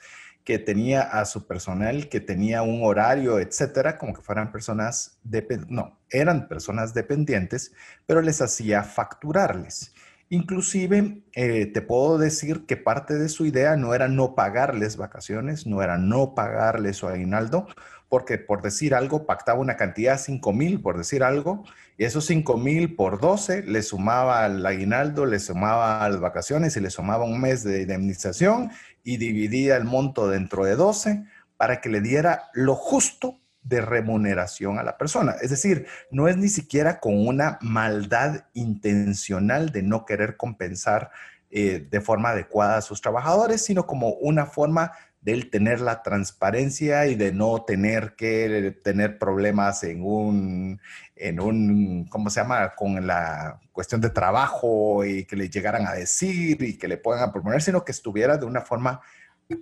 que 0.48 0.60
tenía 0.60 1.02
a 1.02 1.26
su 1.26 1.45
personal, 1.45 2.08
que 2.08 2.22
tenía 2.22 2.62
un 2.62 2.82
horario, 2.86 3.38
etcétera, 3.38 3.98
como 3.98 4.14
que 4.14 4.22
fueran 4.22 4.50
personas, 4.50 5.20
no, 5.68 6.00
eran 6.10 6.48
personas 6.48 6.93
dependientes, 6.93 7.74
pero 8.06 8.22
les 8.22 8.41
hacía 8.41 8.84
facturarles. 8.84 9.93
Inclusive, 10.30 11.24
eh, 11.34 11.66
te 11.66 11.82
puedo 11.82 12.18
decir 12.18 12.66
que 12.66 12.78
parte 12.78 13.16
de 13.16 13.28
su 13.28 13.45
idea 13.45 13.76
no 13.76 13.93
era 13.93 14.08
no 14.08 14.36
pagarles 14.36 14.95
vacaciones, 14.95 15.68
no 15.68 15.82
era 15.82 15.98
no 15.98 16.34
pagarles 16.34 16.95
su 16.95 17.08
aguinaldo, 17.08 17.68
porque 18.08 18.38
por 18.38 18.62
decir 18.62 18.95
algo, 18.95 19.26
pactaba 19.26 19.60
una 19.60 19.76
cantidad, 19.76 20.18
5 20.18 20.54
mil, 20.54 20.82
por 20.82 20.98
decir 20.98 21.24
algo, 21.24 21.66
y 21.98 22.06
esos 22.06 22.26
5 22.26 22.58
mil 22.58 22.95
por 22.95 23.20
12 23.20 23.64
le 23.64 23.82
sumaba 23.82 24.45
al 24.45 24.64
aguinaldo, 24.66 25.26
le 25.26 25.39
sumaba 25.39 26.04
a 26.04 26.10
las 26.10 26.20
vacaciones 26.20 26.78
y 26.78 26.80
le 26.80 26.91
sumaba 26.91 27.26
un 27.26 27.41
mes 27.41 27.64
de 27.64 27.82
indemnización 27.82 28.72
y 29.04 29.18
dividía 29.18 29.76
el 29.78 29.84
monto 29.84 30.30
dentro 30.30 30.66
de 30.66 30.76
12 30.76 31.26
para 31.58 31.82
que 31.82 31.89
le 31.89 32.02
diera 32.02 32.50
lo 32.54 32.76
justo 32.76 33.39
de 33.64 33.82
remuneración 33.82 34.78
a 34.78 34.84
la 34.84 34.98
persona. 34.98 35.36
Es 35.41 35.50
decir, 35.50 35.88
no 36.12 36.28
es 36.28 36.38
ni 36.38 36.50
siquiera 36.50 37.00
con 37.00 37.28
una 37.28 37.58
maldad 37.62 38.45
intencional 38.54 39.72
de 39.72 39.82
no 39.82 40.06
querer 40.06 40.38
compensar 40.38 41.10
eh, 41.50 41.88
de 41.89 42.02
forma 42.02 42.30
adecuada 42.30 42.78
a 42.78 42.82
sus 42.82 43.02
trabajadores, 43.02 43.64
sino 43.64 43.88
como 43.88 44.10
una 44.12 44.45
forma 44.45 44.91
del 45.28 45.49
tener 45.49 45.82
la 45.82 46.03
transparencia 46.03 47.05
y 47.07 47.15
de 47.15 47.34
no 47.34 47.65
tener 47.65 48.15
que 48.15 48.80
tener 48.82 49.19
problemas 49.19 49.84
en 49.84 50.01
un, 50.01 50.80
en 51.17 51.41
un, 51.41 52.07
¿cómo 52.07 52.30
se 52.30 52.39
llama?, 52.39 52.75
con 52.75 53.05
la 53.05 53.59
cuestión 53.73 53.99
de 53.99 54.09
trabajo 54.09 55.03
y 55.03 55.25
que 55.25 55.36
le 55.36 55.49
llegaran 55.49 55.86
a 55.86 55.91
decir 55.91 56.63
y 56.63 56.78
que 56.78 56.88
le 56.88 56.95
puedan 56.95 57.34
proponer, 57.34 57.61
sino 57.61 57.84
que 57.84 57.91
estuviera 57.91 58.38
de 58.38 58.45
una 58.45 58.61
forma 58.61 59.01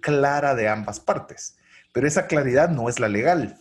clara 0.04 0.54
de 0.54 0.70
ambas 0.70 1.00
partes. 1.00 1.58
Pero 1.92 2.08
esa 2.08 2.28
claridad 2.28 2.70
no 2.70 2.88
es 2.88 3.00
la 3.00 3.10
legal. 3.10 3.58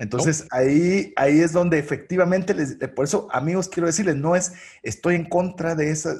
Entonces 0.00 0.46
ahí, 0.50 1.12
ahí 1.14 1.40
es 1.40 1.52
donde 1.52 1.78
efectivamente, 1.78 2.54
les, 2.54 2.76
por 2.96 3.04
eso 3.04 3.28
amigos 3.30 3.68
quiero 3.68 3.86
decirles, 3.86 4.16
no 4.16 4.34
es 4.34 4.54
estoy 4.82 5.14
en 5.14 5.26
contra 5.26 5.74
de 5.74 5.90
esa, 5.90 6.14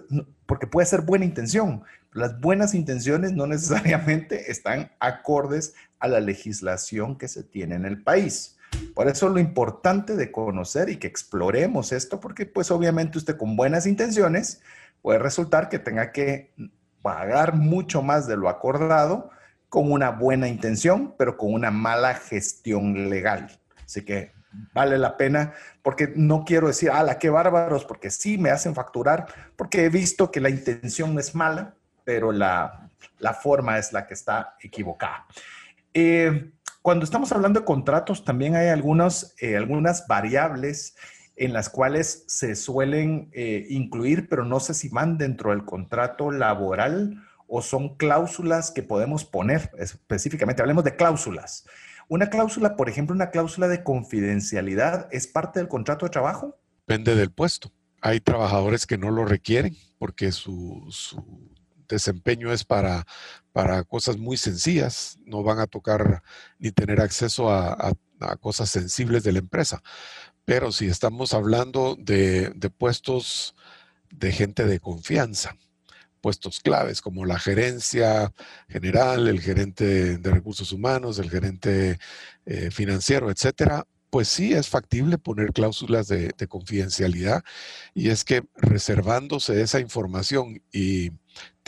porque 0.45 0.67
puede 0.67 0.87
ser 0.87 1.01
buena 1.01 1.25
intención, 1.25 1.83
las 2.13 2.39
buenas 2.41 2.75
intenciones 2.75 3.33
no 3.33 3.47
necesariamente 3.49 4.51
están 4.51 4.93
acordes 5.01 5.73
a 5.99 6.09
la 6.09 6.21
legislación 6.21 7.17
que 7.17 7.27
se 7.27 7.43
tiene 7.43 7.75
en 7.75 7.87
el 7.87 8.03
país. 8.03 8.59
Por 8.95 9.09
eso 9.09 9.31
lo 9.31 9.41
importante 9.41 10.15
de 10.15 10.31
conocer 10.31 10.91
y 10.91 10.97
que 10.97 11.07
exploremos 11.07 11.91
esto, 11.91 12.21
porque 12.21 12.45
pues 12.45 12.71
obviamente 12.71 13.17
usted 13.17 13.39
con 13.39 13.57
buenas 13.57 13.87
intenciones 13.87 14.61
puede 15.01 15.19
resultar 15.19 15.71
que 15.71 15.79
tenga 15.79 16.13
que 16.13 16.53
pagar 17.01 17.55
mucho 17.55 18.03
más 18.03 18.27
de 18.27 18.37
lo 18.37 18.51
acordado 18.51 19.31
con 19.71 19.91
una 19.91 20.11
buena 20.11 20.49
intención, 20.49 21.15
pero 21.17 21.39
con 21.39 21.55
una 21.55 21.71
mala 21.71 22.15
gestión 22.15 23.09
legal. 23.09 23.60
Así 23.91 24.05
que 24.05 24.31
vale 24.73 24.99
la 24.99 25.17
pena, 25.17 25.53
porque 25.83 26.13
no 26.15 26.45
quiero 26.45 26.69
decir, 26.69 26.93
ala, 26.93 27.19
qué 27.19 27.29
bárbaros, 27.29 27.85
porque 27.85 28.09
sí 28.13 28.39
me 28.39 28.51
hacen 28.51 28.73
facturar, 28.73 29.27
porque 29.57 29.85
he 29.85 29.89
visto 29.89 30.31
que 30.31 30.41
la 30.41 30.49
intención 30.49 31.19
es 31.19 31.35
mala, 31.35 31.75
pero 32.05 32.31
la, 32.31 32.89
forma 33.43 33.79
es 33.79 33.93
la 33.93 34.07
que 34.07 34.15
está 34.15 34.55
equivocada. 34.61 35.27
Eh, 35.93 36.53
cuando 36.83 37.05
estamos 37.05 37.33
hablando 37.33 37.59
de 37.59 37.67
contratos, 37.67 38.25
también 38.25 38.55
hay 38.55 38.69
eh, 38.69 39.57
algunas 39.57 40.07
variables 40.07 40.95
en 41.35 41.53
las 41.53 41.69
cuales 41.69 42.23
se 42.29 42.55
suelen 42.55 43.29
eh, 43.33 43.67
incluir, 43.71 44.29
pero 44.29 44.45
no 44.45 44.61
sé 44.61 44.73
si 44.73 44.89
van 44.89 45.19
dentro 45.19 45.51
del 45.51 45.65
contrato 45.65 46.31
laboral 46.31 47.25
o 47.49 47.61
son 47.61 47.97
cláusulas 47.97 48.71
que 48.71 48.85
podemos 48.85 49.25
poner 49.25 49.73
específicamente. 49.79 50.63
Hablemos 50.63 50.85
de 50.85 50.95
cláusulas. 50.95 51.67
Una 52.11 52.29
cláusula, 52.29 52.77
por 52.77 52.89
ejemplo, 52.89 53.15
una 53.15 53.31
cláusula 53.31 53.69
de 53.69 53.83
confidencialidad, 53.83 55.09
¿es 55.13 55.27
parte 55.27 55.61
del 55.61 55.69
contrato 55.69 56.07
de 56.07 56.11
trabajo? 56.11 56.59
Depende 56.87 57.15
del 57.15 57.31
puesto. 57.31 57.73
Hay 58.03 58.21
trabajadores 58.21 58.85
que 58.85 58.99
no 58.99 59.11
lo 59.11 59.25
requieren 59.25 59.77
porque 59.99 60.33
su 60.33 60.93
desempeño 61.89 62.53
es 62.53 62.65
para, 62.65 63.07
para 63.53 63.85
cosas 63.85 64.17
muy 64.17 64.37
sencillas, 64.37 65.19
no 65.25 65.43
van 65.43 65.59
a 65.59 65.67
tocar 65.67 66.23
ni 66.59 66.71
tener 66.71 67.01
acceso 67.01 67.51
a, 67.51 67.93
cosas 68.41 68.69
sensibles 68.69 69.23
de 69.23 69.33
la 69.33 69.39
empresa. 69.39 69.83
Pero 70.45 70.73
si 70.73 70.87
estamos 70.87 71.33
hablando 71.33 71.97
de, 71.99 72.53
puestos 72.77 73.55
de 74.11 74.33
gente 74.33 74.67
de 74.67 74.81
confianza, 74.81 75.57
puestos 76.21 76.61
claves 76.61 77.01
como 77.01 77.25
la 77.25 77.39
gerencia 77.39 78.33
general, 78.69 79.29
el 79.29 79.41
gerente 79.41 80.19
de 80.19 80.31
recursos 80.31 80.73
humanos, 80.73 81.19
el 81.19 81.31
gerente 81.31 81.99
eh, 82.47 82.71
financiero, 82.71 83.31
etcétera, 83.31 83.87
pues 84.11 84.29
sí 84.29 84.53
es 84.53 84.69
factible 84.69 85.19
poner 85.19 85.53
cláusulas 85.53 86.09
de, 86.09 86.35
confidencialidad 86.49 87.45
y 87.95 88.11
es 88.11 88.25
que 88.25 88.43
reservándose 88.57 89.63
esa 89.63 89.81
información 89.81 90.63
y 90.73 91.13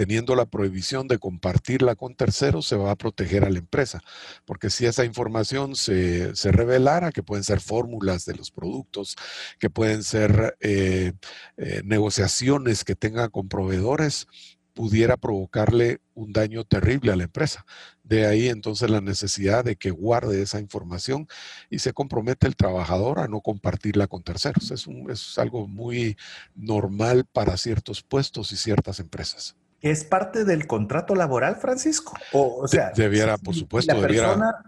teniendo 0.03 0.35
la 0.35 0.47
prohibición 0.47 1.07
de 1.07 1.21
compartirla 1.21 1.95
con 1.95 2.17
terceros, 2.17 2.67
se 2.67 2.75
va 2.75 2.91
a 2.91 2.97
proteger 2.97 3.45
a 3.45 3.51
la 3.51 3.61
empresa. 3.61 4.03
Porque 4.45 4.69
si 4.69 4.85
esa 4.85 5.05
información 5.05 5.77
se, 5.77 6.33
revelara, 6.51 7.13
que 7.13 7.23
pueden 7.23 7.45
ser 7.45 7.61
fórmulas 7.61 8.25
de 8.25 8.35
los 8.35 8.51
productos, 8.51 9.15
que 9.61 9.71
pueden 9.71 10.03
ser 10.03 10.57
eh, 10.59 11.13
eh, 11.57 11.83
negociaciones 11.85 12.83
que 12.83 12.97
tengan 12.97 13.31
con 13.31 13.49
proveedores, 13.49 14.27
pudiera 14.75 15.17
provocarle 15.17 16.01
un 16.15 16.33
daño 16.33 16.65
terrible 16.65 17.13
a 17.13 17.17
la 17.17 17.25
empresa. 17.25 17.65
De 18.03 18.27
ahí 18.27 18.49
entonces 18.49 18.91
la 18.91 19.01
necesidad 19.01 19.65
de 19.65 19.77
que 19.77 19.93
guarde 19.93 20.43
esa 20.43 20.59
información 20.59 21.29
y 21.71 21.79
se 21.79 21.93
compromete 21.93 22.49
el 22.49 22.57
trabajador 22.57 23.21
a 23.21 23.29
no 23.29 23.41
compartirla 23.41 24.09
con 24.09 24.25
terceros. 24.25 24.73
Es, 24.73 24.89
es 25.09 25.39
algo 25.39 25.69
muy 25.69 26.17
normal 26.57 27.25
para 27.25 27.57
ciertos 27.57 28.03
puestos 28.03 28.51
y 28.51 28.57
ciertas 28.57 28.99
empresas. 28.99 29.55
¿Es 29.83 30.05
parte 30.05 30.45
del 30.45 30.67
contrato 30.67 31.15
laboral, 31.15 31.57
Francisco? 31.57 32.15
O, 32.33 32.67
sea, 32.69 32.93
debiera, 32.95 33.37
por 33.37 33.55
supuesto, 33.55 34.01
debiera 34.01 34.63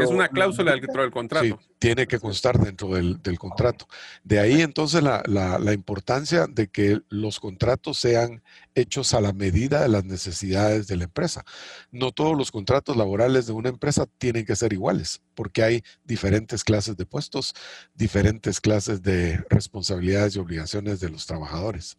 es 0.00 0.08
una 0.08 0.28
cláusula 0.28 0.72
dentro 0.72 1.02
del 1.02 1.10
contrato. 1.10 1.44
Sí, 1.44 1.54
tiene 1.78 2.06
que 2.06 2.18
constar 2.18 2.58
dentro 2.58 2.88
del, 2.88 3.20
contrato. 3.38 3.86
De 4.24 4.40
ahí 4.40 4.62
entonces 4.62 5.02
la, 5.02 5.22
la, 5.26 5.72
importancia 5.72 6.46
de 6.46 6.68
que 6.68 7.00
los 7.08 7.38
contratos 7.38 7.98
sean 7.98 8.42
hechos 8.74 9.14
a 9.14 9.20
la 9.20 9.32
medida 9.32 9.82
de 9.82 9.88
las 9.88 10.04
necesidades 10.04 10.86
de 10.86 10.96
la 10.96 11.04
empresa. 11.04 11.44
No 11.90 12.10
todos 12.10 12.36
los 12.36 12.50
contratos 12.50 12.96
laborales 12.96 13.46
de 13.46 13.52
una 13.52 13.68
empresa 13.68 14.06
tienen 14.18 14.44
que 14.44 14.56
ser 14.56 14.72
iguales, 14.72 15.20
porque 15.34 15.62
hay 15.62 15.84
diferentes 16.04 16.64
clases 16.64 16.96
de 16.96 17.06
puestos, 17.06 17.54
diferentes 17.94 18.60
clases 18.60 19.02
de 19.02 19.44
responsabilidades 19.50 20.36
y 20.36 20.38
obligaciones 20.38 21.00
de 21.00 21.10
los 21.10 21.26
trabajadores. 21.26 21.96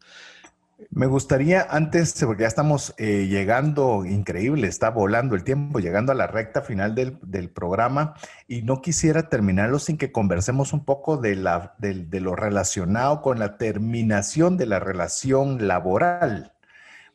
Me 0.91 1.08
gustaría 1.08 1.66
antes, 1.72 2.24
porque 2.24 2.44
ya 2.44 2.48
estamos 2.48 2.94
eh, 2.99 3.26
llegando, 3.28 4.06
increíble, 4.06 4.68
está 4.68 4.91
volando 4.91 5.36
el 5.36 5.44
tiempo, 5.44 5.80
llegando 5.80 6.12
a 6.12 6.16
la 6.16 6.28
recta 6.28 6.62
final 6.62 6.94
del, 6.94 7.49
programa 7.49 8.14
y 8.48 8.62
no 8.62 8.80
quisiera 8.80 9.28
terminarlo 9.28 9.80
sin 9.80 9.98
que 9.98 10.12
conversemos 10.12 10.74
un 10.74 10.86
poco 10.86 11.18
de, 11.18 11.36
la, 11.36 11.74
de, 11.80 12.22
lo 12.22 12.36
relacionado 12.36 13.24
con 13.24 13.40
la 13.40 13.58
terminación 13.58 14.56
de 14.56 14.68
la 14.68 14.80
relación 14.80 15.68
laboral, 15.68 16.54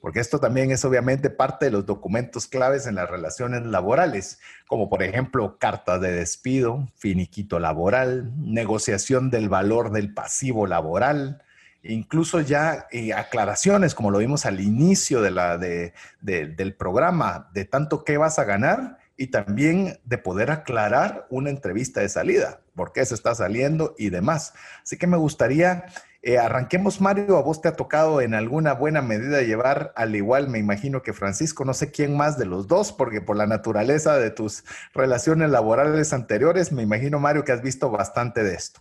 porque 0.01 0.19
esto 0.19 0.41
también 0.41 0.73
es 0.73 0.85
obviamente 0.85 1.31
parte 1.31 1.67
de 1.67 1.71
los 1.71 1.87
documentos 1.87 2.49
claves 2.49 2.89
en 2.89 2.97
las 2.97 3.09
relaciones 3.09 3.65
laborales, 3.65 4.41
como 4.67 4.91
por 4.91 5.05
ejemplo 5.05 5.59
cartas 5.59 6.01
de 6.01 6.11
despido, 6.11 6.89
finiquito 6.97 7.61
laboral, 7.61 8.33
negociación 8.37 9.31
del 9.31 9.49
valor 9.49 9.93
del 9.93 10.13
pasivo 10.13 10.67
laboral 10.67 11.43
incluso 11.83 12.41
ya 12.41 12.87
eh, 12.91 13.13
aclaraciones, 13.13 13.95
como 13.95 14.11
lo 14.11 14.19
vimos 14.19 14.47
al 14.47 14.61
inicio 14.61 15.21
de 15.21 15.31
la, 15.31 15.59
del 15.59 16.75
programa, 16.77 17.51
de 17.53 17.65
tanto 17.65 18.05
qué 18.05 18.17
vas 18.17 18.39
a 18.39 18.45
ganar 18.45 18.99
y 19.17 19.29
también 19.29 20.01
de 20.05 20.19
poder 20.19 20.51
aclarar 20.51 21.27
una 21.31 21.51
entrevista 21.51 22.01
de 22.01 22.09
salida, 22.09 22.61
por 22.75 22.93
qué 22.93 23.05
se 23.05 23.15
está 23.15 23.35
saliendo 23.35 23.95
y 23.99 24.11
demás. 24.11 24.55
Así 24.83 24.97
que 24.97 25.07
me 25.07 25.17
gustaría, 25.17 25.87
eh, 26.23 26.39
arranquemos 26.39 27.01
Mario, 27.01 27.37
a 27.37 27.43
vos 27.43 27.61
te 27.61 27.69
ha 27.69 27.77
tocado 27.77 28.21
en 28.21 28.35
alguna 28.35 28.73
buena 28.73 29.03
medida 29.03 29.43
llevar, 29.43 29.93
al 29.97 30.15
igual 30.17 30.49
me 30.49 30.59
imagino 30.59 31.03
que 31.03 31.13
Francisco, 31.13 31.65
no 31.65 31.75
sé 31.75 31.91
quién 31.91 32.17
más 32.17 32.39
de 32.39 32.47
los 32.47 32.69
dos, 32.69 32.93
porque 32.93 33.21
por 33.21 33.37
la 33.37 33.47
naturaleza 33.47 34.17
de 34.17 34.31
tus 34.31 34.65
relaciones 34.95 35.51
laborales 35.51 36.13
anteriores, 36.13 36.73
me 36.73 36.83
imagino 36.83 37.19
Mario 37.19 37.45
que 37.45 37.53
has 37.53 37.63
visto 37.63 37.91
bastante 37.91 38.43
de 38.45 38.55
esto. 38.55 38.81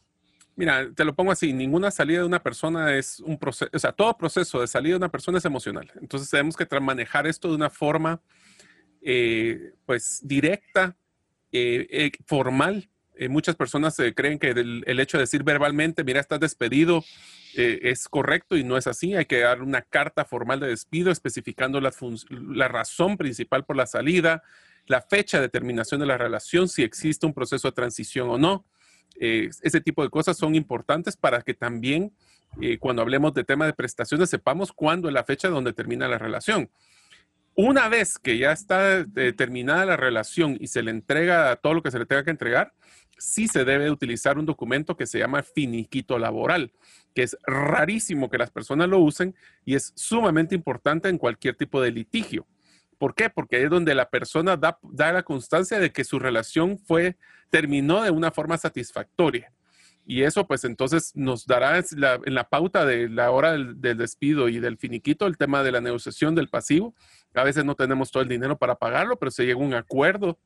Mira, 0.55 0.91
te 0.93 1.05
lo 1.05 1.15
pongo 1.15 1.31
así, 1.31 1.53
ninguna 1.53 1.91
salida 1.91 2.19
de 2.19 2.25
una 2.25 2.43
persona 2.43 2.95
es 2.95 3.19
un 3.21 3.37
proceso, 3.37 3.71
o 3.73 3.79
sea, 3.79 3.93
todo 3.93 4.17
proceso 4.17 4.59
de 4.59 4.67
salida 4.67 4.93
de 4.93 4.97
una 4.97 5.11
persona 5.11 5.37
es 5.37 5.45
emocional. 5.45 5.89
Entonces 6.01 6.29
tenemos 6.29 6.57
que 6.57 6.67
manejar 6.79 7.25
esto 7.25 7.47
de 7.47 7.55
una 7.55 7.69
forma, 7.69 8.21
eh, 9.01 9.73
pues, 9.85 10.19
directa, 10.23 10.97
eh, 11.51 11.87
eh, 11.89 12.11
formal. 12.25 12.89
muchas 13.29 13.55
personas 13.55 13.97
creen 14.15 14.39
que 14.39 14.49
el, 14.49 14.99
hecho 14.99 15.17
de 15.17 15.23
decir 15.23 15.43
verbalmente, 15.43 16.03
mira, 16.03 16.19
estás 16.19 16.39
despedido, 16.39 17.03
es 17.53 18.07
correcto 18.07 18.57
y 18.57 18.63
no 18.63 18.77
es 18.77 18.87
así. 18.87 19.13
Hay 19.15 19.25
que 19.25 19.39
dar 19.39 19.61
una 19.61 19.83
carta 19.83 20.25
formal 20.25 20.59
de 20.59 20.67
despido 20.67 21.11
especificando 21.11 21.79
la, 21.79 21.93
la 22.29 22.67
razón 22.67 23.17
principal 23.17 23.63
por 23.63 23.75
la 23.75 23.85
salida, 23.85 24.43
la 24.87 25.01
fecha 25.01 25.39
de 25.39 25.49
terminación 25.49 25.99
de 25.99 26.07
la 26.07 26.17
relación, 26.17 26.67
si 26.67 26.83
existe 26.83 27.25
un 27.25 27.33
proceso 27.33 27.67
de 27.67 27.73
transición 27.73 28.29
o 28.29 28.37
no 28.37 28.65
eh, 29.19 29.49
ese 29.61 29.81
tipo 29.81 30.03
de 30.03 30.09
cosas 30.09 30.37
son 30.37 30.55
importantes 30.55 31.17
para 31.17 31.41
que 31.41 31.53
también 31.53 32.13
eh, 32.59 32.77
cuando 32.77 33.01
hablemos 33.01 33.33
de 33.33 33.43
tema 33.43 33.65
de 33.65 33.73
prestaciones 33.73 34.29
sepamos 34.29 34.71
cuándo 34.71 35.07
es 35.07 35.13
la 35.13 35.23
fecha 35.23 35.49
donde 35.49 35.73
termina 35.73 36.07
la 36.07 36.17
relación. 36.17 36.69
Una 37.55 37.89
vez 37.89 38.17
que 38.17 38.37
ya 38.37 38.51
está 38.51 38.99
eh, 38.99 39.33
terminada 39.33 39.85
la 39.85 39.97
relación 39.97 40.57
y 40.59 40.67
se 40.67 40.81
le 40.81 40.91
entrega 40.91 41.55
todo 41.57 41.73
lo 41.73 41.83
que 41.83 41.91
se 41.91 41.99
le 41.99 42.05
tenga 42.05 42.23
que 42.23 42.31
entregar, 42.31 42.73
sí 43.17 43.47
se 43.47 43.65
debe 43.65 43.91
utilizar 43.91 44.37
un 44.37 44.45
documento 44.45 44.95
que 44.95 45.05
se 45.05 45.19
llama 45.19 45.43
finiquito 45.43 46.17
laboral, 46.17 46.71
que 47.13 47.23
es 47.23 47.37
rarísimo 47.43 48.29
que 48.29 48.37
las 48.37 48.51
personas 48.51 48.89
lo 48.89 48.99
usen 48.99 49.35
y 49.65 49.75
es 49.75 49.93
sumamente 49.95 50.55
importante 50.55 51.09
en 51.09 51.17
cualquier 51.17 51.55
tipo 51.55 51.81
de 51.81 51.91
litigio. 51.91 52.47
¿Por 53.01 53.15
qué? 53.15 53.31
Porque 53.31 53.63
es 53.63 53.69
donde 53.71 53.95
la 53.95 54.11
persona 54.11 54.57
da, 54.57 54.77
la 54.93 55.23
constancia 55.23 55.79
de 55.79 55.91
que 55.91 56.03
su 56.03 56.19
relación 56.19 56.77
fue, 56.77 57.17
terminó 57.49 58.03
de 58.03 58.11
una 58.11 58.29
forma 58.29 58.59
satisfactoria. 58.59 59.51
Y 60.05 60.21
eso 60.21 60.45
pues 60.45 60.65
entonces 60.65 61.11
nos 61.15 61.47
dará 61.47 61.79
en 61.79 62.35
la 62.35 62.47
pauta 62.47 62.85
de 62.85 63.09
la 63.09 63.31
hora 63.31 63.53
del, 63.53 63.97
despido 63.97 64.49
y 64.49 64.59
del 64.59 64.77
finiquito 64.77 65.25
el 65.25 65.37
tema 65.37 65.63
de 65.63 65.71
la 65.71 65.81
negociación 65.81 66.35
del 66.35 66.47
pasivo. 66.47 66.93
A 67.33 67.43
veces 67.43 67.65
no 67.65 67.73
tenemos 67.73 68.11
todo 68.11 68.21
el 68.21 68.29
dinero 68.29 68.59
para 68.59 68.75
pagarlo, 68.75 69.17
pero 69.17 69.31
se 69.31 69.47
llega 69.47 69.59
a 69.59 69.65
un 69.65 69.73
acuerdo, 69.73 70.37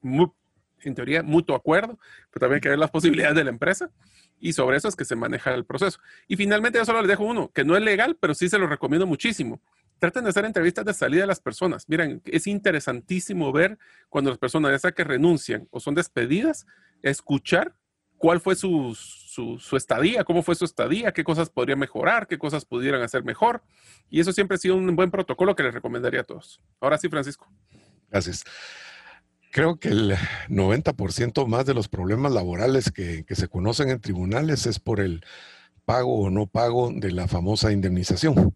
en 0.82 0.96
teoría 0.96 1.24
mutuo 1.24 1.58
acuerdo, 1.58 2.00
pero 2.32 2.40
también 2.40 2.56
hay 2.56 2.62
que 2.62 2.70
ver 2.70 2.80
las 2.80 2.90
posibilidades 2.90 3.36
de 3.36 3.44
la 3.44 3.50
empresa. 3.50 3.92
Y 4.40 4.54
sobre 4.54 4.78
eso 4.78 4.88
es 4.88 4.96
que 4.96 5.04
se 5.04 5.18
maneja 5.18 5.54
el 5.54 5.66
proceso. 5.66 6.00
Y 6.30 6.38
finalmente 6.38 6.80
yo 6.80 6.86
solo 6.86 7.02
les 7.02 7.10
dejo 7.10 7.26
uno, 7.26 7.52
que 7.54 7.66
no 7.66 7.76
es 7.76 7.84
legal, 7.84 8.16
pero 8.18 8.34
sí 8.34 8.48
se 8.48 8.58
lo 8.58 8.66
recomiendo 8.66 9.06
muchísimo 9.06 9.60
traten 10.00 10.24
de 10.24 10.30
hacer 10.30 10.46
entrevistas 10.46 10.86
de 10.86 10.94
salida 10.94 11.24
a 11.24 11.28
las 11.28 11.40
personas. 11.40 11.88
Miren, 11.88 12.22
es 12.26 12.48
interesantísimo 12.48 13.52
ver 13.52 13.78
cuando 14.10 14.30
las 14.30 14.40
personas, 14.40 14.82
sea 14.82 14.92
que 14.92 15.04
renuncian 15.04 15.68
o 15.72 15.80
son 15.80 15.96
despedidas, 15.96 16.66
escuchar 17.02 17.76
cuál 18.18 18.40
fue 18.40 18.56
su, 18.56 18.96
su, 18.96 19.78
estadía, 19.78 20.24
cómo 20.24 20.42
fue 20.42 20.56
su 20.56 20.66
estadía, 20.66 21.12
qué 21.12 21.24
cosas 21.24 21.50
podría 21.50 21.76
mejorar, 21.76 22.28
qué 22.28 22.38
cosas 22.38 22.66
pudieran 22.66 23.02
hacer 23.02 23.24
mejor. 23.24 23.64
Y 24.10 24.20
eso 24.20 24.32
siempre 24.32 24.56
ha 24.56 24.58
sido 24.58 24.76
un 24.76 24.96
buen 24.96 25.12
protocolo 25.12 25.56
que 25.56 25.64
les 25.64 25.74
recomendaría 25.74 26.22
a 26.22 26.24
todos. 26.24 26.62
Ahora 26.80 26.98
sí, 26.98 27.10
Francisco. 27.10 27.52
Gracias. 28.10 28.44
Creo 29.52 29.80
que 29.80 29.90
el 29.90 30.16
90% 30.50 31.48
más 31.48 31.66
de 31.66 31.74
los 31.74 31.88
problemas 31.88 32.32
laborales 32.34 32.92
que, 32.92 33.24
que 33.26 33.36
se 33.36 33.48
conocen 33.48 33.90
en 33.90 34.02
tribunales 34.02 34.66
es 34.66 34.80
por 34.80 35.00
el 35.00 35.24
pago 35.86 36.20
o 36.20 36.30
no 36.30 36.48
pago 36.48 36.92
de 36.94 37.12
la 37.12 37.28
famosa 37.28 37.72
indemnización 37.72 38.56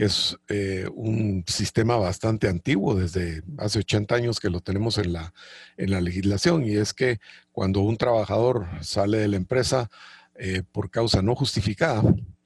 es 0.00 0.38
eh, 0.48 0.88
un 0.94 1.44
sistema 1.46 1.96
bastante 1.96 2.48
antiguo, 2.48 2.94
desde 2.94 3.42
hace 3.58 3.80
80 3.80 4.14
años 4.14 4.40
que 4.40 4.48
lo 4.48 4.60
tenemos 4.60 4.96
en 4.96 5.12
la, 5.12 5.34
en 5.76 5.90
la 5.90 6.00
legislación, 6.00 6.64
y 6.64 6.76
es 6.76 6.94
que 6.94 7.20
cuando 7.52 7.80
un 7.80 7.98
trabajador 7.98 8.66
sale 8.80 9.18
de 9.18 9.28
la 9.28 9.36
empresa 9.36 9.90
eh, 10.36 10.62
por 10.72 10.90
causa 10.90 11.20
no 11.20 11.34
justificada, 11.34 12.02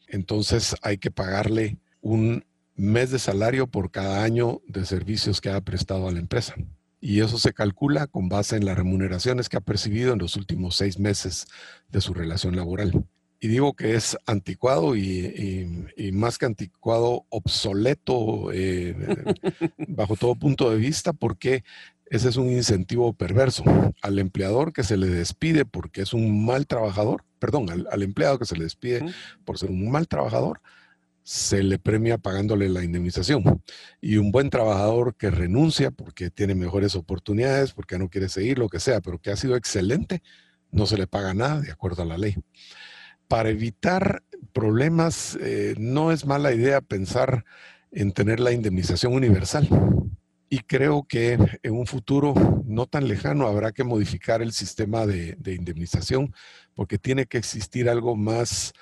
entonces 0.09 0.75
hay 0.83 0.99
que 0.99 1.13
pagarle 1.13 1.79
un 2.01 2.45
mes 2.75 3.13
de 3.13 3.21
salario 3.21 3.69
por 3.69 3.93
cada 3.93 4.25
año 4.25 4.61
de 4.67 4.85
servicios 4.85 5.41
que 5.41 5.51
ha 5.51 5.61
prestado 5.61 6.09
a 6.09 6.13
la 6.13 6.19
empresa. 6.19 6.57
Y 7.01 7.21
eso 7.21 7.39
se 7.39 7.53
calcula 7.53 8.09
con 8.09 8.29
base 8.29 8.57
en 8.57 8.65
las 8.65 8.77
remuneraciones 8.77 9.49
que 9.49 9.59
ha 9.59 9.61
percibido 9.61 10.13
en 10.13 10.19
los 10.19 10.35
últimos 10.35 10.75
seis 10.75 10.99
meses 10.99 11.47
de 11.89 12.01
su 12.01 12.15
relación 12.15 12.57
laboral 12.57 13.05
y 13.45 13.49
digo 13.49 13.75
que 13.75 13.95
es 13.95 14.17
anticuado 14.25 14.97
y, 14.97 15.93
más 16.15 16.39
que 16.39 16.47
anticuado, 16.47 17.27
obsoleto 17.29 18.51
eh, 18.55 18.97
bajo 19.87 20.17
todo 20.17 20.35
punto 20.35 20.71
de 20.71 20.79
vista, 20.79 21.13
porque 21.13 21.63
ese 22.07 22.31
es 22.31 22.37
un 22.37 22.51
incentivo 22.51 23.13
perverso 23.13 23.63
al 24.01 24.19
empleador 24.19 24.73
que 24.73 24.83
se 24.83 24.97
le 24.97 25.09
despide 25.09 25.67
porque 25.67 26.01
es 26.01 26.15
un 26.15 26.47
mal 26.47 26.67
trabajador, 26.67 27.27
perdón, 27.39 27.69
al, 27.69 28.03
empleado 28.03 28.39
que 28.39 28.47
se 28.47 28.57
le 28.57 28.65
despide 28.65 29.05
por 29.45 29.59
ser 29.59 29.71
un 29.71 29.91
mal 29.91 30.09
trabajador, 30.09 30.63
se 31.23 31.63
le 31.63 31.79
premia 31.79 32.17
pagándole 32.17 32.71
la 32.71 32.83
indemnización. 32.83 33.63
Y 34.01 34.17
un 34.17 34.33
buen 34.33 34.49
trabajador 34.49 35.17
que 35.17 35.31
renuncia 35.31 35.91
porque 35.91 36.31
tiene 36.31 36.55
mejores 36.55 36.95
oportunidades, 36.95 37.75
porque 37.75 37.99
no 37.99 38.09
quiere 38.09 38.31
seguir, 38.31 38.59
lo 38.59 38.71
que 38.71 38.81
sea, 38.81 39.03
pero 39.03 39.19
que 39.19 39.31
ha 39.31 39.37
sido 39.37 39.55
excelente, 39.55 40.23
no 40.71 40.87
se 40.87 40.97
le 40.97 41.07
paga 41.07 41.35
nada 41.35 41.61
de 41.61 41.71
acuerdo 41.71 42.05
a 42.05 42.07
la 42.07 42.17
ley 42.17 42.37
para 43.29 43.51
evitar 43.51 44.23
problemas, 44.53 45.37
eh, 45.41 45.75
no 45.79 46.13
es 46.13 46.27
mala 46.27 46.53
idea 46.53 46.81
pensar 46.81 47.45
en 47.91 48.13
tener 48.13 48.41
la 48.41 48.53
indemnización 48.53 49.13
universal. 49.13 49.69
y 50.51 50.61
creo 50.61 51.05
que 51.09 51.37
en 51.65 51.73
un 51.73 51.87
futuro 51.87 52.63
no 52.65 52.87
tan 52.87 53.09
lejano 53.09 53.49
habrá 53.49 53.73
que 53.73 53.83
modificar 53.83 54.41
el 54.41 54.53
sistema 54.53 55.05
de, 55.05 55.37
indemnización 55.47 56.33
porque 56.75 56.97
tiene 56.99 57.27
que 57.27 57.39
existir 57.39 57.89
algo 57.89 58.15
más 58.15 58.73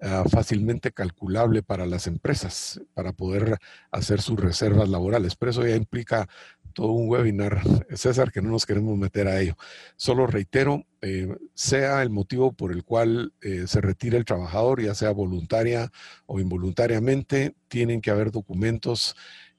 ah, 0.00 0.24
fácilmente 0.30 0.90
calculable 0.90 1.62
para 1.62 1.84
las 1.84 2.06
empresas 2.06 2.80
para 2.94 3.12
poder 3.12 3.58
hacer 3.90 4.22
sus 4.22 4.40
reservas 4.40 4.88
laborales. 4.88 5.36
Pero 5.36 5.50
eso 5.50 5.66
ya 5.66 5.76
implica 5.76 6.28
todo 6.78 6.92
un 6.92 7.08
webinar, 7.10 7.60
César, 7.96 8.30
que 8.30 8.40
no 8.40 8.50
nos 8.50 8.64
queremos 8.64 8.96
meter 8.96 9.26
a 9.26 9.40
ello. 9.40 9.56
Solo 9.96 10.28
reitero, 10.28 10.86
eh, 11.02 11.26
sea 11.52 12.02
el 12.02 12.10
motivo 12.10 12.52
por 12.52 12.70
el 12.70 12.84
cual 12.84 13.32
eh, 13.40 13.64
se 13.66 13.80
retira 13.80 14.16
el 14.16 14.24
trabajador, 14.24 14.80
ya 14.80 14.94
sea 14.94 15.10
voluntaria 15.10 15.90
o 16.26 16.38
involuntariamente, 16.38 17.56
tienen 17.66 18.00
que 18.00 18.12
haber 18.12 18.30
documentos 18.30 19.16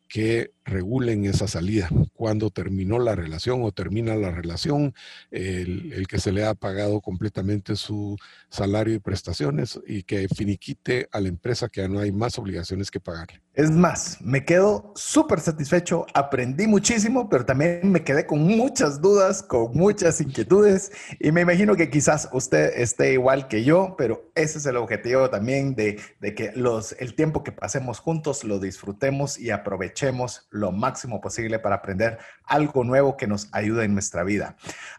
que 0.08 0.54
regulen 0.70 1.26
esa 1.26 1.48
salida. 1.48 1.90
Cuando 2.14 2.50
terminó 2.50 3.00
la 3.00 3.16
relación 3.16 3.64
o 3.64 3.72
termina 3.72 4.16
la 4.16 4.32
relación, 4.32 4.94
el, 5.32 6.08
que 6.08 6.20
se 6.20 6.32
le 6.32 6.46
ha 6.46 6.54
pagado 6.54 7.02
completamente 7.02 7.76
su 7.76 8.18
salario 8.50 8.94
y 8.94 9.00
prestaciones 9.00 9.80
y 9.86 10.04
que 10.04 10.28
finiquite 10.28 11.08
a 11.12 11.20
la 11.20 11.30
empresa 11.30 11.70
que 11.70 11.82
ya 11.82 11.88
no 11.88 12.00
hay 12.00 12.12
más 12.12 12.38
obligaciones 12.40 12.90
que 12.92 13.00
pagarle. 13.00 13.42
Es 13.54 13.72
más, 13.72 14.22
me 14.22 14.46
quedo 14.46 14.94
súper 14.96 15.42
satisfecho, 15.42 16.06
aprendí 16.14 16.66
muchísimo, 16.66 17.28
pero 17.28 17.46
también 17.46 17.92
me 17.92 18.04
quedé 18.04 18.26
con 18.26 18.40
muchas 18.40 19.02
dudas, 19.02 19.44
con 19.44 19.76
muchas 19.76 20.22
inquietudes 20.22 20.92
y 21.20 21.32
me 21.32 21.42
imagino 21.42 21.76
que 21.76 21.90
quizás 21.90 22.30
usted 22.32 22.72
esté 22.80 23.14
igual 23.14 23.48
que 23.48 23.64
yo, 23.64 23.96
pero 23.98 24.32
ese 24.36 24.60
es 24.60 24.66
el 24.66 24.78
objetivo 24.78 25.30
también 25.30 25.76
de, 25.76 26.00
de 26.22 26.36
que 26.36 26.52
los, 26.56 26.94
el 27.00 27.16
tiempo 27.16 27.44
que 27.44 27.52
pasemos 27.52 28.00
juntos 28.00 28.44
lo 28.44 28.60
disfrutemos 28.60 29.38
y 29.38 29.50
aprovechemos 29.52 30.48
lo 30.60 30.72
máximo 30.72 31.22
posible 31.22 31.60
para 31.60 31.76
aprender 31.76 32.20
algo 32.44 32.84
nuevo 32.84 33.18
que 33.18 33.28
nos 33.28 33.50
ayude 33.52 33.86
en 33.86 33.94
nuestra 33.94 34.24
vida. 34.24 34.56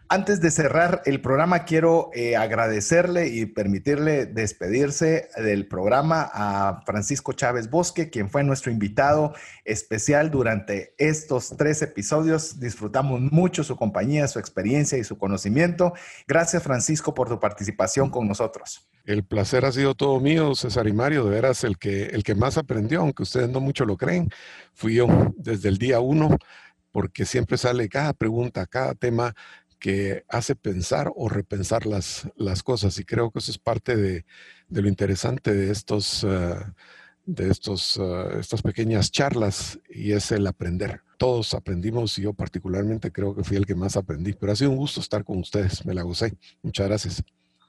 Antes 0.09 0.41
de 0.41 0.51
cerrar 0.51 1.01
el 1.05 1.21
programa, 1.21 1.63
quiero 1.65 2.09
eh, 2.13 2.35
agradecerle 2.35 3.27
y 3.27 3.45
permitirle 3.45 4.25
despedirse 4.25 5.29
del 5.37 5.67
programa 5.67 6.29
a 6.33 6.81
Francisco 6.85 7.33
Chávez 7.33 7.69
Bosque, 7.69 8.09
quien 8.09 8.29
fue 8.29 8.43
nuestro 8.43 8.71
invitado 8.71 9.33
especial 9.65 10.31
durante 10.31 10.95
estos 10.97 11.55
tres 11.57 11.81
episodios. 11.81 12.59
Disfrutamos 12.59 13.21
mucho 13.21 13.63
su 13.63 13.75
compañía, 13.75 14.27
su 14.27 14.39
experiencia 14.39 14.97
y 14.97 15.03
su 15.03 15.17
conocimiento. 15.17 15.93
Gracias, 16.27 16.63
Francisco, 16.63 17.13
por 17.13 17.29
tu 17.29 17.39
participación 17.39 18.09
con 18.09 18.27
nosotros. 18.27 18.89
El 19.05 19.23
placer 19.23 19.65
ha 19.65 19.71
sido 19.71 19.95
todo 19.95 20.19
mío, 20.19 20.55
César 20.55 20.87
y 20.87 20.93
Mario, 20.93 21.25
de 21.25 21.31
veras 21.31 21.63
el 21.63 21.77
que, 21.77 22.05
el 22.05 22.23
que 22.23 22.35
más 22.35 22.57
aprendió, 22.57 23.01
aunque 23.01 23.23
ustedes 23.23 23.49
no 23.49 23.59
mucho 23.59 23.85
lo 23.85 23.97
creen, 23.97 24.29
fui 24.73 24.95
yo 24.95 25.07
desde 25.37 25.69
el 25.69 25.77
día 25.77 25.99
uno, 25.99 26.37
porque 26.91 27.25
siempre 27.25 27.57
sale 27.57 27.89
cada 27.89 28.13
pregunta, 28.13 28.65
cada 28.67 28.93
tema 28.95 29.33
que 29.79 30.23
hace 30.29 30.55
pensar 30.55 31.11
o 31.15 31.29
repensar 31.29 31.85
las, 31.85 32.29
las 32.35 32.63
cosas. 32.63 32.97
Y 32.99 33.05
creo 33.05 33.31
que 33.31 33.39
eso 33.39 33.51
es 33.51 33.57
parte 33.57 33.95
de, 33.95 34.25
lo 34.69 34.87
interesante 34.87 35.53
de 35.53 35.71
estos... 35.71 36.23
Eh, 36.23 36.55
de 37.25 37.49
estos, 37.49 37.97
eh, 37.97 38.39
estas 38.39 38.61
pequeñas 38.61 39.11
charlas 39.11 39.79
y 39.89 40.11
es 40.13 40.31
el 40.31 40.47
aprender. 40.47 41.01
Todos 41.17 41.53
aprendimos 41.53 42.17
y 42.17 42.23
yo 42.23 42.33
particularmente 42.33 43.11
creo 43.11 43.35
que 43.35 43.43
fui 43.43 43.57
el 43.57 43.65
que 43.65 43.75
más 43.75 43.95
aprendí, 43.95 44.33
pero 44.33 44.51
ha 44.51 44.55
sido 44.55 44.71
un 44.71 44.77
gusto 44.77 44.99
estar 44.99 45.23
con 45.23 45.37
ustedes, 45.37 45.85
me 45.85 45.93
la 45.93 46.03
gocé. 46.03 46.33
Muchas 46.63 46.87
gracias. 46.87 47.23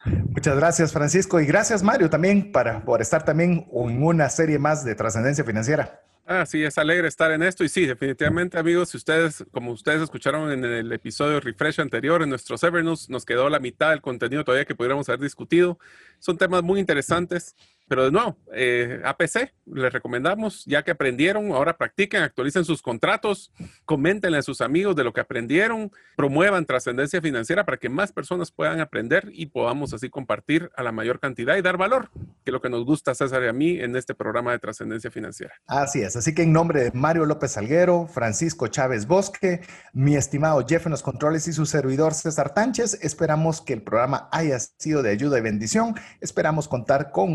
Muchas 0.05 0.57
gracias 0.57 0.93
Francisco 0.93 1.41
y 1.41 1.47
gracias 1.47 1.83
Mario 1.83 2.11
también 2.11 2.51
para, 2.51 2.85
por 2.85 3.01
estar 3.01 3.25
también 3.25 3.67
en 3.73 4.03
una 4.03 4.29
serie 4.29 4.59
más 4.59 4.85
de 4.85 4.95
trascendencia 4.95 5.45
financiera. 5.45 6.01
Ah, 6.25 6.47
sí, 6.47 6.63
es 6.63 6.79
alegre 6.79 7.09
estar 7.09 7.33
en 7.33 7.43
esto 7.43 7.65
y 7.65 7.69
sí, 7.69 7.85
definitivamente 7.85 8.57
amigos, 8.57 8.91
si 8.91 8.97
ustedes, 8.97 9.45
como 9.51 9.73
ustedes 9.73 10.03
escucharon 10.03 10.53
en 10.53 10.65
el 10.65 10.93
episodio 10.93 11.41
Refresh 11.41 11.81
anterior, 11.81 12.23
en 12.23 12.31
nuestro 12.31 12.57
Severnus 12.57 13.11
nos 13.11 13.25
quedó 13.25 13.49
la 13.49 13.59
mitad 13.59 13.91
del 13.91 14.01
contenido 14.01 14.45
todavía 14.45 14.65
que 14.65 14.77
pudiéramos 14.77 15.09
haber 15.09 15.21
discutido. 15.21 15.79
Son 16.21 16.39
temas 16.39 16.63
muy 16.63 16.79
interesantes 16.79 17.57
pero 17.89 18.05
de 18.05 18.11
nuevo, 18.11 18.39
eh, 18.55 19.01
APC, 19.05 19.53
les 19.67 19.93
recomendamos, 19.93 20.65
ya 20.65 20.83
que 20.83 20.91
aprendieron, 20.91 21.53
ahora 21.53 21.77
practiquen, 21.77 22.23
actualicen 22.23 22.65
sus 22.65 22.83
contratos, 22.83 23.53
coméntenle 23.85 24.39
a 24.39 24.43
sus 24.43 24.61
amigos 24.61 24.97
de 24.97 25.05
lo 25.05 25.13
que 25.13 25.21
aprendieron, 25.21 25.91
promuevan 26.17 26.67
trascendencia 26.67 27.21
financiera 27.21 27.65
para 27.65 27.77
que 27.77 27.89
más 27.89 28.13
personas 28.13 28.51
puedan 28.51 28.81
aprender 28.81 29.29
y 29.33 29.47
podamos 29.47 29.93
así 29.93 30.09
compartir 30.09 30.71
a 30.77 30.83
la 30.83 30.93
mayor 30.93 31.21
cantidad 31.21 31.57
y 31.57 31.63
dar 31.63 31.77
valor, 31.77 32.11
que 32.45 32.51
es 32.51 32.53
lo 32.53 32.61
que 32.61 32.71
nos 32.71 32.85
gusta 32.85 33.15
César 33.15 33.43
y 33.45 33.49
a 33.49 33.53
mí 33.53 33.79
en 33.81 33.95
este 33.97 34.15
programa 34.15 34.53
de 34.53 34.59
trascendencia 34.59 35.11
financiera. 35.11 35.55
Así 35.67 36.03
es, 36.03 36.17
así 36.17 36.35
que 36.35 36.43
en 36.43 36.53
nombre 36.53 36.85
de 36.85 36.93
Mario 36.93 37.27
López 37.27 37.53
Salguero, 37.53 38.07
Francisco 38.07 38.69
Chávez 38.69 39.07
Bosque, 39.07 39.61
mi 39.93 40.17
estimado 40.17 40.65
Jeff 40.67 40.87
en 40.87 40.93
los 40.93 41.03
controles 41.03 41.49
y 41.49 41.53
su 41.53 41.67
servidor 41.67 42.15
César 42.15 42.55
Tánchez, 42.55 42.99
esperamos 43.03 43.61
que 43.61 43.73
el 43.73 43.83
programa 43.83 44.29
haya 44.33 44.59
sido 44.59 45.03
de 45.03 45.11
ayuda 45.11 45.39
y 45.39 45.43
bendición. 45.43 45.95
Esperamos 46.21 46.69
contar 46.69 47.11
con 47.11 47.35